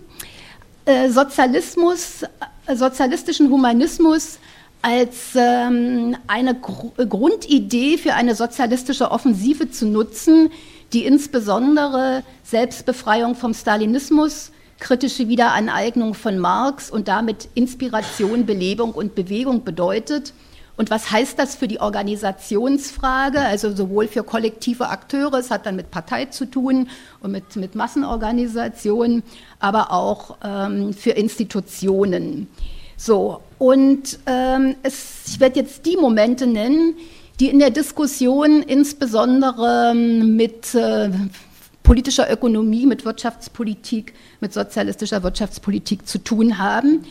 äh, 0.85 1.09
Sozialismus, 1.09 2.22
äh, 2.66 2.77
sozialistischen 2.77 3.51
Humanismus 3.51 4.39
als 4.81 5.35
ähm, 5.35 6.16
eine 6.29 6.55
Gr 6.55 6.93
Grundidee 7.07 7.99
für 7.99 8.14
eine 8.14 8.37
sozialistische 8.37 9.11
Offensive 9.11 9.68
zu 9.68 9.87
nutzen, 9.87 10.53
die 10.93 11.07
insbesondere 11.07 12.22
Selbstbefreiung 12.45 13.35
vom 13.35 13.53
Stalinismus, 13.53 14.53
kritische 14.85 15.28
Wiederaneignung 15.28 16.12
von 16.12 16.39
Marx 16.39 16.91
und 16.91 17.09
damit 17.09 17.49
Inspiration, 17.55 18.45
Belebung 18.45 18.93
und 18.93 19.14
Bewegung 19.14 19.64
bedeutet. 19.64 20.35
Und 20.76 20.91
was 20.91 21.11
heißt 21.11 21.39
das 21.39 21.55
für 21.55 21.68
die 21.68 21.80
Organisationsfrage, 21.80 23.41
also 23.41 23.74
sowohl 23.74 24.09
für 24.09 24.22
kollektive 24.24 24.91
Akteure, 24.91 25.39
es 25.39 25.51
hat 25.51 25.64
dann 25.64 25.76
mit 25.76 25.91
Partei 25.91 26.26
zu 26.26 26.45
tun 26.45 26.89
und 27.20 27.32
mit, 27.32 27.57
mit 27.57 27.74
Massenorganisationen, 27.74 29.22
aber 29.59 29.91
auch 29.91 30.37
ähm, 30.45 30.93
für 30.93 31.12
Institutionen. 31.12 32.49
So, 32.99 33.41
und 33.59 34.18
ähm, 34.26 34.74
es, 34.82 35.22
ich 35.28 35.41
werde 35.41 35.61
jetzt 35.61 35.87
die 35.87 35.97
Momente 35.97 36.47
nennen, 36.47 36.95
die 37.41 37.49
in 37.49 37.59
der 37.59 37.70
Diskussion 37.70 38.62
insbesondere 38.62 39.93
ähm, 39.93 40.37
mit 40.37 40.74
äh, 40.74 41.09
politischer 41.85 42.32
Ökonomie, 42.32 42.87
mit 42.87 43.05
Wirtschaftspolitik, 43.05 44.14
mit 44.41 44.53
sozialistischer 44.53 45.22
Wirtschaftspolitik 45.22 46.09
zu 46.09 46.18
tun 46.18 46.59
haben. 46.59 47.05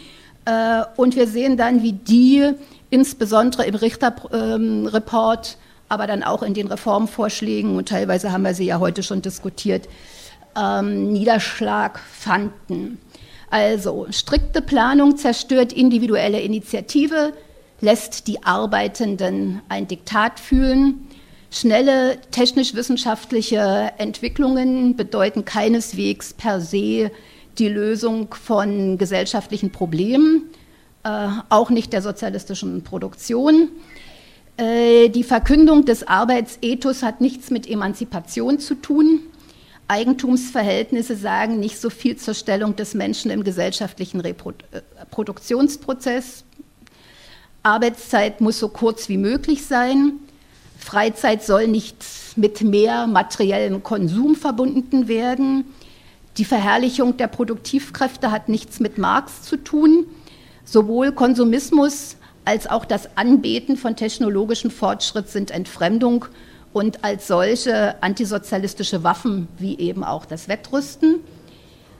Äh, 0.43 0.81
und 0.97 1.15
wir 1.15 1.27
sehen 1.27 1.55
dann, 1.55 1.81
wie 1.83 1.93
die 1.93 2.51
insbesondere 2.89 3.65
im 3.65 3.75
Richter-Report, 3.75 5.57
aber 5.87 6.07
dann 6.07 6.23
auch 6.23 6.43
in 6.43 6.53
den 6.53 6.67
Reformvorschlägen, 6.67 7.77
und 7.77 7.87
teilweise 7.87 8.31
haben 8.31 8.43
wir 8.43 8.53
sie 8.53 8.65
ja 8.65 8.79
heute 8.79 9.03
schon 9.03 9.21
diskutiert, 9.21 9.87
ähm, 10.55 11.13
Niederschlag 11.13 11.99
fanden. 11.99 12.99
Also 13.49 14.07
strikte 14.09 14.61
Planung 14.61 15.17
zerstört 15.17 15.71
individuelle 15.71 16.41
Initiative, 16.41 17.33
lässt 17.81 18.27
die 18.27 18.43
Arbeitenden 18.43 19.61
ein 19.69 19.87
Diktat 19.87 20.39
fühlen. 20.39 21.07
Schnelle 21.53 22.17
technisch-wissenschaftliche 22.31 23.93
Entwicklungen 23.99 24.95
bedeuten 24.95 25.45
keineswegs 25.45 26.33
per 26.33 26.59
se 26.59 27.11
die 27.59 27.67
Lösung 27.67 28.33
von 28.33 28.97
gesellschaftlichen 28.97 29.71
Problemen, 29.71 30.49
äh, 31.03 31.27
auch 31.49 31.69
nicht 31.69 31.93
der 31.93 32.01
sozialistischen 32.01 32.83
Produktion. 32.83 33.69
Äh, 34.57 35.09
die 35.09 35.23
Verkündung 35.23 35.85
des 35.85 36.07
Arbeitsethos 36.07 37.03
hat 37.03 37.21
nichts 37.21 37.51
mit 37.51 37.69
Emanzipation 37.69 38.57
zu 38.57 38.73
tun. 38.73 39.19
Eigentumsverhältnisse 39.87 41.15
sagen 41.15 41.59
nicht 41.59 41.79
so 41.79 41.91
viel 41.91 42.15
zur 42.15 42.33
Stellung 42.33 42.75
des 42.75 42.95
Menschen 42.95 43.29
im 43.29 43.43
gesellschaftlichen 43.43 44.21
Reproduktionsprozess. 44.21 46.39
Äh, 46.39 46.43
Arbeitszeit 47.61 48.41
muss 48.41 48.57
so 48.57 48.69
kurz 48.69 49.07
wie 49.07 49.17
möglich 49.17 49.67
sein. 49.67 50.13
Freizeit 50.83 51.43
soll 51.43 51.67
nicht 51.67 51.95
mit 52.35 52.61
mehr 52.61 53.07
materiellem 53.07 53.83
Konsum 53.83 54.35
verbunden 54.35 55.07
werden. 55.07 55.65
Die 56.37 56.45
Verherrlichung 56.45 57.17
der 57.17 57.27
Produktivkräfte 57.27 58.31
hat 58.31 58.49
nichts 58.49 58.79
mit 58.79 58.97
Marx 58.97 59.43
zu 59.43 59.57
tun. 59.57 60.05
Sowohl 60.65 61.11
Konsumismus 61.11 62.17
als 62.45 62.67
auch 62.67 62.85
das 62.85 63.17
Anbeten 63.17 63.77
von 63.77 63.95
technologischem 63.95 64.71
Fortschritt 64.71 65.29
sind 65.29 65.51
Entfremdung 65.51 66.25
und 66.73 67.03
als 67.03 67.27
solche 67.27 68.01
antisozialistische 68.03 69.03
Waffen 69.03 69.47
wie 69.57 69.77
eben 69.79 70.03
auch 70.03 70.25
das 70.25 70.47
Wettrüsten. 70.47 71.19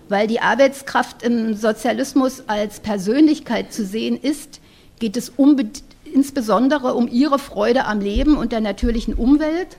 Weil 0.10 0.28
die 0.28 0.42
Arbeitskraft 0.42 1.24
im 1.24 1.56
Sozialismus 1.56 2.44
als 2.48 2.80
Persönlichkeit 2.82 3.72
zu 3.72 3.86
sehen 3.86 4.18
ist, 4.22 4.60
geht 5.00 5.16
es 5.16 5.30
insbesondere 6.14 6.94
um 6.94 7.08
ihre 7.08 7.40
Freude 7.40 7.86
am 7.86 8.00
Leben 8.00 8.38
und 8.38 8.52
der 8.52 8.62
natürlichen 8.62 9.14
Umwelt, 9.14 9.78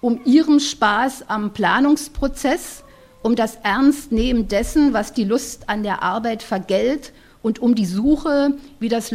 um 0.00 0.20
ihren 0.24 0.60
Spaß 0.60 1.24
am 1.28 1.52
Planungsprozess, 1.52 2.84
um 3.22 3.36
das 3.36 3.56
Ernstnehmen 3.62 4.48
dessen, 4.48 4.92
was 4.92 5.12
die 5.12 5.24
Lust 5.24 5.68
an 5.68 5.82
der 5.82 6.02
Arbeit 6.02 6.42
vergällt 6.42 7.12
und 7.42 7.60
um 7.60 7.74
die 7.74 7.86
Suche, 7.86 8.54
wie 8.80 8.88
das 8.88 9.12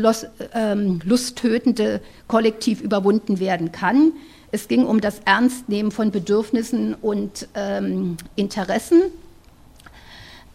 ähm, 0.54 1.00
lusttötende 1.04 2.02
Kollektiv 2.28 2.82
überwunden 2.82 3.40
werden 3.40 3.72
kann. 3.72 4.14
Es 4.52 4.68
ging 4.68 4.86
um 4.86 5.02
das 5.02 5.20
Ernstnehmen 5.26 5.92
von 5.92 6.12
Bedürfnissen 6.12 6.94
und 6.96 7.48
ähm, 7.56 8.18
Interessen, 8.36 9.02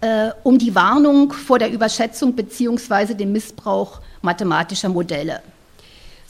äh, 0.00 0.30
um 0.44 0.58
die 0.58 0.74
Warnung 0.74 1.32
vor 1.32 1.58
der 1.58 1.72
Überschätzung 1.72 2.34
bzw. 2.34 3.14
dem 3.14 3.32
Missbrauch 3.32 4.00
mathematischer 4.22 4.88
Modelle. 4.88 5.42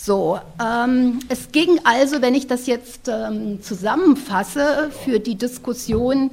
So, 0.01 0.39
ähm, 0.65 1.19
es 1.29 1.51
ging 1.51 1.81
also, 1.83 2.23
wenn 2.23 2.37
ich 2.37 2.47
das 2.47 2.69
jetzt 2.69 3.09
ähm, 3.09 3.61
zusammenfasse, 3.61 4.93
für 5.05 5.19
die 5.19 5.35
Diskussion 5.35 6.31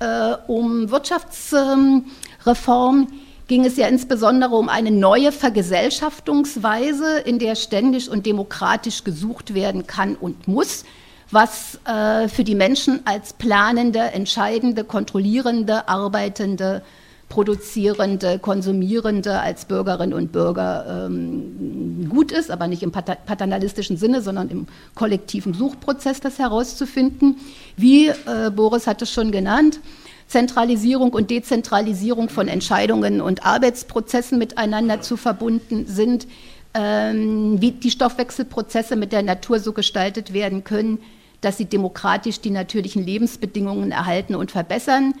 äh, 0.00 0.34
um 0.46 0.90
Wirtschaftsreform, 0.90 3.08
ging 3.48 3.64
es 3.64 3.78
ja 3.78 3.88
insbesondere 3.88 4.56
um 4.56 4.68
eine 4.68 4.90
neue 4.90 5.32
Vergesellschaftungsweise, 5.32 7.20
in 7.20 7.38
der 7.38 7.54
ständig 7.54 8.10
und 8.10 8.26
demokratisch 8.26 9.02
gesucht 9.02 9.54
werden 9.54 9.86
kann 9.86 10.14
und 10.14 10.46
muss, 10.46 10.84
was 11.30 11.80
äh, 11.86 12.28
für 12.28 12.44
die 12.44 12.54
Menschen 12.54 13.00
als 13.06 13.32
planende, 13.32 14.00
entscheidende, 14.00 14.84
kontrollierende, 14.84 15.88
arbeitende, 15.88 16.82
produzierende, 17.28 18.38
konsumierende 18.38 19.40
als 19.40 19.64
Bürgerinnen 19.64 20.14
und 20.14 20.32
Bürger 20.32 21.06
ähm, 21.06 22.06
gut 22.08 22.30
ist, 22.30 22.50
aber 22.50 22.68
nicht 22.68 22.82
im 22.82 22.92
paternalistischen 22.92 23.96
Sinne, 23.96 24.22
sondern 24.22 24.48
im 24.48 24.66
kollektiven 24.94 25.52
Suchprozess 25.52 26.20
das 26.20 26.38
herauszufinden. 26.38 27.36
Wie 27.76 28.08
äh, 28.08 28.50
Boris 28.54 28.86
hat 28.86 29.02
es 29.02 29.10
schon 29.10 29.32
genannt, 29.32 29.80
Zentralisierung 30.28 31.12
und 31.12 31.30
Dezentralisierung 31.30 32.28
von 32.28 32.48
Entscheidungen 32.48 33.20
und 33.20 33.44
Arbeitsprozessen 33.44 34.38
miteinander 34.38 35.00
zu 35.00 35.16
verbunden 35.16 35.86
sind, 35.86 36.26
ähm, 36.74 37.60
wie 37.60 37.72
die 37.72 37.90
Stoffwechselprozesse 37.90 38.96
mit 38.96 39.12
der 39.12 39.22
Natur 39.22 39.60
so 39.60 39.72
gestaltet 39.72 40.32
werden 40.32 40.62
können, 40.62 40.98
dass 41.40 41.58
sie 41.58 41.66
demokratisch 41.66 42.40
die 42.40 42.50
natürlichen 42.50 43.04
Lebensbedingungen 43.04 43.92
erhalten 43.92 44.34
und 44.34 44.50
verbessern, 44.50 45.14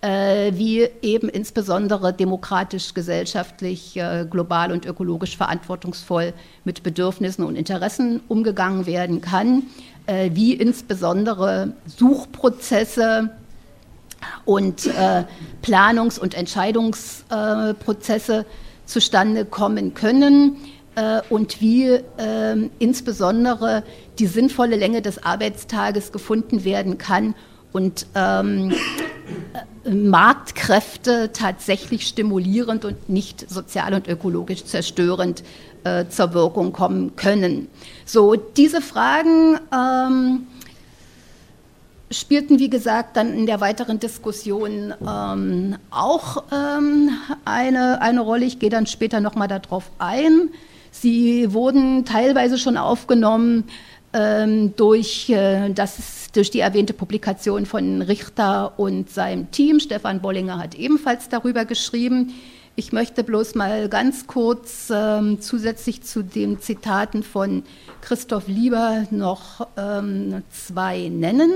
äh, 0.00 0.52
wie 0.54 0.88
eben 1.02 1.28
insbesondere 1.28 2.12
demokratisch, 2.12 2.94
gesellschaftlich, 2.94 3.96
äh, 3.96 4.26
global 4.30 4.70
und 4.70 4.86
ökologisch 4.86 5.36
verantwortungsvoll 5.36 6.34
mit 6.64 6.84
Bedürfnissen 6.84 7.44
und 7.44 7.56
Interessen 7.56 8.20
umgegangen 8.28 8.86
werden 8.86 9.20
kann, 9.20 9.64
äh, 10.06 10.30
wie 10.34 10.54
insbesondere 10.54 11.72
Suchprozesse 11.86 13.30
und 14.44 14.86
äh, 14.86 15.24
Planungs- 15.62 16.18
und 16.18 16.34
Entscheidungsprozesse 16.34 18.44
zustande 18.84 19.44
kommen 19.44 19.94
können 19.94 20.56
äh, 20.94 21.20
und 21.28 21.60
wie 21.60 21.98
ähm, 22.18 22.70
insbesondere 22.78 23.82
die 24.18 24.26
sinnvolle 24.26 24.76
Länge 24.76 25.02
des 25.02 25.22
Arbeitstages 25.22 26.12
gefunden 26.12 26.64
werden 26.64 26.98
kann 26.98 27.34
und 27.72 28.06
ähm, 28.14 28.72
äh, 29.84 29.90
Marktkräfte 29.90 31.30
tatsächlich 31.32 32.06
stimulierend 32.06 32.84
und 32.84 33.08
nicht 33.08 33.48
sozial 33.48 33.94
und 33.94 34.08
ökologisch 34.08 34.64
zerstörend 34.64 35.42
äh, 35.84 36.06
zur 36.08 36.34
Wirkung 36.34 36.72
kommen 36.72 37.16
können. 37.16 37.68
So, 38.04 38.34
diese 38.34 38.80
Fragen 38.80 39.58
ähm, 39.72 40.46
spielten, 42.10 42.58
wie 42.58 42.70
gesagt, 42.70 43.16
dann 43.16 43.34
in 43.34 43.46
der 43.46 43.60
weiteren 43.60 43.98
Diskussion 43.98 44.94
ähm, 45.06 45.76
auch 45.90 46.44
ähm, 46.52 47.10
eine, 47.44 48.00
eine 48.00 48.20
Rolle. 48.20 48.44
Ich 48.44 48.58
gehe 48.58 48.70
dann 48.70 48.86
später 48.86 49.20
nochmal 49.20 49.48
darauf 49.48 49.90
ein. 49.98 50.50
Sie 50.90 51.52
wurden 51.52 52.04
teilweise 52.04 52.58
schon 52.58 52.76
aufgenommen 52.76 53.64
ähm, 54.12 54.74
durch, 54.76 55.28
äh, 55.28 55.70
das, 55.70 56.17
durch 56.32 56.50
die 56.50 56.60
erwähnte 56.60 56.92
Publikation 56.92 57.66
von 57.66 58.02
Richter 58.02 58.78
und 58.78 59.10
seinem 59.10 59.50
Team. 59.50 59.80
Stefan 59.80 60.20
Bollinger 60.20 60.58
hat 60.58 60.74
ebenfalls 60.74 61.28
darüber 61.28 61.64
geschrieben. 61.64 62.34
Ich 62.76 62.92
möchte 62.92 63.24
bloß 63.24 63.56
mal 63.56 63.88
ganz 63.88 64.26
kurz 64.28 64.92
ähm, 64.94 65.40
zusätzlich 65.40 66.02
zu 66.02 66.22
den 66.22 66.60
Zitaten 66.60 67.24
von 67.24 67.64
Christoph 68.02 68.46
Lieber 68.46 69.06
noch 69.10 69.66
ähm, 69.76 70.42
zwei 70.50 71.08
nennen. 71.08 71.50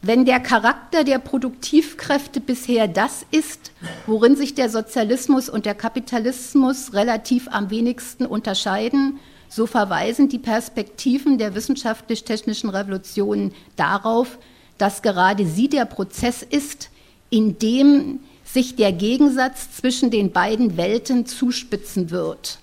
Wenn 0.00 0.24
der 0.24 0.40
Charakter 0.40 1.04
der 1.04 1.18
Produktivkräfte 1.18 2.40
bisher 2.40 2.88
das 2.88 3.26
ist, 3.30 3.72
worin 4.06 4.36
sich 4.36 4.54
der 4.54 4.70
Sozialismus 4.70 5.48
und 5.48 5.66
der 5.66 5.74
Kapitalismus 5.74 6.94
relativ 6.94 7.48
am 7.50 7.70
wenigsten 7.70 8.24
unterscheiden, 8.24 9.18
so 9.48 9.66
verweisen 9.66 10.28
die 10.28 10.38
Perspektiven 10.38 11.38
der 11.38 11.54
wissenschaftlich-technischen 11.54 12.70
Revolution 12.70 13.52
darauf, 13.76 14.38
dass 14.76 15.02
gerade 15.02 15.46
sie 15.46 15.68
der 15.68 15.84
Prozess 15.84 16.42
ist, 16.42 16.90
in 17.30 17.58
dem 17.58 18.20
sich 18.44 18.76
der 18.76 18.92
Gegensatz 18.92 19.72
zwischen 19.76 20.10
den 20.10 20.32
beiden 20.32 20.76
Welten 20.76 21.26
zuspitzen 21.26 22.10
wird, 22.10 22.58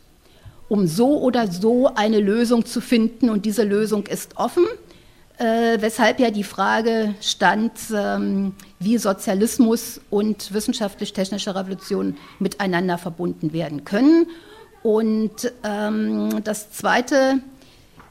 um 0.69 0.87
so 0.87 1.19
oder 1.21 1.51
so 1.51 1.93
eine 1.93 2.19
Lösung 2.19 2.65
zu 2.65 2.81
finden. 2.81 3.29
Und 3.29 3.45
diese 3.45 3.63
Lösung 3.63 4.07
ist 4.07 4.37
offen 4.37 4.65
äh, 5.37 5.77
weshalb 5.81 6.19
ja 6.19 6.31
die 6.31 6.43
Frage 6.43 7.15
stand, 7.21 7.73
ähm, 7.93 8.53
wie 8.79 8.97
Sozialismus 8.97 9.99
und 10.09 10.53
wissenschaftlich-technische 10.53 11.55
Revolution 11.55 12.17
miteinander 12.39 12.97
verbunden 12.97 13.53
werden 13.53 13.83
können. 13.83 14.27
Und 14.85 15.51
ähm, 15.63 16.43
das 16.43 16.71
zweite 16.71 17.39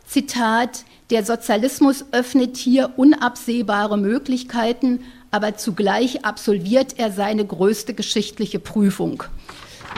Zitat, 0.08 0.84
der 1.10 1.24
Sozialismus 1.24 2.04
öffnet 2.10 2.56
hier 2.56 2.94
unabsehbare 2.96 3.96
Möglichkeiten, 3.96 5.04
aber 5.30 5.56
zugleich 5.56 6.24
absolviert 6.24 6.98
er 6.98 7.12
seine 7.12 7.46
größte 7.46 7.94
geschichtliche 7.94 8.58
Prüfung. 8.58 9.22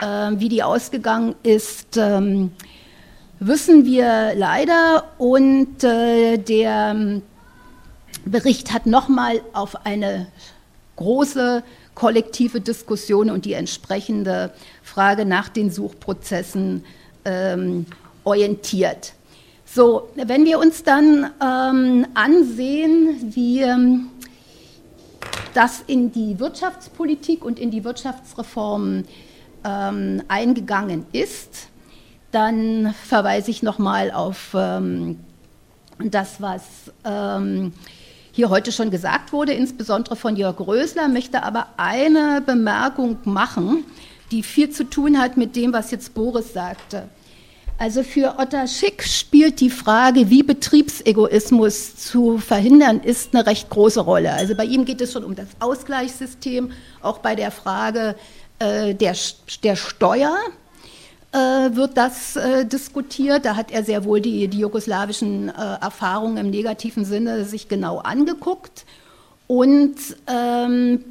Äh, 0.02 0.32
wie 0.38 0.50
die 0.50 0.62
ausgegangen 0.62 1.34
ist, 1.42 1.96
ähm, 1.96 2.50
wissen 3.40 3.86
wir 3.86 4.34
leider. 4.34 5.04
Und 5.16 5.82
äh, 5.82 6.36
der 6.36 6.92
ähm, 6.94 7.22
Bericht 8.26 8.74
hat 8.74 8.84
nochmal 8.84 9.40
auf 9.54 9.86
eine 9.86 10.26
große 10.96 11.62
kollektive 11.94 12.60
Diskussion 12.60 13.30
und 13.30 13.46
die 13.46 13.54
entsprechende 13.54 14.52
Frage 14.96 15.26
nach 15.26 15.50
den 15.50 15.70
Suchprozessen 15.70 16.82
ähm, 17.26 17.84
orientiert. 18.24 19.12
So, 19.66 20.08
wenn 20.14 20.46
wir 20.46 20.58
uns 20.58 20.84
dann 20.84 21.30
ähm, 21.38 22.06
ansehen, 22.14 23.30
wie 23.34 23.60
ähm, 23.60 24.08
das 25.52 25.82
in 25.86 26.12
die 26.12 26.40
Wirtschaftspolitik 26.40 27.44
und 27.44 27.58
in 27.58 27.70
die 27.70 27.84
Wirtschaftsreform 27.84 29.04
ähm, 29.64 30.22
eingegangen 30.28 31.04
ist, 31.12 31.68
dann 32.30 32.94
verweise 33.04 33.50
ich 33.50 33.62
nochmal 33.62 34.10
auf 34.10 34.54
ähm, 34.54 35.20
das, 35.98 36.40
was 36.40 36.62
hier 38.32 38.50
heute 38.50 38.70
schon 38.72 38.90
gesagt 38.90 39.32
wurde, 39.32 39.52
insbesondere 39.52 40.16
von 40.16 40.36
Jörg 40.36 40.60
Rösler, 40.60 41.08
möchte 41.08 41.42
aber 41.42 41.68
eine 41.78 42.42
Bemerkung 42.44 43.16
machen, 43.24 43.84
die 44.30 44.42
viel 44.42 44.70
zu 44.70 44.84
tun 44.84 45.18
hat 45.18 45.36
mit 45.36 45.56
dem, 45.56 45.72
was 45.72 45.90
jetzt 45.90 46.14
Boris 46.14 46.52
sagte. 46.52 47.08
Also 47.78 48.02
für 48.02 48.38
Otta 48.38 48.66
Schick 48.66 49.02
spielt 49.02 49.60
die 49.60 49.68
Frage, 49.68 50.30
wie 50.30 50.42
Betriebsegoismus 50.42 51.96
zu 51.96 52.38
verhindern 52.38 53.00
ist, 53.00 53.34
eine 53.34 53.46
recht 53.46 53.68
große 53.68 54.00
Rolle. 54.00 54.32
Also 54.32 54.54
bei 54.54 54.64
ihm 54.64 54.86
geht 54.86 55.02
es 55.02 55.12
schon 55.12 55.24
um 55.24 55.34
das 55.34 55.48
Ausgleichssystem, 55.60 56.72
auch 57.02 57.18
bei 57.18 57.34
der 57.34 57.50
Frage 57.50 58.16
äh, 58.58 58.94
der, 58.94 59.14
der 59.62 59.76
Steuer 59.76 60.34
äh, 61.32 61.38
wird 61.76 61.98
das 61.98 62.36
äh, 62.36 62.64
diskutiert. 62.64 63.44
Da 63.44 63.56
hat 63.56 63.70
er 63.70 63.84
sehr 63.84 64.04
wohl 64.06 64.22
die, 64.22 64.48
die 64.48 64.60
jugoslawischen 64.60 65.50
äh, 65.50 65.52
Erfahrungen 65.52 66.38
im 66.38 66.50
negativen 66.50 67.04
Sinne 67.04 67.44
sich 67.44 67.68
genau 67.68 67.98
angeguckt. 67.98 68.86
Und 69.46 69.96
ähm, 70.26 71.04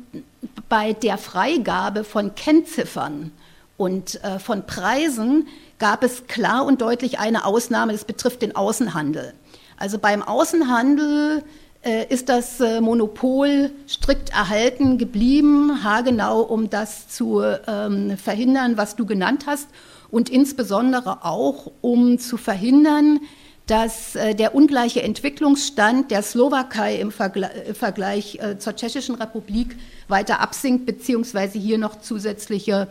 bei 0.69 0.93
der 0.93 1.17
Freigabe 1.17 2.03
von 2.03 2.35
Kennziffern 2.35 3.31
und 3.77 4.23
äh, 4.23 4.39
von 4.39 4.65
Preisen 4.65 5.47
gab 5.79 6.03
es 6.03 6.27
klar 6.27 6.65
und 6.65 6.81
deutlich 6.81 7.19
eine 7.19 7.45
Ausnahme, 7.45 7.91
das 7.91 8.05
betrifft 8.05 8.41
den 8.41 8.55
Außenhandel. 8.55 9.33
Also 9.77 9.99
beim 9.99 10.23
Außenhandel 10.23 11.43
äh, 11.81 12.05
ist 12.07 12.29
das 12.29 12.59
äh, 12.61 12.81
Monopol 12.81 13.71
strikt 13.87 14.29
erhalten 14.29 14.97
geblieben, 14.97 15.83
haargenau, 15.83 16.41
um 16.41 16.69
das 16.69 17.09
zu 17.09 17.41
ähm, 17.41 18.17
verhindern, 18.17 18.77
was 18.77 18.95
du 18.95 19.05
genannt 19.05 19.43
hast 19.47 19.67
und 20.09 20.29
insbesondere 20.29 21.25
auch, 21.25 21.71
um 21.81 22.17
zu 22.17 22.37
verhindern, 22.37 23.19
dass 23.67 24.15
äh, 24.15 24.35
der 24.35 24.53
ungleiche 24.53 25.01
Entwicklungsstand 25.01 26.11
der 26.11 26.21
Slowakei 26.21 26.97
im 26.97 27.09
äh, 27.09 27.73
Vergleich 27.73 28.39
äh, 28.39 28.59
zur 28.59 28.75
Tschechischen 28.75 29.15
Republik 29.15 29.75
weiter 30.07 30.39
absinkt, 30.39 30.85
beziehungsweise 30.85 31.57
hier 31.57 31.77
noch 31.77 31.99
zusätzliche 31.99 32.87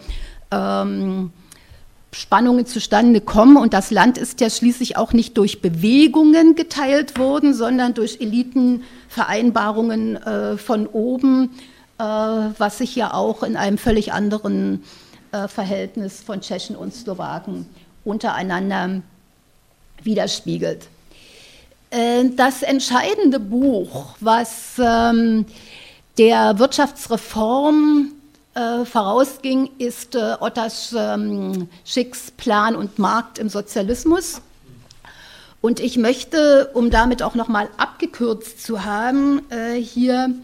ähm, 0.50 1.30
Spannungen 2.12 2.66
zustande 2.66 3.20
kommen. 3.20 3.56
Und 3.56 3.72
das 3.72 3.90
Land 3.90 4.18
ist 4.18 4.40
ja 4.40 4.50
schließlich 4.50 4.96
auch 4.96 5.12
nicht 5.12 5.36
durch 5.38 5.60
Bewegungen 5.62 6.54
geteilt 6.54 7.18
worden, 7.18 7.54
sondern 7.54 7.94
durch 7.94 8.20
Elitenvereinbarungen 8.20 10.16
äh, 10.16 10.56
von 10.56 10.86
oben, 10.86 11.50
äh, 11.98 12.02
was 12.02 12.78
sich 12.78 12.96
ja 12.96 13.14
auch 13.14 13.42
in 13.42 13.56
einem 13.56 13.78
völlig 13.78 14.12
anderen 14.12 14.82
äh, 15.32 15.48
Verhältnis 15.48 16.22
von 16.22 16.40
Tschechen 16.40 16.76
und 16.76 16.94
Slowaken 16.94 17.66
untereinander 18.04 19.02
widerspiegelt. 20.04 20.88
Äh, 21.94 22.30
das 22.36 22.62
entscheidende 22.62 23.38
Buch, 23.38 24.16
was 24.20 24.74
ähm, 24.78 25.46
der 26.18 26.58
Wirtschaftsreform 26.58 28.12
äh, 28.54 28.84
vorausging, 28.84 29.70
ist 29.78 30.16
äh, 30.16 30.34
Ottas 30.40 30.94
ähm, 30.96 31.68
Schicks 31.84 32.32
Plan 32.32 32.74
und 32.74 32.98
Markt 32.98 33.38
im 33.38 33.48
Sozialismus. 33.48 34.40
Und 35.60 35.80
ich 35.80 35.96
möchte, 35.96 36.70
um 36.74 36.90
damit 36.90 37.22
auch 37.22 37.34
nochmal 37.34 37.70
abgekürzt 37.78 38.62
zu 38.62 38.84
haben, 38.84 39.40
hier 39.80 40.34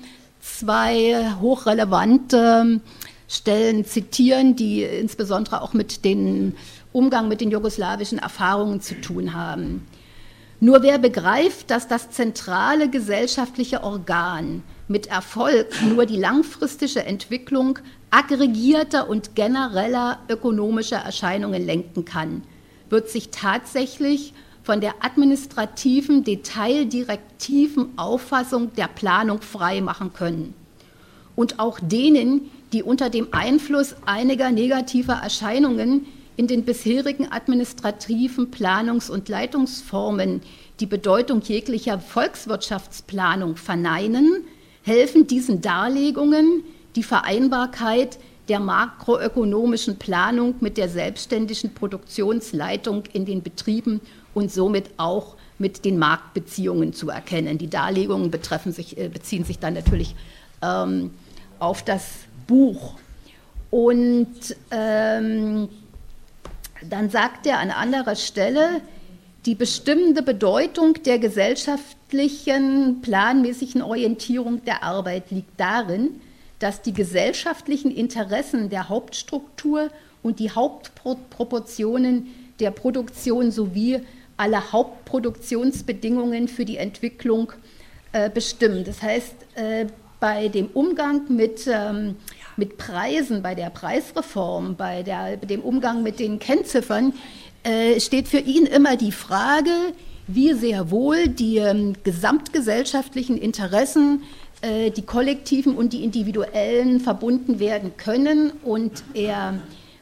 zwei 0.40 1.34
hochrelevante 1.42 2.80
Stellen 3.28 3.84
zitieren, 3.84 4.56
die 4.56 4.82
insbesondere 4.82 5.60
auch 5.60 5.74
mit 5.74 6.06
dem 6.06 6.54
Umgang 6.92 7.28
mit 7.28 7.40
den 7.40 7.50
jugoslawischen 7.50 8.18
Erfahrungen 8.18 8.80
zu 8.80 9.00
tun 9.00 9.34
haben. 9.34 9.86
Nur 10.62 10.82
wer 10.82 10.98
begreift, 10.98 11.70
dass 11.70 11.88
das 11.88 12.10
zentrale 12.10 12.90
gesellschaftliche 12.90 13.82
Organ 13.82 14.62
mit 14.88 15.06
Erfolg 15.06 15.68
nur 15.82 16.04
die 16.04 16.18
langfristige 16.18 17.04
Entwicklung 17.04 17.78
aggregierter 18.10 19.08
und 19.08 19.34
genereller 19.34 20.18
ökonomischer 20.28 20.98
Erscheinungen 20.98 21.64
lenken 21.64 22.04
kann, 22.04 22.42
wird 22.90 23.08
sich 23.08 23.30
tatsächlich 23.30 24.34
von 24.62 24.82
der 24.82 24.96
administrativen, 25.00 26.24
detaildirektiven 26.24 27.96
Auffassung 27.96 28.74
der 28.74 28.88
Planung 28.88 29.40
freimachen 29.40 30.12
können. 30.12 30.54
Und 31.36 31.58
auch 31.58 31.78
denen, 31.80 32.50
die 32.72 32.82
unter 32.82 33.08
dem 33.08 33.28
Einfluss 33.30 33.96
einiger 34.04 34.50
negativer 34.50 35.14
Erscheinungen 35.14 36.06
in 36.40 36.46
den 36.46 36.64
bisherigen 36.64 37.30
administrativen 37.30 38.50
Planungs- 38.50 39.10
und 39.10 39.28
Leitungsformen 39.28 40.40
die 40.80 40.86
Bedeutung 40.86 41.42
jeglicher 41.42 41.98
Volkswirtschaftsplanung 41.98 43.56
verneinen, 43.56 44.44
helfen 44.80 45.26
diesen 45.26 45.60
Darlegungen 45.60 46.64
die 46.96 47.02
Vereinbarkeit 47.02 48.18
der 48.48 48.58
makroökonomischen 48.58 49.98
Planung 49.98 50.54
mit 50.60 50.78
der 50.78 50.88
selbstständigen 50.88 51.74
Produktionsleitung 51.74 53.02
in 53.12 53.26
den 53.26 53.42
Betrieben 53.42 54.00
und 54.32 54.50
somit 54.50 54.86
auch 54.96 55.36
mit 55.58 55.84
den 55.84 55.98
Marktbeziehungen 55.98 56.94
zu 56.94 57.10
erkennen. 57.10 57.58
Die 57.58 57.68
Darlegungen 57.68 58.32
sich, 58.72 58.96
äh, 58.96 59.10
beziehen 59.10 59.44
sich 59.44 59.58
dann 59.58 59.74
natürlich 59.74 60.16
ähm, 60.62 61.10
auf 61.58 61.84
das 61.84 62.20
Buch. 62.46 62.94
Und 63.70 64.56
ähm, 64.72 65.68
dann 66.88 67.10
sagt 67.10 67.46
er 67.46 67.58
an 67.58 67.70
anderer 67.70 68.16
Stelle, 68.16 68.80
die 69.46 69.54
bestimmende 69.54 70.22
Bedeutung 70.22 70.94
der 71.02 71.18
gesellschaftlichen 71.18 73.00
planmäßigen 73.00 73.82
Orientierung 73.82 74.64
der 74.64 74.82
Arbeit 74.82 75.30
liegt 75.30 75.58
darin, 75.58 76.20
dass 76.58 76.82
die 76.82 76.92
gesellschaftlichen 76.92 77.90
Interessen 77.90 78.68
der 78.68 78.88
Hauptstruktur 78.90 79.90
und 80.22 80.38
die 80.38 80.50
Hauptproportionen 80.50 82.26
der 82.60 82.70
Produktion 82.70 83.50
sowie 83.50 84.00
alle 84.36 84.72
Hauptproduktionsbedingungen 84.72 86.48
für 86.48 86.66
die 86.66 86.76
Entwicklung 86.76 87.52
äh, 88.12 88.28
bestimmen. 88.28 88.84
Das 88.84 89.02
heißt, 89.02 89.34
äh, 89.54 89.86
bei 90.18 90.48
dem 90.48 90.66
Umgang 90.68 91.22
mit, 91.34 91.66
ähm, 91.66 92.16
mit 92.60 92.76
Preisen, 92.76 93.42
bei 93.42 93.54
der 93.54 93.70
Preisreform, 93.70 94.76
bei 94.76 95.02
der, 95.02 95.38
dem 95.38 95.62
Umgang 95.62 96.02
mit 96.02 96.20
den 96.20 96.38
Kennziffern, 96.38 97.14
äh, 97.64 97.98
steht 97.98 98.28
für 98.28 98.38
ihn 98.38 98.66
immer 98.66 98.96
die 98.96 99.12
Frage, 99.12 99.70
wie 100.26 100.52
sehr 100.52 100.90
wohl 100.90 101.26
die 101.26 101.56
ähm, 101.56 101.94
gesamtgesellschaftlichen 102.04 103.38
Interessen, 103.38 104.22
äh, 104.60 104.90
die 104.90 105.02
kollektiven 105.02 105.74
und 105.74 105.94
die 105.94 106.04
individuellen 106.04 107.00
verbunden 107.00 107.58
werden 107.58 107.96
können. 107.96 108.52
Und 108.62 109.02
er 109.14 109.54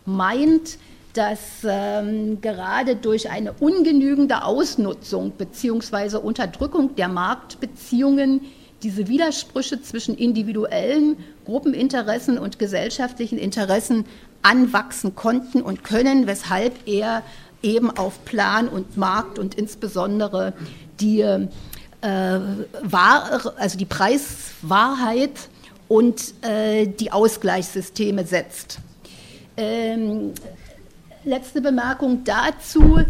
meint, 0.04 0.78
dass 1.14 1.64
ähm, 1.64 2.40
gerade 2.40 2.96
durch 2.96 3.30
eine 3.30 3.52
ungenügende 3.52 4.42
Ausnutzung 4.44 5.30
bzw. 5.30 6.16
Unterdrückung 6.16 6.96
der 6.96 7.09
Marktbeziehungen 7.09 8.40
diese 8.82 9.08
Widersprüche 9.08 9.82
zwischen 9.82 10.16
individuellen 10.16 11.16
Gruppeninteressen 11.44 12.38
und 12.38 12.58
gesellschaftlichen 12.58 13.38
Interessen 13.38 14.04
anwachsen 14.42 15.14
konnten 15.14 15.62
und 15.62 15.82
können, 15.84 16.26
weshalb 16.26 16.86
er 16.86 17.22
eben 17.62 17.90
auf 17.90 18.24
Plan 18.24 18.68
und 18.68 18.96
Markt 18.96 19.38
und 19.38 19.56
insbesondere 19.56 20.52
die, 21.00 21.20
äh, 21.20 21.48
Wahr, 22.00 23.54
also 23.56 23.76
die 23.76 23.84
Preiswahrheit 23.84 25.48
und 25.88 26.34
äh, 26.42 26.86
die 26.86 27.10
Ausgleichssysteme 27.10 28.24
setzt. 28.24 28.78
Ähm, 29.56 30.32
letzte 31.24 31.60
Bemerkung 31.60 32.22
dazu. 32.24 33.00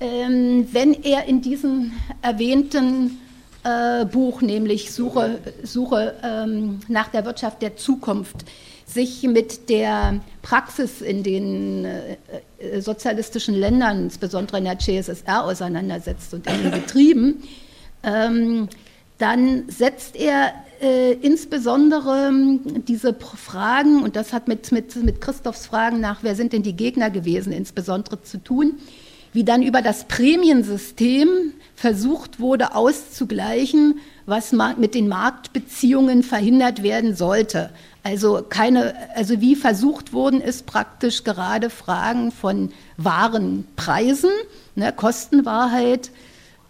Ähm, 0.00 0.66
wenn 0.72 0.92
er 1.04 1.26
in 1.26 1.40
diesem 1.40 1.92
erwähnten 2.20 3.20
äh, 3.64 4.04
Buch, 4.04 4.42
nämlich 4.42 4.92
Suche, 4.92 5.38
Suche 5.62 6.14
ähm, 6.22 6.80
nach 6.88 7.08
der 7.08 7.24
Wirtschaft 7.24 7.62
der 7.62 7.76
Zukunft, 7.76 8.44
sich 8.86 9.22
mit 9.22 9.70
der 9.70 10.20
Praxis 10.42 11.00
in 11.00 11.22
den 11.22 11.84
äh, 11.84 12.80
sozialistischen 12.80 13.54
Ländern, 13.54 14.04
insbesondere 14.04 14.58
in 14.58 14.64
der 14.64 14.78
CSSR, 14.78 15.44
auseinandersetzt 15.44 16.34
und 16.34 16.46
in 16.46 16.62
den 16.62 16.70
Betrieben, 16.82 17.42
ähm, 18.02 18.68
dann 19.18 19.68
setzt 19.68 20.16
er 20.16 20.52
äh, 20.82 21.12
insbesondere 21.12 22.28
ähm, 22.28 22.84
diese 22.86 23.14
Fragen, 23.14 24.02
und 24.02 24.16
das 24.16 24.32
hat 24.32 24.48
mit, 24.48 24.70
mit, 24.72 24.96
mit 24.96 25.20
Christophs 25.20 25.66
Fragen 25.66 26.00
nach, 26.00 26.18
wer 26.22 26.34
sind 26.34 26.52
denn 26.52 26.62
die 26.62 26.76
Gegner 26.76 27.10
gewesen, 27.10 27.52
insbesondere 27.52 28.22
zu 28.22 28.42
tun, 28.42 28.74
wie 29.34 29.44
dann 29.44 29.62
über 29.62 29.82
das 29.82 30.04
Prämiensystem 30.04 31.28
versucht 31.74 32.40
wurde 32.40 32.74
auszugleichen, 32.74 33.98
was 34.26 34.52
mit 34.78 34.94
den 34.94 35.08
Marktbeziehungen 35.08 36.22
verhindert 36.22 36.82
werden 36.82 37.14
sollte. 37.14 37.70
Also 38.04 38.42
keine, 38.48 38.94
also 39.14 39.40
wie 39.40 39.56
versucht 39.56 40.12
worden 40.12 40.40
ist, 40.40 40.66
praktisch 40.66 41.24
gerade 41.24 41.68
Fragen 41.68 42.30
von 42.30 42.70
wahren 42.96 43.66
Preisen, 43.76 44.30
ne, 44.76 44.92
Kostenwahrheit 44.92 46.10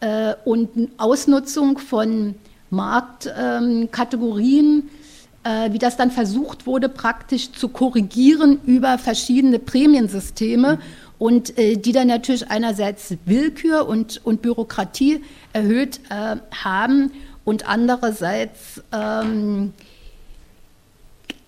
äh, 0.01 0.35
und 0.45 0.89
Ausnutzung 0.97 1.79
von 1.79 2.35
Marktkategorien, 2.71 4.89
ähm, 5.45 5.45
äh, 5.45 5.73
wie 5.73 5.79
das 5.79 5.97
dann 5.97 6.11
versucht 6.11 6.67
wurde, 6.67 6.89
praktisch 6.89 7.53
zu 7.53 7.69
korrigieren 7.69 8.61
über 8.65 8.97
verschiedene 8.97 9.59
Prämiensysteme 9.59 10.79
und 11.25 11.57
äh, 11.57 11.79
die 11.79 11.93
dann 11.93 12.09
natürlich 12.09 12.51
einerseits 12.51 13.15
Willkür 13.25 13.89
und, 13.89 14.21
und 14.27 14.43
Bürokratie 14.43 15.23
erhöht 15.55 16.01
äh, 16.11 16.37
haben 16.55 17.13
und 17.47 17.67
andererseits 17.67 18.83
ähm, 18.93 19.73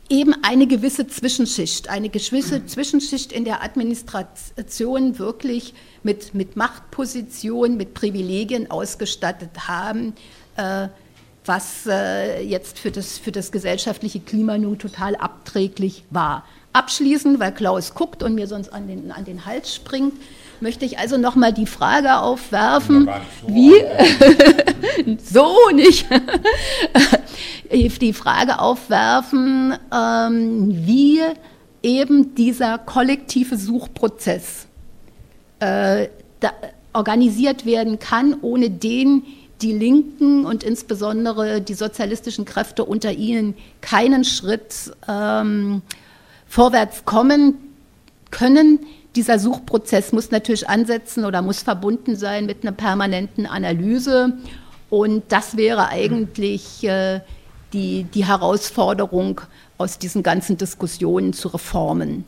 eben 0.08 0.34
eine 0.42 0.66
gewisse 0.66 1.06
Zwischenschicht, 1.08 1.90
eine 1.90 2.08
gewisse 2.08 2.64
Zwischenschicht 2.64 3.32
in 3.32 3.44
der 3.44 3.62
Administration 3.62 5.18
wirklich 5.18 5.74
mit, 6.02 6.32
mit 6.32 6.56
Machtposition, 6.56 7.76
mit 7.76 7.92
Privilegien 7.92 8.70
ausgestattet 8.70 9.68
haben, 9.68 10.14
äh, 10.56 10.88
was 11.44 11.86
äh, 11.86 12.40
jetzt 12.40 12.78
für 12.78 12.90
das, 12.90 13.18
für 13.18 13.30
das 13.30 13.52
gesellschaftliche 13.52 14.20
Klima 14.20 14.56
nun 14.56 14.78
total 14.78 15.16
abträglich 15.16 16.04
war. 16.08 16.46
Abschließend, 16.76 17.40
weil 17.40 17.52
Klaus 17.52 17.94
guckt 17.94 18.22
und 18.22 18.34
mir 18.34 18.46
sonst 18.46 18.70
an 18.70 18.86
den, 18.86 19.10
an 19.10 19.24
den 19.24 19.46
Hals 19.46 19.74
springt, 19.74 20.12
möchte 20.60 20.84
ich 20.84 20.98
also 20.98 21.16
noch 21.16 21.34
mal 21.34 21.50
die 21.50 21.64
Frage 21.64 22.18
aufwerfen, 22.18 23.08
so. 23.40 23.48
wie 23.48 23.72
so 25.24 25.56
nicht. 25.74 26.06
Die 27.72 28.12
Frage 28.12 28.60
aufwerfen, 28.60 29.74
ähm, 29.92 30.86
wie 30.86 31.20
eben 31.82 32.34
dieser 32.34 32.78
kollektive 32.78 33.56
Suchprozess 33.56 34.66
äh, 35.60 36.08
da, 36.40 36.52
organisiert 36.92 37.64
werden 37.64 37.98
kann, 37.98 38.36
ohne 38.42 38.70
den 38.70 39.22
die 39.62 39.72
Linken 39.72 40.44
und 40.44 40.62
insbesondere 40.62 41.62
die 41.62 41.74
sozialistischen 41.74 42.44
Kräfte 42.44 42.84
unter 42.84 43.12
ihnen 43.12 43.54
keinen 43.80 44.24
Schritt 44.24 44.92
ähm, 45.08 45.82
vorwärts 46.56 47.04
kommen 47.04 47.58
können. 48.30 48.80
Dieser 49.14 49.38
Suchprozess 49.38 50.12
muss 50.12 50.30
natürlich 50.30 50.66
ansetzen 50.66 51.26
oder 51.26 51.42
muss 51.42 51.60
verbunden 51.60 52.16
sein 52.16 52.46
mit 52.46 52.62
einer 52.62 52.72
permanenten 52.72 53.44
Analyse. 53.44 54.38
Und 54.88 55.24
das 55.28 55.58
wäre 55.58 55.88
eigentlich 55.88 56.82
äh, 56.84 57.20
die, 57.74 58.04
die 58.04 58.24
Herausforderung 58.24 59.42
aus 59.76 59.98
diesen 59.98 60.22
ganzen 60.22 60.56
Diskussionen 60.56 61.34
zu 61.34 61.48
Reformen, 61.48 62.24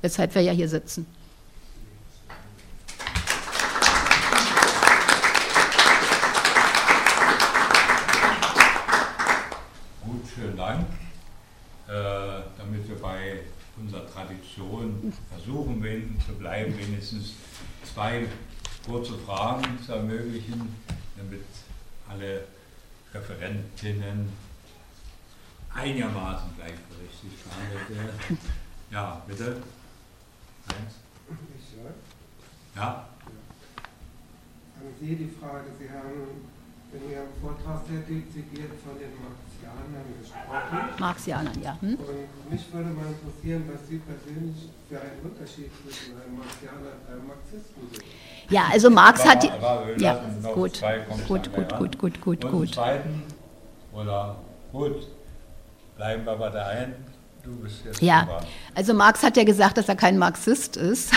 weshalb 0.00 0.34
wir 0.34 0.40
ja 0.40 0.52
hier 0.52 0.70
sitzen. 0.70 1.04
Tradition 14.12 15.12
versuchen 15.30 15.82
zu 16.26 16.34
bleiben, 16.34 16.76
wenigstens 16.78 17.34
zwei 17.84 18.26
kurze 18.84 19.18
Fragen 19.18 19.78
zu 19.84 19.92
ermöglichen, 19.92 20.74
damit 21.16 21.44
alle 22.08 22.44
Referentinnen 23.12 24.28
einigermaßen 25.74 26.50
gleichberechtigt 26.56 27.44
behandelt 27.44 27.90
werden. 27.90 28.38
Ja, 28.90 29.22
bitte. 29.26 29.62
Eins. 30.68 30.94
Ja. 32.74 33.08
An 34.80 34.86
Sie 35.00 35.16
die 35.16 35.30
Frage, 35.40 35.66
Sie 35.78 35.90
haben 35.90 36.46
in 36.92 37.10
Ihrem 37.10 37.28
Vortrag 37.40 37.86
sehr 37.86 38.00
dezidiert 38.00 38.72
von 38.82 38.98
den 38.98 39.12
Marxianern 39.62 40.04
gesprochen. 40.20 41.00
Marxianern, 41.00 41.62
ja. 41.62 41.76
Hm? 41.80 41.94
Und 41.94 42.50
mich 42.52 42.72
würde 42.72 42.88
mal 42.90 43.06
interessieren, 43.08 43.64
was 43.72 43.88
Sie 43.88 43.98
persönlich 43.98 44.56
für 44.88 45.00
einen 45.00 45.20
Unterschied 45.22 45.70
zwischen 45.84 46.14
einem 46.20 46.38
Marxianer 46.38 46.92
und 46.98 47.12
einem 47.12 47.26
Marxisten 47.26 47.80
sehen. 47.92 48.02
Ja, 48.50 48.62
also 48.72 48.90
Marx 48.90 49.24
hat 49.26 49.42
die. 49.42 49.48
Wir 49.48 49.96
Ja, 49.98 50.20
gut, 50.54 50.80
gut, 51.26 51.52
gut, 51.52 51.78
gut, 51.78 51.98
gut, 51.98 52.20
gut, 52.20 52.44
Und 52.44 52.50
gut. 52.50 52.74
zweiten, 52.74 53.22
oder 53.92 54.36
gut, 54.72 55.06
bleiben 55.96 56.24
wir 56.24 56.36
bei 56.36 56.48
der 56.50 56.66
einen. 56.66 56.94
Du 57.42 57.56
bist 57.56 57.84
jetzt 57.84 58.02
Ja, 58.02 58.24
dran. 58.24 58.44
also 58.74 58.94
Marx 58.94 59.22
hat 59.22 59.36
ja 59.36 59.44
gesagt, 59.44 59.76
dass 59.78 59.88
er 59.88 59.96
kein 59.96 60.18
Marxist 60.18 60.76
ist. 60.76 61.12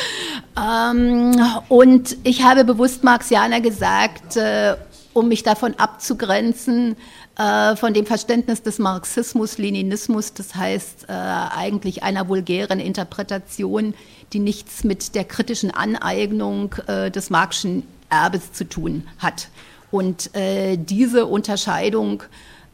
ähm, 0.56 1.36
und 1.68 2.16
ich 2.24 2.42
habe 2.42 2.64
bewusst 2.64 3.04
Marxianer 3.04 3.60
gesagt, 3.60 4.36
äh, 4.36 4.76
um 5.16 5.28
mich 5.28 5.42
davon 5.42 5.74
abzugrenzen, 5.78 6.96
äh, 7.38 7.74
von 7.76 7.94
dem 7.94 8.04
Verständnis 8.04 8.62
des 8.62 8.78
Marxismus, 8.78 9.56
Leninismus, 9.56 10.34
das 10.34 10.54
heißt 10.54 11.06
äh, 11.08 11.12
eigentlich 11.12 12.02
einer 12.02 12.28
vulgären 12.28 12.80
Interpretation, 12.80 13.94
die 14.32 14.40
nichts 14.40 14.84
mit 14.84 15.14
der 15.14 15.24
kritischen 15.24 15.70
Aneignung 15.70 16.74
äh, 16.86 17.10
des 17.10 17.30
Marxischen 17.30 17.84
Erbes 18.10 18.52
zu 18.52 18.68
tun 18.68 19.06
hat. 19.18 19.48
Und 19.90 20.34
äh, 20.36 20.76
diese 20.76 21.26
Unterscheidung 21.26 22.22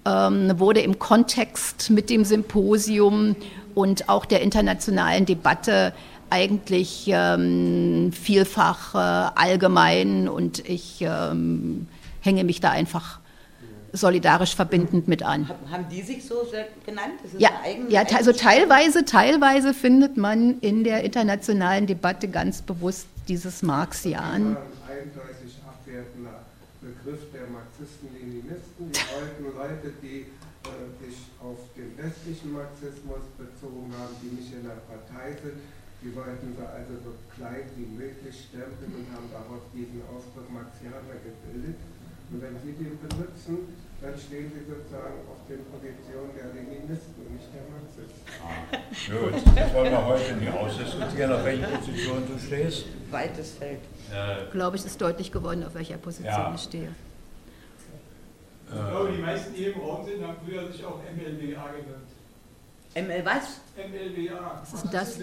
ähm, 0.05 0.59
wurde 0.59 0.81
im 0.81 0.99
Kontext 0.99 1.91
mit 1.91 2.11
dem 2.11 2.25
Symposium 2.25 3.37
und 3.75 4.09
auch 4.09 4.25
der 4.25 4.41
internationalen 4.43 5.27
Debatte 5.27 5.93
eigentlich 6.29 7.05
ähm, 7.07 8.11
vielfach 8.13 8.95
äh, 8.95 8.99
allgemein 9.39 10.29
und 10.29 10.69
ich 10.69 11.03
ähm, 11.03 11.87
hänge 12.23 12.45
mich 12.45 12.61
da 12.61 12.71
einfach 12.71 13.21
solidarisch 13.93 14.57
verbindend 14.57 15.07
mit 15.07 15.23
an. 15.23 15.49
Haben 15.71 15.87
die 15.91 16.03
sich 16.03 16.25
so 16.25 16.47
genannt? 16.87 17.21
Das 17.23 17.35
ist 17.35 17.41
Ja, 17.41 17.51
ja, 17.89 18.05
also 18.17 18.33
teilweise, 18.33 19.05
teilweise 19.05 19.75
findet 19.75 20.17
man 20.17 20.59
in 20.61 20.83
der 20.85 21.05
internationalen 21.05 21.87
Debatte 21.87 22.29
ganz 22.29 22.63
bewusst 22.63 23.07
dieses 23.29 23.63
Marxian. 23.63 24.55
Das 24.55 24.57
war 24.57 24.63
ein 24.89 24.99
eindeutig 24.99 25.61
abwertender 25.61 26.41
Begriff 26.81 27.21
der 27.33 27.47
Marxisten-Leninisten. 27.53 28.93
Die 28.93 29.07
wollten 29.13 29.45
Leute, 29.57 29.93
die 30.03 30.27
äh, 30.65 30.89
sich 31.05 31.19
auf 31.39 31.59
den 31.77 31.93
westlichen 31.99 32.53
Marxismus 32.53 33.23
bezogen 33.37 33.93
haben, 33.99 34.15
die 34.23 34.41
nicht 34.41 34.53
in 34.55 34.65
der 34.65 34.81
Partei 34.89 35.37
sind, 35.37 35.61
die 36.03 36.11
wollten 36.17 36.57
sie 36.59 36.67
also 36.67 36.99
so 36.99 37.13
klein 37.37 37.63
wie 37.79 37.87
möglich 37.87 38.35
stempeln 38.51 38.91
und 38.91 39.07
haben 39.15 39.31
daraus 39.31 39.63
diesen 39.71 40.03
Ausdruck 40.11 40.51
Marxianer 40.51 41.15
gebildet. 41.23 41.79
Und 42.33 42.41
wenn 42.43 42.57
Sie 42.65 42.73
den 42.73 42.99
benutzen, 42.99 43.59
dann 44.01 44.19
stehen 44.19 44.51
Sie 44.55 44.65
sozusagen 44.65 45.21
auf 45.31 45.39
den 45.49 45.61
Positionen 45.67 46.31
der 46.35 46.47
Leninisten 46.55 47.15
und 47.23 47.35
nicht 47.35 47.49
der 47.53 47.63
Marxisten. 47.71 48.23
Gut, 49.13 49.57
das 49.57 49.75
wollen 49.75 49.91
wir 49.93 50.05
heute 50.07 50.37
nicht 50.37 50.53
ausdiskutieren, 50.53 51.33
auf 51.33 51.45
welche 51.45 51.67
Position 51.67 52.23
du 52.27 52.39
stehst. 52.39 52.87
Weites 53.11 53.53
Feld. 53.53 53.81
Äh, 54.11 54.51
Glaube 54.51 54.77
ich, 54.77 54.85
ist 54.85 55.01
deutlich 55.01 55.31
geworden, 55.31 55.63
auf 55.65 55.75
welcher 55.75 55.99
Position 55.99 56.33
Ja. 56.35 56.53
ich 56.55 56.63
stehe. 56.63 56.89
Ich 58.67 58.75
glaube, 58.75 59.13
die 59.13 59.21
meisten, 59.21 59.53
die 59.53 59.59
hier 59.65 59.75
im 59.75 59.81
Raum 59.83 60.07
sind, 60.07 60.27
haben 60.27 60.37
früher 60.47 60.67
sich 60.73 60.83
auch 60.85 60.99
MLBA 61.15 61.63
genannt. 61.73 62.09
ML 62.95 63.25
was? 63.25 63.61
MLBA. 63.77 64.61
Was 64.63 64.73
ist 64.75 64.85
denn 64.85 64.91
das? 64.91 65.19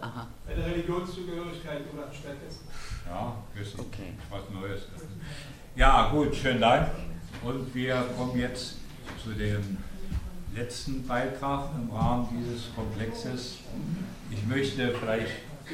Aha. 0.00 0.26
Bei 0.46 0.54
der 0.54 0.66
Religionszugehörigkeit 0.66 1.80
oder 1.92 2.04
stattdessen. 2.12 2.64
ja, 3.06 3.36
wissen, 3.54 3.80
Okay. 3.80 4.12
was 4.30 4.42
Neues. 4.50 4.82
Ja, 5.76 6.10
gut, 6.10 6.34
schönen 6.34 6.60
Dank. 6.60 6.88
Und 7.44 7.72
wir 7.72 8.04
kommen 8.16 8.36
jetzt 8.36 8.74
zu 9.22 9.30
dem 9.30 9.78
letzten 10.52 11.06
Beitrag 11.06 11.70
im 11.76 11.94
Rahmen 11.94 12.26
dieses 12.32 12.74
Komplexes. 12.74 13.58
Ich 14.32 14.44
möchte 14.46 14.92
vielleicht 14.92 15.30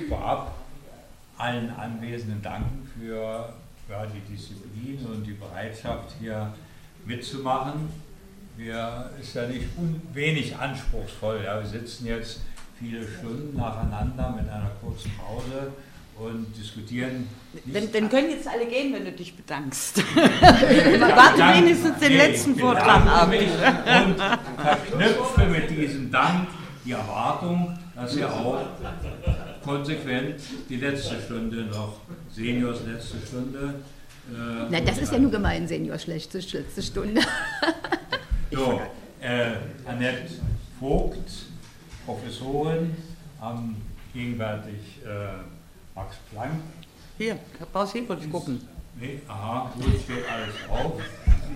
vorab 0.07 0.55
allen 1.39 1.71
Anwesenden 1.71 2.43
danken 2.43 2.87
für 2.95 3.55
ja, 3.89 4.07
die 4.07 4.21
Disziplin 4.33 4.99
und 5.07 5.25
die 5.25 5.33
Bereitschaft, 5.33 6.15
hier 6.21 6.53
mitzumachen. 7.07 7.89
Wir 8.59 9.11
ist 9.19 9.35
ja 9.35 9.47
nicht 9.49 9.67
wenig 10.13 10.55
anspruchsvoll. 10.57 11.41
Ja. 11.43 11.59
Wir 11.59 11.67
sitzen 11.67 12.07
jetzt 12.07 12.43
viele 12.79 13.03
Stunden 13.03 13.57
nacheinander 13.57 14.35
mit 14.37 14.49
einer 14.49 14.71
kurzen 14.83 15.11
Pause 15.17 15.73
und 16.19 16.47
diskutieren. 16.57 17.29
Dann, 17.67 17.91
dann 17.93 18.09
können 18.09 18.31
jetzt 18.31 18.49
alle 18.49 18.67
gehen, 18.67 18.93
wenn 18.93 19.05
du 19.05 19.13
dich 19.13 19.35
bedankst. 19.37 19.99
Ich 19.99 20.05
Warte 21.01 21.59
wenigstens 21.59 21.99
den 21.99 22.09
Nee, 22.13 22.17
letzten 22.17 22.57
Vortrag 22.57 23.07
ab. 23.07 23.31
Und 23.33 24.17
verknüpfe 24.61 25.47
mit 25.47 25.71
diesem 25.71 26.11
Dank 26.11 26.49
die 26.85 26.93
Erwartung, 26.93 27.77
dass 27.95 28.17
ihr 28.17 28.33
auch 28.33 28.61
konsequent 29.63 30.41
die 30.69 30.77
letzte 30.77 31.21
Stunde 31.21 31.65
noch, 31.65 32.01
Seniors 32.33 32.79
letzte 32.87 33.17
Stunde. 33.27 33.75
äh, 34.33 34.67
Na, 34.71 34.81
das 34.81 34.99
ist 34.99 35.13
ja 35.13 35.19
nur 35.19 35.31
gemein, 35.31 35.67
Senior, 35.67 35.99
schlechte, 35.99 36.39
letzte 36.39 36.83
Stunde. 36.83 37.21
So, 38.53 38.81
äh, 39.21 39.55
Annette 39.85 40.29
Vogt, 40.79 41.19
Professorin 42.07 42.95
am 43.41 43.75
gegenwärtig 44.15 45.03
äh, 45.05 45.43
Max 45.97 46.17
Planck 46.31 46.61
Hier, 47.17 47.39
brauchst 47.73 47.95
du 47.95 48.05
kurz 48.05 48.31
gucken. 48.31 48.61
Nee, 49.01 49.21
aha, 49.27 49.73
gut, 49.75 49.99
steht 50.05 50.29
alles 50.31 50.55
drauf. 50.69 51.01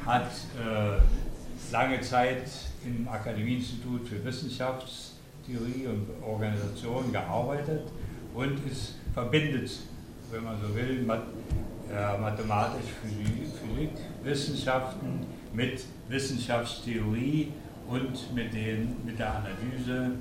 Hat 0.07 0.31
äh, 0.59 1.73
lange 1.73 2.01
Zeit 2.01 2.49
im 2.85 3.07
Akademieinstitut 3.07 4.09
für 4.09 4.25
Wissenschaftstheorie 4.25 5.87
und 5.87 6.07
Organisation 6.27 7.13
gearbeitet 7.13 7.83
und 8.35 8.67
ist 8.67 8.95
verbindet, 9.13 9.71
wenn 10.31 10.45
man 10.45 10.57
so 10.61 10.75
will, 10.75 11.03
mat 11.03 11.23
äh, 11.93 12.19
mathematisch 12.19 12.87
Physik, 13.03 13.49
Physik, 13.61 13.91
Wissenschaften 14.23 15.27
mit 15.53 15.85
Wissenschaftstheorie 16.09 17.53
und 17.89 18.35
mit, 18.35 18.55
den, 18.55 18.97
mit 19.05 19.19
der 19.19 19.35
Analyse 19.35 20.13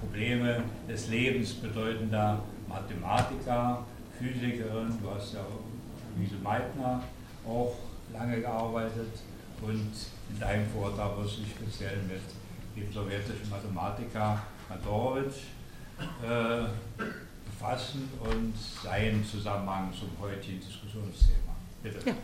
Probleme 0.00 0.62
des 0.88 1.08
Lebens 1.08 1.54
bedeutender 1.54 2.42
Mathematiker, 2.72 3.84
Physikerin, 4.18 4.98
du 5.02 5.10
hast 5.10 5.34
ja 5.34 5.40
Luise 6.16 6.36
Meitner 6.42 7.02
auch 7.46 7.74
lange 8.12 8.40
gearbeitet 8.40 9.12
und 9.60 9.92
in 10.30 10.40
deinem 10.40 10.66
Vortrag 10.70 11.16
wirst 11.18 11.38
du 11.38 11.42
dich 11.42 11.52
speziell 11.52 11.98
mit 12.02 12.22
dem 12.76 12.92
sowjetischen 12.92 13.50
Mathematiker 13.50 14.42
Madorowitsch 14.68 15.44
äh, 16.22 16.64
befassen 17.44 18.08
und 18.20 18.54
seinen 18.56 19.24
Zusammenhang 19.24 19.92
zum 19.92 20.10
heutigen 20.20 20.60
Diskussionsthema. 20.60 21.54
Bitte. 21.82 21.98
Ja. 22.08 22.14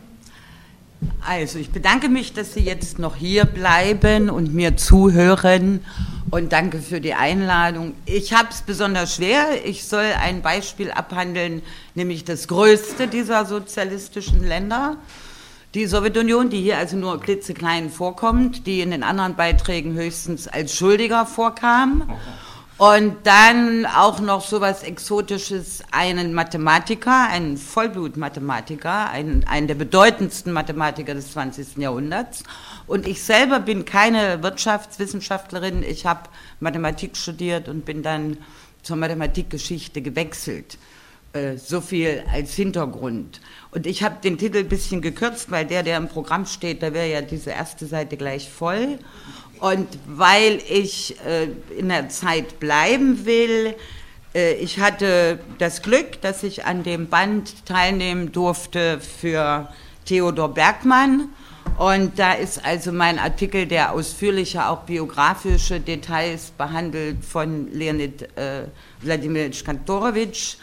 Also, 1.25 1.59
ich 1.59 1.71
bedanke 1.71 2.09
mich, 2.09 2.33
dass 2.33 2.53
Sie 2.53 2.61
jetzt 2.61 2.99
noch 2.99 3.15
hier 3.15 3.45
bleiben 3.45 4.29
und 4.29 4.53
mir 4.53 4.77
zuhören 4.77 5.81
und 6.31 6.51
danke 6.51 6.79
für 6.79 7.01
die 7.01 7.13
Einladung. 7.13 7.93
Ich 8.05 8.33
habe 8.33 8.49
es 8.51 8.61
besonders 8.61 9.15
schwer. 9.15 9.65
Ich 9.65 9.85
soll 9.85 10.05
ein 10.19 10.41
Beispiel 10.41 10.91
abhandeln, 10.91 11.61
nämlich 11.95 12.25
das 12.25 12.47
größte 12.47 13.07
dieser 13.07 13.45
sozialistischen 13.45 14.45
Länder, 14.45 14.97
die 15.73 15.85
Sowjetunion, 15.85 16.49
die 16.49 16.61
hier 16.61 16.77
also 16.77 16.97
nur 16.97 17.19
klitzeklein 17.19 17.89
vorkommt, 17.89 18.65
die 18.65 18.81
in 18.81 18.91
den 18.91 19.03
anderen 19.03 19.35
Beiträgen 19.35 19.93
höchstens 19.93 20.47
als 20.47 20.75
Schuldiger 20.75 21.25
vorkam. 21.25 22.09
Und 22.79 23.27
dann 23.27 23.85
auch 23.85 24.21
noch 24.21 24.39
sowas 24.39 24.83
Exotisches, 24.83 25.83
einen 25.91 26.33
Mathematiker, 26.33 27.27
einen 27.27 27.57
Vollblutmathematiker, 27.57 29.09
einen, 29.09 29.45
einen 29.49 29.67
der 29.67 29.75
bedeutendsten 29.75 30.53
Mathematiker 30.53 31.13
des 31.13 31.33
20. 31.33 31.75
Jahrhunderts. 31.75 32.43
Und 32.87 33.05
ich 33.05 33.21
selber 33.21 33.59
bin 33.59 33.83
keine 33.83 34.43
Wirtschaftswissenschaftlerin, 34.43 35.83
ich 35.83 36.05
habe 36.05 36.29
Mathematik 36.61 37.17
studiert 37.17 37.67
und 37.67 37.83
bin 37.83 38.01
dann 38.01 38.37
zur 38.81 38.95
Mathematikgeschichte 38.95 40.01
gewechselt. 40.01 40.77
Äh, 41.33 41.57
So 41.57 41.81
viel 41.81 42.23
als 42.31 42.53
Hintergrund. 42.55 43.39
Und 43.71 43.85
ich 43.85 44.01
habe 44.01 44.15
den 44.23 44.37
Titel 44.37 44.59
ein 44.59 44.69
bisschen 44.69 45.01
gekürzt, 45.01 45.51
weil 45.51 45.65
der, 45.65 45.83
der 45.83 45.97
im 45.97 46.07
Programm 46.07 46.45
steht, 46.45 46.81
da 46.81 46.93
wäre 46.93 47.09
ja 47.09 47.21
diese 47.21 47.51
erste 47.51 47.85
Seite 47.85 48.17
gleich 48.17 48.49
voll. 48.49 48.97
Und 49.59 49.87
weil 50.07 50.59
ich 50.69 51.17
äh, 51.25 51.49
in 51.77 51.89
der 51.89 52.09
Zeit 52.09 52.59
bleiben 52.59 53.25
will, 53.25 53.75
äh, 54.33 54.53
ich 54.53 54.79
hatte 54.79 55.39
das 55.59 55.83
Glück, 55.83 56.19
dass 56.21 56.41
ich 56.41 56.65
an 56.65 56.83
dem 56.83 57.07
Band 57.09 57.65
teilnehmen 57.65 58.31
durfte 58.31 58.99
für 58.99 59.71
Theodor 60.05 60.53
Bergmann. 60.53 61.29
Und 61.77 62.17
da 62.17 62.33
ist 62.33 62.65
also 62.65 62.91
mein 62.91 63.19
Artikel, 63.19 63.67
der 63.67 63.93
ausführlicher 63.93 64.71
auch 64.71 64.81
biografische 64.83 65.79
Details 65.79 66.51
behandelt 66.57 67.23
von 67.23 67.71
Leonid 67.71 68.23
äh, 68.35 68.63
Wladimirovich 69.01 69.63
Kantorowitsch. 69.63 70.55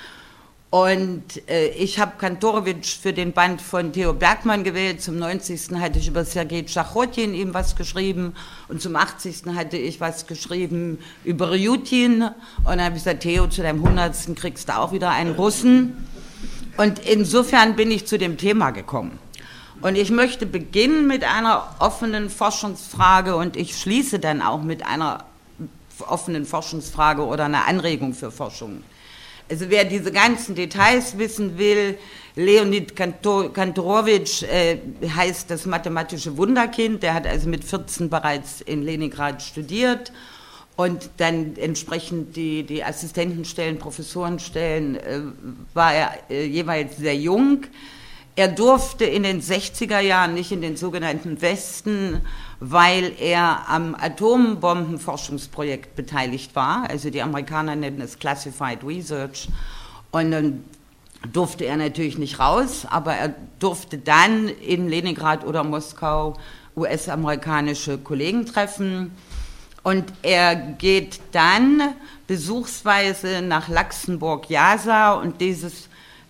Und 0.70 1.48
äh, 1.48 1.68
ich 1.68 2.00
habe 2.00 2.12
Kantorowitsch 2.18 2.98
für 2.98 3.12
den 3.12 3.32
Band 3.32 3.62
von 3.62 3.92
Theo 3.92 4.12
Bergmann 4.12 4.64
gewählt. 4.64 5.00
Zum 5.00 5.16
90. 5.18 5.78
hatte 5.78 6.00
ich 6.00 6.08
über 6.08 6.24
Sergei 6.24 6.62
Tschachotin 6.62 7.34
ihm 7.34 7.54
was 7.54 7.76
geschrieben. 7.76 8.34
Und 8.68 8.82
zum 8.82 8.96
80. 8.96 9.54
hatte 9.54 9.76
ich 9.76 10.00
was 10.00 10.26
geschrieben 10.26 10.98
über 11.24 11.52
Ryutin. 11.52 12.22
Und 12.22 12.32
dann 12.66 12.82
habe 12.82 12.96
ich 12.96 13.04
gesagt, 13.04 13.22
Theo, 13.22 13.46
zu 13.46 13.62
deinem 13.62 13.84
100. 13.84 14.36
kriegst 14.36 14.68
du 14.68 14.76
auch 14.76 14.92
wieder 14.92 15.10
einen 15.10 15.34
Russen. 15.36 16.08
Und 16.76 16.98
insofern 16.98 17.76
bin 17.76 17.90
ich 17.90 18.06
zu 18.06 18.18
dem 18.18 18.36
Thema 18.36 18.70
gekommen. 18.70 19.18
Und 19.82 19.96
ich 19.96 20.10
möchte 20.10 20.46
beginnen 20.46 21.06
mit 21.06 21.22
einer 21.22 21.76
offenen 21.78 22.28
Forschungsfrage 22.28 23.36
und 23.36 23.56
ich 23.56 23.76
schließe 23.76 24.18
dann 24.18 24.42
auch 24.42 24.62
mit 24.62 24.84
einer 24.84 25.24
offenen 26.08 26.44
Forschungsfrage 26.44 27.24
oder 27.24 27.44
einer 27.44 27.66
Anregung 27.66 28.14
für 28.14 28.30
Forschung. 28.30 28.82
Also 29.48 29.70
wer 29.70 29.84
diese 29.84 30.10
ganzen 30.10 30.54
Details 30.54 31.18
wissen 31.18 31.56
will, 31.56 31.98
Leonid 32.34 32.96
Kantorowitsch 32.96 34.42
äh, 34.42 34.78
heißt 35.08 35.50
das 35.50 35.66
mathematische 35.66 36.36
Wunderkind. 36.36 37.02
Der 37.02 37.14
hat 37.14 37.26
also 37.26 37.48
mit 37.48 37.64
14 37.64 38.10
bereits 38.10 38.60
in 38.60 38.82
Leningrad 38.82 39.40
studiert 39.42 40.12
und 40.76 41.10
dann 41.16 41.56
entsprechend 41.56 42.36
die, 42.36 42.64
die 42.64 42.84
Assistentenstellen, 42.84 43.78
Professorenstellen 43.78 44.96
äh, 44.96 45.20
war 45.72 45.94
er 45.94 46.18
äh, 46.28 46.44
jeweils 46.44 46.98
sehr 46.98 47.16
jung. 47.16 47.62
Er 48.36 48.48
durfte 48.48 49.04
in 49.04 49.22
den 49.22 49.40
60er 49.40 50.00
Jahren 50.00 50.34
nicht 50.34 50.52
in 50.52 50.60
den 50.60 50.76
sogenannten 50.76 51.40
Westen 51.40 52.20
weil 52.60 53.12
er 53.18 53.68
am 53.68 53.94
Atombombenforschungsprojekt 53.94 55.94
beteiligt 55.94 56.54
war. 56.54 56.88
Also 56.88 57.10
die 57.10 57.22
Amerikaner 57.22 57.76
nennen 57.76 58.00
es 58.00 58.18
Classified 58.18 58.82
Research. 58.84 59.48
Und 60.10 60.30
dann 60.30 60.64
durfte 61.32 61.64
er 61.64 61.76
natürlich 61.76 62.18
nicht 62.18 62.38
raus, 62.38 62.86
aber 62.88 63.14
er 63.14 63.34
durfte 63.58 63.98
dann 63.98 64.48
in 64.48 64.88
Leningrad 64.88 65.44
oder 65.44 65.64
Moskau 65.64 66.34
US-amerikanische 66.76 67.98
Kollegen 67.98 68.46
treffen. 68.46 69.12
Und 69.82 70.04
er 70.22 70.56
geht 70.56 71.20
dann 71.32 71.94
besuchsweise 72.26 73.42
nach 73.42 73.68
Laxenburg-Jasa 73.68 75.14
und 75.14 75.40
dieses 75.40 75.88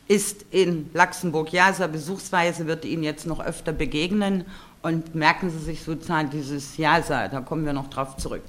ist 0.08 0.44
in 0.50 0.88
Laxenburg-Jasa 0.94 1.86
besuchsweise, 1.88 2.66
wird 2.66 2.84
Ihnen 2.84 3.02
jetzt 3.02 3.26
noch 3.26 3.40
öfter 3.40 3.72
begegnen 3.72 4.44
und 4.82 5.14
merken 5.14 5.50
Sie 5.50 5.58
sich 5.58 5.82
sozusagen 5.82 6.30
dieses 6.30 6.76
Ja-Sa, 6.76 7.28
da 7.28 7.40
kommen 7.40 7.66
wir 7.66 7.72
noch 7.72 7.90
drauf 7.90 8.16
zurück. 8.16 8.42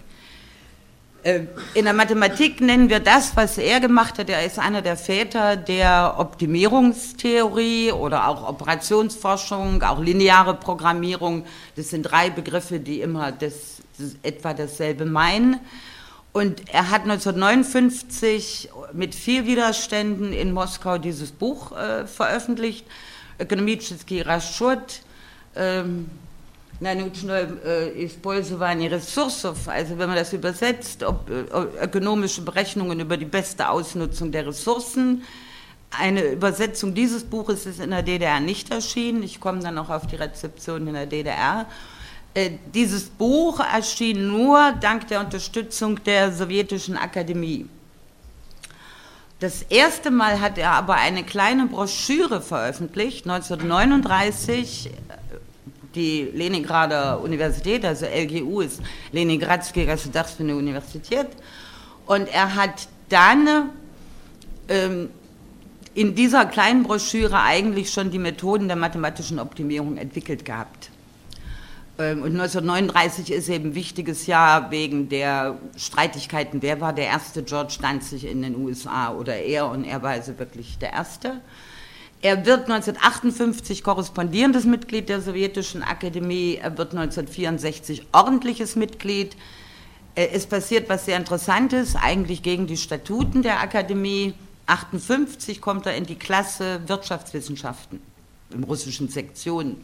Äh, 1.23 1.47
in 1.73 1.85
der 1.85 1.93
Mathematik 1.93 2.61
nennen 2.61 2.89
wir 2.89 2.99
das, 2.99 3.35
was 3.35 3.57
er 3.57 3.79
gemacht 3.79 4.19
hat, 4.19 4.29
er 4.29 4.45
ist 4.45 4.59
einer 4.59 4.83
der 4.83 4.95
Väter 4.97 5.57
der 5.57 6.15
Optimierungstheorie 6.19 7.91
oder 7.91 8.27
auch 8.27 8.47
Operationsforschung, 8.47 9.81
auch 9.81 9.99
lineare 9.99 10.53
Programmierung. 10.53 11.45
Das 11.75 11.89
sind 11.89 12.03
drei 12.03 12.29
Begriffe, 12.29 12.79
die 12.79 13.01
immer 13.01 13.31
das, 13.31 13.81
das 13.97 14.15
etwa 14.21 14.53
dasselbe 14.53 15.05
meinen. 15.05 15.59
Und 16.36 16.72
er 16.72 16.90
hat 16.90 17.02
1959 17.02 18.70
mit 18.94 19.14
viel 19.14 19.46
Widerständen 19.46 20.32
in 20.32 20.52
Moskau 20.52 20.96
dieses 20.96 21.30
Buch 21.30 21.72
äh, 21.72 22.06
veröffentlicht, 22.06 22.86
Ökonomический 23.38 24.22
расчет, 24.22 25.02
ähm, 25.56 26.08
научное 26.80 27.48
äh, 27.64 28.04
использование 28.06 28.88
ресурсов, 28.88 29.68
also 29.68 29.98
wenn 29.98 30.08
man 30.08 30.16
das 30.16 30.32
übersetzt, 30.32 31.02
ob, 31.02 31.30
ob, 31.52 31.80
ökonomische 31.80 32.42
Berechnungen 32.42 32.98
über 33.00 33.16
die 33.16 33.26
beste 33.26 33.68
Ausnutzung 33.68 34.32
der 34.32 34.46
Ressourcen. 34.46 35.22
Eine 35.90 36.22
Übersetzung 36.22 36.94
dieses 36.94 37.24
Buches 37.24 37.66
ist 37.66 37.78
in 37.78 37.90
der 37.90 38.02
DDR 38.02 38.40
nicht 38.40 38.70
erschienen. 38.70 39.22
Ich 39.22 39.40
komme 39.40 39.60
dann 39.60 39.74
noch 39.74 39.90
auf 39.90 40.06
die 40.06 40.16
Rezeption 40.16 40.86
in 40.86 40.94
der 40.94 41.06
DDR. 41.06 41.66
Äh, 42.36 42.52
dieses 42.74 43.04
Buch 43.04 43.60
erschien 43.60 44.28
nur 44.28 44.72
dank 44.80 45.08
der 45.08 45.20
Unterstützung 45.20 46.02
der 46.04 46.32
sowjetischen 46.32 46.96
Akademie. 46.96 47.66
Das 49.38 49.62
erste 49.62 50.10
Mal 50.10 50.40
hat 50.40 50.56
er 50.56 50.70
aber 50.70 50.94
eine 50.94 51.24
kleine 51.24 51.66
Broschüre 51.66 52.40
veröffentlicht, 52.40 53.26
1939, 53.26 54.90
die 55.94 56.22
Leningrader 56.32 57.20
Universität, 57.20 57.84
also 57.84 58.06
LGU 58.06 58.60
ist 58.60 58.80
Leningradsky 59.10 59.84
Государственная 59.84 60.54
Universität. 60.54 61.26
Und 62.06 62.28
er 62.28 62.54
hat 62.54 62.88
dann 63.08 63.70
ähm, 64.68 65.10
in 65.94 66.14
dieser 66.14 66.46
kleinen 66.46 66.84
Broschüre 66.84 67.40
eigentlich 67.40 67.90
schon 67.92 68.10
die 68.10 68.18
Methoden 68.18 68.68
der 68.68 68.76
mathematischen 68.76 69.38
Optimierung 69.38 69.98
entwickelt 69.98 70.44
gehabt. 70.44 70.90
Ähm, 71.99 72.21
und 72.21 72.39
1939 72.39 73.31
ist 73.31 73.49
eben 73.49 73.69
ein 73.69 73.75
wichtiges 73.75 74.27
Jahr 74.27 74.71
wegen 74.71 75.09
der 75.09 75.57
Streitigkeiten. 75.75 76.61
Wer 76.61 76.79
war 76.81 76.93
der 76.93 77.05
erste 77.05 77.43
George 77.43 77.77
Danzig 77.81 78.25
in 78.25 78.41
den 78.41 78.55
USA 78.55 79.13
oder 79.13 79.37
er? 79.37 79.67
Und 79.67 79.83
er 79.83 80.01
war 80.03 80.11
also 80.11 80.37
wirklich 80.37 80.77
der 80.77 80.93
erste. 80.93 81.41
Er 82.21 82.45
wird 82.45 82.69
1958 82.69 83.83
korrespondierendes 83.83 84.65
Mitglied 84.65 85.07
der 85.07 85.21
Sowjetischen 85.21 85.83
Akademie, 85.83 86.55
er 86.55 86.75
wird 86.77 86.91
1964 86.93 88.07
ordentliches 88.11 88.75
Mitglied. 88.75 89.35
Äh, 90.15 90.29
es 90.33 90.47
passiert 90.47 90.89
was 90.89 91.05
sehr 91.05 91.17
Interessantes, 91.17 91.95
eigentlich 91.95 92.41
gegen 92.41 92.67
die 92.67 92.77
Statuten 92.77 93.43
der 93.43 93.59
Akademie. 93.61 94.33
1958 94.65 95.61
kommt 95.61 95.85
er 95.85 95.95
in 95.95 96.05
die 96.05 96.15
Klasse 96.15 96.81
Wirtschaftswissenschaften 96.87 98.01
im 98.51 98.63
russischen 98.63 99.07
Sektion. 99.07 99.77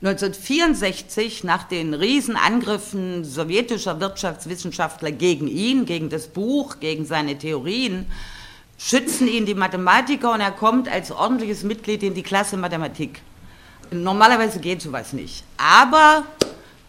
1964, 0.00 1.42
nach 1.42 1.64
den 1.64 1.92
Riesenangriffen 1.92 3.24
sowjetischer 3.24 3.98
Wirtschaftswissenschaftler 3.98 5.10
gegen 5.10 5.48
ihn, 5.48 5.86
gegen 5.86 6.08
das 6.08 6.28
Buch, 6.28 6.78
gegen 6.78 7.04
seine 7.04 7.36
Theorien, 7.36 8.06
schützen 8.78 9.26
ihn 9.26 9.44
die 9.44 9.54
Mathematiker 9.54 10.32
und 10.32 10.40
er 10.40 10.52
kommt 10.52 10.88
als 10.88 11.10
ordentliches 11.10 11.64
Mitglied 11.64 12.04
in 12.04 12.14
die 12.14 12.22
Klasse 12.22 12.56
Mathematik. 12.56 13.20
Normalerweise 13.90 14.60
geht 14.60 14.82
sowas 14.82 15.12
nicht. 15.12 15.42
Aber 15.56 16.24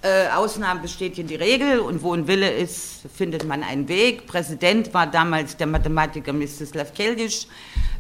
äh, 0.02 0.30
Ausnahmen 0.30 0.82
bestätigen 0.82 1.28
die 1.28 1.36
Regel 1.36 1.80
und 1.80 2.04
wo 2.04 2.14
ein 2.14 2.28
Wille 2.28 2.52
ist, 2.52 3.02
findet 3.16 3.46
man 3.46 3.64
einen 3.64 3.88
Weg. 3.88 4.28
Präsident 4.28 4.94
war 4.94 5.08
damals 5.08 5.58
der 5.58 5.68
Mathematiker 5.68 6.32
Mstislav 6.32 6.94
Keldysh. 6.94 7.48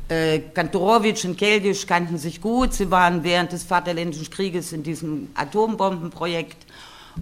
Äh, 0.09 0.39
Kantorowitsch 0.55 1.23
und 1.25 1.37
Keldysh 1.37 1.85
kannten 1.85 2.17
sich 2.17 2.41
gut. 2.41 2.73
Sie 2.73 2.89
waren 2.89 3.23
während 3.23 3.51
des 3.51 3.63
Vaterländischen 3.63 4.29
Krieges 4.31 4.73
in 4.73 4.81
diesem 4.81 5.29
Atombombenprojekt. 5.35 6.65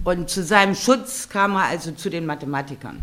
Und 0.04 0.30
zu 0.30 0.42
seinem 0.42 0.74
Schutz 0.74 1.28
kam 1.28 1.54
er 1.54 1.64
also 1.64 1.92
zu 1.92 2.08
den 2.08 2.24
Mathematikern. 2.24 2.98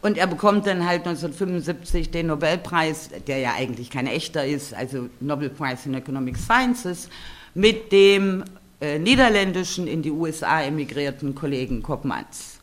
Und 0.00 0.16
er 0.16 0.28
bekommt 0.28 0.66
dann 0.66 0.86
halt 0.86 1.06
1975 1.06 2.10
den 2.10 2.28
Nobelpreis, 2.28 3.10
der 3.26 3.38
ja 3.38 3.54
eigentlich 3.54 3.90
kein 3.90 4.06
echter 4.06 4.46
ist, 4.46 4.72
also 4.72 5.10
Nobel 5.18 5.50
Prize 5.50 5.88
in 5.88 5.94
Economic 5.94 6.38
Sciences, 6.38 7.08
mit 7.52 7.92
dem 7.92 8.44
äh, 8.80 8.98
niederländischen 8.98 9.86
in 9.86 10.02
die 10.02 10.10
USA 10.10 10.62
emigrierten 10.62 11.34
Kollegen 11.34 11.82
Koppmanns. 11.82 12.60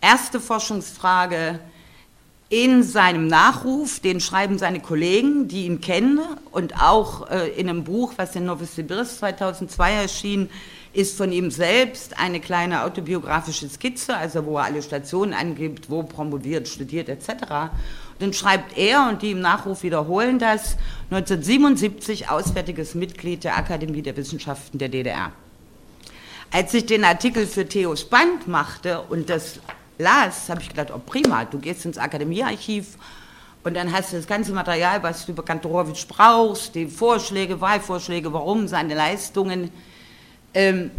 Erste 0.00 0.40
Forschungsfrage 0.40 1.60
in 2.50 2.82
seinem 2.82 3.26
Nachruf, 3.26 4.00
den 4.00 4.20
schreiben 4.20 4.58
seine 4.58 4.80
Kollegen, 4.80 5.48
die 5.48 5.66
ihn 5.66 5.80
kennen, 5.80 6.20
und 6.50 6.80
auch 6.80 7.30
äh, 7.30 7.48
in 7.50 7.68
einem 7.68 7.84
Buch, 7.84 8.14
was 8.16 8.34
in 8.36 8.46
Novosibirsk 8.46 9.18
2002 9.18 9.92
erschien, 9.92 10.50
ist 10.94 11.18
von 11.18 11.30
ihm 11.30 11.50
selbst 11.50 12.18
eine 12.18 12.40
kleine 12.40 12.84
autobiografische 12.84 13.68
Skizze, 13.68 14.16
also 14.16 14.46
wo 14.46 14.56
er 14.56 14.64
alle 14.64 14.82
Stationen 14.82 15.34
angibt, 15.34 15.90
wo 15.90 16.02
promoviert, 16.02 16.66
studiert 16.66 17.10
etc. 17.10 17.70
Dann 18.18 18.32
schreibt 18.32 18.78
er, 18.78 19.08
und 19.10 19.20
die 19.20 19.32
im 19.32 19.40
Nachruf 19.40 19.82
wiederholen 19.82 20.38
das, 20.38 20.76
1977 21.10 22.30
auswärtiges 22.30 22.94
Mitglied 22.94 23.44
der 23.44 23.58
Akademie 23.58 24.00
der 24.00 24.16
Wissenschaften 24.16 24.78
der 24.78 24.88
DDR. 24.88 25.32
Als 26.50 26.72
ich 26.72 26.86
den 26.86 27.04
Artikel 27.04 27.46
für 27.46 27.68
Theo 27.68 27.94
Spand 27.94 28.48
machte 28.48 29.02
und 29.02 29.28
das 29.28 29.60
las, 29.98 30.48
habe 30.48 30.62
ich 30.62 30.68
gedacht, 30.68 30.90
oh 30.94 31.00
prima, 31.04 31.44
du 31.44 31.58
gehst 31.58 31.84
ins 31.84 31.98
Akademiearchiv 31.98 32.96
und 33.64 33.74
dann 33.74 33.92
hast 33.92 34.12
du 34.12 34.16
das 34.16 34.26
ganze 34.26 34.52
Material, 34.52 35.02
was 35.02 35.26
du 35.26 35.32
über 35.32 35.44
Kantorowitsch 35.44 36.06
brauchst, 36.08 36.74
die 36.74 36.86
Vorschläge, 36.86 37.60
Wahlvorschläge, 37.60 38.32
warum, 38.32 38.68
seine 38.68 38.94
Leistungen. 38.94 39.70
Ähm, 40.54 40.90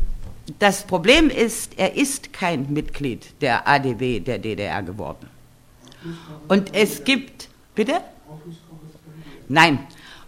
das 0.59 0.83
Problem 0.83 1.29
ist, 1.29 1.77
er 1.77 1.95
ist 1.95 2.33
kein 2.33 2.71
Mitglied 2.71 3.33
der 3.41 3.67
ADW 3.67 4.19
der 4.19 4.39
DDR 4.39 4.83
geworden. 4.83 5.29
Und 6.47 6.73
es 6.75 7.03
gibt, 7.03 7.49
bitte? 7.75 8.01
Nein. 9.47 9.79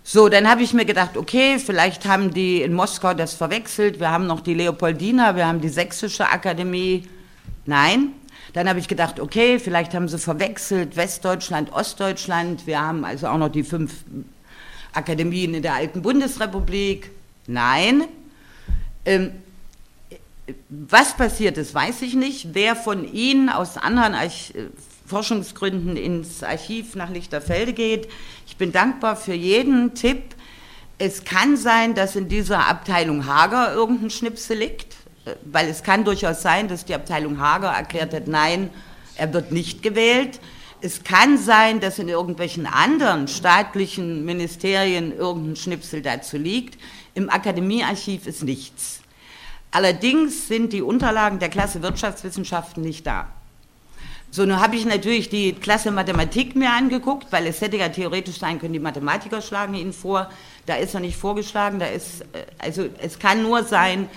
So, 0.03 0.29
dann 0.29 0.49
habe 0.49 0.63
ich 0.63 0.73
mir 0.73 0.85
gedacht, 0.85 1.15
okay, 1.15 1.59
vielleicht 1.59 2.05
haben 2.05 2.33
die 2.33 2.61
in 2.63 2.73
Moskau 2.73 3.13
das 3.13 3.35
verwechselt. 3.35 3.99
Wir 3.99 4.11
haben 4.11 4.25
noch 4.25 4.41
die 4.41 4.55
Leopoldina, 4.55 5.35
wir 5.35 5.45
haben 5.45 5.61
die 5.61 5.69
Sächsische 5.69 6.27
Akademie. 6.27 7.07
Nein. 7.65 8.13
Dann 8.53 8.67
habe 8.67 8.79
ich 8.79 8.87
gedacht, 8.87 9.19
okay, 9.19 9.59
vielleicht 9.59 9.93
haben 9.93 10.07
sie 10.07 10.17
verwechselt 10.17 10.97
Westdeutschland, 10.97 11.71
Ostdeutschland. 11.71 12.67
Wir 12.67 12.81
haben 12.81 13.05
also 13.05 13.27
auch 13.27 13.37
noch 13.37 13.49
die 13.49 13.63
fünf 13.63 14.03
Akademien 14.93 15.53
in 15.53 15.61
der 15.61 15.75
alten 15.75 16.01
Bundesrepublik? 16.01 17.11
Nein. 17.47 18.03
Ähm, 19.05 19.31
was 20.69 21.15
passiert 21.15 21.57
ist, 21.57 21.73
weiß 21.73 22.01
ich 22.01 22.13
nicht. 22.13 22.49
Wer 22.53 22.75
von 22.75 23.11
Ihnen 23.11 23.49
aus 23.49 23.77
anderen 23.77 24.13
Arch 24.13 24.53
Forschungsgründen 25.05 25.97
ins 25.97 26.41
Archiv 26.41 26.95
nach 26.95 27.09
Lichterfelde 27.09 27.73
geht, 27.73 28.07
ich 28.47 28.55
bin 28.55 28.71
dankbar 28.71 29.17
für 29.17 29.33
jeden 29.33 29.93
Tipp. 29.93 30.21
Es 30.97 31.25
kann 31.25 31.57
sein, 31.57 31.95
dass 31.95 32.15
in 32.15 32.29
dieser 32.29 32.67
Abteilung 32.69 33.25
Hager 33.25 33.73
irgendein 33.73 34.09
Schnipsel 34.09 34.57
liegt, 34.57 34.95
weil 35.45 35.67
es 35.69 35.83
kann 35.83 36.03
durchaus 36.03 36.41
sein, 36.41 36.67
dass 36.67 36.85
die 36.85 36.95
Abteilung 36.95 37.39
Hager 37.39 37.69
erklärt 37.69 38.13
hat, 38.13 38.27
nein, 38.27 38.69
er 39.15 39.33
wird 39.33 39.51
nicht 39.51 39.83
gewählt. 39.83 40.39
Es 40.81 41.03
kann 41.03 41.37
sein, 41.37 41.79
dass 41.79 41.99
in 41.99 42.09
irgendwelchen 42.09 42.65
anderen 42.65 43.27
staatlichen 43.27 44.25
Ministerien 44.25 45.15
irgendein 45.15 45.55
Schnipsel 45.55 46.01
dazu 46.01 46.37
liegt. 46.37 46.79
Im 47.13 47.29
Akademiearchiv 47.29 48.25
ist 48.25 48.43
nichts. 48.43 49.01
Allerdings 49.69 50.47
sind 50.47 50.73
die 50.73 50.81
Unterlagen 50.81 51.39
der 51.39 51.49
Klasse 51.49 51.81
Wirtschaftswissenschaften 51.81 52.81
nicht 52.81 53.05
da. 53.05 53.27
So, 54.33 54.45
nun 54.45 54.61
habe 54.61 54.77
ich 54.77 54.85
natürlich 54.85 55.27
die 55.29 55.53
Klasse 55.53 55.91
Mathematik 55.91 56.55
mir 56.55 56.71
angeguckt, 56.71 57.27
weil 57.31 57.47
es 57.47 57.59
hätte 57.59 57.77
ja 57.77 57.89
theoretisch 57.89 58.39
sein 58.39 58.59
können, 58.59 58.73
die 58.73 58.79
Mathematiker 58.79 59.41
schlagen 59.41 59.73
ihn 59.75 59.91
vor. 59.91 60.29
Da 60.65 60.75
ist 60.75 60.93
er 60.93 61.01
nicht 61.01 61.17
vorgeschlagen, 61.17 61.79
da 61.79 61.85
ist, 61.85 62.21
äh, 62.21 62.45
also 62.57 62.87
es 62.99 63.19
kann 63.19 63.43
nur 63.43 63.63
sein, 63.65 64.07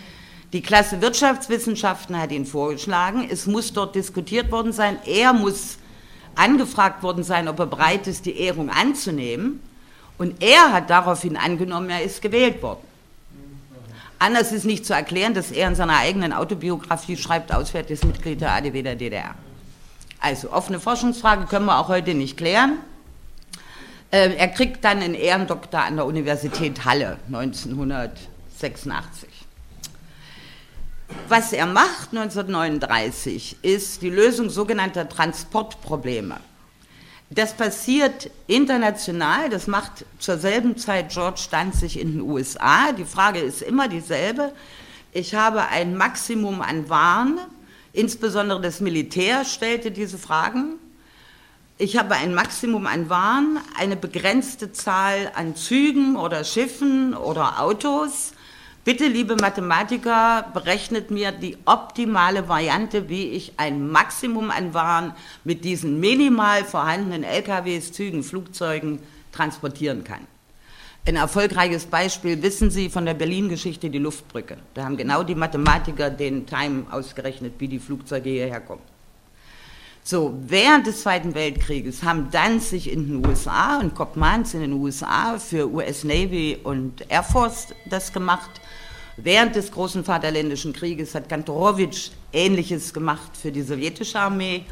die 0.54 0.62
Klasse 0.62 1.02
Wirtschaftswissenschaften 1.02 2.16
hat 2.16 2.30
ihn 2.30 2.46
vorgeschlagen. 2.46 3.26
Es 3.28 3.46
muss 3.46 3.72
dort 3.72 3.96
diskutiert 3.96 4.52
worden 4.52 4.72
sein. 4.72 4.98
Er 5.04 5.32
muss 5.32 5.78
angefragt 6.36 7.02
worden 7.02 7.24
sein, 7.24 7.48
ob 7.48 7.58
er 7.58 7.66
bereit 7.66 8.06
ist, 8.06 8.24
die 8.24 8.38
Ehrung 8.38 8.70
anzunehmen. 8.70 9.60
Und 10.16 10.40
er 10.40 10.72
hat 10.72 10.90
daraufhin 10.90 11.36
angenommen, 11.36 11.90
er 11.90 12.04
ist 12.04 12.22
gewählt 12.22 12.62
worden. 12.62 12.86
Anders 14.20 14.52
ist 14.52 14.64
nicht 14.64 14.86
zu 14.86 14.94
erklären, 14.94 15.34
dass 15.34 15.50
er 15.50 15.66
in 15.66 15.74
seiner 15.74 15.98
eigenen 15.98 16.32
Autobiografie 16.32 17.16
schreibt, 17.16 17.52
auswärtiges 17.52 18.04
Mitglied 18.04 18.40
der 18.40 18.52
ADW 18.52 18.82
der 18.82 18.94
DDR. 18.94 19.34
Also 20.20 20.52
offene 20.52 20.78
Forschungsfrage 20.78 21.46
können 21.46 21.66
wir 21.66 21.80
auch 21.80 21.88
heute 21.88 22.14
nicht 22.14 22.36
klären. 22.36 22.78
Äh, 24.12 24.36
er 24.36 24.46
kriegt 24.48 24.84
dann 24.84 25.00
einen 25.00 25.16
Ehrendoktor 25.16 25.80
an 25.80 25.96
der 25.96 26.06
Universität 26.06 26.84
Halle 26.84 27.18
1986. 27.26 29.33
Was 31.28 31.52
er 31.52 31.66
macht 31.66 32.10
1939 32.10 33.56
ist 33.62 34.02
die 34.02 34.10
Lösung 34.10 34.50
sogenannter 34.50 35.08
Transportprobleme. 35.08 36.36
Das 37.30 37.54
passiert 37.54 38.30
international, 38.46 39.48
das 39.48 39.66
macht 39.66 40.04
zur 40.18 40.38
selben 40.38 40.76
Zeit 40.76 41.10
George 41.10 41.46
Danzig 41.50 41.98
in 41.98 42.12
den 42.12 42.20
USA. 42.20 42.92
Die 42.92 43.06
Frage 43.06 43.40
ist 43.40 43.62
immer 43.62 43.88
dieselbe. 43.88 44.52
Ich 45.12 45.34
habe 45.34 45.62
ein 45.68 45.96
Maximum 45.96 46.60
an 46.60 46.88
Waren, 46.90 47.40
insbesondere 47.92 48.60
das 48.60 48.80
Militär 48.80 49.44
stellte 49.44 49.90
diese 49.90 50.18
Fragen. 50.18 50.74
Ich 51.78 51.96
habe 51.96 52.14
ein 52.14 52.34
Maximum 52.34 52.86
an 52.86 53.08
Waren, 53.08 53.58
eine 53.76 53.96
begrenzte 53.96 54.72
Zahl 54.72 55.32
an 55.34 55.56
Zügen 55.56 56.16
oder 56.16 56.44
Schiffen 56.44 57.14
oder 57.14 57.60
Autos 57.60 58.33
Bitte, 58.84 59.06
liebe 59.06 59.34
Mathematiker, 59.36 60.44
berechnet 60.52 61.10
mir 61.10 61.32
die 61.32 61.56
optimale 61.64 62.50
Variante, 62.50 63.08
wie 63.08 63.28
ich 63.28 63.54
ein 63.56 63.90
Maximum 63.90 64.50
an 64.50 64.74
Waren 64.74 65.14
mit 65.42 65.64
diesen 65.64 66.00
minimal 66.00 66.64
vorhandenen 66.64 67.24
LKWs, 67.24 67.92
Zügen, 67.92 68.22
Flugzeugen 68.22 68.98
transportieren 69.32 70.04
kann. 70.04 70.26
Ein 71.06 71.16
erfolgreiches 71.16 71.86
Beispiel 71.86 72.42
wissen 72.42 72.70
Sie 72.70 72.90
von 72.90 73.06
der 73.06 73.14
Berlin-Geschichte, 73.14 73.88
die 73.88 73.98
Luftbrücke. 73.98 74.58
Da 74.74 74.84
haben 74.84 74.98
genau 74.98 75.22
die 75.22 75.34
Mathematiker 75.34 76.10
den 76.10 76.44
Time 76.44 76.84
ausgerechnet, 76.90 77.54
wie 77.56 77.68
die 77.68 77.78
Flugzeuge 77.78 78.28
hierher 78.28 78.60
kommen. 78.60 78.82
So, 80.02 80.34
während 80.46 80.86
des 80.86 81.00
Zweiten 81.00 81.34
Weltkrieges 81.34 82.02
haben 82.02 82.28
Danzig 82.30 82.92
in 82.92 83.06
den 83.06 83.26
USA 83.26 83.78
und 83.78 83.94
Kopmans 83.94 84.52
in 84.52 84.60
den 84.60 84.74
USA 84.74 85.38
für 85.38 85.72
US 85.72 86.04
Navy 86.04 86.58
und 86.62 87.10
Air 87.10 87.22
Force 87.22 87.68
das 87.88 88.12
gemacht 88.12 88.60
Während 89.16 89.54
des 89.54 89.70
Großen 89.70 90.04
Vaterländischen 90.04 90.72
Krieges 90.72 91.14
hat 91.14 91.28
Kantorowitsch 91.28 92.10
Ähnliches 92.32 92.92
gemacht 92.92 93.36
für 93.40 93.52
die 93.52 93.62
sowjetische 93.62 94.18
Armee, 94.18 94.64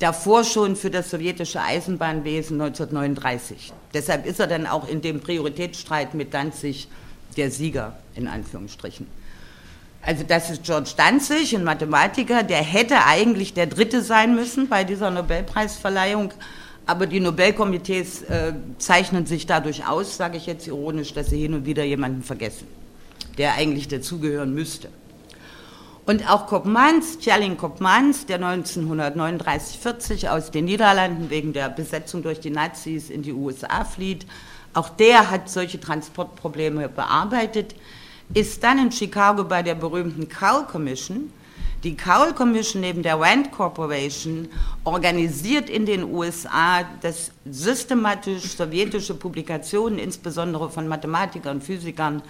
davor 0.00 0.42
schon 0.42 0.74
für 0.74 0.90
das 0.90 1.10
sowjetische 1.10 1.60
Eisenbahnwesen 1.60 2.60
1939. 2.60 3.72
Deshalb 3.92 4.26
ist 4.26 4.40
er 4.40 4.48
dann 4.48 4.66
auch 4.66 4.88
in 4.88 5.00
dem 5.00 5.20
Prioritätsstreit 5.20 6.14
mit 6.14 6.34
Danzig 6.34 6.88
der 7.36 7.52
Sieger, 7.52 7.96
in 8.16 8.26
Anführungsstrichen. 8.26 9.06
Also 10.02 10.24
das 10.26 10.50
ist 10.50 10.64
George 10.64 10.90
Danzig, 10.96 11.54
ein 11.54 11.62
Mathematiker, 11.62 12.42
der 12.42 12.62
hätte 12.62 13.06
eigentlich 13.06 13.54
der 13.54 13.68
Dritte 13.68 14.02
sein 14.02 14.34
müssen 14.34 14.68
bei 14.68 14.82
dieser 14.82 15.12
Nobelpreisverleihung, 15.12 16.32
aber 16.84 17.06
die 17.06 17.20
Nobelkomitees 17.20 18.22
äh, 18.22 18.54
zeichnen 18.78 19.24
sich 19.24 19.46
dadurch 19.46 19.86
aus, 19.86 20.16
sage 20.16 20.36
ich 20.36 20.46
jetzt 20.46 20.66
ironisch, 20.66 21.14
dass 21.14 21.30
sie 21.30 21.40
hin 21.40 21.54
und 21.54 21.64
wieder 21.64 21.84
jemanden 21.84 22.22
vergessen 22.24 22.66
der 23.38 23.54
eigentlich 23.54 23.88
dazugehören 23.88 24.54
müsste. 24.54 24.88
Und 26.06 26.30
auch 26.30 26.46
Koopmans, 26.46 27.18
Tjalling 27.18 27.56
Koopmans, 27.56 28.26
der 28.26 28.38
1939-40 28.38 30.28
aus 30.28 30.50
den 30.50 30.66
Niederlanden 30.66 31.30
wegen 31.30 31.54
der 31.54 31.70
Besetzung 31.70 32.22
durch 32.22 32.40
die 32.40 32.50
Nazis 32.50 33.08
in 33.08 33.22
die 33.22 33.32
USA 33.32 33.84
flieht, 33.84 34.26
auch 34.74 34.90
der 34.90 35.30
hat 35.30 35.48
solche 35.48 35.80
Transportprobleme 35.80 36.90
bearbeitet, 36.90 37.74
ist 38.34 38.62
dann 38.62 38.78
in 38.78 38.92
Chicago 38.92 39.44
bei 39.44 39.62
der 39.62 39.76
berühmten 39.76 40.28
Cowell 40.28 40.64
Commission. 40.66 41.32
Die 41.84 41.96
Cowell 41.96 42.34
Commission 42.34 42.80
neben 42.80 43.02
der 43.02 43.20
Rand 43.20 43.50
Corporation 43.52 44.48
organisiert 44.84 45.70
in 45.70 45.86
den 45.86 46.04
USA, 46.04 46.82
dass 47.02 47.30
systematisch 47.44 48.56
sowjetische 48.56 49.14
Publikationen, 49.14 49.98
insbesondere 49.98 50.70
von 50.70 50.88
Mathematikern, 50.88 51.60
Physikern, 51.60 52.22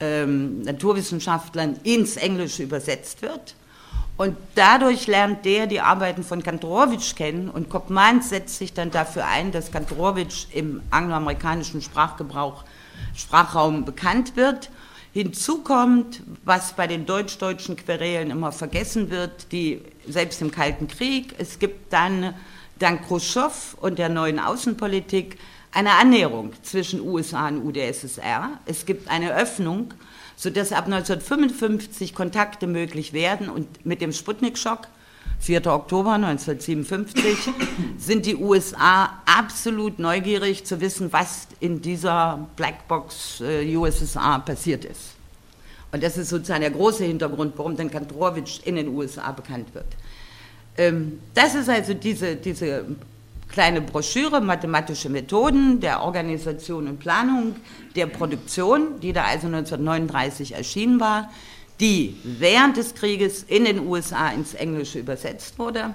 ähm, 0.00 0.62
Naturwissenschaftlern 0.62 1.78
ins 1.82 2.16
Englische 2.16 2.62
übersetzt 2.62 3.22
wird. 3.22 3.54
Und 4.16 4.36
dadurch 4.54 5.06
lernt 5.06 5.44
der 5.44 5.66
die 5.66 5.80
Arbeiten 5.80 6.22
von 6.22 6.42
Kantorowitsch 6.42 7.16
kennen 7.16 7.50
und 7.50 7.68
Kopman 7.68 8.22
setzt 8.22 8.56
sich 8.56 8.72
dann 8.72 8.90
dafür 8.90 9.26
ein, 9.26 9.52
dass 9.52 9.70
Kantorowitsch 9.70 10.46
im 10.52 10.80
angloamerikanischen 10.90 11.82
Sprachgebrauch, 11.82 12.64
Sprachraum 13.14 13.84
bekannt 13.84 14.34
wird. 14.36 14.70
Hinzu 15.12 15.62
kommt, 15.62 16.22
was 16.44 16.72
bei 16.72 16.86
den 16.86 17.04
deutsch-deutschen 17.04 17.76
Querelen 17.76 18.30
immer 18.30 18.52
vergessen 18.52 19.10
wird, 19.10 19.52
die 19.52 19.82
selbst 20.08 20.40
im 20.40 20.50
Kalten 20.50 20.88
Krieg, 20.88 21.34
es 21.38 21.58
gibt 21.58 21.92
dann 21.92 22.34
dank 22.78 23.06
Khrushchev 23.06 23.76
und 23.80 23.98
der 23.98 24.08
neuen 24.08 24.38
Außenpolitik 24.38 25.38
eine 25.76 25.92
Annäherung 25.92 26.52
zwischen 26.62 27.06
USA 27.06 27.48
und 27.48 27.62
UdSSR. 27.66 28.58
Es 28.64 28.86
gibt 28.86 29.10
eine 29.10 29.36
Öffnung, 29.36 29.92
sodass 30.34 30.72
ab 30.72 30.86
1955 30.86 32.14
Kontakte 32.14 32.66
möglich 32.66 33.12
werden 33.12 33.50
und 33.50 33.84
mit 33.84 34.00
dem 34.00 34.12
Sputnik-Schock 34.12 34.88
4. 35.40 35.66
Oktober 35.66 36.12
1957 36.12 37.52
sind 37.98 38.24
die 38.24 38.36
USA 38.36 39.20
absolut 39.26 39.98
neugierig 39.98 40.64
zu 40.64 40.80
wissen, 40.80 41.12
was 41.12 41.46
in 41.60 41.82
dieser 41.82 42.48
Blackbox 42.56 43.42
äh, 43.42 43.76
USSR 43.76 44.38
passiert 44.46 44.86
ist. 44.86 45.10
Und 45.92 46.02
das 46.02 46.16
ist 46.16 46.30
sozusagen 46.30 46.62
der 46.62 46.70
große 46.70 47.04
Hintergrund, 47.04 47.52
warum 47.56 47.76
dann 47.76 47.90
Kantorowitsch 47.90 48.60
in 48.64 48.76
den 48.76 48.88
USA 48.88 49.30
bekannt 49.30 49.74
wird. 49.74 49.86
Ähm, 50.78 51.20
das 51.34 51.54
ist 51.54 51.68
also 51.68 51.92
diese, 51.92 52.36
diese 52.36 52.86
kleine 53.48 53.80
Broschüre, 53.80 54.40
mathematische 54.40 55.08
Methoden 55.08 55.80
der 55.80 56.02
Organisation 56.02 56.88
und 56.88 56.98
Planung 56.98 57.56
der 57.94 58.06
Produktion, 58.06 59.00
die 59.00 59.12
da 59.12 59.24
also 59.24 59.46
1939 59.46 60.54
erschienen 60.54 61.00
war, 61.00 61.30
die 61.80 62.16
während 62.24 62.76
des 62.76 62.94
Krieges 62.94 63.42
in 63.42 63.64
den 63.64 63.86
USA 63.86 64.28
ins 64.30 64.54
Englische 64.54 64.98
übersetzt 64.98 65.58
wurde. 65.58 65.94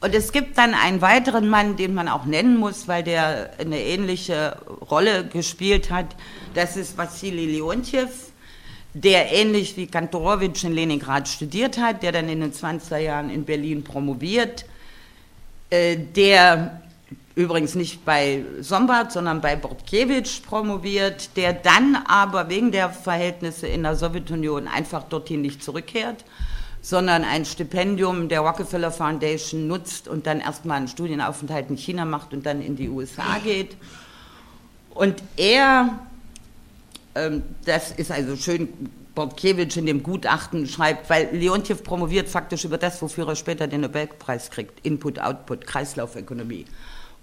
Und 0.00 0.14
es 0.14 0.30
gibt 0.30 0.56
dann 0.58 0.74
einen 0.74 1.00
weiteren 1.00 1.48
Mann, 1.48 1.76
den 1.76 1.92
man 1.92 2.08
auch 2.08 2.24
nennen 2.24 2.56
muss, 2.56 2.86
weil 2.86 3.02
der 3.02 3.50
eine 3.58 3.80
ähnliche 3.80 4.56
Rolle 4.90 5.26
gespielt 5.26 5.90
hat. 5.90 6.06
Das 6.54 6.76
ist 6.76 6.96
Wassili 6.96 7.46
Leontjew, 7.46 8.08
der 8.94 9.32
ähnlich 9.32 9.76
wie 9.76 9.88
Kantorowitsch 9.88 10.62
in 10.62 10.72
Leningrad 10.72 11.26
studiert 11.26 11.78
hat, 11.78 12.04
der 12.04 12.12
dann 12.12 12.28
in 12.28 12.40
den 12.40 12.52
20er 12.52 12.98
Jahren 12.98 13.28
in 13.28 13.44
Berlin 13.44 13.82
promoviert 13.82 14.66
der 15.70 16.80
übrigens 17.38 17.76
nicht 17.76 18.04
bei 18.04 18.44
Sombart, 18.60 19.12
sondern 19.12 19.40
bei 19.40 19.54
Bortkiewicz 19.54 20.40
promoviert, 20.40 21.36
der 21.36 21.52
dann 21.52 21.96
aber 22.08 22.48
wegen 22.48 22.72
der 22.72 22.90
Verhältnisse 22.90 23.68
in 23.68 23.84
der 23.84 23.94
Sowjetunion 23.94 24.66
einfach 24.66 25.04
dorthin 25.04 25.42
nicht 25.42 25.62
zurückkehrt, 25.62 26.24
sondern 26.82 27.22
ein 27.22 27.44
Stipendium 27.44 28.28
der 28.28 28.40
Rockefeller 28.40 28.90
Foundation 28.90 29.68
nutzt 29.68 30.08
und 30.08 30.26
dann 30.26 30.40
erstmal 30.40 30.78
einen 30.78 30.88
Studienaufenthalt 30.88 31.70
in 31.70 31.76
China 31.76 32.04
macht 32.04 32.32
und 32.32 32.44
dann 32.44 32.60
in 32.60 32.74
die 32.74 32.88
USA 32.88 33.38
geht. 33.44 33.76
Und 34.90 35.22
er, 35.36 35.96
ähm, 37.14 37.44
das 37.64 37.92
ist 37.92 38.10
also 38.10 38.34
schön, 38.34 38.68
Bortkiewicz 39.18 39.76
in 39.76 39.86
dem 39.86 40.04
Gutachten 40.04 40.68
schreibt, 40.68 41.10
weil 41.10 41.30
Leontjew 41.32 41.74
promoviert 41.82 42.28
faktisch 42.28 42.64
über 42.64 42.78
das, 42.78 43.02
wofür 43.02 43.26
er 43.26 43.34
später 43.34 43.66
den 43.66 43.80
Nobelpreis 43.80 44.48
kriegt, 44.48 44.86
Input, 44.86 45.18
Output, 45.18 45.66
Kreislaufökonomie. 45.66 46.66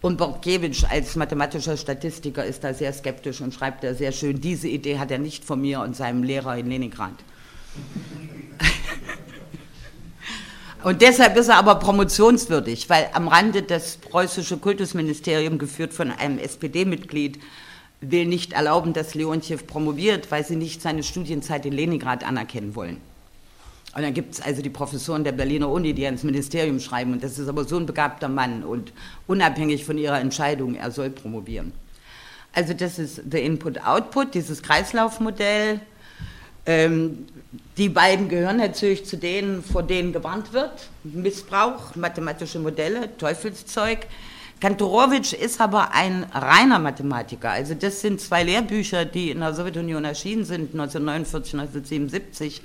Und 0.01 0.17
Bortkiewicz 0.17 0.84
als 0.84 1.15
mathematischer 1.15 1.77
Statistiker 1.77 2.43
ist 2.43 2.65
da 2.65 2.73
sehr 2.73 2.91
skeptisch 2.91 3.39
und 3.39 3.53
schreibt 3.53 3.85
da 3.85 3.93
sehr 3.93 4.11
schön, 4.11 4.41
diese 4.41 4.67
Idee 4.67 4.99
hat 4.99 5.09
er 5.09 5.19
nicht 5.19 5.45
von 5.45 5.61
mir 5.61 5.80
und 5.80 5.95
seinem 5.95 6.23
Lehrer 6.23 6.57
in 6.57 6.67
Leningrad. 6.67 7.13
Und 10.84 11.01
deshalb 11.01 11.35
ist 11.35 11.47
er 11.47 11.55
aber 11.57 11.76
promotionswürdig, 11.76 12.91
weil 12.91 13.09
am 13.13 13.27
Rande 13.27 13.63
das 13.63 13.97
preußische 13.97 14.57
Kultusministerium, 14.57 15.57
geführt 15.57 15.93
von 15.93 16.11
einem 16.11 16.38
SPD-Mitglied, 16.38 17.39
will 18.01 18.26
nicht 18.26 18.53
erlauben, 18.53 18.93
dass 18.93 19.15
Leontjew 19.15 19.57
promoviert, 19.65 20.31
weil 20.31 20.45
sie 20.45 20.55
nicht 20.55 20.81
seine 20.81 21.03
Studienzeit 21.03 21.65
in 21.65 21.73
Leningrad 21.73 22.23
anerkennen 22.23 22.76
wollen. 22.76 22.97
Und 23.95 24.01
dann 24.01 24.13
gibt 24.13 24.34
es 24.34 24.41
also 24.41 24.61
die 24.61 24.69
Professoren 24.69 25.23
der 25.23 25.31
Berliner 25.31 25.69
Uni, 25.69 25.93
die 25.93 26.05
ans 26.05 26.23
Ministerium 26.23 26.81
schreiben, 26.81 27.13
und 27.13 27.23
das 27.23 27.39
ist 27.39 27.47
aber 27.47 27.63
so 27.63 27.77
ein 27.77 27.85
begabter 27.85 28.27
Mann 28.27 28.63
und 28.63 28.91
unabhängig 29.26 29.85
von 29.85 29.97
ihrer 29.97 30.19
Entscheidung, 30.19 30.76
er 30.76 30.91
soll 30.91 31.09
promovieren. 31.09 31.72
Also 32.51 32.73
das 32.73 32.99
ist 32.99 33.22
the 33.30 33.39
Input-Output, 33.39 34.34
dieses 34.34 34.61
Kreislaufmodell. 34.61 35.80
Ähm, 36.65 37.26
die 37.77 37.89
beiden 37.89 38.27
gehören 38.27 38.57
natürlich 38.57 39.05
zu 39.05 39.17
denen, 39.17 39.63
vor 39.63 39.84
denen 39.84 40.13
gewarnt 40.13 40.51
wird. 40.51 40.89
Missbrauch, 41.03 41.95
mathematische 41.95 42.59
Modelle, 42.59 43.15
Teufelszeug. 43.17 44.07
Kantorowitsch 44.60 45.34
ist 45.34 45.60
aber 45.60 45.94
ein 45.94 46.23
reiner 46.32 46.80
Mathematiker. 46.80 47.52
Also 47.52 47.73
das 47.73 48.02
sind 48.02 48.22
zwei 48.22 48.44
Lehrbücher, 48.44 49.06
die 49.06 49.32
in 49.32 49.41
der 49.41 49.53
Sowjetunion 49.53 50.06
erschienen 50.06 50.45
sind, 50.45 50.73
1949, 50.73 51.53
1977. 51.53 52.61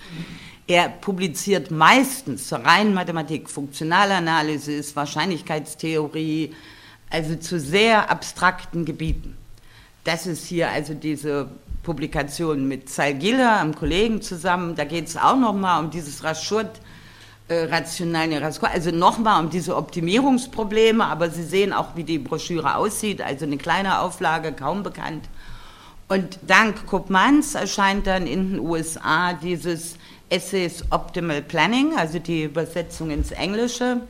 Er 0.69 0.89
publiziert 0.89 1.73
meistens 1.73 2.47
zur 2.47 2.59
reinen 2.59 2.95
Mathematik, 2.95 3.51
Funktionalanalysis, 3.51 4.95
Wahrscheinlichkeitstheorie, 4.95 6.55
also 7.11 7.35
zu 7.35 7.59
sehr 7.59 8.09
abstrakten 8.09 8.85
Gebieten. 8.85 9.37
Das 10.05 10.27
ist 10.27 10.47
hier 10.47 10.71
also 10.71 10.95
diese 10.95 11.49
Publikation 11.83 12.69
mit 12.69 12.89
Salgilla, 12.89 13.61
einem 13.61 13.75
Kollegen 13.75 14.23
zusammen. 14.23 14.77
Da 14.77 14.85
geht 14.85 15.09
es 15.09 15.17
auch 15.17 15.37
nochmal 15.37 15.83
um 15.83 15.91
dieses 15.91 16.23
Raschurt 16.23 16.81
äh, 17.51 17.64
rationalen 17.64 18.43
also 18.43 18.90
nochmal 18.93 19.43
um 19.43 19.51
diese 19.51 19.77
Optimierungsprobleme, 19.77 21.05
aber 21.05 21.31
Sie 21.31 21.43
sehen 21.43 21.72
auch, 21.72 21.97
wie 21.97 22.05
die 22.05 22.20
Broschüre 22.20 22.77
aussieht, 22.77 23.20
also 23.20 23.44
eine 23.44 23.59
kleine 23.59 23.98
Auflage, 23.98 24.52
kaum 24.52 24.85
bekannt. 24.85 25.28
Und 26.06 26.39
dank 26.47 26.86
Koopmans 26.86 27.56
erscheint 27.56 28.06
dann 28.06 28.28
in 28.28 28.52
den 28.52 28.60
USA 28.60 29.32
dieses 29.32 29.97
Essays 30.28 30.85
Optimal 30.90 31.43
Planning, 31.43 31.97
also 31.97 32.20
die 32.20 32.44
Übersetzung 32.44 33.10
ins 33.10 33.32
Englische. 33.32 34.01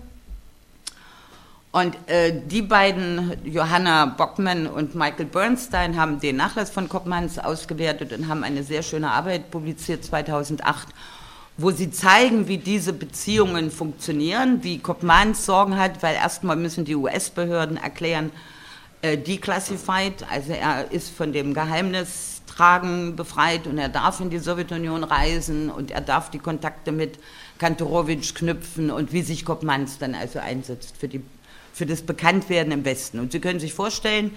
Und 1.73 1.97
äh, 2.09 2.43
die 2.47 2.63
beiden, 2.63 3.39
Johanna 3.45 4.05
Bockmann 4.05 4.67
und 4.67 4.95
Michael 4.95 5.25
Bernstein, 5.25 5.97
haben 5.97 6.21
den 6.21 6.37
Nachlass 6.37 6.69
von 6.69 6.91
Koopmans 6.91 7.39
ausgewertet 7.39 8.13
und 8.13 8.29
haben 8.29 8.45
eine 8.45 8.65
sehr 8.65 8.83
schöne 8.83 9.11
Arbeit 9.11 9.51
publiziert 9.51 10.05
2008 10.05 10.89
wo 11.61 11.71
sie 11.71 11.91
zeigen, 11.91 12.49
wie 12.49 12.59
diese 12.59 12.93
Beziehungen 12.93 13.71
funktionieren, 13.71 14.63
wie 14.63 14.79
Kopmans 14.79 15.45
Sorgen 15.45 15.77
hat, 15.77 16.03
weil 16.03 16.15
erstmal 16.15 16.57
müssen 16.57 16.85
die 16.85 16.97
US-Behörden 16.97 17.77
erklären, 17.77 18.31
äh, 19.03 19.19
declassified, 19.19 20.25
also 20.31 20.53
er 20.53 20.91
ist 20.91 21.11
von 21.11 21.33
dem 21.33 21.53
Geheimnistragen 21.53 23.15
befreit 23.17 23.67
und 23.67 23.79
er 23.79 23.89
darf 23.89 24.21
in 24.21 24.31
die 24.31 24.39
Sowjetunion 24.39 25.05
reisen 25.05 25.71
und 25.71 25.91
er 25.91 26.01
darf 26.01 26.31
die 26.31 26.39
Kontakte 26.39 26.93
mit 26.93 27.19
Kantorowitsch 27.59 28.35
knüpfen 28.35 28.91
und 28.91 29.13
wie 29.13 29.23
sich 29.23 29.45
Kopmans 29.45 29.99
dann 29.99 30.15
also 30.15 30.39
einsetzt 30.39 30.95
für, 30.99 31.09
die, 31.09 31.23
für 31.75 31.85
das 31.85 32.03
Bekanntwerden 32.03 32.73
im 32.73 32.85
Westen. 32.85 33.19
Und 33.21 33.33
Sie 33.33 33.41
können 33.41 33.61
sich 33.61 33.75
vorstellen, 33.75 34.33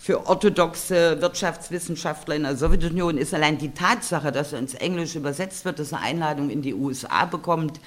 für 0.00 0.26
orthodoxe 0.26 1.20
Wirtschaftswissenschaftler 1.20 2.34
in 2.34 2.44
der 2.44 2.56
Sowjetunion 2.56 3.18
ist 3.18 3.34
allein 3.34 3.58
die 3.58 3.72
Tatsache, 3.72 4.32
dass 4.32 4.54
er 4.54 4.58
ins 4.58 4.72
Englische 4.72 5.18
übersetzt 5.18 5.66
wird, 5.66 5.78
dass 5.78 5.92
er 5.92 6.00
Einladung 6.00 6.48
in 6.48 6.62
die 6.62 6.72
USA 6.72 7.26
bekommt, 7.26 7.80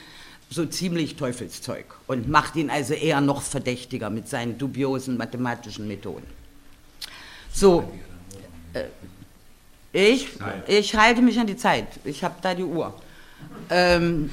so 0.48 0.64
ziemlich 0.68 1.16
Teufelszeug 1.16 1.86
und 2.06 2.30
macht 2.30 2.56
ihn 2.56 2.70
also 2.70 2.94
eher 2.94 3.20
noch 3.20 3.42
verdächtiger 3.42 4.12
mit 4.12 4.30
seinen 4.30 4.60
dubiosen 4.60 5.18
mathematischen 5.18 5.88
Methoden. 5.88 6.28
So, 7.52 7.92
äh, 8.74 8.84
ich, 9.92 10.28
ich 10.68 10.96
halte 10.96 11.24
mich 11.24 11.40
an 11.40 11.48
die 11.48 11.58
Zeit. 11.58 11.88
Ich 12.04 12.24
habe 12.24 12.36
da 12.44 12.54
die 12.54 12.64
Uhr. 12.64 12.94
Ähm, 13.72 14.30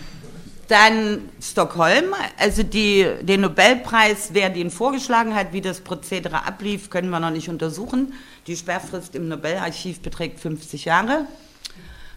dann 0.70 1.28
Stockholm, 1.40 2.14
also 2.38 2.62
die, 2.62 3.06
den 3.22 3.40
Nobelpreis, 3.40 4.30
wer 4.32 4.50
den 4.50 4.70
vorgeschlagen 4.70 5.34
hat, 5.34 5.52
wie 5.52 5.60
das 5.60 5.80
Prozedere 5.80 6.46
ablief, 6.46 6.90
können 6.90 7.10
wir 7.10 7.20
noch 7.20 7.30
nicht 7.30 7.48
untersuchen. 7.48 8.14
Die 8.46 8.56
Sperrfrist 8.56 9.14
im 9.14 9.28
Nobelarchiv 9.28 10.00
beträgt 10.00 10.40
50 10.40 10.84
Jahre. 10.84 11.26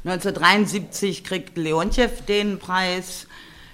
1973 0.05 1.23
kriegt 1.23 1.57
Leontjew 1.57 2.09
den 2.27 2.59
Preis 2.59 3.27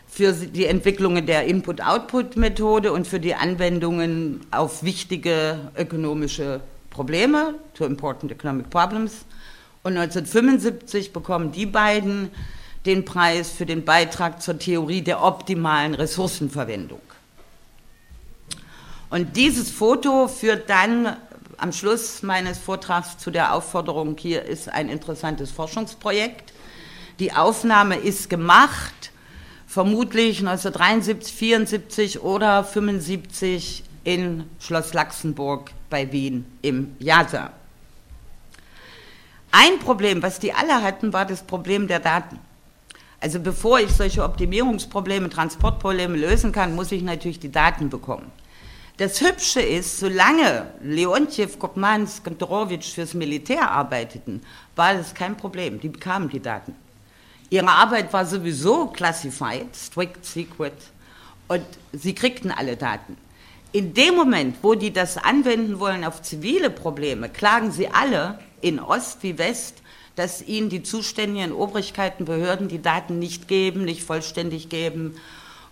für 0.07 0.33
die 0.33 0.65
Entwicklungen 0.65 1.25
der 1.25 1.45
Input-Output-Methode 1.45 2.91
und 2.91 3.07
für 3.07 3.19
die 3.19 3.35
Anwendungen 3.35 4.41
auf 4.51 4.83
wichtige 4.83 5.71
ökonomische 5.77 6.61
Probleme, 6.89 7.55
to 7.73 7.85
important 7.85 8.31
economic 8.31 8.69
problems. 8.69 9.25
Und 9.83 9.97
1975 9.97 11.13
bekommen 11.13 11.51
die 11.51 11.65
beiden 11.65 12.29
den 12.85 13.05
Preis 13.05 13.51
für 13.51 13.65
den 13.65 13.83
Beitrag 13.85 14.41
zur 14.41 14.57
Theorie 14.57 15.01
der 15.01 15.23
optimalen 15.23 15.93
Ressourcenverwendung. 15.93 17.01
Und 19.09 19.35
dieses 19.35 19.71
Foto 19.71 20.27
führt 20.27 20.69
dann 20.69 21.17
am 21.57 21.73
Schluss 21.73 22.23
meines 22.23 22.57
Vortrags 22.57 23.17
zu 23.17 23.31
der 23.31 23.53
Aufforderung, 23.53 24.15
hier 24.17 24.43
ist 24.43 24.69
ein 24.69 24.87
interessantes 24.87 25.51
Forschungsprojekt. 25.51 26.53
Die 27.19 27.33
Aufnahme 27.33 27.97
ist 27.97 28.29
gemacht, 28.29 29.11
vermutlich 29.67 30.39
1973, 30.39 31.33
74 31.33 32.21
oder 32.21 32.63
75 32.63 33.83
in 34.05 34.45
Schloss 34.59 34.93
Laxenburg 34.93 35.71
bei 35.89 36.11
Wien 36.11 36.45
im 36.61 36.95
JASA. 36.99 37.51
Ein 39.51 39.79
Problem, 39.79 40.21
was 40.21 40.39
die 40.39 40.53
alle 40.53 40.81
hatten, 40.81 41.11
war 41.11 41.25
das 41.25 41.43
Problem 41.43 41.87
der 41.87 41.99
Daten. 41.99 42.39
Also 43.21 43.39
bevor 43.39 43.79
ich 43.79 43.91
solche 43.91 44.23
Optimierungsprobleme, 44.23 45.29
Transportprobleme 45.29 46.17
lösen 46.17 46.51
kann, 46.51 46.75
muss 46.75 46.91
ich 46.91 47.01
natürlich 47.01 47.39
die 47.39 47.51
Daten 47.51 47.89
bekommen. 47.89 48.31
Das 48.97 49.21
Hübsche 49.21 49.61
ist, 49.61 49.99
solange 49.99 50.67
Leontjew, 50.81 51.57
Kopmans, 51.57 52.21
Kantorowitsch 52.23 52.93
fürs 52.93 53.13
Militär 53.13 53.71
arbeiteten, 53.71 54.41
war 54.75 54.93
das 54.93 55.13
kein 55.13 55.37
Problem. 55.37 55.79
Die 55.79 55.89
bekamen 55.89 56.29
die 56.29 56.41
Daten. 56.41 56.75
Ihre 57.49 57.69
Arbeit 57.69 58.11
war 58.13 58.25
sowieso 58.25 58.87
classified, 58.87 59.75
strict 59.75 60.25
secret, 60.25 60.73
und 61.47 61.65
sie 61.93 62.13
kriegten 62.13 62.51
alle 62.51 62.77
Daten. 62.77 63.17
In 63.71 63.93
dem 63.93 64.15
Moment, 64.15 64.57
wo 64.61 64.75
die 64.75 64.91
das 64.91 65.17
anwenden 65.17 65.79
wollen 65.79 66.03
auf 66.03 66.21
zivile 66.21 66.69
Probleme, 66.69 67.29
klagen 67.29 67.71
sie 67.71 67.87
alle 67.87 68.39
in 68.61 68.79
Ost 68.79 69.23
wie 69.23 69.37
West 69.37 69.81
dass 70.15 70.41
ihnen 70.41 70.69
die 70.69 70.83
zuständigen 70.83 71.51
Obrigkeiten, 71.51 72.25
Behörden 72.25 72.67
die 72.67 72.81
Daten 72.81 73.19
nicht 73.19 73.47
geben, 73.47 73.85
nicht 73.85 74.03
vollständig 74.03 74.69
geben. 74.69 75.15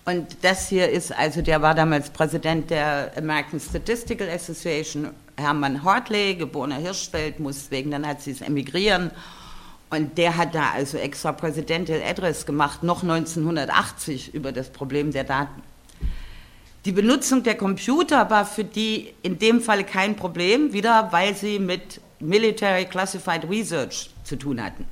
Und 0.06 0.38
das 0.42 0.70
hier 0.70 0.90
ist, 0.90 1.12
also 1.12 1.42
der 1.42 1.62
war 1.62 1.76
damals 1.76 2.10
Präsident 2.12 2.70
der 2.70 3.12
American 3.18 3.60
Statistical 3.60 4.30
Association, 4.30 5.10
Hermann 5.36 5.84
Hartley, 5.84 6.36
geborener 6.36 6.78
Hirschfeld, 6.78 7.40
muss 7.40 7.70
wegen 7.72 7.90
der 7.90 8.00
Nazis 8.00 8.42
emigrieren. 8.42 9.12
Und 9.90 10.18
der 10.18 10.38
hat 10.38 10.56
da 10.56 10.72
also 10.72 10.98
extra 10.98 11.32
Presidential 11.32 12.02
Address 12.02 12.46
gemacht, 12.46 12.84
noch 12.84 13.04
1980, 13.04 14.34
über 14.34 14.52
das 14.52 14.70
Problem 14.70 15.12
der 15.12 15.24
Daten. 15.24 15.62
Die 16.86 16.94
Benutzung 16.94 17.44
der 17.44 17.56
Computer 17.56 18.30
war 18.30 18.46
für 18.46 18.64
die 18.64 19.14
in 19.24 19.40
dem 19.40 19.60
Fall 19.60 19.84
kein 19.84 20.16
Problem, 20.16 20.72
wieder 20.72 21.10
weil 21.12 21.36
sie 21.36 21.60
mit 21.60 22.00
Military 22.19 22.85
Classified 22.85 23.49
Research 23.49 24.10
zu 24.23 24.35
tun 24.35 24.64
hatten. 24.64 24.85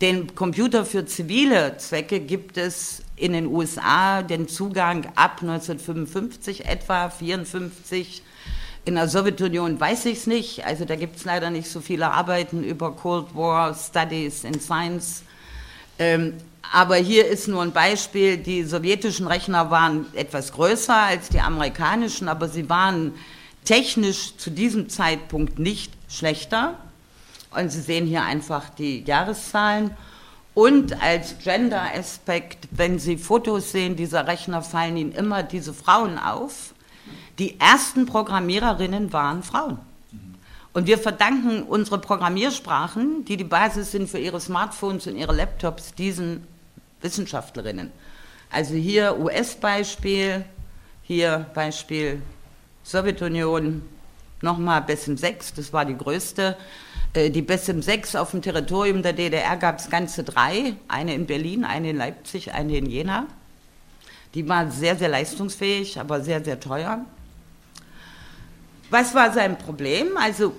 Den 0.00 0.34
Computer 0.34 0.84
für 0.84 1.06
zivile 1.06 1.78
Zwecke 1.78 2.20
gibt 2.20 2.58
es 2.58 3.02
in 3.16 3.32
den 3.32 3.46
USA 3.46 4.22
den 4.22 4.46
Zugang 4.46 5.06
ab 5.14 5.38
1955 5.40 6.66
etwa, 6.66 7.08
54. 7.08 8.22
In 8.84 8.96
der 8.96 9.08
Sowjetunion 9.08 9.80
weiß 9.80 10.04
ich 10.04 10.18
es 10.18 10.26
nicht, 10.26 10.66
also 10.66 10.84
da 10.84 10.96
gibt 10.96 11.16
es 11.16 11.24
leider 11.24 11.50
nicht 11.50 11.70
so 11.70 11.80
viele 11.80 12.10
Arbeiten 12.10 12.62
über 12.62 12.92
Cold 12.92 13.34
War 13.34 13.74
Studies 13.74 14.44
in 14.44 14.60
Science. 14.60 15.22
Ähm, 15.98 16.34
aber 16.72 16.96
hier 16.96 17.26
ist 17.26 17.48
nur 17.48 17.62
ein 17.62 17.72
Beispiel, 17.72 18.36
die 18.36 18.64
sowjetischen 18.64 19.26
Rechner 19.26 19.70
waren 19.70 20.06
etwas 20.14 20.52
größer 20.52 20.94
als 20.94 21.30
die 21.30 21.40
amerikanischen, 21.40 22.28
aber 22.28 22.48
sie 22.48 22.68
waren 22.68 23.14
technisch 23.64 24.36
zu 24.36 24.50
diesem 24.50 24.88
Zeitpunkt 24.88 25.58
nicht 25.58 25.95
schlechter. 26.08 26.76
Und 27.50 27.70
Sie 27.70 27.80
sehen 27.80 28.06
hier 28.06 28.22
einfach 28.22 28.70
die 28.70 29.02
Jahreszahlen. 29.04 29.92
Und 30.54 31.02
als 31.02 31.38
Gender-Aspekt, 31.38 32.68
wenn 32.70 32.98
Sie 32.98 33.18
Fotos 33.18 33.72
sehen 33.72 33.96
dieser 33.96 34.26
Rechner, 34.26 34.62
fallen 34.62 34.96
Ihnen 34.96 35.12
immer 35.12 35.42
diese 35.42 35.74
Frauen 35.74 36.18
auf. 36.18 36.74
Die 37.38 37.60
ersten 37.60 38.06
Programmiererinnen 38.06 39.12
waren 39.12 39.42
Frauen. 39.42 39.78
Und 40.72 40.86
wir 40.86 40.98
verdanken 40.98 41.62
unsere 41.62 41.98
Programmiersprachen, 41.98 43.24
die 43.24 43.38
die 43.38 43.44
Basis 43.44 43.92
sind 43.92 44.10
für 44.10 44.18
ihre 44.18 44.40
Smartphones 44.40 45.06
und 45.06 45.16
ihre 45.16 45.34
Laptops, 45.34 45.94
diesen 45.94 46.46
Wissenschaftlerinnen. 47.00 47.90
Also 48.50 48.74
hier 48.74 49.18
US-Beispiel, 49.18 50.44
hier 51.02 51.46
Beispiel 51.54 52.20
Sowjetunion, 52.82 53.82
nochmal 54.42 54.82
BESM 54.82 55.16
6, 55.16 55.54
das 55.54 55.72
war 55.72 55.84
die 55.84 55.96
größte. 55.96 56.56
Äh, 57.14 57.30
die 57.30 57.42
BESM 57.42 57.80
6 57.80 58.16
auf 58.16 58.32
dem 58.32 58.42
Territorium 58.42 59.02
der 59.02 59.12
DDR 59.12 59.56
gab 59.56 59.78
es 59.78 59.90
ganze 59.90 60.24
drei, 60.24 60.74
eine 60.88 61.14
in 61.14 61.26
Berlin, 61.26 61.64
eine 61.64 61.90
in 61.90 61.96
Leipzig, 61.96 62.52
eine 62.52 62.76
in 62.76 62.86
Jena. 62.86 63.26
Die 64.34 64.48
war 64.48 64.70
sehr, 64.70 64.96
sehr 64.96 65.08
leistungsfähig, 65.08 65.98
aber 65.98 66.20
sehr, 66.20 66.44
sehr 66.44 66.60
teuer. 66.60 67.04
Was 68.90 69.14
war 69.14 69.32
sein 69.32 69.56
Problem? 69.58 70.16
Also 70.16 70.54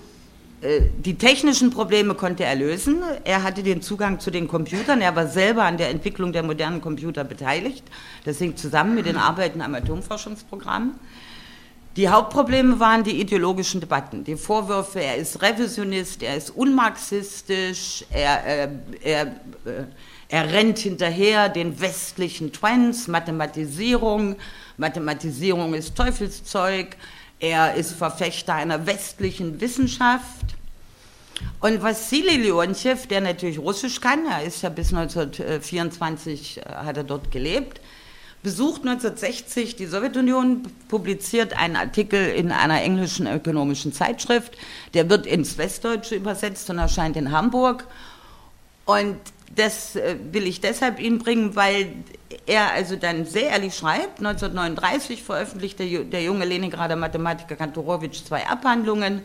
äh, 0.60 0.80
die 0.98 1.14
technischen 1.14 1.70
Probleme 1.70 2.14
konnte 2.14 2.44
er 2.44 2.56
lösen. 2.56 3.02
Er 3.24 3.42
hatte 3.42 3.62
den 3.62 3.80
Zugang 3.80 4.18
zu 4.18 4.30
den 4.30 4.48
Computern. 4.48 5.00
Er 5.00 5.14
war 5.14 5.28
selber 5.28 5.62
an 5.62 5.76
der 5.76 5.90
Entwicklung 5.90 6.32
der 6.32 6.42
modernen 6.42 6.80
Computer 6.80 7.24
beteiligt. 7.24 7.84
Das 8.24 8.38
hing 8.38 8.56
zusammen 8.56 8.94
mit 8.94 9.06
den 9.06 9.16
Arbeiten 9.16 9.60
am 9.60 9.74
Atomforschungsprogramm. 9.74 10.94
Die 11.98 12.08
Hauptprobleme 12.08 12.78
waren 12.78 13.02
die 13.02 13.20
ideologischen 13.20 13.80
Debatten, 13.80 14.22
die 14.22 14.36
Vorwürfe, 14.36 15.00
er 15.00 15.16
ist 15.16 15.42
Revisionist, 15.42 16.22
er 16.22 16.36
ist 16.36 16.50
unmarxistisch, 16.50 18.04
er, 18.12 18.46
äh, 18.46 18.68
er, 19.02 19.22
äh, 19.22 19.84
er 20.28 20.52
rennt 20.52 20.78
hinterher 20.78 21.48
den 21.48 21.80
westlichen 21.80 22.52
Trends, 22.52 23.08
Mathematisierung, 23.08 24.36
Mathematisierung 24.76 25.74
ist 25.74 25.96
Teufelszeug, 25.96 26.96
er 27.40 27.74
ist 27.74 27.94
Verfechter 27.94 28.54
einer 28.54 28.86
westlichen 28.86 29.60
Wissenschaft. 29.60 30.54
Und 31.58 31.82
Wassili 31.82 32.36
Leontjew, 32.36 33.08
der 33.10 33.22
natürlich 33.22 33.58
Russisch 33.58 34.00
kann, 34.00 34.24
er 34.24 34.44
ist 34.44 34.62
ja 34.62 34.68
bis 34.68 34.94
1924 34.94 36.58
äh, 36.58 36.62
hat 36.62 36.96
er 36.96 37.02
dort 37.02 37.32
gelebt, 37.32 37.80
besucht 38.42 38.82
1960 38.82 39.76
die 39.76 39.86
Sowjetunion, 39.86 40.62
publiziert 40.88 41.58
einen 41.58 41.76
Artikel 41.76 42.30
in 42.30 42.52
einer 42.52 42.82
englischen 42.82 43.26
ökonomischen 43.26 43.92
Zeitschrift, 43.92 44.56
der 44.94 45.10
wird 45.10 45.26
ins 45.26 45.58
Westdeutsche 45.58 46.14
übersetzt 46.14 46.70
und 46.70 46.78
erscheint 46.78 47.16
in 47.16 47.32
Hamburg. 47.32 47.86
Und 48.84 49.16
das 49.54 49.96
äh, 49.96 50.16
will 50.32 50.46
ich 50.46 50.60
deshalb 50.60 51.00
Ihnen 51.00 51.18
bringen, 51.18 51.56
weil 51.56 51.92
er 52.46 52.72
also 52.72 52.96
dann 52.96 53.24
sehr 53.24 53.50
ehrlich 53.50 53.74
schreibt, 53.74 54.18
1939 54.18 55.22
veröffentlichte 55.22 56.04
der 56.04 56.22
junge 56.22 56.44
Leningrader 56.44 56.96
Mathematiker 56.96 57.56
Kantorowitsch 57.56 58.24
zwei 58.24 58.46
Abhandlungen, 58.46 59.22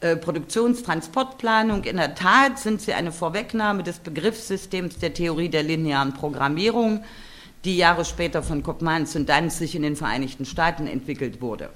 äh, 0.00 0.16
Produktionstransportplanung. 0.16 1.84
In 1.84 1.96
der 1.96 2.14
Tat 2.14 2.58
sind 2.58 2.80
sie 2.80 2.92
eine 2.92 3.12
Vorwegnahme 3.12 3.82
des 3.82 3.98
Begriffssystems 4.00 4.98
der 4.98 5.14
Theorie 5.14 5.48
der 5.48 5.62
linearen 5.62 6.14
Programmierung, 6.14 7.04
die 7.64 7.76
Jahre 7.76 8.04
später 8.04 8.42
von 8.42 8.62
Kopmans 8.62 9.16
und 9.16 9.28
Danzig 9.28 9.74
in 9.74 9.82
den 9.82 9.96
Vereinigten 9.96 10.44
Staaten 10.44 10.86
entwickelt 10.86 11.40
wurde. 11.40 11.70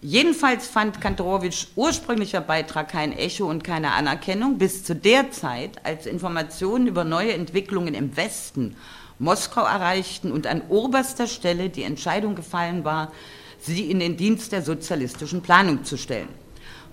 Jedenfalls 0.00 0.66
fand 0.66 1.00
Kantorowitsch 1.00 1.68
ursprünglicher 1.76 2.40
Beitrag 2.40 2.88
kein 2.88 3.12
Echo 3.12 3.48
und 3.48 3.62
keine 3.62 3.92
Anerkennung, 3.92 4.58
bis 4.58 4.82
zu 4.82 4.96
der 4.96 5.30
Zeit, 5.30 5.84
als 5.84 6.06
Informationen 6.06 6.88
über 6.88 7.04
neue 7.04 7.34
Entwicklungen 7.34 7.94
im 7.94 8.16
Westen 8.16 8.76
Moskau 9.20 9.62
erreichten 9.62 10.32
und 10.32 10.48
an 10.48 10.62
oberster 10.68 11.28
Stelle 11.28 11.70
die 11.70 11.84
Entscheidung 11.84 12.34
gefallen 12.34 12.84
war, 12.84 13.12
sie 13.60 13.88
in 13.88 14.00
den 14.00 14.16
Dienst 14.16 14.50
der 14.50 14.62
sozialistischen 14.62 15.42
Planung 15.42 15.84
zu 15.84 15.96
stellen. 15.96 16.28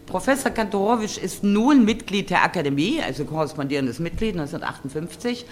Professor 0.05 0.51
Kantorowitsch 0.51 1.17
ist 1.17 1.43
nun 1.43 1.85
Mitglied 1.85 2.29
der 2.29 2.43
Akademie, 2.43 3.01
also 3.01 3.25
korrespondierendes 3.25 3.97
Mitglied 3.97 4.33
1958. 4.33 5.45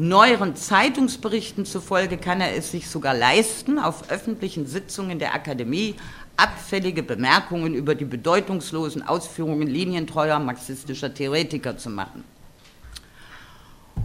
Neueren 0.00 0.56
Zeitungsberichten 0.56 1.66
zufolge 1.66 2.16
kann 2.16 2.40
er 2.40 2.56
es 2.56 2.70
sich 2.70 2.88
sogar 2.88 3.12
leisten, 3.12 3.78
auf 3.78 4.10
öffentlichen 4.10 4.64
Sitzungen 4.64 5.18
der 5.18 5.34
Akademie 5.34 5.94
abfällige 6.38 7.02
Bemerkungen 7.02 7.74
über 7.74 7.94
die 7.94 8.06
bedeutungslosen 8.06 9.02
Ausführungen 9.02 9.68
linientreuer 9.68 10.38
marxistischer 10.38 11.12
Theoretiker 11.12 11.76
zu 11.76 11.90
machen. 11.90 12.24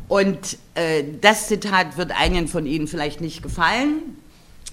Und 0.10 0.58
äh, 0.74 1.06
das 1.22 1.48
Zitat 1.48 1.96
wird 1.96 2.12
einigen 2.12 2.50
von 2.50 2.66
Ihnen 2.66 2.88
vielleicht 2.88 3.22
nicht 3.22 3.42
gefallen. 3.42 4.18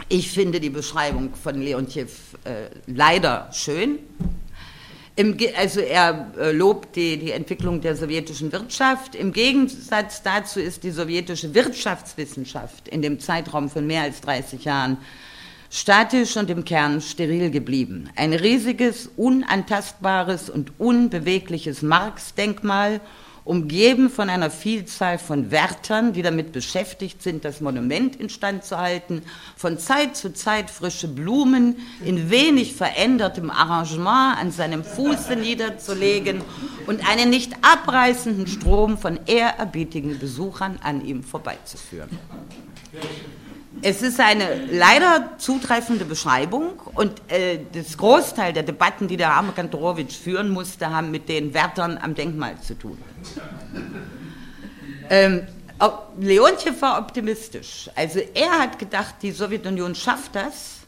Ich 0.08 0.28
finde 0.28 0.58
die 0.58 0.70
Beschreibung 0.70 1.36
von 1.36 1.62
Leontjew 1.62 2.08
äh, 2.42 2.68
leider 2.88 3.48
schön. 3.52 4.00
Im, 5.14 5.36
also 5.58 5.80
er 5.80 6.32
äh, 6.38 6.52
lobt 6.52 6.96
die, 6.96 7.18
die 7.18 7.32
Entwicklung 7.32 7.82
der 7.82 7.96
sowjetischen 7.96 8.50
Wirtschaft. 8.50 9.14
Im 9.14 9.32
Gegensatz 9.32 10.22
dazu 10.22 10.58
ist 10.58 10.84
die 10.84 10.90
sowjetische 10.90 11.54
Wirtschaftswissenschaft 11.54 12.88
in 12.88 13.02
dem 13.02 13.20
Zeitraum 13.20 13.68
von 13.68 13.86
mehr 13.86 14.02
als 14.02 14.22
30 14.22 14.64
Jahren 14.64 14.96
statisch 15.68 16.36
und 16.36 16.48
im 16.48 16.64
Kern 16.64 17.00
steril 17.00 17.50
geblieben. 17.50 18.08
Ein 18.16 18.32
riesiges, 18.32 19.10
unantastbares 19.16 20.48
und 20.48 20.72
unbewegliches 20.78 21.82
Marx-Denkmal 21.82 23.00
umgeben 23.44 24.08
von 24.08 24.30
einer 24.30 24.50
Vielzahl 24.50 25.18
von 25.18 25.50
Wärtern, 25.50 26.12
die 26.12 26.22
damit 26.22 26.52
beschäftigt 26.52 27.22
sind, 27.22 27.44
das 27.44 27.60
Monument 27.60 28.16
instand 28.16 28.64
zu 28.64 28.78
halten, 28.78 29.22
von 29.56 29.78
Zeit 29.78 30.16
zu 30.16 30.32
Zeit 30.32 30.70
frische 30.70 31.08
Blumen 31.08 31.76
in 32.04 32.30
wenig 32.30 32.74
verändertem 32.74 33.50
Arrangement 33.50 34.38
an 34.38 34.50
seinem 34.52 34.84
Fuße 34.84 35.36
niederzulegen 35.36 36.42
und 36.86 37.08
einen 37.08 37.30
nicht 37.30 37.52
abreißenden 37.62 38.46
Strom 38.46 38.98
von 38.98 39.18
ehrerbietigen 39.26 40.18
Besuchern 40.18 40.78
an 40.82 41.04
ihm 41.04 41.22
vorbeizuführen. 41.24 42.10
Es 43.80 44.02
ist 44.02 44.20
eine 44.20 44.66
leider 44.66 45.38
zutreffende 45.38 46.04
Beschreibung 46.04 46.78
und 46.94 47.22
äh, 47.28 47.58
das 47.72 47.96
Großteil 47.96 48.52
der 48.52 48.62
Debatten, 48.62 49.08
die 49.08 49.16
der 49.16 49.32
arme 49.32 49.52
Kantorowitsch 49.52 50.16
führen 50.16 50.50
musste, 50.50 50.90
haben 50.90 51.10
mit 51.10 51.28
den 51.28 51.54
Wärtern 51.54 51.98
am 51.98 52.14
Denkmal 52.14 52.60
zu 52.60 52.74
tun. 52.74 52.98
Ähm, 55.10 55.46
Leontjew 56.18 56.80
war 56.80 56.98
optimistisch. 56.98 57.90
Also 57.94 58.20
er 58.34 58.50
hat 58.50 58.78
gedacht, 58.78 59.16
die 59.20 59.30
Sowjetunion 59.30 59.94
schafft 59.94 60.34
das. 60.34 60.78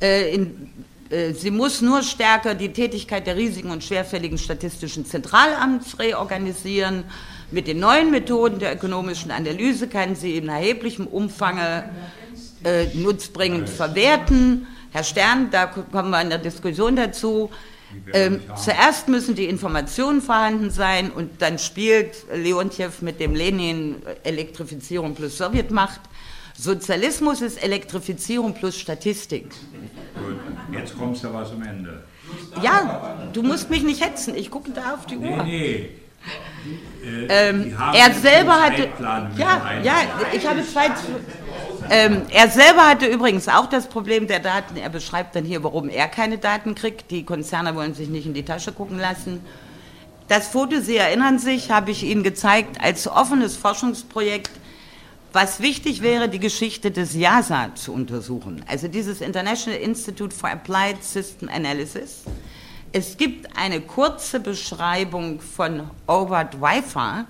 Äh, 0.00 0.34
in, 0.34 0.70
äh, 1.10 1.32
sie 1.32 1.50
muss 1.50 1.80
nur 1.80 2.02
stärker 2.02 2.54
die 2.54 2.72
Tätigkeit 2.72 3.26
der 3.26 3.36
riesigen 3.36 3.70
und 3.70 3.84
schwerfälligen 3.84 4.38
statistischen 4.38 5.06
Zentralamts 5.06 5.98
reorganisieren. 5.98 7.04
Mit 7.52 7.66
den 7.66 7.80
neuen 7.80 8.10
Methoden 8.10 8.58
der 8.58 8.74
ökonomischen 8.74 9.30
Analyse 9.30 9.86
kann 9.86 10.16
sie 10.16 10.38
in 10.38 10.48
erheblichem 10.48 11.06
Umfang 11.06 11.58
äh, 12.64 12.86
nutzbringend 12.94 13.68
verwerten. 13.68 14.66
Herr 14.90 15.04
Stern, 15.04 15.50
da 15.50 15.66
kommen 15.66 16.10
wir 16.10 16.22
in 16.22 16.30
der 16.30 16.38
Diskussion 16.38 16.96
dazu. 16.96 17.50
Ähm, 18.14 18.40
zuerst 18.56 19.08
müssen 19.08 19.34
die 19.34 19.44
Informationen 19.44 20.22
vorhanden 20.22 20.70
sein 20.70 21.10
und 21.10 21.42
dann 21.42 21.58
spielt 21.58 22.24
Leontjew 22.34 22.90
mit 23.02 23.20
dem 23.20 23.34
Lenin 23.34 23.96
Elektrifizierung 24.22 25.14
plus 25.14 25.36
Sowjetmacht. 25.36 26.00
Sozialismus 26.56 27.42
ist 27.42 27.62
Elektrifizierung 27.62 28.54
plus 28.54 28.78
Statistik. 28.78 29.50
Gut, 30.14 30.36
jetzt 30.72 30.96
kommst 30.96 31.22
du 31.24 31.34
was 31.34 31.52
am 31.52 31.62
Ende. 31.62 32.04
Ja, 32.62 33.28
du 33.32 33.42
musst 33.42 33.68
mich 33.68 33.82
nicht 33.82 34.02
hetzen, 34.02 34.34
ich 34.34 34.50
gucke 34.50 34.70
da 34.70 34.94
auf 34.94 35.04
die 35.04 35.18
Uhr. 35.18 35.42
Nee, 35.44 35.44
nee. 35.44 35.74
Äh, 35.74 36.01
ähm, 37.04 37.76
er 37.94 38.14
selber 38.14 38.60
hatte. 38.60 38.88
Ja, 39.36 39.80
ja, 39.82 39.94
ich 40.32 40.46
habe 40.46 40.64
zwei. 40.66 40.86
Ähm, 41.90 42.22
er 42.30 42.48
selber 42.48 42.88
hatte 42.88 43.06
übrigens 43.06 43.48
auch 43.48 43.66
das 43.66 43.88
Problem 43.88 44.26
der 44.28 44.38
Daten. 44.38 44.76
Er 44.76 44.88
beschreibt 44.88 45.34
dann 45.34 45.44
hier, 45.44 45.64
warum 45.64 45.88
er 45.88 46.08
keine 46.08 46.38
Daten 46.38 46.74
kriegt. 46.74 47.10
Die 47.10 47.24
Konzerne 47.24 47.74
wollen 47.74 47.94
sich 47.94 48.08
nicht 48.08 48.26
in 48.26 48.34
die 48.34 48.44
Tasche 48.44 48.72
gucken 48.72 48.98
lassen. 48.98 49.44
Das 50.28 50.48
Foto, 50.48 50.80
Sie 50.80 50.96
erinnern 50.96 51.38
sich, 51.38 51.70
habe 51.70 51.90
ich 51.90 52.04
Ihnen 52.04 52.22
gezeigt 52.22 52.80
als 52.80 53.08
offenes 53.08 53.56
Forschungsprojekt, 53.56 54.50
was 55.32 55.60
wichtig 55.60 56.02
wäre, 56.02 56.28
die 56.28 56.38
Geschichte 56.38 56.90
des 56.90 57.14
JASA 57.14 57.74
zu 57.74 57.92
untersuchen, 57.92 58.64
also 58.66 58.86
dieses 58.86 59.20
International 59.20 59.78
Institute 59.78 60.34
for 60.34 60.50
Applied 60.50 61.02
System 61.02 61.48
Analysis. 61.48 62.22
Es 62.92 63.16
gibt 63.16 63.56
eine 63.56 63.80
kurze 63.80 64.38
Beschreibung 64.38 65.40
von 65.40 65.90
Howard 66.06 66.60
Weifer, 66.60 67.26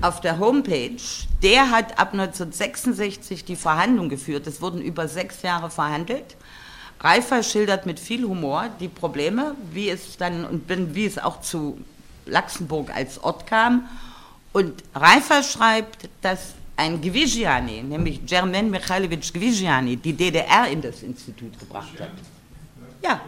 auf 0.00 0.20
der 0.20 0.38
Homepage, 0.38 1.00
der 1.42 1.70
hat 1.70 1.98
ab 1.98 2.12
1966 2.12 3.44
die 3.44 3.56
Verhandlung 3.56 4.08
geführt. 4.08 4.46
Es 4.46 4.60
wurden 4.60 4.80
über 4.80 5.08
sechs 5.08 5.42
Jahre 5.42 5.70
verhandelt. 5.70 6.36
Reifer 7.00 7.42
schildert 7.42 7.86
mit 7.86 8.00
viel 8.00 8.24
Humor 8.24 8.68
die 8.80 8.88
Probleme, 8.88 9.54
wie 9.72 9.88
es 9.88 10.16
dann 10.16 10.44
und 10.44 10.68
wie 10.94 11.06
es 11.06 11.18
auch 11.18 11.40
zu 11.40 11.78
Luxemburg 12.26 12.94
als 12.94 13.22
Ort 13.22 13.46
kam. 13.46 13.88
Und 14.52 14.82
Reifer 14.94 15.42
schreibt, 15.42 16.08
dass 16.22 16.54
ein 16.76 17.00
Gvigiani, 17.00 17.82
nämlich 17.82 18.24
Germain 18.26 18.70
Mikhailovich 18.70 19.32
Gvigiani, 19.32 19.96
die 19.96 20.12
DDR 20.12 20.68
in 20.68 20.82
das 20.82 21.02
Institut 21.02 21.58
gebracht 21.58 22.00
hat. 22.00 22.10
Ja. 23.02 23.20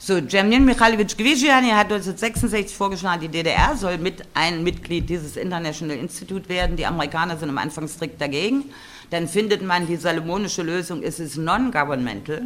So, 0.00 0.22
Germain 0.22 0.64
Mikhailovich 0.64 1.16
Gvigiani 1.16 1.70
hat 1.70 1.90
1966 1.90 2.76
vorgeschlagen, 2.76 3.20
die 3.20 3.28
DDR 3.28 3.76
soll 3.76 3.98
mit 3.98 4.22
ein 4.32 4.62
Mitglied 4.62 5.10
dieses 5.10 5.36
International 5.36 5.96
Institute 5.96 6.48
werden. 6.48 6.76
Die 6.76 6.86
Amerikaner 6.86 7.36
sind 7.36 7.48
am 7.48 7.58
Anfang 7.58 7.88
strikt 7.88 8.20
dagegen. 8.20 8.66
Dann 9.10 9.26
findet 9.26 9.60
man, 9.60 9.88
die 9.88 9.96
salomonische 9.96 10.62
Lösung 10.62 11.02
ist 11.02 11.18
es 11.18 11.36
non-governmental. 11.36 12.42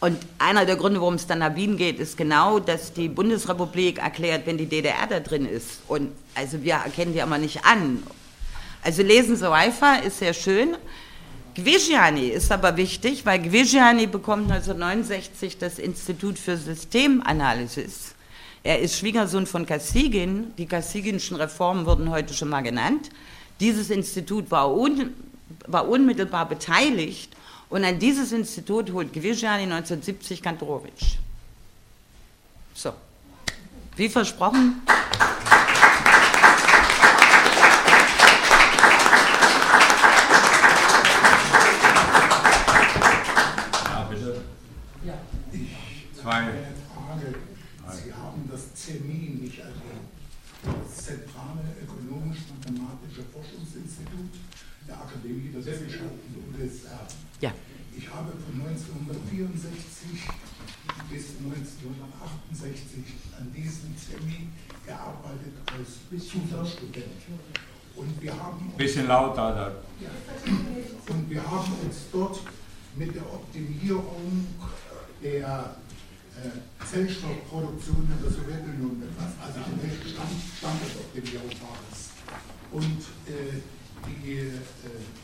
Und 0.00 0.18
einer 0.40 0.66
der 0.66 0.74
Gründe, 0.74 1.00
warum 1.00 1.14
es 1.14 1.28
dann 1.28 1.38
nach 1.38 1.54
Wien 1.54 1.76
geht, 1.76 2.00
ist 2.00 2.16
genau, 2.16 2.58
dass 2.58 2.92
die 2.92 3.08
Bundesrepublik 3.08 3.98
erklärt, 3.98 4.46
wenn 4.46 4.58
die 4.58 4.66
DDR 4.66 5.06
da 5.08 5.20
drin 5.20 5.46
ist. 5.46 5.78
Und 5.86 6.10
also 6.34 6.60
wir 6.64 6.74
erkennen 6.74 7.12
die 7.12 7.22
aber 7.22 7.38
nicht 7.38 7.64
an. 7.64 8.02
Also 8.82 9.04
lesen 9.04 9.36
Sie 9.36 9.48
Wi-Fi 9.48 10.04
ist 10.04 10.18
sehr 10.18 10.34
schön. 10.34 10.76
Gvigiani 11.54 12.28
ist 12.28 12.52
aber 12.52 12.76
wichtig, 12.76 13.26
weil 13.26 13.40
Gvigiani 13.40 14.06
bekommt 14.06 14.50
1969 14.50 15.58
das 15.58 15.78
Institut 15.78 16.38
für 16.38 16.56
Systemanalysis. 16.56 18.14
Er 18.62 18.78
ist 18.78 18.98
Schwiegersohn 18.98 19.46
von 19.46 19.66
Kassigin. 19.66 20.52
Die 20.58 20.66
Kassiginschen 20.66 21.36
Reformen 21.36 21.86
wurden 21.86 22.10
heute 22.10 22.34
schon 22.34 22.48
mal 22.48 22.60
genannt. 22.60 23.10
Dieses 23.58 23.90
Institut 23.90 24.50
war, 24.50 24.74
un, 24.74 25.12
war 25.66 25.88
unmittelbar 25.88 26.48
beteiligt 26.48 27.34
und 27.70 27.84
an 27.84 27.98
dieses 27.98 28.32
Institut 28.32 28.92
holt 28.92 29.12
Gvigiani 29.12 29.62
1970 29.62 30.42
Kantorowitsch. 30.42 31.16
So, 32.74 32.92
wie 33.96 34.08
versprochen. 34.08 34.82
Ja, 43.84 44.06
bitte. 44.10 44.40
Ja. 45.04 45.14
Zwei. 46.20 46.48
Frage. 46.94 47.34
Sie 48.02 48.12
haben 48.14 48.48
das 48.50 48.74
CEMI 48.74 49.38
nicht 49.42 49.58
erwähnt. 49.58 50.10
Zentrale 51.40 51.72
Ökonomisch-Mathematische 51.82 53.24
Forschungsinstitut 53.32 54.28
der 54.86 54.96
Akademie 55.00 55.48
der 55.48 55.64
Wissenschaften 55.64 56.28
der 56.34 56.66
UdSR. 56.66 57.06
Ja. 57.40 57.52
Ich 57.96 58.08
habe 58.08 58.32
von 58.32 58.60
1964 58.60 60.28
bis 61.08 61.24
1968 61.40 63.04
an 63.38 63.52
diesem 63.56 63.96
CEMI 63.96 64.48
gearbeitet 64.86 65.56
als 65.72 66.28
Zusatzstudent. 66.28 67.24
Und 67.96 68.20
wir 68.20 68.32
haben 68.32 68.72
Bisschen 68.76 69.06
lauter. 69.08 69.54
Da. 69.54 71.12
und 71.12 71.30
wir 71.30 71.50
haben 71.50 71.72
uns 71.84 71.96
dort 72.12 72.40
mit 72.96 73.14
der 73.14 73.22
Optimierung 73.32 74.46
der 75.22 75.76
Zellstoffproduktion 76.90 78.08
in 78.10 78.22
der 78.22 78.30
Sowjetunion 78.30 79.00
befasst. 79.00 79.36
Also 79.42 79.60
die 79.66 79.76
welche 79.82 80.08
Stand, 80.08 80.30
Standardoptimierung 80.58 81.50
war 81.62 81.78
es. 81.92 82.10
Und 82.72 83.00
äh, 83.26 83.60
die 84.06 84.32
äh, 84.32 84.52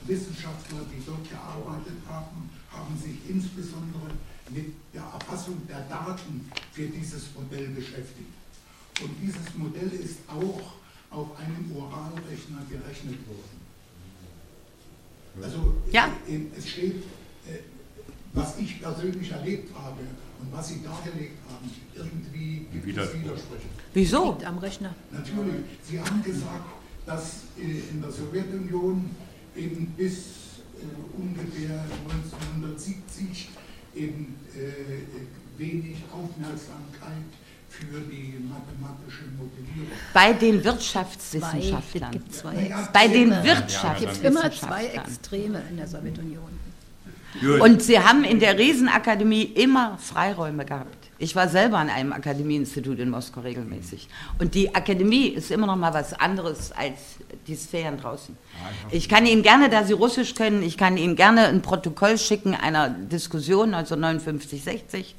Wissenschaftler, 0.06 0.80
die 0.92 1.02
dort 1.04 1.28
gearbeitet 1.28 1.96
haben, 2.08 2.50
haben 2.70 2.94
sich 2.98 3.16
insbesondere 3.28 4.12
mit 4.50 4.74
der 4.92 5.02
Erfassung 5.02 5.60
der 5.66 5.80
Daten 5.88 6.48
für 6.72 6.86
dieses 6.86 7.34
Modell 7.34 7.68
beschäftigt. 7.68 8.30
Und 9.02 9.10
dieses 9.20 9.54
Modell 9.56 9.90
ist 9.92 10.20
auch 10.28 10.74
auf 11.10 11.38
einem 11.38 11.72
Oralrechner 11.74 12.62
gerechnet 12.68 13.18
worden. 13.26 13.60
Also 15.42 15.74
Ja. 15.90 16.08
äh, 16.28 16.40
es 16.56 16.68
steht, 16.68 17.02
äh, 17.46 17.60
was 18.32 18.58
ich 18.58 18.80
persönlich 18.80 19.30
erlebt 19.30 19.74
habe 19.76 20.00
und 20.40 20.52
was 20.52 20.68
Sie 20.68 20.82
dargelegt 20.82 21.38
haben, 21.50 21.70
irgendwie 21.94 22.66
gibt 22.72 22.86
es 22.86 22.86
Widerspruch. 22.86 23.20
Widersprüche. 23.22 23.62
Wieso? 23.94 24.32
Liegt 24.32 24.44
am 24.46 24.58
Rechner. 24.58 24.94
Natürlich, 25.10 25.64
Sie 25.82 26.00
haben 26.00 26.22
gesagt, 26.22 26.64
dass 27.06 27.42
äh, 27.58 27.90
in 27.92 28.02
der 28.02 28.10
Sowjetunion 28.10 29.10
eben 29.56 29.86
bis 29.96 30.16
äh, 30.76 31.16
ungefähr 31.16 31.84
1970 32.08 33.48
eben 33.94 34.34
äh, 34.54 35.58
wenig 35.58 35.96
Aufmerksamkeit 36.12 37.24
für 37.68 38.00
die 38.00 38.34
mathematische 38.48 39.24
Modellierung. 39.36 39.96
Bei 40.12 40.32
den 40.32 40.60
Zwei, 40.60 40.64
Wirtschaftswissenschaftlern. 40.64 42.22
zwei 42.30 42.54
Naja, 42.54 42.88
Bei 42.92 43.08
den 43.08 43.32
Extreme. 43.32 43.94
Es 43.94 44.00
gibt 44.00 44.24
immer 44.24 44.40
zwei 44.40 44.82
Wirtschaftswissenschaftlern. 44.82 45.04
Extreme 45.06 45.62
in 45.70 45.76
der 45.76 45.88
Sowjetunion. 45.88 46.55
Gut. 47.40 47.60
Und 47.60 47.82
sie 47.82 47.98
haben 47.98 48.24
in 48.24 48.40
der 48.40 48.58
Riesenakademie 48.58 49.42
immer 49.42 49.98
Freiräume 49.98 50.64
gehabt. 50.64 51.06
Ich 51.18 51.34
war 51.34 51.48
selber 51.48 51.78
an 51.78 51.88
einem 51.88 52.12
Akademieinstitut 52.12 52.98
in 52.98 53.08
Moskau 53.08 53.40
regelmäßig. 53.40 54.08
Und 54.38 54.54
die 54.54 54.74
Akademie 54.74 55.28
ist 55.28 55.50
immer 55.50 55.66
noch 55.66 55.76
mal 55.76 55.94
was 55.94 56.12
anderes 56.12 56.72
als 56.72 56.98
die 57.46 57.54
Sphären 57.54 57.98
draußen. 57.98 58.36
Ich 58.90 59.08
kann 59.08 59.24
Ihnen 59.24 59.42
gerne, 59.42 59.70
da 59.70 59.84
Sie 59.84 59.94
Russisch 59.94 60.34
können, 60.34 60.62
ich 60.62 60.76
kann 60.76 60.98
Ihnen 60.98 61.16
gerne 61.16 61.46
ein 61.46 61.62
Protokoll 61.62 62.18
schicken 62.18 62.54
einer 62.54 62.90
Diskussion 62.90 63.72
1959, 63.72 64.62
60, 64.62 65.14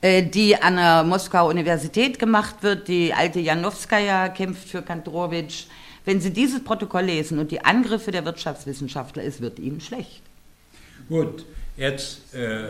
äh, 0.00 0.22
die 0.22 0.62
an 0.62 0.76
der 0.76 1.02
Moskauer 1.02 1.50
Universität 1.50 2.20
gemacht 2.20 2.62
wird. 2.62 2.86
Die 2.86 3.12
alte 3.12 3.40
Janowskaja 3.40 4.28
kämpft 4.28 4.68
für 4.68 4.82
Kantorowitsch. 4.82 5.64
Wenn 6.04 6.20
Sie 6.20 6.32
dieses 6.32 6.62
Protokoll 6.62 7.02
lesen 7.02 7.40
und 7.40 7.50
die 7.50 7.64
Angriffe 7.64 8.12
der 8.12 8.24
Wirtschaftswissenschaftler, 8.24 9.24
es 9.24 9.40
wird 9.40 9.58
Ihnen 9.58 9.80
schlecht. 9.80 10.22
Gut, 11.08 11.44
jetzt 11.76 12.34
äh, 12.34 12.68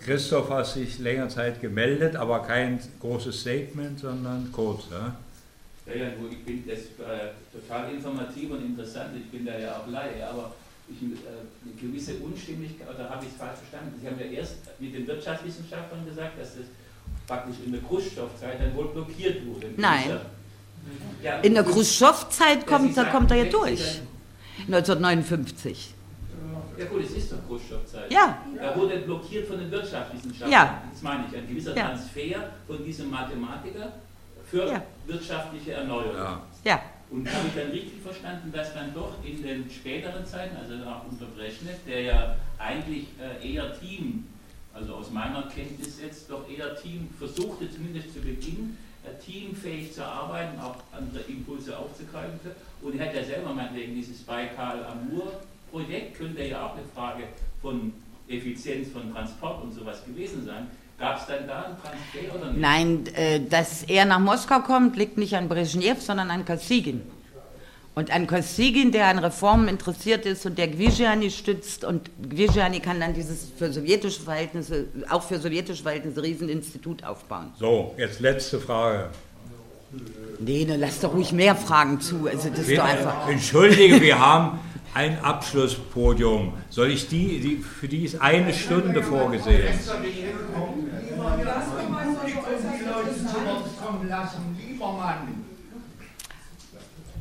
Christoph 0.00 0.50
hat 0.50 0.66
sich 0.66 0.98
länger 0.98 1.28
Zeit 1.28 1.60
gemeldet, 1.60 2.16
aber 2.16 2.40
kein 2.40 2.80
großes 3.00 3.40
Statement, 3.40 4.00
sondern 4.00 4.50
kurz. 4.52 4.84
Ja? 4.90 5.16
Ja, 5.86 5.94
ja, 5.94 6.10
nur 6.20 6.30
ich 6.30 6.44
bin 6.44 6.64
das 6.66 6.78
äh, 6.78 7.30
total 7.52 7.94
informativ 7.94 8.50
und 8.50 8.64
interessant. 8.64 9.10
Ich 9.16 9.30
bin 9.30 9.46
da 9.46 9.58
ja 9.58 9.78
auch 9.78 9.86
Laie, 9.90 10.26
aber 10.28 10.54
ich, 10.88 11.02
äh, 11.02 11.06
eine 11.06 11.74
gewisse 11.80 12.14
Unstimmigkeit, 12.16 12.88
oder 12.94 13.08
habe 13.08 13.24
ich 13.24 13.32
es 13.32 13.36
falsch 13.36 13.58
verstanden? 13.58 13.98
Sie 14.00 14.06
haben 14.06 14.18
ja 14.18 14.26
erst 14.26 14.56
mit 14.78 14.94
den 14.94 15.06
Wirtschaftswissenschaftlern 15.06 16.04
gesagt, 16.06 16.40
dass 16.40 16.56
das 16.56 16.66
praktisch 17.26 17.56
in 17.64 17.72
der 17.72 17.82
Khrushchev-Zeit 17.82 18.60
dann 18.60 18.74
wohl 18.74 18.88
blockiert 18.88 19.46
wurde. 19.46 19.68
Nein. 19.76 20.20
Ja, 21.22 21.40
In 21.40 21.54
der. 21.54 21.64
Khrushchev-Zeit 21.64 22.66
kommt, 22.66 22.96
da 22.96 23.04
kommt 23.04 23.30
er 23.30 23.44
ja 23.44 23.50
durch. 23.50 24.00
1959. 24.66 25.94
Ja 26.78 26.84
gut, 26.84 27.02
es 27.02 27.10
ist 27.10 27.32
doch 27.32 27.38
Khrushchev-Zeit. 27.46 28.12
Ja. 28.12 28.38
Da 28.56 28.76
wurde 28.76 28.98
blockiert 28.98 29.48
von 29.48 29.58
den 29.58 29.70
Wirtschaftswissenschaftlern. 29.70 30.50
Ja. 30.50 30.82
Das 30.92 31.02
meine 31.02 31.24
ich, 31.30 31.36
ein 31.36 31.48
gewisser 31.48 31.76
Ja. 31.76 31.86
Transfer 31.88 32.50
von 32.66 32.84
diesem 32.84 33.10
Mathematiker 33.10 33.92
für 34.48 34.66
Ja. 34.66 34.82
wirtschaftliche 35.06 35.72
Erneuerung. 35.72 36.14
Ja. 36.16 36.42
Ja. 36.64 36.80
Und 37.10 37.26
habe 37.26 37.48
ich 37.48 37.54
dann 37.60 37.70
richtig 37.72 38.02
verstanden, 38.02 38.52
dass 38.52 38.74
dann 38.74 38.94
doch 38.94 39.14
in 39.24 39.42
den 39.42 39.68
späteren 39.70 40.24
Zeiten, 40.26 40.56
also 40.56 40.74
auch 40.88 41.04
unter 41.10 41.24
Brezhnev, 41.26 41.78
der 41.86 42.02
ja 42.02 42.36
eigentlich 42.58 43.06
äh, 43.18 43.54
eher 43.54 43.78
Team, 43.80 44.26
also 44.74 44.94
aus 44.94 45.10
meiner 45.10 45.42
Kenntnis 45.48 46.00
jetzt 46.00 46.30
doch 46.30 46.48
eher 46.48 46.76
Team 46.76 47.08
versuchte, 47.18 47.68
zumindest 47.70 48.12
zu 48.12 48.20
Beginn, 48.20 48.76
äh, 49.04 49.18
teamfähig 49.24 49.92
zu 49.94 50.04
arbeiten, 50.04 50.60
auch 50.60 50.76
andere 50.92 51.20
Impulse 51.28 51.76
aufzugreifen. 51.76 52.38
Und 52.82 53.00
er 53.00 53.06
hat 53.08 53.14
ja 53.14 53.24
selber 53.24 53.52
meinetwegen 53.54 53.94
dieses 53.94 54.22
Baikal-Amur-Projekt, 55.72 56.18
könnte 56.18 56.44
ja 56.44 56.66
auch 56.66 56.72
eine 56.72 56.84
Frage 56.94 57.24
von 57.60 57.92
Effizienz 58.28 58.88
von 58.90 59.12
Transport 59.12 59.62
und 59.62 59.72
sowas 59.72 60.04
gewesen 60.04 60.44
sein. 60.44 60.68
Gab 60.98 61.18
es 61.18 61.26
dann 61.26 61.46
da 61.46 61.62
einen 61.62 61.76
Transfer 61.80 62.36
oder 62.36 62.50
nicht? 62.50 62.60
Nein, 62.60 63.06
äh, 63.14 63.40
dass 63.40 63.84
er 63.84 64.04
nach 64.04 64.18
Moskau 64.18 64.60
kommt, 64.60 64.96
liegt 64.96 65.16
nicht 65.16 65.34
an 65.34 65.48
Brezhnev, 65.48 66.00
sondern 66.00 66.30
an 66.30 66.44
Kosygin. 66.44 67.02
Und 67.94 68.12
an 68.12 68.26
Kosygin, 68.26 68.92
der 68.92 69.06
an 69.06 69.18
Reformen 69.18 69.68
interessiert 69.68 70.24
ist 70.26 70.46
und 70.46 70.58
der 70.58 70.68
Gvigiani 70.68 71.30
stützt. 71.30 71.84
Und 71.84 72.10
Gvigiani 72.28 72.80
kann 72.80 73.00
dann 73.00 73.14
dieses 73.14 73.48
für 73.56 73.72
sowjetische 73.72 74.22
Verhältnisse, 74.22 74.86
auch 75.08 75.22
für 75.22 75.38
sowjetische 75.38 75.82
Verhältnisse, 75.82 76.22
Rieseninstitut 76.22 77.04
aufbauen. 77.04 77.52
So, 77.58 77.94
jetzt 77.96 78.20
letzte 78.20 78.60
Frage. 78.60 79.10
Nee, 80.38 80.64
ne, 80.64 80.76
lass 80.76 81.00
doch 81.00 81.14
ruhig 81.14 81.32
mehr 81.32 81.56
Fragen 81.56 82.00
zu. 82.00 82.28
Also 82.28 82.50
das 82.50 82.60
ist 82.60 82.76
doch 82.76 82.84
einfach. 82.84 83.28
Entschuldige, 83.28 84.00
wir 84.00 84.18
haben 84.18 84.60
ein 84.94 85.22
Abschlusspodium. 85.22 86.54
Soll 86.70 86.90
ich 86.90 87.08
die, 87.08 87.40
die 87.40 87.56
für 87.56 87.88
die 87.88 88.04
ist 88.04 88.20
eine 88.20 88.52
Stunde 88.52 89.02
vorgesehen. 89.02 89.78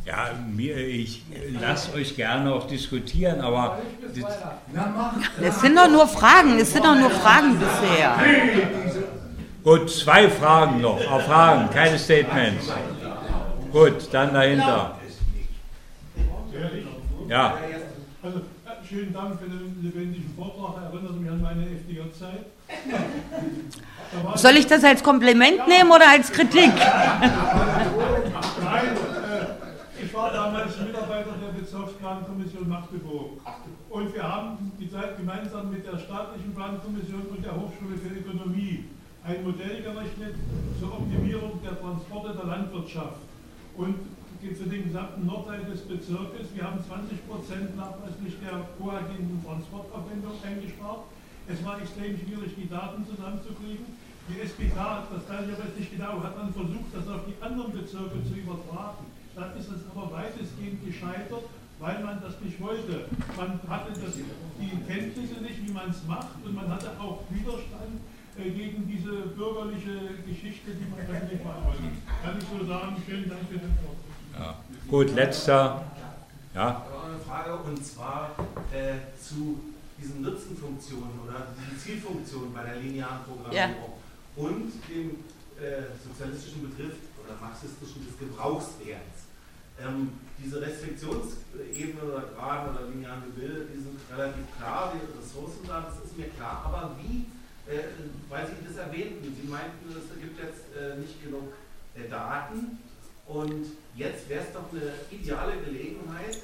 Ja, 0.06 0.30
mir, 0.56 0.78
ich 0.78 1.22
lasse 1.60 1.94
euch 1.94 2.16
gerne 2.16 2.54
auch 2.54 2.66
diskutieren, 2.66 3.42
aber. 3.42 3.80
Es 5.42 5.60
sind 5.60 5.76
doch 5.76 5.90
nur 5.90 6.08
Fragen, 6.08 6.58
es 6.60 6.72
sind 6.72 6.86
doch 6.86 6.96
nur 6.96 7.10
Fragen 7.10 7.60
bisher. 7.60 8.16
Gut, 9.66 9.92
zwei 9.92 10.30
Fragen 10.30 10.80
noch. 10.80 11.12
Auf 11.12 11.26
Fragen, 11.26 11.70
keine 11.72 12.00
Statements. 12.00 12.72
Gut, 13.70 14.08
dann 14.14 14.34
dahinter. 14.34 14.98
Ja. 17.28 17.58
Also, 18.24 18.42
schönen 18.88 19.14
Dank 19.14 19.40
für 19.40 19.50
den 19.50 19.78
lebendigen 19.82 20.34
Vortrag. 20.36 20.84
Erinnert 20.84 21.20
mich 21.20 21.30
an 21.30 21.42
meine 21.42 21.66
FDJ-Zeit. 21.66 22.46
Soll 24.36 24.58
ich 24.58 24.68
das 24.68 24.84
als 24.84 25.02
Kompliment 25.04 25.68
nehmen 25.68 25.92
oder 25.92 26.10
als 26.10 26.32
Kritik? 26.32 26.72
Nein, 26.76 27.32
äh, 28.88 30.04
ich 30.04 30.14
war 30.14 30.32
damals 30.32 30.78
Mitarbeiter 30.80 31.34
der 31.42 31.60
Bezirksplankommission 31.60 32.70
Magdeburg. 32.70 33.40
Und 33.90 34.14
wir 34.14 34.24
haben 34.24 34.72
die 34.80 34.90
Zeit 34.90 35.18
gemeinsam 35.18 35.70
mit 35.72 35.86
der 35.86 35.98
staatlichen 35.98 36.54
Plankommission 36.56 37.24
und 37.30 37.44
der 37.44 37.56
Hochschule 37.56 37.98
für 37.98 38.14
Ökonomie 38.20 38.86
ein 39.24 39.44
Modell 39.44 39.82
gerechnet 39.82 40.36
zur 40.80 40.94
Optimierung 40.94 41.60
der 41.64 41.80
Transporte 41.80 42.34
der 42.34 42.46
Landwirtschaft. 42.46 43.18
Und 43.78 43.96
für 44.42 44.70
den 44.70 44.86
gesamten 44.86 45.26
Nordteil 45.26 45.66
des 45.66 45.82
Bezirkes. 45.82 46.50
Wir 46.54 46.64
haben 46.64 46.82
20 46.82 47.28
Prozent 47.28 47.78
nachweislich 47.78 48.34
der 48.42 48.66
koagierenden 48.78 49.44
Transportaufwendung 49.46 50.34
eingespart. 50.42 51.06
Es 51.48 51.64
war 51.66 51.82
extrem 51.82 52.18
schwierig, 52.18 52.54
die 52.58 52.70
Daten 52.70 53.06
zusammenzukriegen. 53.06 53.86
Die 54.30 54.42
SBK, 54.42 55.08
das 55.08 55.24
weiß 55.30 55.48
ich 55.48 55.56
aber 55.56 55.72
nicht 55.78 55.92
genau, 55.92 56.20
hat 56.22 56.36
dann 56.36 56.52
versucht, 56.52 56.92
das 56.92 57.08
auf 57.08 57.24
die 57.24 57.38
anderen 57.40 57.72
Bezirke 57.72 58.20
zu 58.28 58.36
übertragen. 58.36 59.06
Dann 59.36 59.56
ist 59.56 59.70
es 59.70 59.82
aber 59.94 60.12
weitestgehend 60.12 60.84
gescheitert, 60.84 61.46
weil 61.80 62.04
man 62.04 62.20
das 62.20 62.36
nicht 62.42 62.60
wollte. 62.60 63.08
Man 63.38 63.62
hatte 63.70 63.94
das, 63.94 64.18
die 64.18 64.74
Kenntnisse 64.90 65.40
nicht, 65.40 65.66
wie 65.66 65.72
man 65.72 65.90
es 65.90 66.04
macht, 66.06 66.36
und 66.44 66.56
man 66.56 66.68
hatte 66.68 66.92
auch 67.00 67.24
Widerstand 67.30 68.02
gegen 68.44 68.88
diese 68.88 69.34
bürgerliche 69.36 70.22
Geschichte, 70.26 70.72
die 70.72 70.90
man 70.90 71.00
eigentlich 71.00 71.44
machen 71.44 71.66
wollte. 71.66 71.84
Kann 72.24 72.38
ich 72.38 72.46
so 72.46 72.66
sagen, 72.66 72.96
vielen 73.06 73.30
Dank 73.30 73.42
für 73.50 73.58
den 73.58 73.74
Vortrag. 73.82 74.40
Ja. 74.40 74.60
Gut, 74.88 75.16
letzter. 75.16 75.84
Ja. 76.54 76.86
Eine 77.06 77.20
Frage 77.20 77.56
und 77.56 77.86
zwar 77.86 78.32
äh, 78.72 78.98
zu 79.22 79.60
diesen 80.00 80.22
Nutzenfunktionen 80.22 81.20
oder 81.26 81.48
diesen 81.58 81.78
Zielfunktionen 81.78 82.54
bei 82.54 82.64
der 82.64 82.78
linearen 82.78 83.24
Programmierung 83.26 83.94
ja. 83.98 84.44
und 84.44 84.72
dem 84.90 85.24
äh, 85.58 85.90
sozialistischen 86.06 86.70
Begriff 86.70 86.96
oder 87.24 87.34
marxistischen 87.42 88.06
des 88.06 88.18
Gebrauchswerts. 88.18 89.26
Ähm, 89.80 90.10
diese 90.38 90.62
Restriktionsebene 90.62 92.02
oder 92.02 92.24
Graden 92.34 92.76
oder 92.76 92.90
linearen 92.90 93.24
Gebilde, 93.26 93.68
die 93.74 93.82
sind 93.82 93.98
relativ 94.10 94.46
klar, 94.58 94.94
die 94.94 95.02
Ressourcen 95.18 95.62
da, 95.68 95.82
das 95.82 96.06
ist 96.06 96.18
mir 96.18 96.30
klar, 96.30 96.62
aber 96.66 96.96
wie, 97.02 97.22
äh, 97.22 97.37
weil 98.30 98.48
Sie 98.48 98.68
das 98.68 98.78
erwähnten, 98.78 99.36
Sie 99.42 99.48
meinten, 99.48 99.90
es 99.90 100.22
gibt 100.22 100.40
jetzt 100.40 100.64
äh, 100.76 100.98
nicht 100.98 101.22
genug 101.24 101.54
äh, 101.96 102.08
Daten 102.10 102.80
und 103.28 103.66
jetzt 103.96 104.30
wäre 104.30 104.44
es 104.44 104.54
doch 104.54 104.72
eine 104.72 104.94
ideale 105.12 105.58
Gelegenheit, 105.64 106.38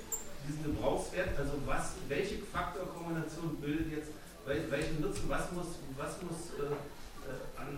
diesen 0.48 0.64
Gebrauchswert, 0.64 1.40
also 1.40 1.54
was, 1.66 1.94
welche 2.10 2.40
Faktorkombination 2.40 3.56
bildet 3.62 3.92
jetzt 3.92 4.10
welchen 4.46 5.02
Nutzen, 5.02 5.24
was 5.28 5.52
muss, 5.52 5.68
was 5.98 6.22
muss 6.22 6.60
äh, 6.60 6.74
äh, 6.74 7.62
an 7.62 7.78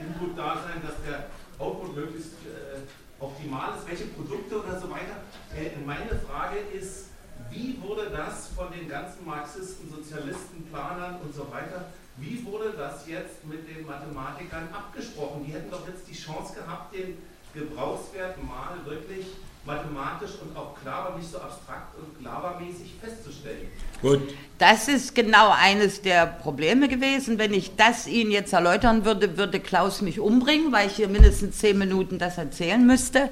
Input 0.00 0.36
da 0.36 0.56
sein, 0.66 0.82
dass 0.82 0.96
der 1.06 1.26
Output 1.58 1.94
möglichst 1.94 2.32
äh, 2.46 2.80
optimal 3.20 3.76
ist, 3.76 3.88
welche 3.88 4.06
Produkte 4.06 4.62
oder 4.62 4.80
so 4.80 4.90
weiter. 4.90 5.22
Äh, 5.54 5.78
meine 5.84 6.18
Frage 6.26 6.58
ist, 6.72 7.06
wie 7.50 7.80
wurde 7.80 8.10
das 8.10 8.48
von 8.48 8.70
den 8.72 8.88
ganzen 8.88 9.24
Marxisten, 9.24 9.90
Sozialisten, 9.90 10.64
Planern 10.70 11.20
und 11.22 11.34
so 11.34 11.50
weiter, 11.50 11.86
wie 12.20 12.44
wurde 12.44 12.72
das 12.76 13.06
jetzt 13.06 13.44
mit 13.44 13.68
den 13.68 13.86
Mathematikern 13.86 14.68
abgesprochen? 14.72 15.44
Die 15.46 15.52
hätten 15.52 15.70
doch 15.70 15.86
jetzt 15.88 16.06
die 16.08 16.14
Chance 16.14 16.54
gehabt, 16.54 16.94
den 16.94 17.16
Gebrauchswert 17.54 18.42
mal 18.44 18.78
wirklich 18.84 19.26
mathematisch 19.64 20.30
und 20.42 20.56
auch 20.56 20.74
klar 20.80 21.10
und 21.10 21.18
nicht 21.18 21.30
so 21.30 21.38
abstrakt 21.38 21.94
und 21.98 22.24
labermäßig 22.24 22.94
festzustellen. 23.00 23.68
Gut. 24.00 24.20
Das 24.58 24.88
ist 24.88 25.14
genau 25.14 25.50
eines 25.50 26.02
der 26.02 26.26
Probleme 26.26 26.88
gewesen. 26.88 27.38
Wenn 27.38 27.52
ich 27.52 27.76
das 27.76 28.06
Ihnen 28.06 28.30
jetzt 28.30 28.52
erläutern 28.52 29.04
würde, 29.04 29.36
würde 29.36 29.60
Klaus 29.60 30.00
mich 30.00 30.20
umbringen, 30.20 30.72
weil 30.72 30.86
ich 30.86 30.96
hier 30.96 31.08
mindestens 31.08 31.58
zehn 31.58 31.78
Minuten 31.78 32.18
das 32.18 32.38
erzählen 32.38 32.84
müsste. 32.86 33.30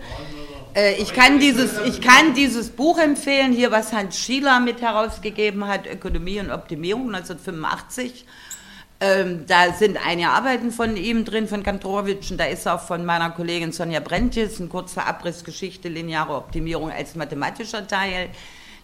Äh, 0.75 0.95
ich, 0.95 1.13
kann 1.15 1.39
dieses, 1.39 1.79
ich 1.87 2.01
kann 2.01 2.35
dieses 2.35 2.71
Buch 2.71 2.99
empfehlen, 2.99 3.53
hier 3.53 3.71
was 3.71 3.93
Hans 3.93 4.19
Schieler 4.19 4.61
mit 4.61 4.81
herausgegeben 4.81 5.67
hat, 5.67 5.87
Ökonomie 5.87 6.41
und 6.41 6.51
Optimierung 6.51 7.15
1985. 7.15 8.27
Ähm, 9.01 9.45
da 9.47 9.73
sind 9.73 9.97
einige 10.05 10.29
Arbeiten 10.29 10.73
von 10.73 10.97
ihm 10.97 11.25
drin, 11.25 11.47
von 11.47 11.63
Kantorowitsch, 11.63 12.33
und 12.33 12.39
da 12.39 12.47
ist 12.47 12.67
auch 12.67 12.81
von 12.81 13.05
meiner 13.05 13.31
Kollegin 13.31 13.71
Sonja 13.71 14.01
Brentjes 14.01 14.59
ein 14.59 14.69
kurzer 14.69 15.07
Abrissgeschichte, 15.07 15.89
lineare 15.89 16.35
Optimierung 16.35 16.91
als 16.91 17.15
mathematischer 17.15 17.87
Teil. 17.87 18.31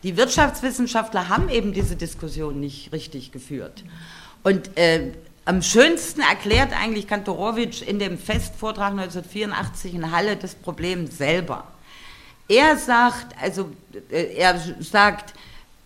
Die 0.04 0.16
Wirtschaftswissenschaftler 0.16 1.28
haben 1.28 1.48
eben 1.48 1.72
diese 1.72 1.96
Diskussion 1.96 2.60
nicht 2.60 2.92
richtig 2.92 3.32
geführt. 3.32 3.82
Und 4.44 4.76
äh, 4.76 5.12
am 5.46 5.62
schönsten 5.62 6.20
erklärt 6.20 6.72
eigentlich 6.72 7.08
Kantorowitsch 7.08 7.82
in 7.82 7.98
dem 7.98 8.16
Festvortrag 8.16 8.92
1984 8.92 9.94
in 9.94 10.12
Halle 10.12 10.36
das 10.36 10.54
Problem 10.54 11.06
selber. 11.08 11.66
Er 12.48 12.76
sagt, 12.76 13.34
also 13.42 13.70
äh, 14.10 14.36
er 14.36 14.60
sagt, 14.78 15.34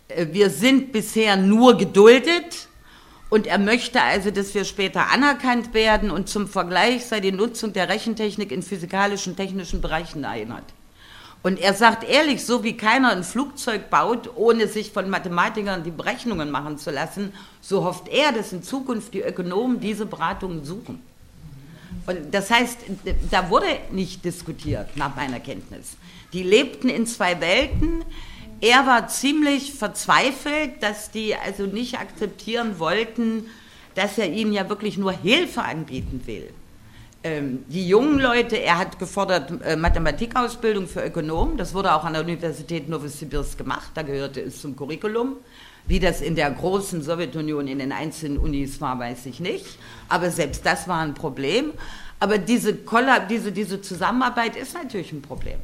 äh, 0.07 0.27
wir 0.31 0.49
sind 0.49 0.91
bisher 0.91 1.35
nur 1.35 1.77
geduldet, 1.77 2.68
und 3.29 3.45
er 3.45 3.59
möchte 3.59 4.01
also, 4.01 4.31
dass 4.31 4.53
wir 4.55 4.65
später 4.65 5.11
anerkannt 5.11 5.73
werden 5.73 6.09
und 6.09 6.29
zum 6.29 6.47
Vergleich 6.47 7.05
sei 7.05 7.19
die 7.19 7.31
Nutzung 7.31 7.73
der 7.73 7.87
Rechentechnik 7.87 8.51
in 8.51 8.63
physikalischen, 8.63 9.35
technischen 9.35 9.81
Bereichen 9.81 10.23
erinnert. 10.23 10.63
Und 11.41 11.59
er 11.59 11.73
sagt 11.73 12.03
ehrlich, 12.03 12.45
so 12.45 12.63
wie 12.63 12.75
keiner 12.75 13.11
ein 13.11 13.23
Flugzeug 13.23 13.89
baut, 13.89 14.31
ohne 14.35 14.67
sich 14.67 14.91
von 14.91 15.09
Mathematikern 15.09 15.83
die 15.83 15.91
Berechnungen 15.91 16.51
machen 16.51 16.77
zu 16.77 16.91
lassen, 16.91 17.31
so 17.61 17.85
hofft 17.85 18.09
er, 18.09 18.33
dass 18.33 18.51
in 18.51 18.61
Zukunft 18.61 19.13
die 19.13 19.21
Ökonomen 19.21 19.79
diese 19.79 20.05
Beratungen 20.05 20.65
suchen. 20.65 21.01
Und 22.07 22.33
das 22.33 22.49
heißt, 22.49 22.79
da 23.31 23.49
wurde 23.49 23.67
nicht 23.91 24.25
diskutiert, 24.25 24.97
nach 24.97 25.15
meiner 25.15 25.39
Kenntnis. 25.39 25.95
Die 26.33 26.43
lebten 26.43 26.89
in 26.89 27.07
zwei 27.07 27.39
Welten, 27.39 28.03
er 28.61 28.85
war 28.85 29.07
ziemlich 29.07 29.73
verzweifelt, 29.73 30.81
dass 30.81 31.11
die 31.11 31.35
also 31.35 31.65
nicht 31.65 31.99
akzeptieren 31.99 32.79
wollten, 32.79 33.45
dass 33.95 34.17
er 34.17 34.31
ihnen 34.31 34.53
ja 34.53 34.69
wirklich 34.69 34.97
nur 34.97 35.11
Hilfe 35.11 35.61
anbieten 35.61 36.21
will. 36.25 36.49
Ähm, 37.21 37.65
die 37.67 37.87
jungen 37.87 38.19
Leute, 38.19 38.55
er 38.55 38.77
hat 38.77 38.97
gefordert 38.97 39.51
äh, 39.61 39.75
Mathematikausbildung 39.75 40.87
für 40.87 41.05
Ökonomen, 41.05 41.57
das 41.57 41.73
wurde 41.73 41.93
auch 41.93 42.05
an 42.05 42.13
der 42.13 42.21
Universität 42.21 42.87
Novosibirsk 42.87 43.57
gemacht, 43.57 43.91
da 43.93 44.03
gehörte 44.03 44.41
es 44.41 44.61
zum 44.61 44.75
Curriculum. 44.75 45.35
Wie 45.85 45.99
das 45.99 46.21
in 46.21 46.35
der 46.35 46.51
großen 46.51 47.01
Sowjetunion 47.01 47.67
in 47.67 47.79
den 47.79 47.91
einzelnen 47.91 48.37
Unis 48.37 48.79
war, 48.79 48.99
weiß 48.99 49.25
ich 49.25 49.39
nicht. 49.39 49.65
Aber 50.07 50.29
selbst 50.29 50.65
das 50.65 50.87
war 50.87 50.99
ein 50.99 51.15
Problem. 51.15 51.71
Aber 52.19 52.37
diese, 52.37 52.77
diese, 53.29 53.51
diese 53.51 53.81
Zusammenarbeit 53.81 54.55
ist 54.55 54.75
natürlich 54.75 55.11
ein 55.11 55.21
Problem. 55.21 55.57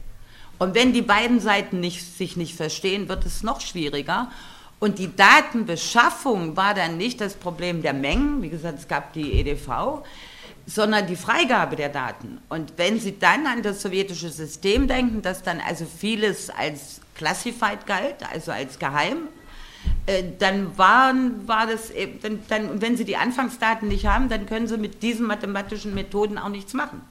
Und 0.58 0.76
wenn 0.76 0.94
die 0.94 1.02
beiden 1.02 1.40
Seiten 1.40 1.80
nicht, 1.80 2.02
sich 2.18 2.38
nicht 2.38 2.56
verstehen, 2.56 3.10
wird 3.10 3.26
es 3.26 3.44
noch 3.44 3.62
schwieriger. 3.62 4.32
Und 4.80 5.00
die 5.00 5.16
Datenbeschaffung 5.16 6.56
war 6.56 6.74
dann 6.74 6.98
nicht 6.98 7.22
das 7.22 7.34
Problem 7.34 7.82
der 7.82 7.94
Mengen, 7.94 8.42
wie 8.42 8.50
gesagt, 8.50 8.80
es 8.80 8.88
gab 8.88 9.14
die 9.14 9.34
EDV, 9.34 10.04
sondern 10.66 11.08
die 11.08 11.16
Freigabe 11.16 11.76
der 11.76 11.90
Daten. 11.90 12.40
Und 12.50 12.74
wenn 12.78 13.00
Sie 13.00 13.18
dann 13.20 13.48
an 13.48 13.62
das 13.64 13.82
sowjetische 13.82 14.30
System 14.30 14.88
denken, 14.88 15.22
das 15.22 15.44
dann 15.44 15.62
also 15.62 15.86
vieles 15.86 16.50
als 16.50 17.02
classified 17.16 17.86
galt, 17.86 18.18
also 18.34 18.52
als 18.52 18.80
geheim, 18.80 19.28
äh, 20.08 20.24
dann 20.40 20.78
waren, 20.78 21.48
war 21.48 21.68
das, 21.68 21.92
dann, 22.22 22.40
dann, 22.48 22.82
wenn 22.82 22.98
Sie 22.98 23.06
die 23.06 23.18
Anfangsdaten 23.18 23.88
nicht 23.88 24.08
haben, 24.08 24.30
dann 24.30 24.46
können 24.46 24.68
Sie 24.68 24.78
mit 24.78 25.04
diesen 25.04 25.28
mathematischen 25.28 25.94
Methoden 25.94 26.38
auch 26.38 26.50
nichts 26.50 26.74
machen. 26.74 27.02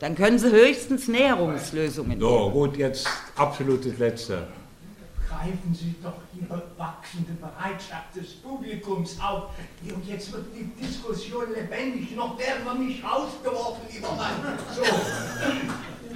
Dann 0.00 0.14
können 0.16 0.38
Sie 0.38 0.50
höchstens 0.50 1.08
Näherungslösungen 1.08 2.18
So, 2.20 2.38
geben. 2.44 2.52
gut, 2.52 2.76
jetzt 2.76 3.06
absolut 3.36 3.84
das 3.84 3.98
Letzte. 3.98 4.46
Greifen 5.28 5.74
Sie 5.74 5.94
doch 6.02 6.12
die 6.34 6.46
wachsende 6.78 7.32
Bereitschaft 7.32 8.14
des 8.16 8.34
Publikums 8.34 9.18
auf. 9.20 9.44
Und 9.82 10.06
jetzt 10.06 10.32
wird 10.32 10.44
die 10.54 10.64
Diskussion 10.84 11.44
lebendig. 11.54 12.14
Noch 12.16 12.38
werden 12.38 12.64
wir 12.64 12.74
nicht 12.74 13.02
rausgeworfen, 13.04 13.82
lieber 13.92 14.12
Mann. 14.12 14.58
So. 14.74 14.82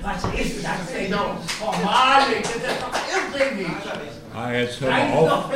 Was 0.03 0.23
ist 0.39 0.63
das 0.65 0.93
denn 0.95 1.11
noch? 1.11 1.41
Formale, 1.49 2.37
das 2.43 2.57
ist 2.57 2.65
doch 2.81 3.39
irrsinnig. 3.41 3.67
Ah, 4.35 4.53
jetzt 4.53 4.81
hören 4.81 5.13
wir 5.13 5.35
auf. 5.35 5.51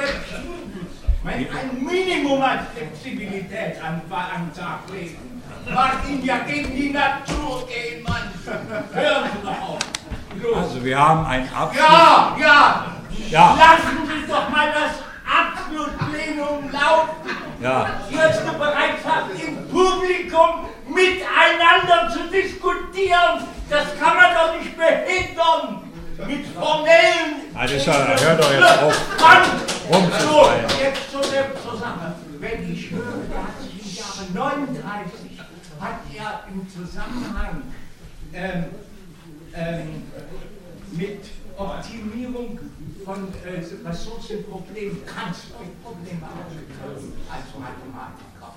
Ein 1.22 1.84
Minimum 1.84 2.40
an 2.42 2.66
Flexibilität 2.74 3.82
an, 3.82 4.00
an 4.10 4.50
Tag 4.54 4.80
legen. 4.90 5.39
Martin, 5.68 6.24
ja 6.24 6.38
gegen 6.46 6.74
die 6.74 6.90
Natur 6.90 7.66
gehen, 7.68 8.02
Mann. 8.02 8.32
Hören 8.92 9.30
Sie 9.32 9.46
doch 9.46 9.68
auf. 9.68 9.78
Schluss. 10.40 10.56
Also 10.56 10.84
wir 10.84 10.98
haben 10.98 11.26
ein 11.26 11.48
Abschluss. 11.54 11.84
Ja, 11.84 12.36
ja. 12.40 12.86
Ja. 13.28 13.56
Lassen 13.58 13.98
Sie 14.06 14.30
doch 14.30 14.48
mal 14.48 14.72
das 14.72 15.02
Absolutplenum 15.28 16.70
laufen. 16.72 17.30
Ja. 17.60 17.86
Erste 18.10 18.52
Bereitschaft 18.52 19.30
im 19.46 19.68
Publikum 19.68 20.66
miteinander 20.88 22.10
zu 22.10 22.30
diskutieren. 22.30 23.46
Das 23.68 23.84
kann 24.00 24.16
man 24.16 24.34
doch 24.34 24.58
nicht 24.58 24.76
behindern. 24.76 25.84
Mit 26.26 26.46
formellen. 26.48 27.48
Also 27.54 27.74
ist 27.76 27.86
ja, 27.86 27.94
hör 27.94 28.34
doch 28.36 28.52
jetzt 28.52 28.82
auf, 28.82 29.20
Mann! 29.20 29.42
rumzuschreien. 29.90 30.68
So, 30.68 30.82
jetzt 30.82 31.10
zu 31.10 31.30
der 31.30 31.46
zur 31.62 31.78
Sache. 31.78 32.14
Wenn 32.38 32.72
ich 32.72 32.90
höre, 32.90 33.24
der 33.30 33.42
hat 33.42 33.62
sich 33.62 33.80
im 33.80 33.96
Jahre 33.96 34.58
39 34.58 35.19
er 36.20 36.44
im 36.52 36.68
Zusammenhang 36.68 37.62
ähm, 38.32 38.64
ähm, 39.54 40.02
mit 40.92 41.24
Optimierung 41.56 42.58
von 43.04 43.28
äh, 43.44 43.88
Ressourcenproblemen, 43.88 45.04
Transportprobleme 45.06 46.26
aufgegriffen 46.26 47.12
als 47.30 47.44
Mathematiker. 47.58 48.54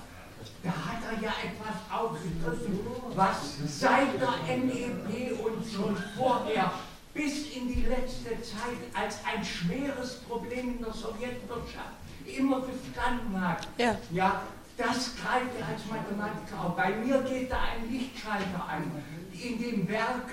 Da 0.62 0.70
hat 0.70 1.02
er 1.12 1.22
ja 1.22 1.32
etwas 1.44 1.76
aufgegriffen, 1.90 2.80
was 3.14 3.58
seit 3.66 4.20
der 4.20 4.56
NEP 4.56 5.38
und 5.44 5.64
schon 5.70 5.96
vorher 6.16 6.72
bis 7.12 7.54
in 7.54 7.68
die 7.68 7.82
letzte 7.82 8.30
Zeit 8.42 8.80
als 8.94 9.18
ein 9.24 9.44
schweres 9.44 10.16
Problem 10.28 10.76
in 10.76 10.78
der 10.82 10.92
Sowjetwirtschaft 10.92 11.94
immer 12.26 12.60
bestanden 12.60 13.40
hat. 13.40 13.68
Ja. 13.78 13.96
ja, 14.10 14.42
das 14.76 15.12
greift 15.16 15.58
er 15.58 15.68
als 15.68 15.86
Mathematiker 15.90 16.64
auf. 16.64 16.76
Bei 16.76 16.90
mir 16.90 17.22
geht 17.22 17.50
da 17.50 17.58
ein 17.60 17.90
Lichtschalter 17.90 18.68
an. 18.68 18.90
In 19.32 19.60
dem 19.60 19.88
Werk, 19.88 20.30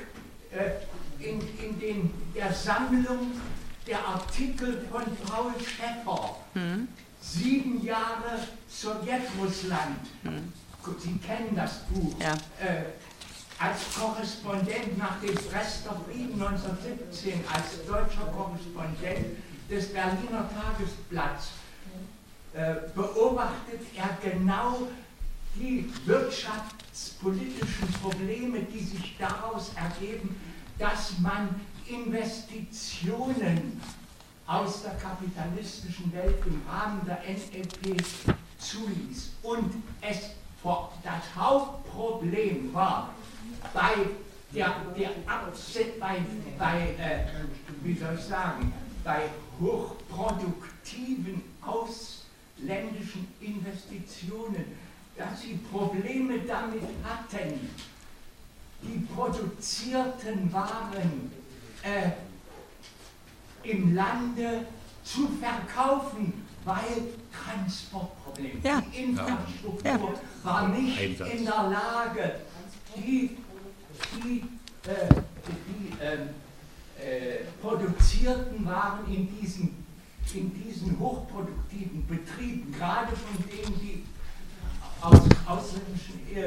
äh, 0.52 1.24
in, 1.24 1.40
in 1.58 1.80
den, 1.80 2.14
der 2.36 2.52
Sammlung 2.52 3.32
der 3.88 4.06
Artikel 4.06 4.86
von 4.92 5.04
Paul 5.28 5.54
Schäffer, 5.60 6.38
sieben 7.20 7.84
Jahre 7.84 8.40
Sowjetrussland. 8.70 10.00
Gut, 10.84 11.02
Sie 11.02 11.18
kennen 11.18 11.56
das 11.56 11.80
Buch. 11.90 12.14
Ja. 12.20 12.34
Äh, 12.60 12.86
als 13.60 13.94
Korrespondent 13.96 14.98
nach 14.98 15.20
dem 15.22 15.36
Brester 15.36 16.02
Frieden 16.08 16.42
1917, 16.42 17.44
als 17.54 17.86
deutscher 17.86 18.26
Korrespondent 18.36 19.38
des 19.70 19.94
Berliner 19.94 20.50
Tagesblatts, 20.50 21.50
beobachtet 22.96 23.82
er 23.96 24.18
genau 24.22 24.88
die 25.56 25.90
wirtschaftspolitischen 26.06 27.88
Probleme, 28.02 28.62
die 28.62 28.84
sich 28.84 29.16
daraus 29.18 29.72
ergeben, 29.76 30.36
dass 30.78 31.18
man 31.20 31.50
Investitionen 31.88 33.82
aus 34.48 34.84
der 34.84 34.96
kapitalistischen 34.96 36.12
Welt 36.14 36.38
im 36.46 36.62
Rahmen 36.70 37.02
der 37.06 37.20
NLP 37.20 38.04
zuließ. 38.58 39.32
Und 39.44 39.74
es 40.02 40.32
vor, 40.62 40.94
das 41.04 41.36
Hauptproblem 41.36 42.74
war 42.74 43.14
bei 43.74 43.96
der, 44.54 44.76
der 44.98 45.12
Abse 45.26 45.86
bei, 46.00 46.22
bei 46.58 46.96
äh, 47.00 47.26
wie 47.84 47.98
soll 47.98 48.16
ich 48.18 48.26
sagen, 48.26 48.74
bei 49.04 49.30
hochproduktiven 49.60 51.42
ausländischen 52.62 53.28
Investitionen, 53.40 54.66
dass 55.18 55.42
sie 55.42 55.60
Probleme 55.72 56.40
damit 56.40 56.84
hatten, 57.04 57.70
die 58.82 59.00
produzierten 59.14 60.52
Waren 60.52 61.32
äh, 61.84 62.12
im 63.64 63.94
Lande 63.94 64.66
zu 65.04 65.28
verkaufen, 65.40 66.34
weil 66.64 67.14
Transportprobleme. 67.32 68.60
Ja. 68.64 68.82
Die 68.82 69.04
Infrastruktur 69.04 69.80
Ja. 69.84 70.00
war 70.44 70.68
nicht 70.70 71.00
Einsatz. 71.00 71.34
in 71.34 71.46
der 71.46 71.64
Lage, 71.70 72.36
die, 72.96 73.38
die, 74.24 74.40
äh, 74.88 75.10
die 75.48 75.94
ähm, 76.04 76.30
äh, 77.00 77.44
produzierten 77.62 78.66
Waren 78.66 79.06
in 79.14 79.40
diesen, 79.40 79.81
in 80.36 80.52
diesen 80.54 81.00
hochproduktiven 81.00 82.06
Betrieben, 82.08 82.74
gerade 82.78 83.08
von 83.16 83.44
denen, 83.50 83.80
die 83.80 84.04
aus 85.02 85.20
ausländischen, 85.46 86.20
äh, 86.34 86.46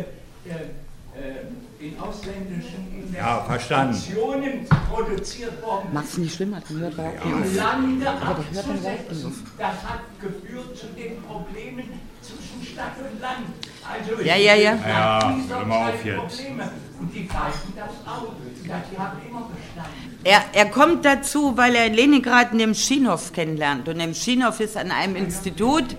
äh, 0.49 1.87
in 1.87 1.99
ausländischen 1.99 3.13
Ja. 3.15 3.45
Investitionen 3.47 4.67
produziert 4.91 5.63
worden 5.63 5.89
Mach's 5.93 6.17
nicht 6.19 6.35
schlimmer, 6.35 6.61
dann 6.69 6.79
hört 6.81 6.99
er 6.99 7.13
auch 7.21 7.25
im 7.27 7.41
nicht. 7.43 7.57
Lande 7.57 7.89
nicht 7.89 8.07
abzusetzen. 8.07 9.47
Das 9.59 9.83
hat 9.85 10.01
geführt 10.21 10.77
zu 10.77 10.87
den 10.89 11.23
Problemen 11.23 12.01
zwischen 12.25 12.73
Stadt 12.73 12.97
und 12.99 13.21
Land. 13.21 13.47
Also 13.87 14.23
Ja, 14.23 14.37
ja, 14.37 14.55
ja. 14.55 14.75
Ja, 14.77 15.37
hör 15.49 15.65
mal 15.67 15.91
auf 15.91 16.05
jetzt. 16.05 16.19
Probleme. 16.19 16.71
Und 17.01 17.15
die 17.15 17.29
greifen 17.29 17.73
das 17.77 17.91
auf. 18.11 18.29
Ja, 18.67 18.83
Die 18.91 18.99
haben 18.99 19.19
immer 19.29 19.43
bestanden. 19.43 20.19
Er, 20.25 20.43
er 20.55 20.71
kommt 20.71 21.05
dazu, 21.05 21.57
weil 21.57 21.75
er 21.75 21.87
in 21.87 21.95
Leningrad 21.95 22.55
Nemschinov 22.55 23.33
kennenlernt. 23.33 23.89
Und 23.89 23.99
Nemschinov 23.99 24.59
ist 24.61 24.77
an 24.77 24.91
einem 24.91 25.17
Institut. 25.17 25.97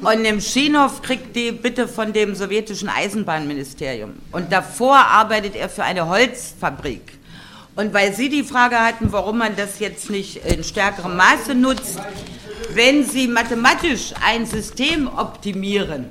Und 0.00 0.22
Nemschinov 0.22 1.00
kriegt 1.00 1.36
die 1.36 1.52
Bitte 1.52 1.86
von 1.86 2.12
dem 2.12 2.34
sowjetischen 2.34 2.88
Eisenbahnministerium. 2.88 4.14
Und 4.32 4.50
davor 4.50 4.96
arbeitet 4.96 5.54
er 5.54 5.68
für 5.68 5.84
eine 5.84 6.08
Holzfabrik. 6.08 7.21
Und 7.74 7.94
weil 7.94 8.14
Sie 8.14 8.28
die 8.28 8.44
Frage 8.44 8.78
hatten, 8.78 9.12
warum 9.12 9.38
man 9.38 9.56
das 9.56 9.78
jetzt 9.78 10.10
nicht 10.10 10.44
in 10.44 10.62
stärkerem 10.62 11.16
Maße 11.16 11.54
nutzt, 11.54 11.98
wenn 12.74 13.04
Sie 13.04 13.28
mathematisch 13.28 14.12
ein 14.24 14.46
System 14.46 15.08
optimieren, 15.08 16.10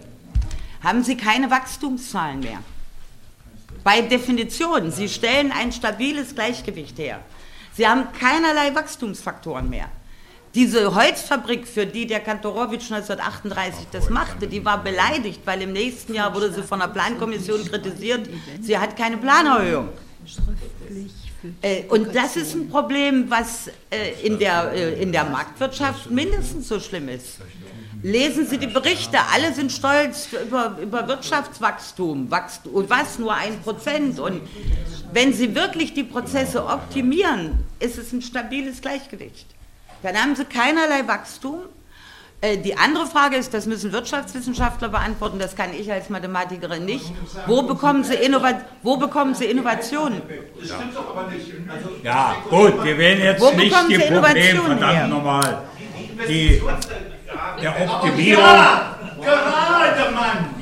haben 0.83 1.03
Sie 1.03 1.15
keine 1.17 1.51
Wachstumszahlen 1.51 2.39
mehr. 2.39 2.59
Bei 3.83 4.01
Definition, 4.01 4.91
Sie 4.91 5.07
stellen 5.07 5.51
ein 5.51 5.71
stabiles 5.71 6.33
Gleichgewicht 6.33 6.97
her. 6.97 7.19
Sie 7.73 7.87
haben 7.87 8.07
keinerlei 8.19 8.73
Wachstumsfaktoren 8.75 9.69
mehr. 9.69 9.89
Diese 10.53 10.93
Holzfabrik, 10.93 11.65
für 11.65 11.85
die 11.85 12.05
der 12.05 12.19
Kantorowitsch 12.19 12.91
1938 12.91 13.87
das 13.91 14.09
machte, 14.09 14.47
die 14.47 14.65
war 14.65 14.83
beleidigt, 14.83 15.41
weil 15.45 15.61
im 15.61 15.71
nächsten 15.71 16.13
Jahr 16.13 16.33
wurde 16.35 16.51
sie 16.51 16.61
von 16.61 16.79
der 16.79 16.87
Plankommission 16.87 17.63
kritisiert, 17.65 18.27
sie 18.61 18.77
hat 18.77 18.97
keine 18.97 19.17
Planerhöhung. 19.17 19.89
Äh, 21.61 21.83
Und 21.89 22.13
das 22.15 22.35
ist 22.35 22.53
ein 22.53 22.69
Problem, 22.69 23.29
was 23.29 23.67
äh, 23.89 24.11
in 24.23 24.37
der, 24.37 24.71
äh, 24.73 25.01
in 25.01 25.11
der 25.11 25.25
Marktwirtschaft 25.25 26.09
mindestens 26.11 26.67
so 26.67 26.79
schlimm 26.79 27.09
ist. 27.09 27.37
Lesen 28.03 28.47
Sie 28.47 28.57
die 28.57 28.67
Berichte, 28.67 29.17
alle 29.31 29.53
sind 29.53 29.71
stolz 29.71 30.29
über, 30.33 30.77
über 30.81 31.07
Wirtschaftswachstum. 31.07 32.31
Wachst, 32.31 32.65
und 32.65 32.89
was? 32.89 33.19
Nur 33.19 33.33
ein 33.33 33.61
Prozent. 33.61 34.19
Und 34.19 34.41
wenn 35.13 35.33
Sie 35.33 35.53
wirklich 35.53 35.93
die 35.93 36.03
Prozesse 36.03 36.65
optimieren, 36.65 37.59
ist 37.79 37.97
es 37.99 38.11
ein 38.11 38.21
stabiles 38.23 38.81
Gleichgewicht. 38.81 39.45
Dann 40.01 40.15
haben 40.15 40.35
Sie 40.35 40.45
keinerlei 40.45 41.07
Wachstum. 41.07 41.61
Äh, 42.41 42.57
Die 42.57 42.75
andere 42.75 43.05
Frage 43.05 43.35
ist, 43.37 43.53
das 43.53 43.67
müssen 43.67 43.91
Wirtschaftswissenschaftler 43.91 44.89
beantworten, 44.89 45.37
das 45.37 45.55
kann 45.55 45.73
ich 45.73 45.91
als 45.91 46.09
Mathematikerin 46.09 46.85
nicht. 46.85 47.13
Wo 47.45 47.61
bekommen 47.61 48.03
Sie, 48.03 48.15
Innovat 48.15 48.55
wo 48.81 48.97
bekommen 48.97 49.35
Sie 49.35 49.45
Innovationen? 49.45 50.21
Das 50.59 50.69
stimmt 50.69 50.95
doch 50.95 51.15
aber 51.15 51.29
nicht. 51.29 51.51
Also, 51.69 51.89
Ja, 52.03 52.35
gut, 52.49 52.83
wir 52.83 52.97
wählen 52.97 53.21
jetzt 53.21 53.41
Wo 53.41 53.51
nicht 53.51 53.75
die 53.89 53.95
Sie 53.95 54.01
Probleme, 54.11 54.61
verdammt 54.61 55.09
nochmal. 55.09 55.61
Die, 56.27 56.61
der 57.61 57.81
Optimierung, 57.89 58.43
Ja, 58.43 58.95
gerade, 59.21 60.11
Mann! 60.13 60.55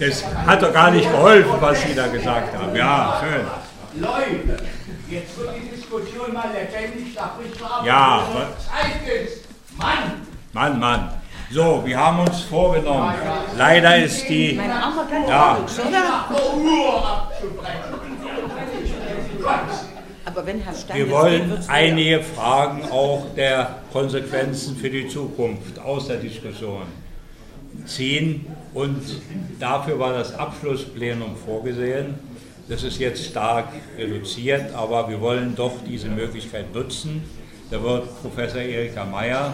das 0.00 0.24
hat 0.46 0.62
doch 0.62 0.72
gar 0.72 0.90
nicht 0.90 1.10
geholfen, 1.10 1.52
was 1.60 1.82
Sie 1.82 1.94
da 1.94 2.06
gesagt 2.08 2.52
haben. 2.56 2.74
Ja, 2.76 3.20
schön. 3.22 4.02
Leute, 4.02 4.62
jetzt 5.08 5.38
wird 5.38 5.50
die 5.56 5.68
Diskussion 5.76 6.32
mal 6.34 6.48
lebendig, 6.52 7.14
da 7.14 7.36
bricht 7.38 7.60
Ja, 7.86 8.22
wenn 8.34 9.45
Mann! 9.78 10.12
Mann, 10.52 10.80
Mann. 10.80 11.10
So, 11.50 11.82
wir 11.84 11.96
haben 11.96 12.20
uns 12.20 12.40
vorgenommen. 12.42 13.14
Leider 13.56 13.96
ist 13.98 14.28
die, 14.28 14.56
ja, 14.56 14.66
Nach 14.66 16.28
der 16.28 16.56
Uhr 16.56 17.08
abzubrechen. 17.08 17.94
Gott! 19.42 19.52
Aber 20.24 20.44
wenn 20.44 20.60
Herr 20.60 20.74
Stein 20.74 20.96
wir 20.98 21.10
wollen 21.10 21.58
einige 21.68 22.20
Fragen 22.20 22.82
auch 22.90 23.26
der 23.36 23.76
Konsequenzen 23.92 24.76
für 24.76 24.90
die 24.90 25.06
Zukunft 25.06 25.78
aus 25.78 26.08
der 26.08 26.16
Diskussion 26.16 26.82
ziehen. 27.84 28.46
Und 28.74 29.02
dafür 29.60 29.98
war 29.98 30.12
das 30.14 30.34
Abschlussplenum 30.34 31.36
vorgesehen. 31.36 32.14
Das 32.68 32.82
ist 32.82 32.98
jetzt 32.98 33.24
stark 33.24 33.68
reduziert, 33.96 34.74
aber 34.74 35.08
wir 35.08 35.20
wollen 35.20 35.54
doch 35.54 35.74
diese 35.88 36.08
Möglichkeit 36.08 36.74
nutzen. 36.74 37.22
Da 37.68 37.82
wird 37.82 38.22
Professor 38.22 38.60
Erika 38.60 39.04
Mayer 39.04 39.52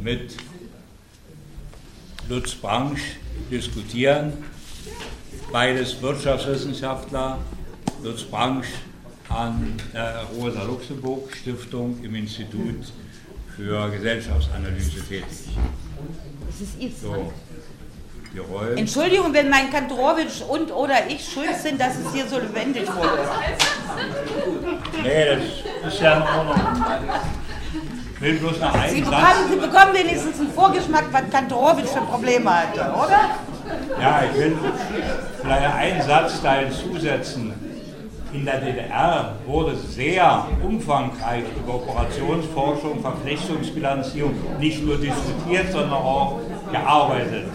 mit 0.00 0.36
Lutz 2.28 2.54
Branch 2.56 2.98
diskutieren, 3.48 4.32
beides 5.52 6.02
Wirtschaftswissenschaftler. 6.02 7.38
Lutz 8.02 8.24
Branch 8.24 8.66
an 9.28 9.76
der 9.94 10.24
Rosa-Luxemburg-Stiftung 10.36 12.02
im 12.02 12.14
Institut 12.16 12.92
für 13.56 13.88
Gesellschaftsanalyse 13.90 15.00
tätig. 15.08 15.50
Das 16.46 16.60
ist 16.60 16.80
ihr 16.80 16.90
So, 16.90 17.32
die 18.32 18.38
Rollen. 18.38 18.78
Entschuldigung, 18.78 19.32
wenn 19.32 19.48
mein 19.50 19.70
Kantorowitsch 19.70 20.42
und 20.48 20.72
oder 20.72 21.06
ich 21.08 21.24
schuld 21.28 21.54
sind, 21.56 21.80
dass 21.80 21.96
es 21.98 22.12
hier 22.12 22.26
so 22.26 22.38
lebendig 22.38 22.86
wurde. 22.94 23.18
Nee, 25.02 25.24
das 25.26 25.92
ist 25.92 26.00
ja 26.00 26.16
in 26.16 26.22
Ordnung. 26.22 26.84
Ich 28.14 28.20
will 28.20 28.34
bloß 28.38 28.60
noch 28.60 28.72
Sie 28.72 28.78
einen 28.78 29.04
Satz. 29.04 29.14
bekommen, 29.14 29.50
Sie 29.50 29.56
bekommen 29.56 29.94
wenigstens 29.94 30.40
einen 30.40 30.52
Vorgeschmack, 30.52 31.04
was 31.10 31.30
Kantorowitsch 31.30 31.88
für 31.88 32.00
Probleme 32.02 32.50
hatte, 32.50 32.80
oder? 32.80 33.20
Ja, 34.00 34.22
ich 34.30 34.38
will 34.38 34.56
vielleicht 35.40 35.74
einen 35.74 36.02
Satz 36.02 36.40
da 36.42 36.54
hinzusetzen. 36.54 37.52
In 38.32 38.46
der 38.46 38.60
DDR 38.60 39.34
wurde 39.44 39.76
sehr 39.76 40.46
umfangreich 40.62 41.44
über 41.54 41.74
Operationsforschung, 41.74 43.02
Verflechtungsbilanzierung 43.02 44.34
nicht 44.58 44.82
nur 44.82 44.96
diskutiert, 44.96 45.70
sondern 45.70 45.92
auch 45.92 46.40
gearbeitet. 46.70 47.48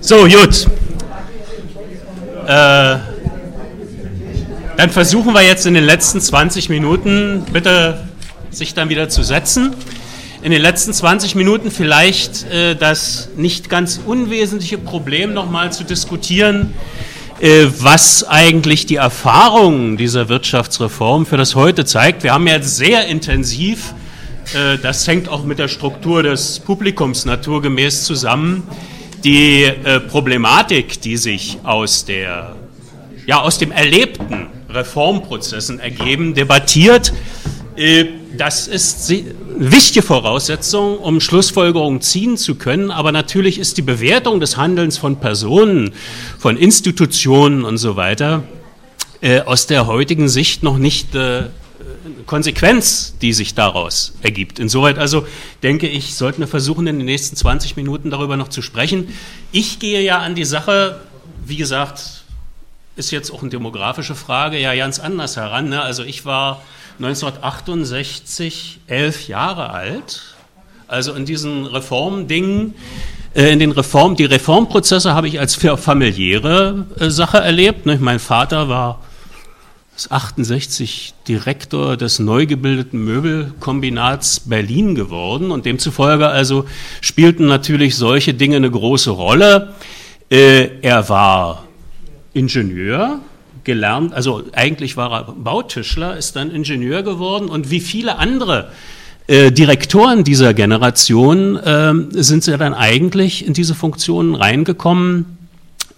So, 0.00 0.26
gut. 0.26 0.66
Äh, 2.46 2.96
dann 4.76 4.90
versuchen 4.90 5.32
wir 5.32 5.42
jetzt 5.42 5.66
in 5.66 5.74
den 5.74 5.84
letzten 5.84 6.20
20 6.20 6.68
Minuten, 6.68 7.44
bitte 7.52 8.06
sich 8.50 8.74
dann 8.74 8.88
wieder 8.90 9.08
zu 9.08 9.22
setzen, 9.22 9.74
in 10.42 10.52
den 10.52 10.62
letzten 10.62 10.92
20 10.92 11.34
Minuten 11.34 11.70
vielleicht 11.70 12.44
äh, 12.44 12.76
das 12.76 13.28
nicht 13.36 13.68
ganz 13.68 14.00
unwesentliche 14.04 14.78
Problem 14.78 15.34
nochmal 15.34 15.72
zu 15.72 15.84
diskutieren, 15.84 16.74
äh, 17.40 17.66
was 17.78 18.24
eigentlich 18.24 18.86
die 18.86 18.96
Erfahrung 18.96 19.96
dieser 19.96 20.28
Wirtschaftsreform 20.28 21.26
für 21.26 21.36
das 21.36 21.54
Heute 21.54 21.84
zeigt. 21.84 22.22
Wir 22.22 22.32
haben 22.32 22.46
jetzt 22.46 22.76
sehr 22.76 23.06
intensiv, 23.06 23.94
äh, 24.54 24.78
das 24.78 25.06
hängt 25.08 25.28
auch 25.28 25.44
mit 25.44 25.58
der 25.58 25.68
Struktur 25.68 26.22
des 26.22 26.60
Publikums 26.60 27.24
naturgemäß 27.24 28.04
zusammen, 28.04 28.62
die 29.24 29.64
äh, 29.64 29.98
Problematik, 30.00 31.00
die 31.00 31.16
sich 31.16 31.58
aus, 31.64 32.04
der, 32.04 32.54
ja, 33.26 33.40
aus 33.40 33.58
dem 33.58 33.72
erlebten 33.72 34.46
Reformprozessen 34.70 35.80
ergeben, 35.80 36.34
debattiert. 36.34 37.12
Das 38.38 38.68
ist 38.68 39.10
eine 39.10 39.34
wichtige 39.58 40.02
Voraussetzung, 40.02 40.98
um 40.98 41.20
Schlussfolgerungen 41.20 42.00
ziehen 42.00 42.36
zu 42.36 42.54
können. 42.54 42.92
Aber 42.92 43.10
natürlich 43.10 43.58
ist 43.58 43.76
die 43.78 43.82
Bewertung 43.82 44.38
des 44.38 44.56
Handelns 44.56 44.96
von 44.96 45.16
Personen, 45.16 45.90
von 46.38 46.56
Institutionen 46.56 47.64
und 47.64 47.78
so 47.78 47.96
weiter 47.96 48.44
äh, 49.20 49.40
aus 49.40 49.66
der 49.66 49.88
heutigen 49.88 50.28
Sicht 50.28 50.62
noch 50.62 50.78
nicht 50.78 51.16
äh, 51.16 51.46
Konsequenz, 52.26 53.16
die 53.20 53.32
sich 53.32 53.54
daraus 53.54 54.14
ergibt. 54.22 54.60
Insoweit 54.60 54.98
also 54.98 55.26
denke 55.64 55.88
ich, 55.88 56.14
sollten 56.14 56.40
wir 56.40 56.46
versuchen, 56.48 56.86
in 56.86 56.98
den 56.98 57.06
nächsten 57.06 57.34
20 57.34 57.74
Minuten 57.74 58.10
darüber 58.10 58.36
noch 58.36 58.48
zu 58.48 58.62
sprechen. 58.62 59.08
Ich 59.50 59.80
gehe 59.80 60.00
ja 60.00 60.18
an 60.18 60.36
die 60.36 60.44
Sache, 60.44 61.00
wie 61.44 61.56
gesagt, 61.56 62.17
ist 62.98 63.10
jetzt 63.10 63.30
auch 63.30 63.40
eine 63.40 63.50
demografische 63.50 64.14
Frage, 64.14 64.58
ja 64.58 64.74
ganz 64.74 64.98
anders 64.98 65.36
heran. 65.36 65.68
Ne? 65.68 65.80
Also 65.80 66.02
ich 66.02 66.24
war 66.24 66.62
1968 66.98 68.80
elf 68.88 69.28
Jahre 69.28 69.70
alt. 69.70 70.34
Also 70.88 71.12
in 71.14 71.24
diesen 71.24 71.66
Reformdingen, 71.66 72.74
äh, 73.34 73.52
in 73.52 73.60
den 73.60 73.70
Reform, 73.70 74.16
die 74.16 74.24
Reformprozesse 74.24 75.14
habe 75.14 75.28
ich 75.28 75.38
als 75.38 75.54
familiäre 75.54 76.86
äh, 76.98 77.08
Sache 77.08 77.38
erlebt. 77.38 77.86
Ne? 77.86 77.98
Mein 78.00 78.18
Vater 78.18 78.68
war 78.68 79.00
68 80.10 81.14
Direktor 81.26 81.96
des 81.96 82.18
neu 82.18 82.46
gebildeten 82.46 83.04
Möbelkombinats 83.04 84.40
Berlin 84.40 84.94
geworden 84.94 85.50
und 85.50 85.66
demzufolge 85.66 86.28
also 86.28 86.64
spielten 87.00 87.46
natürlich 87.46 87.96
solche 87.96 88.34
Dinge 88.34 88.56
eine 88.56 88.70
große 88.70 89.10
Rolle. 89.10 89.74
Äh, 90.30 90.80
er 90.82 91.08
war 91.08 91.67
Ingenieur, 92.38 93.20
gelernt, 93.64 94.14
also 94.14 94.44
eigentlich 94.52 94.96
war 94.96 95.12
er 95.12 95.32
Bautischler, 95.32 96.16
ist 96.16 96.36
dann 96.36 96.50
Ingenieur 96.50 97.02
geworden 97.02 97.48
und 97.48 97.70
wie 97.70 97.80
viele 97.80 98.18
andere 98.18 98.70
äh, 99.26 99.50
Direktoren 99.50 100.24
dieser 100.24 100.54
Generation 100.54 101.56
äh, 101.56 101.92
sind 102.12 102.44
sie 102.44 102.56
dann 102.56 102.74
eigentlich 102.74 103.46
in 103.46 103.52
diese 103.52 103.74
Funktionen 103.74 104.34
reingekommen 104.34 105.37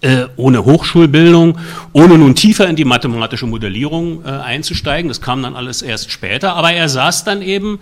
äh, 0.01 0.25
ohne 0.35 0.65
Hochschulbildung, 0.65 1.57
ohne 1.93 2.17
nun 2.17 2.35
tiefer 2.35 2.67
in 2.67 2.75
die 2.75 2.85
mathematische 2.85 3.45
Modellierung 3.45 4.25
äh, 4.25 4.29
einzusteigen. 4.29 5.07
Das 5.07 5.21
kam 5.21 5.43
dann 5.43 5.55
alles 5.55 5.81
erst 5.81 6.11
später. 6.11 6.55
Aber 6.55 6.73
er 6.73 6.89
saß 6.89 7.23
dann 7.23 7.41
eben 7.41 7.79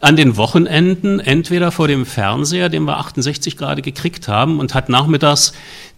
an 0.00 0.16
den 0.16 0.36
Wochenenden 0.36 1.18
entweder 1.18 1.70
vor 1.70 1.88
dem 1.88 2.04
Fernseher, 2.04 2.68
den 2.68 2.84
wir 2.84 2.98
68 2.98 3.56
gerade 3.56 3.82
gekriegt 3.82 4.28
haben, 4.28 4.60
und 4.60 4.74
hat 4.74 4.88
nachmittags 4.88 5.52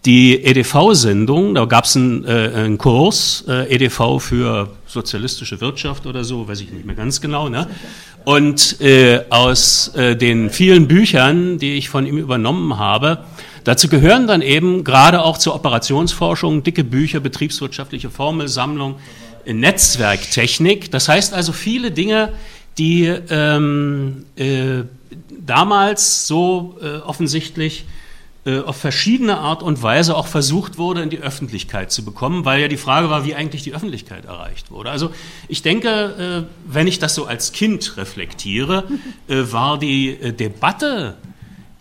die 0.05 0.43
EDV-Sendung, 0.43 1.55
da 1.55 1.65
gab 1.65 1.85
es 1.85 1.95
einen, 1.95 2.23
äh, 2.25 2.51
einen 2.55 2.77
Kurs, 2.77 3.43
äh, 3.47 3.73
EDV 3.73 4.19
für 4.19 4.69
sozialistische 4.85 5.59
Wirtschaft 5.59 6.05
oder 6.05 6.23
so, 6.23 6.47
weiß 6.47 6.61
ich 6.61 6.71
nicht 6.71 6.85
mehr 6.85 6.95
ganz 6.95 7.19
genau. 7.19 7.49
Ne? 7.49 7.67
Und 8.23 8.79
äh, 8.81 9.21
aus 9.29 9.89
äh, 9.95 10.15
den 10.15 10.51
vielen 10.51 10.87
Büchern, 10.87 11.57
die 11.57 11.73
ich 11.73 11.89
von 11.89 12.05
ihm 12.05 12.17
übernommen 12.17 12.77
habe, 12.77 13.25
Dazu 13.65 13.89
gehören 13.89 14.27
dann 14.27 14.43
eben 14.43 14.83
gerade 14.83 15.23
auch 15.23 15.39
zur 15.39 15.55
Operationsforschung 15.55 16.61
dicke 16.61 16.83
Bücher, 16.83 17.19
betriebswirtschaftliche 17.19 18.11
Formelsammlung, 18.11 18.95
Netzwerktechnik. 19.45 20.91
Das 20.91 21.09
heißt 21.09 21.33
also 21.33 21.51
viele 21.51 21.91
Dinge, 21.91 22.33
die 22.77 23.05
ähm, 23.05 24.25
äh, 24.35 24.83
damals 25.39 26.27
so 26.27 26.77
äh, 26.81 26.97
offensichtlich 26.97 27.85
äh, 28.45 28.59
auf 28.59 28.75
verschiedene 28.75 29.39
Art 29.39 29.63
und 29.63 29.81
Weise 29.81 30.15
auch 30.15 30.27
versucht 30.27 30.77
wurde, 30.77 31.01
in 31.01 31.09
die 31.09 31.19
Öffentlichkeit 31.19 31.91
zu 31.91 32.05
bekommen, 32.05 32.45
weil 32.45 32.61
ja 32.61 32.67
die 32.67 32.77
Frage 32.77 33.09
war, 33.09 33.25
wie 33.25 33.33
eigentlich 33.33 33.63
die 33.63 33.73
Öffentlichkeit 33.73 34.25
erreicht 34.25 34.69
wurde. 34.69 34.91
Also 34.91 35.09
ich 35.47 35.63
denke, 35.63 36.45
äh, 36.47 36.71
wenn 36.71 36.85
ich 36.85 36.99
das 36.99 37.15
so 37.15 37.25
als 37.25 37.51
Kind 37.51 37.97
reflektiere, 37.97 38.83
äh, 39.27 39.51
war 39.51 39.79
die 39.79 40.15
Debatte 40.33 41.15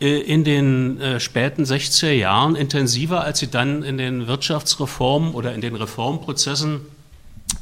in 0.04 0.44
den 0.44 1.00
äh, 1.00 1.20
späten 1.20 1.64
60er 1.64 2.10
Jahren 2.10 2.56
intensiver, 2.56 3.22
als 3.22 3.38
sie 3.38 3.50
dann 3.50 3.82
in 3.82 3.98
den 3.98 4.26
Wirtschaftsreformen 4.26 5.34
oder 5.34 5.54
in 5.54 5.60
den 5.60 5.74
Reformprozessen, 5.74 6.80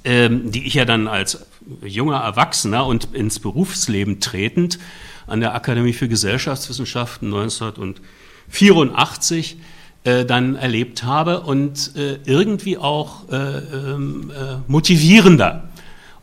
ähm, 0.05 0.51
die 0.51 0.67
ich 0.67 0.75
ja 0.75 0.85
dann 0.85 1.09
als 1.09 1.47
junger 1.83 2.19
Erwachsener 2.19 2.87
und 2.87 3.15
ins 3.15 3.39
Berufsleben 3.39 4.21
tretend 4.21 4.79
an 5.27 5.41
der 5.41 5.55
Akademie 5.55 5.93
für 5.93 6.09
Gesellschaftswissenschaften 6.09 7.29
1984 7.29 9.59
äh, 10.05 10.25
dann 10.25 10.57
erlebt 10.57 11.05
habe 11.05 11.43
und 11.43 11.93
irgendwie 12.25 12.77
auch 12.77 13.23
ähm, 13.31 14.33
motivierender. 14.67 15.69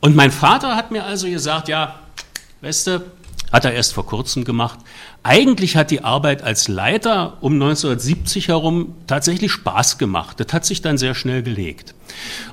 Und 0.02 0.16
mein 0.16 0.32
Vater 0.32 0.76
hat 0.76 0.91
mir 0.91 1.06
also 1.06 1.30
gesagt, 1.30 1.70
ja, 1.70 2.00
weißt 2.62 2.88
du, 2.88 3.02
hat 3.52 3.66
er 3.66 3.74
erst 3.74 3.94
vor 3.94 4.06
kurzem 4.06 4.44
gemacht, 4.44 4.80
eigentlich 5.24 5.76
hat 5.76 5.92
die 5.92 6.04
Arbeit 6.04 6.44
als 6.44 6.68
Leiter 6.68 7.38
um 7.42 7.54
1970 7.54 8.48
herum 8.48 8.96
tatsächlich 9.08 9.52
Spaß 9.52 9.98
gemacht. 9.98 10.40
Das 10.40 10.54
hat 10.54 10.66
sich 10.66 10.82
dann 10.82 10.98
sehr 10.98 11.16
schnell 11.16 11.44
gelegt. 11.44 11.96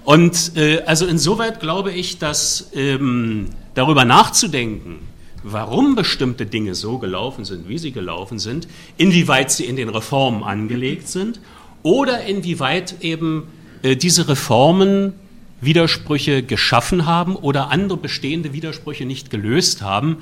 Und 0.04 0.56
äh, 0.56 0.82
also 0.82 1.06
insoweit 1.06 1.60
glaube 1.60 1.92
ich, 1.92 2.18
dass 2.18 2.70
ähm, 2.74 3.50
darüber 3.74 4.04
nachzudenken, 4.04 4.98
warum 5.42 5.94
bestimmte 5.94 6.46
Dinge 6.46 6.74
so 6.74 6.98
gelaufen 6.98 7.44
sind, 7.44 7.68
wie 7.68 7.78
sie 7.78 7.92
gelaufen 7.92 8.38
sind, 8.38 8.66
inwieweit 8.96 9.50
sie 9.50 9.64
in 9.64 9.76
den 9.76 9.88
Reformen 9.88 10.42
angelegt 10.42 11.08
sind 11.08 11.40
oder 11.82 12.24
inwieweit 12.24 12.96
eben 13.00 13.44
äh, 13.82 13.96
diese 13.96 14.28
Reformen 14.28 15.14
Widersprüche 15.60 16.42
geschaffen 16.42 17.06
haben 17.06 17.36
oder 17.36 17.70
andere 17.70 17.96
bestehende 17.96 18.52
Widersprüche 18.52 19.06
nicht 19.06 19.30
gelöst 19.30 19.82
haben, 19.82 20.18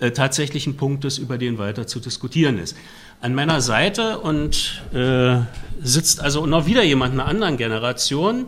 äh, 0.00 0.10
tatsächlich 0.12 0.66
ein 0.66 0.76
Punkt 0.76 1.04
ist, 1.04 1.18
über 1.18 1.38
den 1.38 1.58
weiter 1.58 1.86
zu 1.86 2.00
diskutieren 2.00 2.58
ist. 2.58 2.76
An 3.20 3.34
meiner 3.34 3.60
Seite 3.60 4.20
und 4.20 4.82
äh, 4.94 5.38
sitzt 5.82 6.20
also 6.20 6.46
noch 6.46 6.66
wieder 6.66 6.84
jemand 6.84 7.14
einer 7.14 7.26
anderen 7.26 7.56
Generation, 7.56 8.46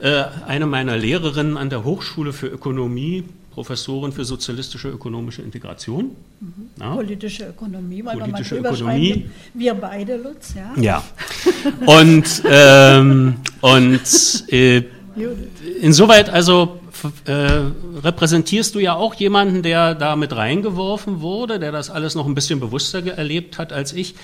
äh, 0.00 0.24
eine 0.46 0.66
meiner 0.66 0.96
Lehrerinnen 0.96 1.58
an 1.58 1.68
der 1.68 1.84
Hochschule 1.84 2.32
für 2.32 2.46
Ökonomie, 2.46 3.24
Professorin 3.52 4.12
für 4.12 4.24
sozialistische 4.24 4.88
ökonomische 4.88 5.42
Integration. 5.42 6.10
Mhm. 6.40 6.50
Ja. 6.78 6.94
Politische 6.94 7.46
Ökonomie, 7.48 8.04
weil 8.04 8.18
Politische 8.18 8.62
wir 8.62 8.70
Ökonomie. 8.70 9.30
Wir 9.54 9.74
beide, 9.74 10.16
Lutz, 10.16 10.54
ja. 10.54 10.82
Ja. 10.82 11.04
Und, 11.86 12.42
ähm, 12.46 13.36
und 13.60 14.44
äh, 14.52 14.82
insoweit 15.80 16.28
also 16.28 16.80
äh, 17.26 18.02
repräsentierst 18.02 18.74
du 18.74 18.78
ja 18.78 18.94
auch 18.94 19.14
jemanden, 19.14 19.62
der 19.62 19.94
da 19.94 20.16
mit 20.16 20.34
reingeworfen 20.34 21.20
wurde, 21.20 21.58
der 21.58 21.72
das 21.72 21.90
alles 21.90 22.14
noch 22.14 22.26
ein 22.26 22.34
bisschen 22.34 22.60
bewusster 22.60 23.04
erlebt 23.06 23.58
hat 23.58 23.72
als 23.72 23.92
ich. 23.92 24.14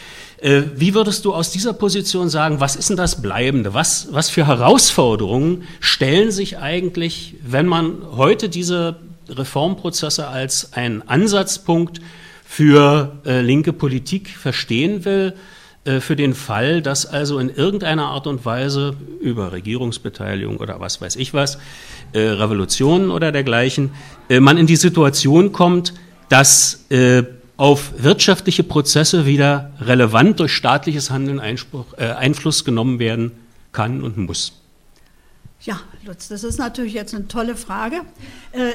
Äh, 0.41 0.63
wie 0.77 0.95
würdest 0.95 1.25
du 1.25 1.35
aus 1.35 1.51
dieser 1.51 1.73
Position 1.73 2.29
sagen, 2.29 2.61
was 2.61 2.77
ist 2.77 2.91
denn 2.91 2.97
das 2.97 3.23
Bleibende? 3.23 3.75
Was, 3.75 4.09
was 4.11 4.31
für 4.31 4.47
Herausforderungen 4.47 5.65
stellen 5.81 6.31
sich 6.31 6.59
eigentlich, 6.59 7.35
wenn 7.43 7.67
man 7.67 7.99
heute 8.17 8.49
diese 8.49 8.97
Reformprozesse 9.29 10.29
als 10.29 10.73
einen 10.73 11.03
Ansatzpunkt 11.03 12.01
für 12.45 13.21
äh, 13.25 13.41
linke 13.41 13.73
Politik 13.73 14.29
verstehen 14.29 15.05
will? 15.05 15.35
Äh, 15.85 16.01
für 16.01 16.15
den 16.15 16.35
Fall, 16.35 16.81
dass 16.81 17.07
also 17.07 17.41
in 17.41 17.51
irgendeiner 17.51 18.07
Art 18.07 18.29
und 18.29 18.45
Weise 18.45 18.95
über 19.21 19.51
Regierungsbeteiligung 19.51 20.59
oder 20.59 20.79
was 20.79 21.01
weiß 21.01 21.17
ich 21.17 21.35
was, 21.35 21.59
äh, 22.13 22.21
Revolutionen 22.21 23.11
oder 23.11 23.33
dergleichen, 23.33 23.91
äh, 24.29 24.39
man 24.39 24.59
in 24.59 24.67
die 24.67 24.77
Situation 24.77 25.53
kommt, 25.53 25.95
dass 26.29 26.87
auf 27.59 27.93
wirtschaftliche 27.99 28.63
Prozesse 28.63 29.27
wieder 29.27 29.71
relevant 29.81 30.41
durch 30.41 30.53
staatliches 30.53 31.11
Handeln 31.11 31.41
Einspruch, 31.41 31.93
Einfluss 31.99 32.65
genommen 32.65 32.99
werden 32.99 33.33
kann 33.73 34.03
und 34.03 34.17
muss. 34.17 34.55
Ja, 35.61 35.79
Lutz, 36.07 36.29
das 36.29 36.43
ist 36.43 36.59
natürlich 36.59 36.95
jetzt 36.95 37.15
eine 37.15 37.29
tolle 37.29 37.55
Frage. 37.55 38.01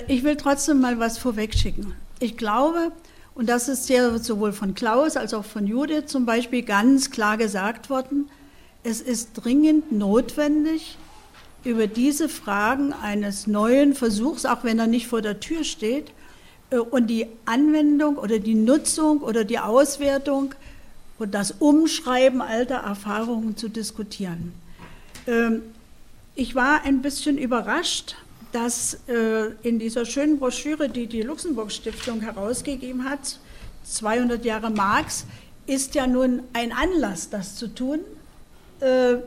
Ich 0.07 0.23
will 0.23 0.35
trotzdem 0.35 0.81
mal 0.81 0.99
was 0.99 1.17
vorwegschicken. 1.17 1.93
Ich 2.19 2.37
glaube, 2.37 2.91
und 3.37 3.47
das 3.47 3.67
ist 3.69 3.87
ja 3.87 4.17
sowohl 4.17 4.51
von 4.51 4.73
Klaus 4.73 5.15
als 5.15 5.35
auch 5.35 5.45
von 5.45 5.67
Judith 5.67 6.07
zum 6.07 6.25
Beispiel 6.25 6.63
ganz 6.63 7.11
klar 7.11 7.37
gesagt 7.37 7.91
worden. 7.91 8.29
Es 8.83 8.99
ist 8.99 9.33
dringend 9.35 9.91
notwendig, 9.91 10.97
über 11.63 11.85
diese 11.85 12.29
Fragen 12.29 12.93
eines 12.93 13.45
neuen 13.45 13.93
Versuchs, 13.93 14.45
auch 14.45 14.63
wenn 14.63 14.79
er 14.79 14.87
nicht 14.87 15.05
vor 15.05 15.21
der 15.21 15.39
Tür 15.39 15.63
steht, 15.63 16.11
äh, 16.71 16.77
und 16.77 17.07
die 17.07 17.27
Anwendung 17.45 18.17
oder 18.17 18.39
die 18.39 18.55
Nutzung 18.55 19.21
oder 19.21 19.43
die 19.43 19.59
Auswertung 19.59 20.55
und 21.19 21.35
das 21.35 21.51
Umschreiben 21.59 22.41
alter 22.41 22.77
Erfahrungen 22.77 23.55
zu 23.55 23.69
diskutieren. 23.69 24.53
Ähm, 25.27 25.61
ich 26.33 26.55
war 26.55 26.83
ein 26.85 27.03
bisschen 27.03 27.37
überrascht, 27.37 28.15
dass 28.57 28.95
äh, 29.07 29.51
in 29.61 29.77
dieser 29.77 30.03
schönen 30.03 30.39
Broschüre, 30.39 30.89
die 30.89 31.05
die 31.05 31.21
Luxemburg 31.21 31.71
Stiftung 31.71 32.21
herausgegeben 32.21 33.07
hat, 33.07 33.39
200 33.83 34.43
Jahre 34.43 34.71
Marx, 34.71 35.25
ist 35.67 35.93
ja 35.93 36.07
nun 36.07 36.41
ein 36.53 36.71
Anlass, 36.71 37.29
das 37.29 37.55
zu 37.55 37.67
tun. 37.67 37.99
Äh, 38.79 39.17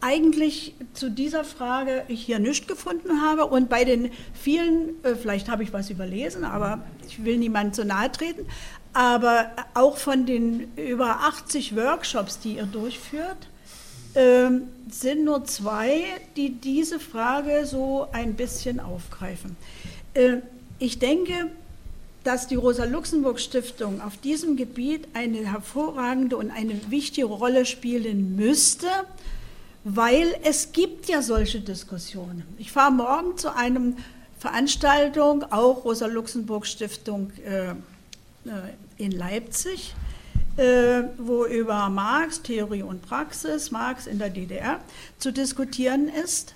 eigentlich 0.00 0.74
zu 0.94 1.10
dieser 1.10 1.42
Frage 1.42 2.04
ich 2.06 2.24
hier 2.24 2.38
nichts 2.38 2.68
gefunden 2.68 3.20
habe 3.20 3.46
und 3.46 3.68
bei 3.68 3.84
den 3.84 4.12
vielen, 4.32 5.02
äh, 5.04 5.16
vielleicht 5.16 5.48
habe 5.48 5.64
ich 5.64 5.72
was 5.72 5.90
überlesen, 5.90 6.44
aber 6.44 6.84
ich 7.08 7.24
will 7.24 7.38
niemandem 7.38 7.72
zu 7.72 7.84
nahe 7.84 8.12
treten, 8.12 8.46
aber 8.92 9.50
auch 9.74 9.96
von 9.96 10.24
den 10.24 10.72
über 10.76 11.20
80 11.22 11.74
Workshops, 11.74 12.38
die 12.38 12.56
ihr 12.56 12.66
durchführt, 12.66 13.48
ähm, 14.18 14.62
sind 14.90 15.24
nur 15.24 15.44
zwei, 15.44 16.02
die 16.34 16.50
diese 16.50 16.98
Frage 16.98 17.64
so 17.66 18.08
ein 18.10 18.34
bisschen 18.34 18.80
aufgreifen. 18.80 19.56
Äh, 20.14 20.38
ich 20.80 20.98
denke, 20.98 21.52
dass 22.24 22.48
die 22.48 22.56
Rosa-Luxemburg-Stiftung 22.56 24.00
auf 24.00 24.16
diesem 24.16 24.56
Gebiet 24.56 25.06
eine 25.14 25.50
hervorragende 25.52 26.36
und 26.36 26.50
eine 26.50 26.90
wichtige 26.90 27.28
Rolle 27.28 27.64
spielen 27.64 28.34
müsste, 28.34 28.88
weil 29.84 30.34
es 30.42 30.72
gibt 30.72 31.08
ja 31.08 31.22
solche 31.22 31.60
Diskussionen. 31.60 32.42
Ich 32.58 32.72
fahre 32.72 32.90
morgen 32.90 33.38
zu 33.38 33.54
einer 33.54 33.92
Veranstaltung, 34.40 35.44
auch 35.44 35.84
Rosa-Luxemburg-Stiftung 35.84 37.30
äh, 37.46 37.68
äh 37.68 37.74
in 38.96 39.12
Leipzig, 39.12 39.94
wo 40.58 41.44
über 41.44 41.88
Marx, 41.88 42.42
Theorie 42.42 42.82
und 42.82 43.02
Praxis, 43.02 43.70
Marx 43.70 44.06
in 44.06 44.18
der 44.18 44.30
DDR 44.30 44.80
zu 45.18 45.32
diskutieren 45.32 46.08
ist. 46.08 46.54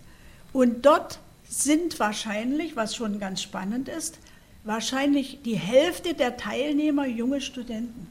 Und 0.53 0.85
dort 0.85 1.21
sind 1.49 2.01
wahrscheinlich, 2.01 2.77
was 2.77 2.97
schon 2.97 3.21
ganz 3.21 3.43
spannend 3.43 3.89
ist, 3.89 4.19
wahrscheinlich 4.65 5.41
die 5.45 5.57
Hälfte 5.57 6.15
der 6.15 6.37
Teilnehmer 6.37 7.07
junge 7.07 7.41
Studenten. 7.41 8.09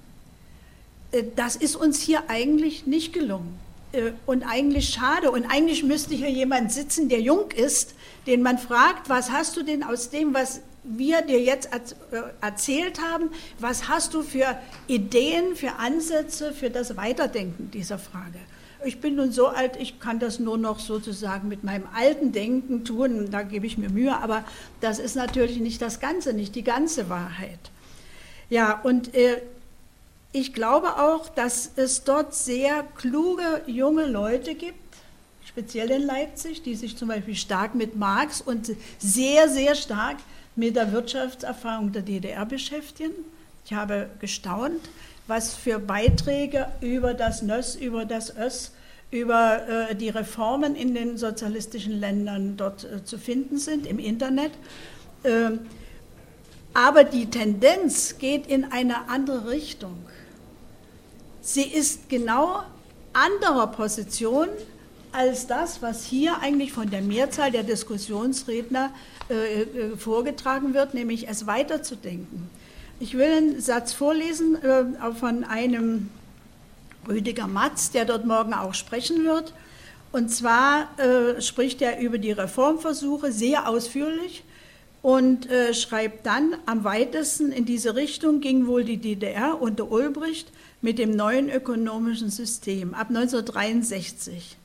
Äh, 1.12 1.24
das 1.36 1.56
ist 1.56 1.76
uns 1.76 2.02
hier 2.02 2.30
eigentlich 2.30 2.86
nicht 2.86 3.14
gelungen. 3.14 3.60
Äh, 3.92 4.12
und 4.26 4.44
eigentlich 4.44 4.90
schade. 4.90 5.32
Und 5.32 5.46
eigentlich 5.46 5.84
müsste 5.84 6.16
hier 6.16 6.30
jemand 6.30 6.72
sitzen, 6.72 7.10
der 7.10 7.22
jung 7.22 7.52
ist, 7.52 7.96
den 8.28 8.42
man 8.42 8.58
fragt, 8.58 9.10
was 9.10 9.32
hast 9.32 9.58
du 9.58 9.64
denn 9.64 9.84
aus 9.84 10.10
dem, 10.10 10.34
was 10.34 10.62
wir 10.84 11.22
dir 11.22 11.42
jetzt 11.42 11.70
äh, 11.72 12.22
erzählt 12.42 13.02
haben, 13.02 13.30
was 13.60 13.88
hast 13.88 14.14
du 14.14 14.24
für 14.24 14.58
Ideen, 14.88 15.56
für 15.56 15.74
Ansätze 15.74 16.54
für 16.54 16.70
das 16.70 16.98
Weiterdenken 16.98 17.72
dieser 17.72 18.00
Frage? 18.00 18.40
Ich 18.84 19.00
bin 19.00 19.16
nun 19.16 19.32
so 19.32 19.48
alt, 19.48 19.78
ich 19.80 20.00
kann 20.00 20.18
das 20.18 20.40
nur 20.40 20.58
noch 20.58 20.80
sozusagen 20.80 21.48
mit 21.48 21.64
meinem 21.64 21.86
alten 21.94 22.32
Denken 22.32 22.84
tun, 22.84 23.30
da 23.30 23.44
gebe 23.44 23.68
ich 23.68 23.78
mir 23.78 23.90
Mühe, 23.90 24.18
aber 24.18 24.44
das 24.80 24.98
ist 24.98 25.16
natürlich 25.16 25.60
nicht 25.60 25.82
das 25.84 26.00
Ganze, 26.00 26.34
nicht 26.34 26.56
die 26.56 26.64
ganze 26.64 27.08
Wahrheit. 27.08 27.60
Ja, 28.50 28.80
und 28.82 29.14
äh, 29.14 29.42
ich 30.34 30.54
glaube 30.54 30.98
auch, 30.98 31.30
dass 31.30 31.72
es 31.76 32.04
dort 32.04 32.34
sehr 32.34 32.84
kluge 32.98 33.62
junge 33.68 34.08
Leute 34.08 34.56
gibt, 34.56 34.80
speziell 35.46 35.92
in 35.92 36.02
Leipzig, 36.02 36.64
die 36.64 36.76
sich 36.76 36.98
zum 36.98 37.10
Beispiel 37.10 37.36
stark 37.36 37.76
mit 37.76 37.96
Marx 37.96 38.42
und 38.42 38.72
sehr, 38.98 39.48
sehr 39.48 39.76
stark 39.76 40.18
mit 40.62 40.76
der 40.76 40.92
Wirtschaftserfahrung 40.92 41.92
der 41.92 42.04
DDR 42.04 42.46
beschäftigen. 42.46 43.16
Ich 43.66 43.74
habe 43.74 44.12
gestaunt, 44.20 44.80
was 45.26 45.56
für 45.56 45.80
Beiträge 45.80 46.68
über 46.82 47.16
das 47.16 47.42
NÖS, 47.42 47.74
über 47.74 48.06
das 48.06 48.38
ÖS, 48.38 48.72
über 49.10 49.90
äh, 49.90 49.96
die 49.96 50.10
Reformen 50.10 50.76
in 50.76 50.94
den 50.94 51.18
sozialistischen 51.18 52.00
Ländern 52.00 52.58
dort 52.58 52.84
äh, 52.84 53.04
zu 53.04 53.18
finden 53.18 53.58
sind 53.58 53.88
im 53.88 53.98
Internet. 53.98 54.52
Ähm, 55.24 55.62
aber 56.76 57.06
die 57.06 57.26
Tendenz 57.26 58.20
geht 58.20 58.46
in 58.46 58.66
eine 58.66 59.10
andere 59.10 59.50
Richtung. 59.50 59.98
Sie 61.42 61.64
ist 61.64 62.08
genau 62.08 62.62
anderer 63.14 63.66
Position 63.66 64.48
als 65.12 65.48
das, 65.48 65.82
was 65.82 66.06
hier 66.06 66.38
eigentlich 66.40 66.72
von 66.72 66.92
der 66.92 67.02
Mehrzahl 67.02 67.52
der 67.52 67.64
Diskussionsredner 67.64 68.92
äh, 69.32 69.62
äh, 69.62 69.98
vorgetragen 69.98 70.74
wird, 70.74 70.94
nämlich 70.94 71.28
es 71.28 71.48
weiterzudenken. 71.48 72.50
Ich 73.00 73.18
will 73.18 73.32
einen 73.32 73.62
Satz 73.62 73.94
vorlesen 73.94 74.62
äh, 74.62 74.84
von 75.20 75.44
einem 75.44 76.10
Rüdiger 77.08 77.48
Matz, 77.48 77.92
der 77.92 78.06
dort 78.06 78.26
morgen 78.26 78.54
auch 78.54 78.74
sprechen 78.74 79.26
wird. 79.26 79.54
Und 80.12 80.30
zwar 80.30 80.90
äh, 81.00 81.42
spricht 81.42 81.82
er 81.82 82.00
über 82.00 82.18
die 82.18 82.32
Reformversuche 82.32 83.32
sehr 83.32 83.68
ausführlich 83.68 84.44
und 85.02 85.50
äh, 85.50 85.74
schreibt 85.74 86.26
dann, 86.26 86.56
am 86.66 86.84
weitesten 86.84 87.52
in 87.52 87.66
diese 87.66 87.96
Richtung 87.96 88.42
ging 88.42 88.68
wohl 88.68 88.84
die 88.84 88.98
DDR 88.98 89.62
unter 89.62 89.90
Ulbricht 89.92 90.52
mit 90.82 91.00
dem 91.00 91.12
neuen 91.12 91.50
ökonomischen 91.50 92.30
System 92.30 92.94
ab 92.94 93.08
1963. 93.10 94.58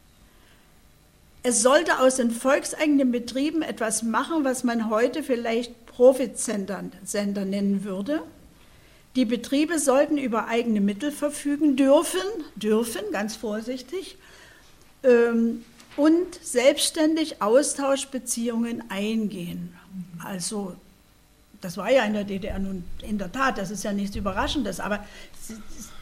Es 1.49 1.63
sollte 1.63 2.01
aus 2.01 2.17
den 2.17 2.33
volkseigenen 2.33 3.13
Betrieben 3.13 3.63
etwas 3.63 4.03
machen, 4.03 4.43
was 4.43 4.65
man 4.65 4.91
heute 4.91 5.23
vielleicht 5.23 5.87
Profitsender 5.87 6.83
nennen 7.45 7.85
würde. 7.85 8.25
Die 9.15 9.25
Betriebe 9.25 9.79
sollten 9.79 10.19
über 10.19 10.49
eigene 10.49 10.81
Mittel 10.81 11.13
verfügen 11.13 11.77
dürfen, 11.77 12.19
dürfen, 12.57 13.01
ganz 13.13 13.37
vorsichtig, 13.37 14.17
ähm, 15.05 15.65
und 15.97 16.35
selbstständig 16.43 17.41
Austauschbeziehungen 17.41 18.83
eingehen. 18.91 19.73
Also, 20.25 20.75
das 21.61 21.77
war 21.77 21.93
ja 21.93 22.03
in 22.07 22.15
der 22.15 22.25
DDR 22.25 22.59
nun 22.59 22.83
in 23.03 23.19
der 23.19 23.31
Tat, 23.31 23.57
das 23.57 23.71
ist 23.71 23.85
ja 23.85 23.93
nichts 23.93 24.17
Überraschendes, 24.17 24.81
aber 24.81 25.07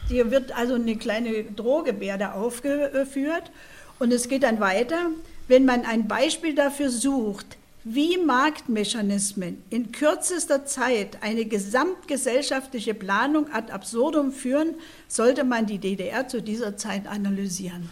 hier 0.07 0.31
wird 0.31 0.57
also 0.57 0.73
eine 0.73 0.95
kleine 0.95 1.43
Drohgebärde 1.43 2.33
aufgeführt 2.33 3.51
und 3.99 4.11
es 4.11 4.27
geht 4.27 4.43
dann 4.43 4.59
weiter 4.59 5.11
wenn 5.47 5.65
man 5.65 5.85
ein 5.85 6.07
Beispiel 6.07 6.55
dafür 6.55 6.89
sucht, 6.89 7.57
wie 7.83 8.17
Marktmechanismen 8.17 9.63
in 9.69 9.91
kürzester 9.91 10.65
Zeit 10.65 11.21
eine 11.21 11.45
gesamtgesellschaftliche 11.45 12.95
Planung 12.95 13.51
ad 13.51 13.71
absurdum 13.71 14.31
führen, 14.31 14.73
sollte 15.07 15.43
man 15.43 15.67
die 15.67 15.77
DDR 15.77 16.27
zu 16.27 16.41
dieser 16.41 16.77
Zeit 16.77 17.05
analysieren. 17.05 17.91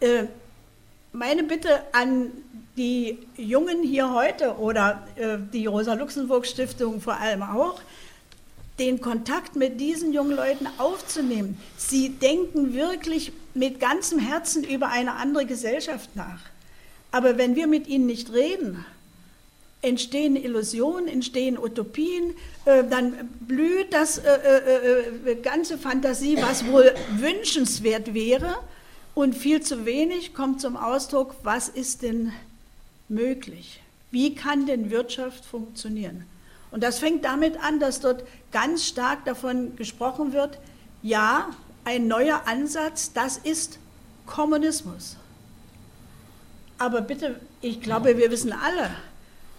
Äh, 0.00 0.24
meine 1.12 1.44
Bitte 1.44 1.80
an 1.92 2.32
die 2.76 3.18
Jungen 3.36 3.84
hier 3.84 4.12
heute 4.12 4.56
oder 4.56 5.06
äh, 5.14 5.38
die 5.52 5.66
Rosa-Luxemburg-Stiftung 5.66 7.00
vor 7.00 7.18
allem 7.18 7.42
auch, 7.42 7.80
den 8.80 9.00
Kontakt 9.00 9.56
mit 9.56 9.80
diesen 9.80 10.12
jungen 10.12 10.36
Leuten 10.36 10.68
aufzunehmen. 10.78 11.58
Sie 11.76 12.10
denken 12.10 12.74
wirklich 12.74 13.32
mit 13.58 13.80
ganzem 13.80 14.18
Herzen 14.18 14.64
über 14.64 14.88
eine 14.88 15.14
andere 15.14 15.44
Gesellschaft 15.44 16.14
nach. 16.14 16.40
Aber 17.10 17.38
wenn 17.38 17.56
wir 17.56 17.66
mit 17.66 17.88
ihnen 17.88 18.06
nicht 18.06 18.32
reden, 18.32 18.84
entstehen 19.82 20.36
Illusionen, 20.36 21.08
entstehen 21.08 21.58
Utopien, 21.58 22.34
äh, 22.64 22.84
dann 22.84 23.28
blüht 23.40 23.92
das 23.92 24.18
äh, 24.18 24.30
äh, 25.26 25.34
ganze 25.36 25.78
Fantasie, 25.78 26.36
was 26.40 26.66
wohl 26.66 26.94
wünschenswert 27.16 28.14
wäre, 28.14 28.56
und 29.14 29.34
viel 29.34 29.60
zu 29.62 29.84
wenig 29.84 30.32
kommt 30.32 30.60
zum 30.60 30.76
Ausdruck, 30.76 31.34
was 31.42 31.68
ist 31.68 32.02
denn 32.02 32.32
möglich? 33.08 33.80
Wie 34.12 34.36
kann 34.36 34.66
denn 34.66 34.90
Wirtschaft 34.90 35.44
funktionieren? 35.44 36.24
Und 36.70 36.84
das 36.84 37.00
fängt 37.00 37.24
damit 37.24 37.58
an, 37.60 37.80
dass 37.80 37.98
dort 37.98 38.22
ganz 38.52 38.86
stark 38.86 39.24
davon 39.24 39.74
gesprochen 39.74 40.32
wird, 40.32 40.58
ja, 41.02 41.50
ein 41.88 42.06
neuer 42.06 42.42
Ansatz, 42.44 43.12
das 43.14 43.38
ist 43.38 43.78
Kommunismus. 44.26 45.16
Aber 46.76 47.00
bitte, 47.00 47.40
ich 47.62 47.80
glaube, 47.80 48.18
wir 48.18 48.30
wissen 48.30 48.52
alle, 48.52 48.90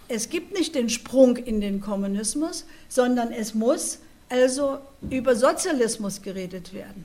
es 0.06 0.30
gibt 0.30 0.52
nicht 0.56 0.76
den 0.76 0.88
Sprung 0.90 1.36
in 1.36 1.60
den 1.60 1.80
Kommunismus, 1.80 2.66
sondern 2.88 3.32
es 3.32 3.54
muss 3.54 3.98
also 4.28 4.78
über 5.10 5.34
Sozialismus 5.34 6.22
geredet 6.22 6.72
werden. 6.72 7.04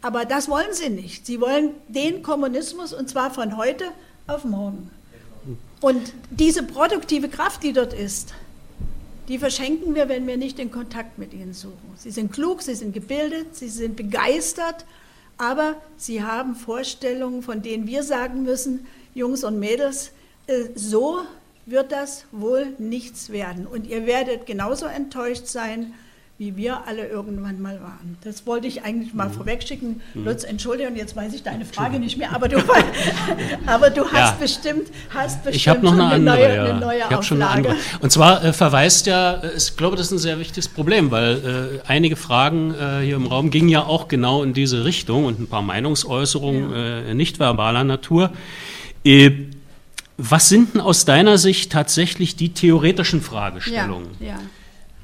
Aber 0.00 0.24
das 0.24 0.48
wollen 0.48 0.72
sie 0.72 0.88
nicht. 0.88 1.26
Sie 1.26 1.42
wollen 1.42 1.74
den 1.88 2.22
Kommunismus 2.22 2.94
und 2.94 3.10
zwar 3.10 3.30
von 3.30 3.58
heute 3.58 3.84
auf 4.26 4.44
morgen. 4.44 4.90
Und 5.82 6.14
diese 6.30 6.62
produktive 6.62 7.28
Kraft, 7.28 7.62
die 7.62 7.74
dort 7.74 7.92
ist, 7.92 8.32
die 9.28 9.38
verschenken 9.38 9.94
wir, 9.94 10.08
wenn 10.08 10.26
wir 10.26 10.36
nicht 10.36 10.58
den 10.58 10.70
Kontakt 10.70 11.18
mit 11.18 11.34
ihnen 11.34 11.52
suchen. 11.52 11.92
Sie 11.96 12.10
sind 12.10 12.32
klug, 12.32 12.62
sie 12.62 12.74
sind 12.74 12.94
gebildet, 12.94 13.54
sie 13.54 13.68
sind 13.68 13.94
begeistert, 13.94 14.86
aber 15.36 15.76
sie 15.96 16.22
haben 16.22 16.56
Vorstellungen, 16.56 17.42
von 17.42 17.62
denen 17.62 17.86
wir 17.86 18.02
sagen 18.02 18.42
müssen, 18.42 18.86
Jungs 19.14 19.44
und 19.44 19.58
Mädels, 19.58 20.12
äh, 20.46 20.64
so 20.74 21.20
wird 21.66 21.92
das 21.92 22.24
wohl 22.32 22.74
nichts 22.78 23.30
werden. 23.30 23.66
Und 23.66 23.86
ihr 23.86 24.06
werdet 24.06 24.46
genauso 24.46 24.86
enttäuscht 24.86 25.46
sein, 25.46 25.92
wie 26.38 26.56
wir 26.56 26.86
alle 26.86 27.08
irgendwann 27.08 27.60
mal 27.60 27.80
waren. 27.80 28.16
Das 28.22 28.46
wollte 28.46 28.68
ich 28.68 28.84
eigentlich 28.84 29.12
mal 29.12 29.28
mhm. 29.28 29.32
vorwegschicken. 29.32 30.00
Mhm. 30.14 30.24
Lutz, 30.24 30.44
entschuldige, 30.44 30.88
und 30.88 30.96
jetzt 30.96 31.16
weiß 31.16 31.34
ich 31.34 31.42
deine 31.42 31.64
Frage 31.64 31.98
nicht 31.98 32.16
mehr, 32.16 32.32
aber 32.32 32.46
du, 32.46 32.58
aber 33.66 33.90
du 33.90 34.04
hast, 34.04 34.12
ja. 34.14 34.36
bestimmt, 34.38 34.88
hast 35.10 35.42
bestimmt 35.42 35.76
ich 35.78 35.82
noch 35.82 35.92
eine, 35.94 36.04
eine, 36.04 36.14
andere, 36.14 36.36
neue, 36.36 36.54
ja. 36.54 36.64
eine 36.64 36.80
neue 36.80 36.98
ich 37.10 37.26
Schon 37.26 37.42
eine 37.42 37.50
andere. 37.50 37.76
Und 37.98 38.12
zwar 38.12 38.44
äh, 38.44 38.52
verweist 38.52 39.08
ja, 39.08 39.34
äh, 39.34 39.56
ich 39.56 39.76
glaube, 39.76 39.96
das 39.96 40.06
ist 40.06 40.12
ein 40.12 40.18
sehr 40.18 40.38
wichtiges 40.38 40.68
Problem, 40.68 41.10
weil 41.10 41.80
äh, 41.84 41.88
einige 41.88 42.14
Fragen 42.14 42.72
äh, 42.72 43.00
hier 43.00 43.16
im 43.16 43.26
Raum 43.26 43.50
gingen 43.50 43.68
ja 43.68 43.84
auch 43.84 44.06
genau 44.06 44.44
in 44.44 44.52
diese 44.52 44.84
Richtung 44.84 45.24
und 45.24 45.40
ein 45.40 45.48
paar 45.48 45.62
Meinungsäußerungen 45.62 46.70
ja. 46.70 46.98
äh, 47.00 47.14
nicht 47.14 47.40
verbaler 47.40 47.82
Natur. 47.82 48.30
Äh, 49.04 49.32
was 50.18 50.48
sind 50.48 50.74
denn 50.74 50.80
aus 50.80 51.04
deiner 51.04 51.36
Sicht 51.36 51.72
tatsächlich 51.72 52.36
die 52.36 52.50
theoretischen 52.50 53.22
Fragestellungen? 53.22 54.10
Ja, 54.20 54.26
ja. 54.26 54.38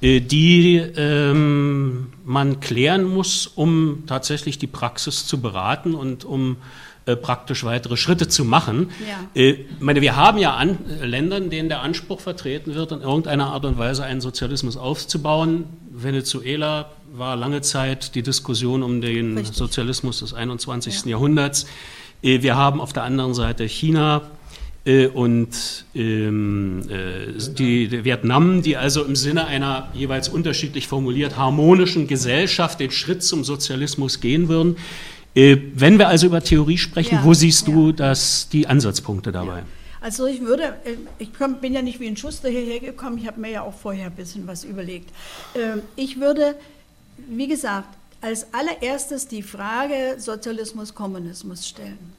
Äh, 0.05 0.21
die 0.21 0.77
ähm, 0.77 2.13
man 2.27 2.61
klären 2.61 3.05
muss, 3.05 3.47
um 3.47 4.05
tatsächlich 4.07 4.59
die 4.59 4.67
Praxis 4.67 5.27
zu 5.27 5.41
beraten 5.41 5.95
und 5.95 6.27
um 6.27 6.59
äh, 7.07 7.17
praktisch 7.17 7.65
weitere 7.65 7.97
Schritte 7.97 8.29
zu 8.29 8.45
machen. 8.45 8.91
Ja. 9.09 9.41
Äh, 9.41 9.65
meine, 9.81 10.03
wir 10.03 10.15
haben 10.15 10.37
ja 10.37 10.55
an, 10.55 10.79
äh, 11.01 11.07
Länder, 11.07 11.39
in 11.39 11.49
denen 11.49 11.71
der 11.71 11.81
Anspruch 11.81 12.21
vertreten 12.21 12.75
wird, 12.75 12.93
in 12.93 13.01
irgendeiner 13.01 13.47
Art 13.47 13.65
und 13.65 13.79
Weise 13.79 14.05
einen 14.05 14.21
Sozialismus 14.21 14.77
aufzubauen. 14.77 15.65
Venezuela 15.91 16.91
war 17.15 17.37
lange 17.37 17.63
Zeit 17.63 18.15
die 18.15 18.23
Diskussion 18.23 18.83
um 18.83 19.01
den 19.01 19.39
Richtig. 19.39 19.57
Sozialismus 19.57 20.21
des 20.21 20.35
21. 20.35 21.05
Ja. 21.05 21.13
Jahrhunderts. 21.13 21.65
Äh, 22.23 22.43
wir 22.43 22.57
haben 22.57 22.79
auf 22.79 22.93
der 22.93 23.05
anderen 23.05 23.33
Seite 23.33 23.65
China, 23.65 24.23
und 24.87 25.85
ähm, 25.95 26.83
äh, 26.91 27.33
die, 27.57 27.89
die 27.89 28.05
Vietnam, 28.05 28.61
die 28.61 28.77
also 28.77 29.03
im 29.03 29.17
Sinne 29.17 29.47
einer 29.47 29.89
jeweils 29.95 30.29
unterschiedlich 30.29 30.89
formuliert 30.89 31.39
harmonischen 31.39 32.07
Gesellschaft 32.07 32.81
den 32.81 32.91
Schritt 32.91 33.23
zum 33.23 33.45
Sozialismus 33.45 34.21
gehen 34.21 34.49
würden. 34.49 34.77
Äh, 35.35 35.57
wenn 35.75 35.99
wir 35.99 36.09
also 36.09 36.27
über 36.27 36.43
Theorie 36.43 36.77
sprechen, 36.77 37.17
ja, 37.17 37.25
wo 37.25 37.33
siehst 37.33 37.67
du 37.67 37.93
das, 37.93 38.51
die 38.51 38.67
Ansatzpunkte 38.67 39.33
dabei? 39.33 39.59
Ja. 39.59 39.65
Also 40.03 40.27
ich 40.27 40.43
würde, 40.43 40.75
äh, 40.85 40.97
ich 41.19 41.31
bin 41.33 41.73
ja 41.73 41.81
nicht 41.81 41.99
wie 41.99 42.07
ein 42.07 42.19
Schuster 42.19 42.51
hierher 42.51 42.81
gekommen, 42.81 43.17
ich 43.17 43.27
habe 43.27 43.41
mir 43.41 43.51
ja 43.53 43.63
auch 43.63 43.75
vorher 43.75 44.07
ein 44.07 44.13
bisschen 44.13 44.47
was 44.47 44.65
überlegt. 44.65 45.09
Ähm, 45.55 45.81
ich 45.97 46.21
würde, 46.21 46.57
wie 47.31 47.49
gesagt, 47.49 47.89
als 48.21 48.47
allererstes 48.53 49.29
die 49.29 49.43
Frage 49.43 50.17
Sozialismus, 50.19 50.95
Kommunismus 50.95 51.67
stellen 51.67 52.13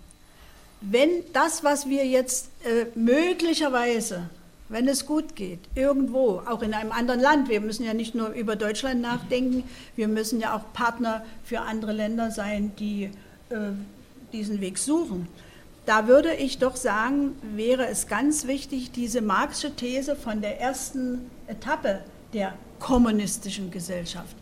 wenn 0.90 1.10
das, 1.34 1.64
was 1.64 1.90
wir 1.90 2.06
jetzt 2.06 2.49
äh, 2.64 2.86
möglicherweise, 2.95 4.30
wenn 4.70 4.88
es 4.88 5.06
gut 5.06 5.36
geht, 5.36 5.60
irgendwo, 5.76 6.41
auch 6.45 6.62
in 6.62 6.74
einem 6.74 6.91
anderen 6.91 7.20
Land, 7.20 7.49
wir 7.49 7.62
müssen 7.62 7.86
ja 7.86 7.94
nicht 7.94 8.16
nur 8.16 8.30
über 8.30 8.56
Deutschland 8.56 9.02
nachdenken, 9.02 9.64
wir 9.95 10.07
müssen 10.07 10.40
ja 10.40 10.56
auch 10.56 10.74
Partner 10.74 11.26
für 11.44 11.62
andere 11.62 11.91
Länder 11.91 12.32
sein, 12.32 12.72
die 12.78 13.12
äh, 13.49 13.57
diesen 14.34 14.62
Weg 14.62 14.78
suchen. 14.78 15.28
Da 15.86 16.07
würde 16.07 16.34
ich 16.34 16.57
doch 16.57 16.76
sagen, 16.76 17.36
wäre 17.56 17.88
es 17.88 18.07
ganz 18.07 18.48
wichtig, 18.48 18.91
diese 18.91 19.22
Marxische 19.22 19.76
These 19.76 20.16
von 20.16 20.41
der 20.41 20.60
ersten 20.60 21.30
Etappe 21.48 22.02
der 22.34 22.53
kommunistischen 22.80 23.72
Gesellschaft 23.72 24.36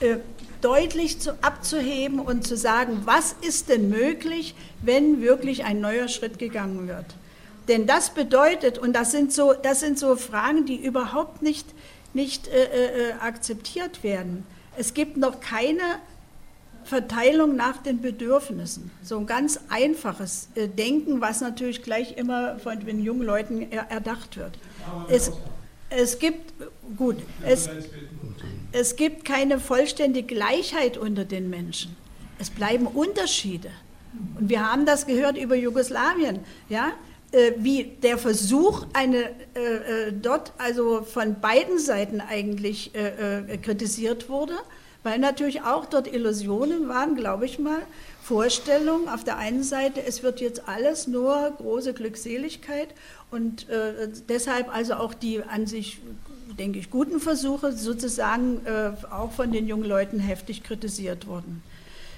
äh, 0.00 0.16
deutlich 0.60 1.18
zu, 1.20 1.32
abzuheben 1.42 2.20
und 2.20 2.46
zu 2.46 2.56
sagen, 2.56 3.02
was 3.04 3.34
ist 3.40 3.68
denn 3.68 3.88
möglich, 3.88 4.54
wenn 4.82 5.20
wirklich 5.20 5.64
ein 5.64 5.80
neuer 5.80 6.08
Schritt 6.08 6.38
gegangen 6.38 6.88
wird. 6.88 7.06
Denn 7.68 7.86
das 7.86 8.10
bedeutet, 8.10 8.78
und 8.78 8.92
das 8.92 9.10
sind 9.10 9.32
so, 9.32 9.52
das 9.52 9.80
sind 9.80 9.98
so 9.98 10.16
Fragen, 10.16 10.66
die 10.66 10.76
überhaupt 10.76 11.42
nicht, 11.42 11.66
nicht 12.14 12.48
äh, 12.48 13.10
äh, 13.10 13.12
akzeptiert 13.20 14.04
werden. 14.04 14.46
Es 14.76 14.94
gibt 14.94 15.16
noch 15.16 15.40
keine 15.40 15.82
Verteilung 16.84 17.56
nach 17.56 17.78
den 17.78 18.00
Bedürfnissen. 18.00 18.90
So 19.02 19.18
ein 19.18 19.26
ganz 19.26 19.58
einfaches 19.68 20.48
äh, 20.54 20.68
Denken, 20.68 21.20
was 21.20 21.40
natürlich 21.40 21.82
gleich 21.82 22.16
immer 22.16 22.58
von 22.60 22.78
den 22.78 23.02
jungen 23.02 23.22
Leuten 23.22 23.66
er, 23.70 23.90
erdacht 23.90 24.36
wird. 24.36 24.56
Es, 25.08 25.32
es 25.90 26.18
gibt, 26.18 26.52
gut, 26.96 27.16
es, 27.44 27.68
es 28.76 28.96
gibt 28.96 29.24
keine 29.24 29.58
vollständige 29.58 30.34
Gleichheit 30.34 30.98
unter 30.98 31.24
den 31.24 31.48
Menschen. 31.48 31.96
Es 32.38 32.50
bleiben 32.50 32.86
Unterschiede. 32.86 33.70
Und 34.38 34.50
wir 34.50 34.70
haben 34.70 34.84
das 34.84 35.06
gehört 35.06 35.38
über 35.38 35.56
Jugoslawien, 35.56 36.40
ja, 36.68 36.92
äh, 37.32 37.52
wie 37.56 37.84
der 37.84 38.18
Versuch, 38.18 38.86
eine 38.92 39.30
äh, 39.54 40.08
äh, 40.08 40.12
dort 40.12 40.52
also 40.58 41.02
von 41.02 41.40
beiden 41.40 41.78
Seiten 41.78 42.20
eigentlich 42.20 42.94
äh, 42.94 43.38
äh, 43.52 43.56
kritisiert 43.56 44.28
wurde, 44.28 44.54
weil 45.02 45.18
natürlich 45.18 45.62
auch 45.62 45.86
dort 45.86 46.06
Illusionen 46.12 46.88
waren, 46.88 47.16
glaube 47.16 47.46
ich 47.46 47.58
mal, 47.58 47.80
Vorstellungen. 48.22 49.08
Auf 49.08 49.24
der 49.24 49.38
einen 49.38 49.62
Seite, 49.62 50.02
es 50.04 50.22
wird 50.22 50.40
jetzt 50.40 50.68
alles 50.68 51.06
nur 51.06 51.52
große 51.58 51.94
Glückseligkeit 51.94 52.88
und 53.30 53.66
deshalb 54.28 54.74
also 54.74 54.94
auch 54.94 55.14
die 55.14 55.42
an 55.44 55.66
sich 55.66 56.00
denke 56.58 56.78
ich, 56.78 56.90
guten 56.90 57.20
Versuche 57.20 57.72
sozusagen 57.72 58.64
äh, 58.66 58.92
auch 59.10 59.32
von 59.32 59.52
den 59.52 59.66
jungen 59.66 59.84
Leuten 59.84 60.18
heftig 60.18 60.62
kritisiert 60.62 61.26
wurden. 61.26 61.62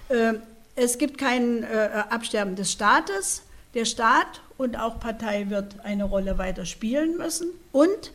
Äh, 0.09 0.35
es 0.77 0.98
gibt 0.98 1.19
kein 1.19 1.65
äh, 1.65 1.90
Absterben 2.10 2.55
des 2.56 2.73
Staates. 2.73 3.43
Der 3.74 3.85
Staat 3.85 4.40
und 4.56 4.78
auch 4.78 5.01
Partei 5.01 5.51
wird 5.51 5.81
eine 5.85 6.05
Rolle 6.05 6.39
weiter 6.39 6.65
spielen 6.66 7.16
müssen. 7.16 7.48
Und 7.73 8.12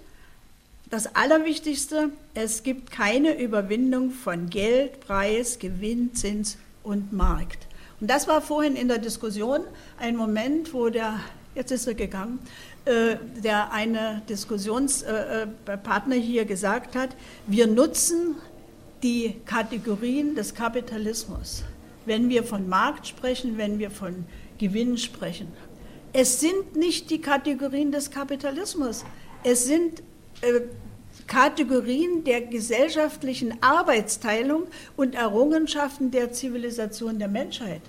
das 0.89 1.15
Allerwichtigste, 1.15 2.09
es 2.33 2.63
gibt 2.63 2.91
keine 2.91 3.39
Überwindung 3.39 4.11
von 4.11 4.49
Geld, 4.49 4.99
Preis, 5.01 5.59
Gewinn, 5.59 6.13
Zins 6.13 6.57
und 6.83 7.11
Markt. 7.11 7.67
Und 7.99 8.09
das 8.09 8.27
war 8.27 8.41
vorhin 8.41 8.75
in 8.75 8.87
der 8.87 8.97
Diskussion 8.97 9.61
ein 9.97 10.15
Moment, 10.15 10.73
wo 10.73 10.89
der, 10.89 11.19
jetzt 11.55 11.71
ist 11.71 11.87
er 11.87 11.95
gegangen, 11.95 12.39
der 12.85 13.71
eine 13.71 14.21
Diskussionspartner 14.27 16.15
hier 16.15 16.43
gesagt 16.45 16.95
hat, 16.95 17.11
wir 17.47 17.67
nutzen 17.67 18.35
die 19.01 19.35
Kategorien 19.45 20.35
des 20.35 20.53
Kapitalismus, 20.53 21.63
wenn 22.05 22.29
wir 22.29 22.43
von 22.43 22.67
Markt 22.67 23.07
sprechen, 23.07 23.57
wenn 23.57 23.79
wir 23.79 23.91
von 23.91 24.25
Gewinn 24.57 24.97
sprechen. 24.97 25.47
Es 26.11 26.39
sind 26.39 26.75
nicht 26.75 27.09
die 27.09 27.21
Kategorien 27.21 27.91
des 27.91 28.11
Kapitalismus, 28.11 29.03
es 29.43 29.65
sind 29.65 30.01
äh, 30.41 30.61
Kategorien 31.27 32.23
der 32.23 32.41
gesellschaftlichen 32.41 33.61
Arbeitsteilung 33.61 34.63
und 34.95 35.15
Errungenschaften 35.15 36.11
der 36.11 36.31
Zivilisation 36.31 37.19
der 37.19 37.27
Menschheit. 37.27 37.81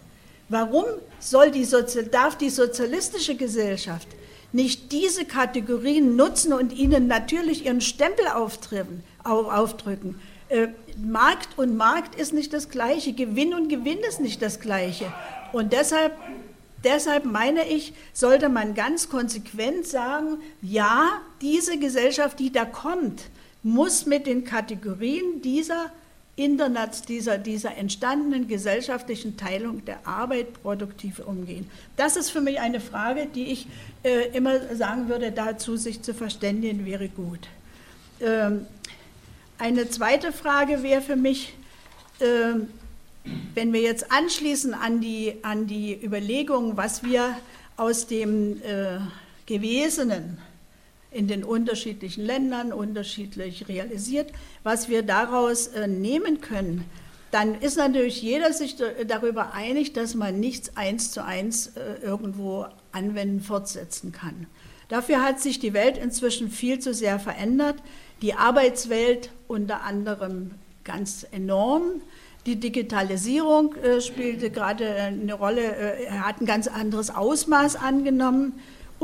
Warum 0.49 0.85
soll 1.21 1.51
die 1.51 1.65
Sozi 1.65 2.09
darf 2.11 2.37
die 2.37 2.51
sozialistische 2.51 3.35
Gesellschaft 3.35 4.09
nicht 4.55 4.93
diese 4.93 5.25
Kategorien 5.25 6.15
nutzen 6.15 6.53
und 6.53 6.73
ihnen 6.73 7.09
natürlich 7.09 7.67
ihren 7.67 7.81
Stempel 7.81 8.25
aufdrücken. 8.29 10.21
Äh, 10.49 10.69
Markt 10.97 11.59
und 11.59 11.77
Markt 11.77 12.15
ist 12.15 12.33
nicht 12.33 12.53
das 12.53 12.69
Gleiche, 12.69 13.15
Gewinn 13.15 13.53
und 13.53 13.69
Gewinn 13.69 13.99
ist 14.09 14.21
nicht 14.21 14.41
das 14.43 14.61
Gleiche. 14.61 15.13
Und 15.53 15.73
deshalb, 15.73 16.13
deshalb 16.85 17.25
meine 17.25 17.69
ich, 17.69 17.95
sollte 18.13 18.49
man 18.49 18.75
ganz 18.75 19.09
konsequent 19.09 19.89
sagen, 19.89 20.39
ja, 20.63 21.21
diese 21.41 21.77
Gesellschaft, 21.79 22.39
die 22.39 22.53
da 22.53 22.65
kommt, 22.65 23.25
muss 23.65 24.07
mit 24.07 24.29
den 24.29 24.45
Kategorien 24.45 25.43
dieser 25.43 25.91
Internet, 26.37 27.09
dieser, 27.09 27.39
dieser 27.39 27.77
entstandenen 27.77 28.49
gesellschaftlichen 28.49 29.37
Teilung 29.37 29.85
der 29.85 30.07
Arbeit 30.07 30.63
produktiv 30.63 31.21
umgehen. 31.21 31.71
Das 31.97 32.17
ist 32.17 32.31
für 32.31 32.41
mich 32.41 32.59
eine 32.59 32.81
Frage, 32.81 33.27
die 33.33 33.53
ich 33.53 33.69
äh, 34.03 34.29
immer 34.37 34.75
sagen 34.75 35.09
würde, 35.09 35.31
dazu 35.31 35.77
sich 35.77 36.03
zu 36.03 36.13
verständigen 36.13 36.85
wäre 36.87 37.09
gut. 37.09 37.49
Ähm, 38.21 38.67
eine 39.59 39.89
zweite 39.89 40.33
Frage 40.33 40.83
wäre 40.83 41.01
für 41.01 41.17
mich, 41.17 41.55
äh, 42.19 42.55
wenn 43.55 43.73
wir 43.73 43.81
jetzt 43.81 44.11
anschließen 44.11 44.75
an 44.75 45.01
die, 45.01 45.35
an 45.43 45.69
die 45.69 45.95
Überlegung, 46.05 46.77
was 46.77 47.05
wir 47.05 47.37
aus 47.77 48.07
dem 48.09 48.61
äh, 48.63 48.99
Gewesenen 49.47 50.39
in 51.15 51.29
den 51.29 51.45
unterschiedlichen 51.45 52.25
Ländern 52.25 52.73
unterschiedlich 52.73 53.69
realisiert, 53.69 54.33
was 54.63 54.89
wir 54.89 55.03
daraus 55.03 55.69
äh, 55.69 55.87
nehmen 55.87 56.41
können, 56.41 56.85
dann 57.31 57.61
ist 57.61 57.77
natürlich 57.77 58.23
jeder 58.23 58.53
sich 58.53 58.77
darüber 59.09 59.55
einig, 59.55 59.93
dass 59.93 60.15
man 60.15 60.39
nichts 60.39 60.77
eins 60.77 61.11
zu 61.11 61.25
eins 61.25 61.73
äh, 61.77 61.97
irgendwo 62.01 62.67
anwenden, 62.93 63.41
fortsetzen 63.41 64.13
kann. 64.13 64.47
Dafür 64.89 65.23
hat 65.25 65.41
sich 65.41 65.59
die 65.59 65.73
Welt 65.73 65.99
inzwischen 65.99 66.49
viel 66.49 66.79
zu 66.79 66.95
sehr 66.95 67.19
verändert, 67.19 67.77
die 68.23 68.35
Arbeitswelt 68.35 69.31
unter 69.49 69.83
anderem 69.83 70.53
ganz 70.85 71.27
enorm. 71.33 72.03
Die 72.47 72.57
Digitalisierung 72.57 73.75
äh, 73.77 74.01
spielte 74.01 74.51
gerade 74.51 74.95
eine 74.95 75.35
Rolle, 75.35 75.75
äh, 75.75 76.11
hat 76.11 76.41
ein 76.41 76.47
ganz 76.47 76.69
anderes 76.69 77.11
Ausmaß 77.11 77.75
angenommen. 77.77 78.53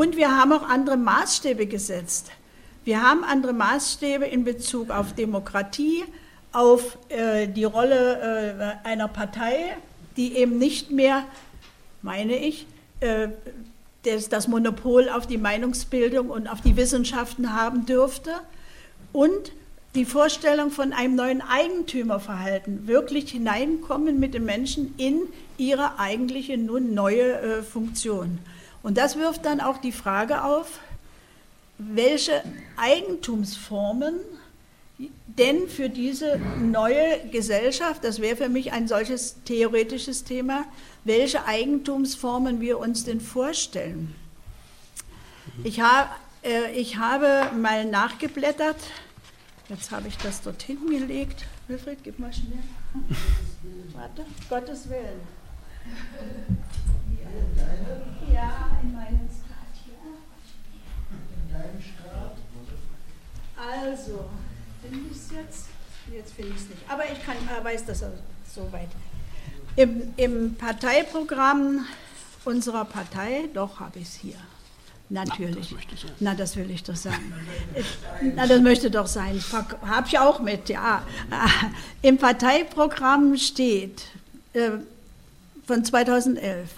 Und 0.00 0.16
wir 0.16 0.34
haben 0.34 0.50
auch 0.54 0.66
andere 0.66 0.96
Maßstäbe 0.96 1.66
gesetzt. 1.66 2.30
Wir 2.84 3.02
haben 3.02 3.22
andere 3.22 3.52
Maßstäbe 3.52 4.24
in 4.24 4.44
Bezug 4.44 4.88
auf 4.88 5.14
Demokratie, 5.14 6.04
auf 6.52 6.96
äh, 7.10 7.46
die 7.46 7.64
Rolle 7.64 8.78
äh, 8.82 8.88
einer 8.88 9.08
Partei, 9.08 9.76
die 10.16 10.38
eben 10.38 10.56
nicht 10.56 10.90
mehr, 10.90 11.24
meine 12.00 12.34
ich, 12.34 12.66
äh, 13.00 13.28
das, 14.04 14.30
das 14.30 14.48
Monopol 14.48 15.10
auf 15.10 15.26
die 15.26 15.36
Meinungsbildung 15.36 16.30
und 16.30 16.48
auf 16.48 16.62
die 16.62 16.78
Wissenschaften 16.78 17.54
haben 17.54 17.84
dürfte. 17.84 18.30
Und 19.12 19.52
die 19.94 20.06
Vorstellung 20.06 20.70
von 20.70 20.94
einem 20.94 21.14
neuen 21.14 21.42
Eigentümerverhalten, 21.42 22.86
wirklich 22.86 23.32
hineinkommen 23.32 24.18
mit 24.18 24.32
den 24.32 24.46
Menschen 24.46 24.94
in 24.96 25.24
ihre 25.58 25.98
eigentliche 25.98 26.56
nun 26.56 26.94
neue 26.94 27.38
äh, 27.38 27.62
Funktion. 27.62 28.38
Und 28.82 28.96
das 28.96 29.16
wirft 29.16 29.44
dann 29.44 29.60
auch 29.60 29.78
die 29.78 29.92
Frage 29.92 30.44
auf, 30.44 30.80
welche 31.78 32.42
Eigentumsformen 32.76 34.14
denn 35.26 35.68
für 35.68 35.88
diese 35.88 36.38
neue 36.58 37.20
Gesellschaft, 37.30 38.04
das 38.04 38.20
wäre 38.20 38.36
für 38.36 38.48
mich 38.48 38.72
ein 38.72 38.86
solches 38.86 39.42
theoretisches 39.44 40.24
Thema, 40.24 40.64
welche 41.04 41.46
Eigentumsformen 41.46 42.60
wir 42.60 42.78
uns 42.78 43.04
denn 43.04 43.20
vorstellen. 43.20 44.14
Ich, 45.64 45.80
hab, 45.80 46.18
äh, 46.42 46.72
ich 46.72 46.96
habe 46.96 47.50
mal 47.56 47.86
nachgeblättert, 47.86 48.76
jetzt 49.68 49.90
habe 49.90 50.08
ich 50.08 50.18
das 50.18 50.42
dorthin 50.42 50.86
gelegt. 50.88 51.46
Wilfried, 51.68 51.98
gib 52.02 52.18
mal 52.18 52.32
schnell. 52.32 52.58
Warte, 53.94 54.26
Gottes 54.48 54.88
Willen. 54.88 55.20
Ja, 58.32 58.78
in 58.82 58.92
meinem 58.92 59.28
Skat 59.28 59.72
hier. 59.84 59.94
In 61.10 61.52
deinem 61.52 61.80
Skat? 61.80 62.36
Also, 63.56 64.24
finde 64.82 65.10
ich 65.10 65.16
es 65.16 65.28
jetzt? 66.12 66.32
Finde 66.34 66.52
ich 66.52 66.62
es 66.62 66.68
nicht. 66.68 66.82
Aber 66.88 67.04
ich 67.04 67.24
kann, 67.24 67.36
äh, 67.36 67.64
weiß 67.64 67.86
das 67.86 68.04
soweit. 68.54 68.88
Im, 69.76 70.14
Im 70.16 70.54
Parteiprogramm 70.56 71.86
unserer 72.44 72.84
Partei, 72.84 73.48
doch 73.54 73.80
habe 73.80 73.98
ich 73.98 74.08
es 74.08 74.14
hier. 74.14 74.36
Natürlich. 75.10 75.74
Na, 76.20 76.34
das, 76.34 76.56
will 76.56 76.70
ich 76.70 76.84
doch 76.84 76.94
sagen. 76.94 77.34
Na, 78.36 78.46
das 78.46 78.60
möchte 78.60 78.92
doch 78.92 79.08
sein. 79.08 79.42
Habe 79.84 80.06
ich 80.06 80.18
auch 80.18 80.40
mit, 80.40 80.68
ja. 80.68 81.02
Im 82.02 82.16
Parteiprogramm 82.16 83.36
steht 83.36 84.04
äh, 84.52 84.70
von 85.66 85.84
2011, 85.84 86.70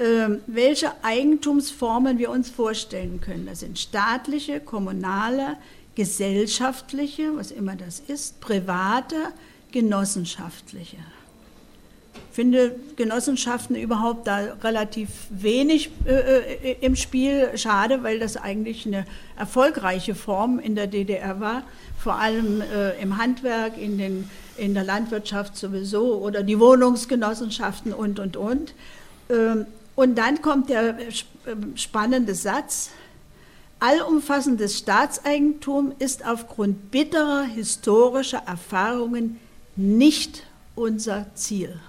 ähm, 0.00 0.40
welche 0.48 0.92
Eigentumsformen 1.04 2.18
wir 2.18 2.30
uns 2.30 2.50
vorstellen 2.50 3.20
können. 3.20 3.46
Das 3.46 3.60
sind 3.60 3.78
staatliche, 3.78 4.58
kommunale, 4.58 5.56
gesellschaftliche, 5.94 7.36
was 7.36 7.50
immer 7.50 7.76
das 7.76 8.00
ist, 8.00 8.40
private, 8.40 9.16
genossenschaftliche. 9.72 10.96
Ich 12.30 12.36
finde 12.36 12.76
Genossenschaften 12.96 13.74
überhaupt 13.76 14.26
da 14.26 14.38
relativ 14.62 15.08
wenig 15.30 15.90
äh, 16.06 16.12
äh, 16.12 16.76
im 16.80 16.94
Spiel. 16.94 17.50
Schade, 17.56 18.02
weil 18.02 18.20
das 18.20 18.36
eigentlich 18.36 18.86
eine 18.86 19.04
erfolgreiche 19.36 20.14
Form 20.14 20.58
in 20.60 20.76
der 20.76 20.86
DDR 20.86 21.40
war, 21.40 21.64
vor 21.98 22.14
allem 22.14 22.60
äh, 22.60 23.00
im 23.02 23.18
Handwerk, 23.18 23.76
in, 23.76 23.98
den, 23.98 24.30
in 24.56 24.74
der 24.74 24.84
Landwirtschaft 24.84 25.56
sowieso 25.56 26.18
oder 26.18 26.42
die 26.42 26.58
Wohnungsgenossenschaften 26.60 27.92
und, 27.92 28.20
und, 28.20 28.36
und. 28.36 28.74
Ähm, 29.28 29.66
und 29.96 30.16
dann 30.16 30.40
kommt 30.40 30.70
der 30.70 30.98
äh, 30.98 31.12
spannende 31.74 32.34
Satz, 32.34 32.90
allumfassendes 33.80 34.78
Staatseigentum 34.78 35.92
ist 35.98 36.24
aufgrund 36.24 36.90
bitterer 36.90 37.44
historischer 37.44 38.42
Erfahrungen 38.46 39.40
nicht 39.74 40.44
unser 40.74 41.26
Ziel. 41.34 41.80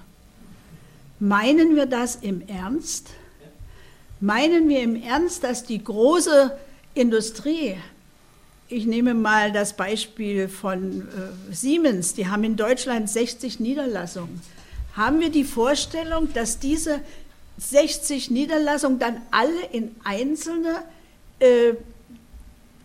Meinen 1.19 1.75
wir 1.75 1.85
das 1.85 2.15
im 2.15 2.47
Ernst? 2.47 3.09
Meinen 4.19 4.69
wir 4.69 4.81
im 4.81 5.01
Ernst, 5.01 5.43
dass 5.43 5.63
die 5.63 5.83
große 5.83 6.57
Industrie, 6.93 7.75
ich 8.69 8.85
nehme 8.85 9.13
mal 9.13 9.51
das 9.51 9.75
Beispiel 9.75 10.47
von 10.47 11.01
äh, 11.01 11.53
Siemens, 11.53 12.13
die 12.13 12.27
haben 12.27 12.43
in 12.43 12.55
Deutschland 12.55 13.09
60 13.09 13.59
Niederlassungen, 13.59 14.41
haben 14.95 15.19
wir 15.19 15.29
die 15.29 15.43
Vorstellung, 15.43 16.33
dass 16.33 16.59
diese 16.59 17.01
60 17.57 18.31
Niederlassungen 18.31 18.99
dann 18.99 19.21
alle 19.31 19.65
in 19.71 19.95
einzelne 20.03 20.83
äh, 21.41 21.73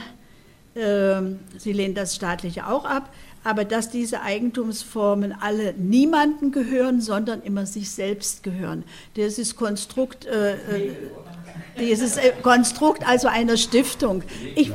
äh, 0.76 1.22
sie 1.57 1.73
lehnt 1.73 1.98
das 1.98 2.15
staatliche 2.15 2.68
auch 2.68 2.86
ab, 2.86 3.10
aber 3.44 3.65
dass 3.65 3.90
diese 3.90 4.22
Eigentumsformen 4.22 5.34
alle 5.40 5.73
niemandem 5.73 6.52
gehören, 6.52 7.02
sondern 7.02 7.41
immer 7.41 7.65
sich 7.65 7.90
selbst 7.91 8.44
gehören. 8.44 8.84
Das 9.15 9.38
ist 9.38 9.56
Konstrukt. 9.56 10.26
Äh, 10.26 10.53
äh, 10.53 10.57
dieses 11.80 12.18
äh, 12.18 12.34
Konstrukt 12.41 13.07
also 13.07 13.27
einer 13.27 13.57
Stiftung. 13.57 14.23
Ich, 14.56 14.68
ja. 14.68 14.73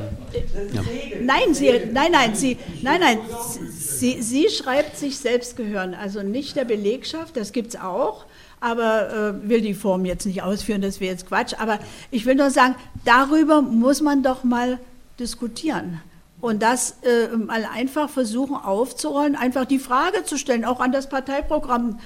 Nein, 1.21 1.55
sie, 1.55 1.71
nein, 1.93 2.13
nein, 2.13 2.35
sie, 2.35 2.57
nein, 2.83 3.01
nein, 3.01 3.19
sie, 3.47 3.61
sie 4.01 4.49
schreibt 4.49 4.97
sich 4.97 5.19
selbst 5.19 5.57
gehören, 5.57 5.95
also 5.95 6.23
nicht 6.23 6.57
der 6.57 6.65
Belegschaft, 6.65 7.37
das 7.37 7.53
gibt 7.53 7.75
es 7.75 7.81
auch, 7.81 8.25
aber 8.61 9.13
äh, 9.45 9.49
will 9.49 9.61
die 9.61 9.75
Form 9.75 10.05
jetzt 10.05 10.25
nicht 10.25 10.43
ausführen, 10.43 10.81
das 10.81 11.01
wäre 11.01 11.13
jetzt 11.13 11.27
Quatsch. 11.27 11.55
Aber 11.59 11.79
ich 12.11 12.25
will 12.25 12.35
nur 12.35 12.51
sagen, 12.51 12.77
darüber 13.05 13.61
muss 13.61 14.01
man 14.01 14.23
doch 14.23 14.43
mal 14.43 14.79
diskutieren. 15.19 16.01
Und 16.41 16.63
das 16.63 16.97
äh, 17.03 17.37
mal 17.37 17.67
einfach 17.73 18.11
versuchen 18.11 18.57
aufzurollen, 18.57 19.37
einfach 19.37 19.65
die 19.65 19.79
Frage 19.79 20.25
zu 20.25 20.39
stellen, 20.39 20.65
auch 20.65 20.81
an 20.81 20.93
das 20.93 21.09
Parteiprogramm, 21.09 21.99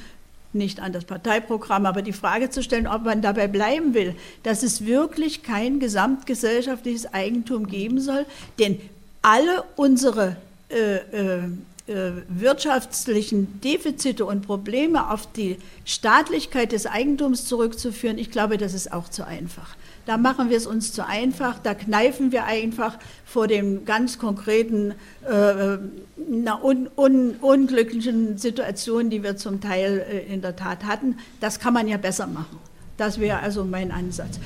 nicht 0.52 0.80
an 0.80 0.92
das 0.92 1.04
Parteiprogramm, 1.04 1.86
aber 1.86 2.02
die 2.02 2.12
Frage 2.12 2.50
zu 2.50 2.62
stellen, 2.62 2.86
ob 2.86 3.04
man 3.04 3.22
dabei 3.22 3.48
bleiben 3.48 3.94
will, 3.94 4.14
dass 4.42 4.62
es 4.62 4.84
wirklich 4.84 5.42
kein 5.42 5.80
gesamtgesellschaftliches 5.80 7.12
Eigentum 7.12 7.66
geben 7.66 8.00
soll, 8.00 8.26
denn 8.58 8.80
alle 9.22 9.64
unsere 9.76 10.36
äh, 10.70 10.96
äh, 10.96 11.42
wirtschaftlichen 12.28 13.60
Defizite 13.60 14.24
und 14.24 14.46
Probleme 14.46 15.10
auf 15.10 15.30
die 15.32 15.56
Staatlichkeit 15.84 16.72
des 16.72 16.86
Eigentums 16.86 17.46
zurückzuführen, 17.46 18.18
ich 18.18 18.30
glaube, 18.30 18.58
das 18.58 18.74
ist 18.74 18.92
auch 18.92 19.08
zu 19.08 19.26
einfach. 19.26 19.76
Da 20.04 20.16
machen 20.16 20.48
wir 20.48 20.56
es 20.56 20.66
uns 20.66 20.92
zu 20.92 21.06
einfach, 21.06 21.58
da 21.58 21.74
kneifen 21.74 22.32
wir 22.32 22.44
einfach 22.44 22.98
vor 23.26 23.46
den 23.46 23.84
ganz 23.84 24.18
konkreten, 24.18 24.94
äh, 25.28 25.76
un, 26.62 26.88
un, 26.96 27.36
unglücklichen 27.40 28.38
Situationen, 28.38 29.10
die 29.10 29.22
wir 29.22 29.36
zum 29.36 29.60
Teil 29.60 29.98
äh, 30.10 30.32
in 30.32 30.40
der 30.40 30.56
Tat 30.56 30.84
hatten. 30.84 31.18
Das 31.40 31.60
kann 31.60 31.74
man 31.74 31.88
ja 31.88 31.98
besser 31.98 32.26
machen. 32.26 32.58
Das 32.96 33.20
wäre 33.20 33.40
also 33.40 33.64
mein 33.64 33.92
Ansatz. 33.92 34.40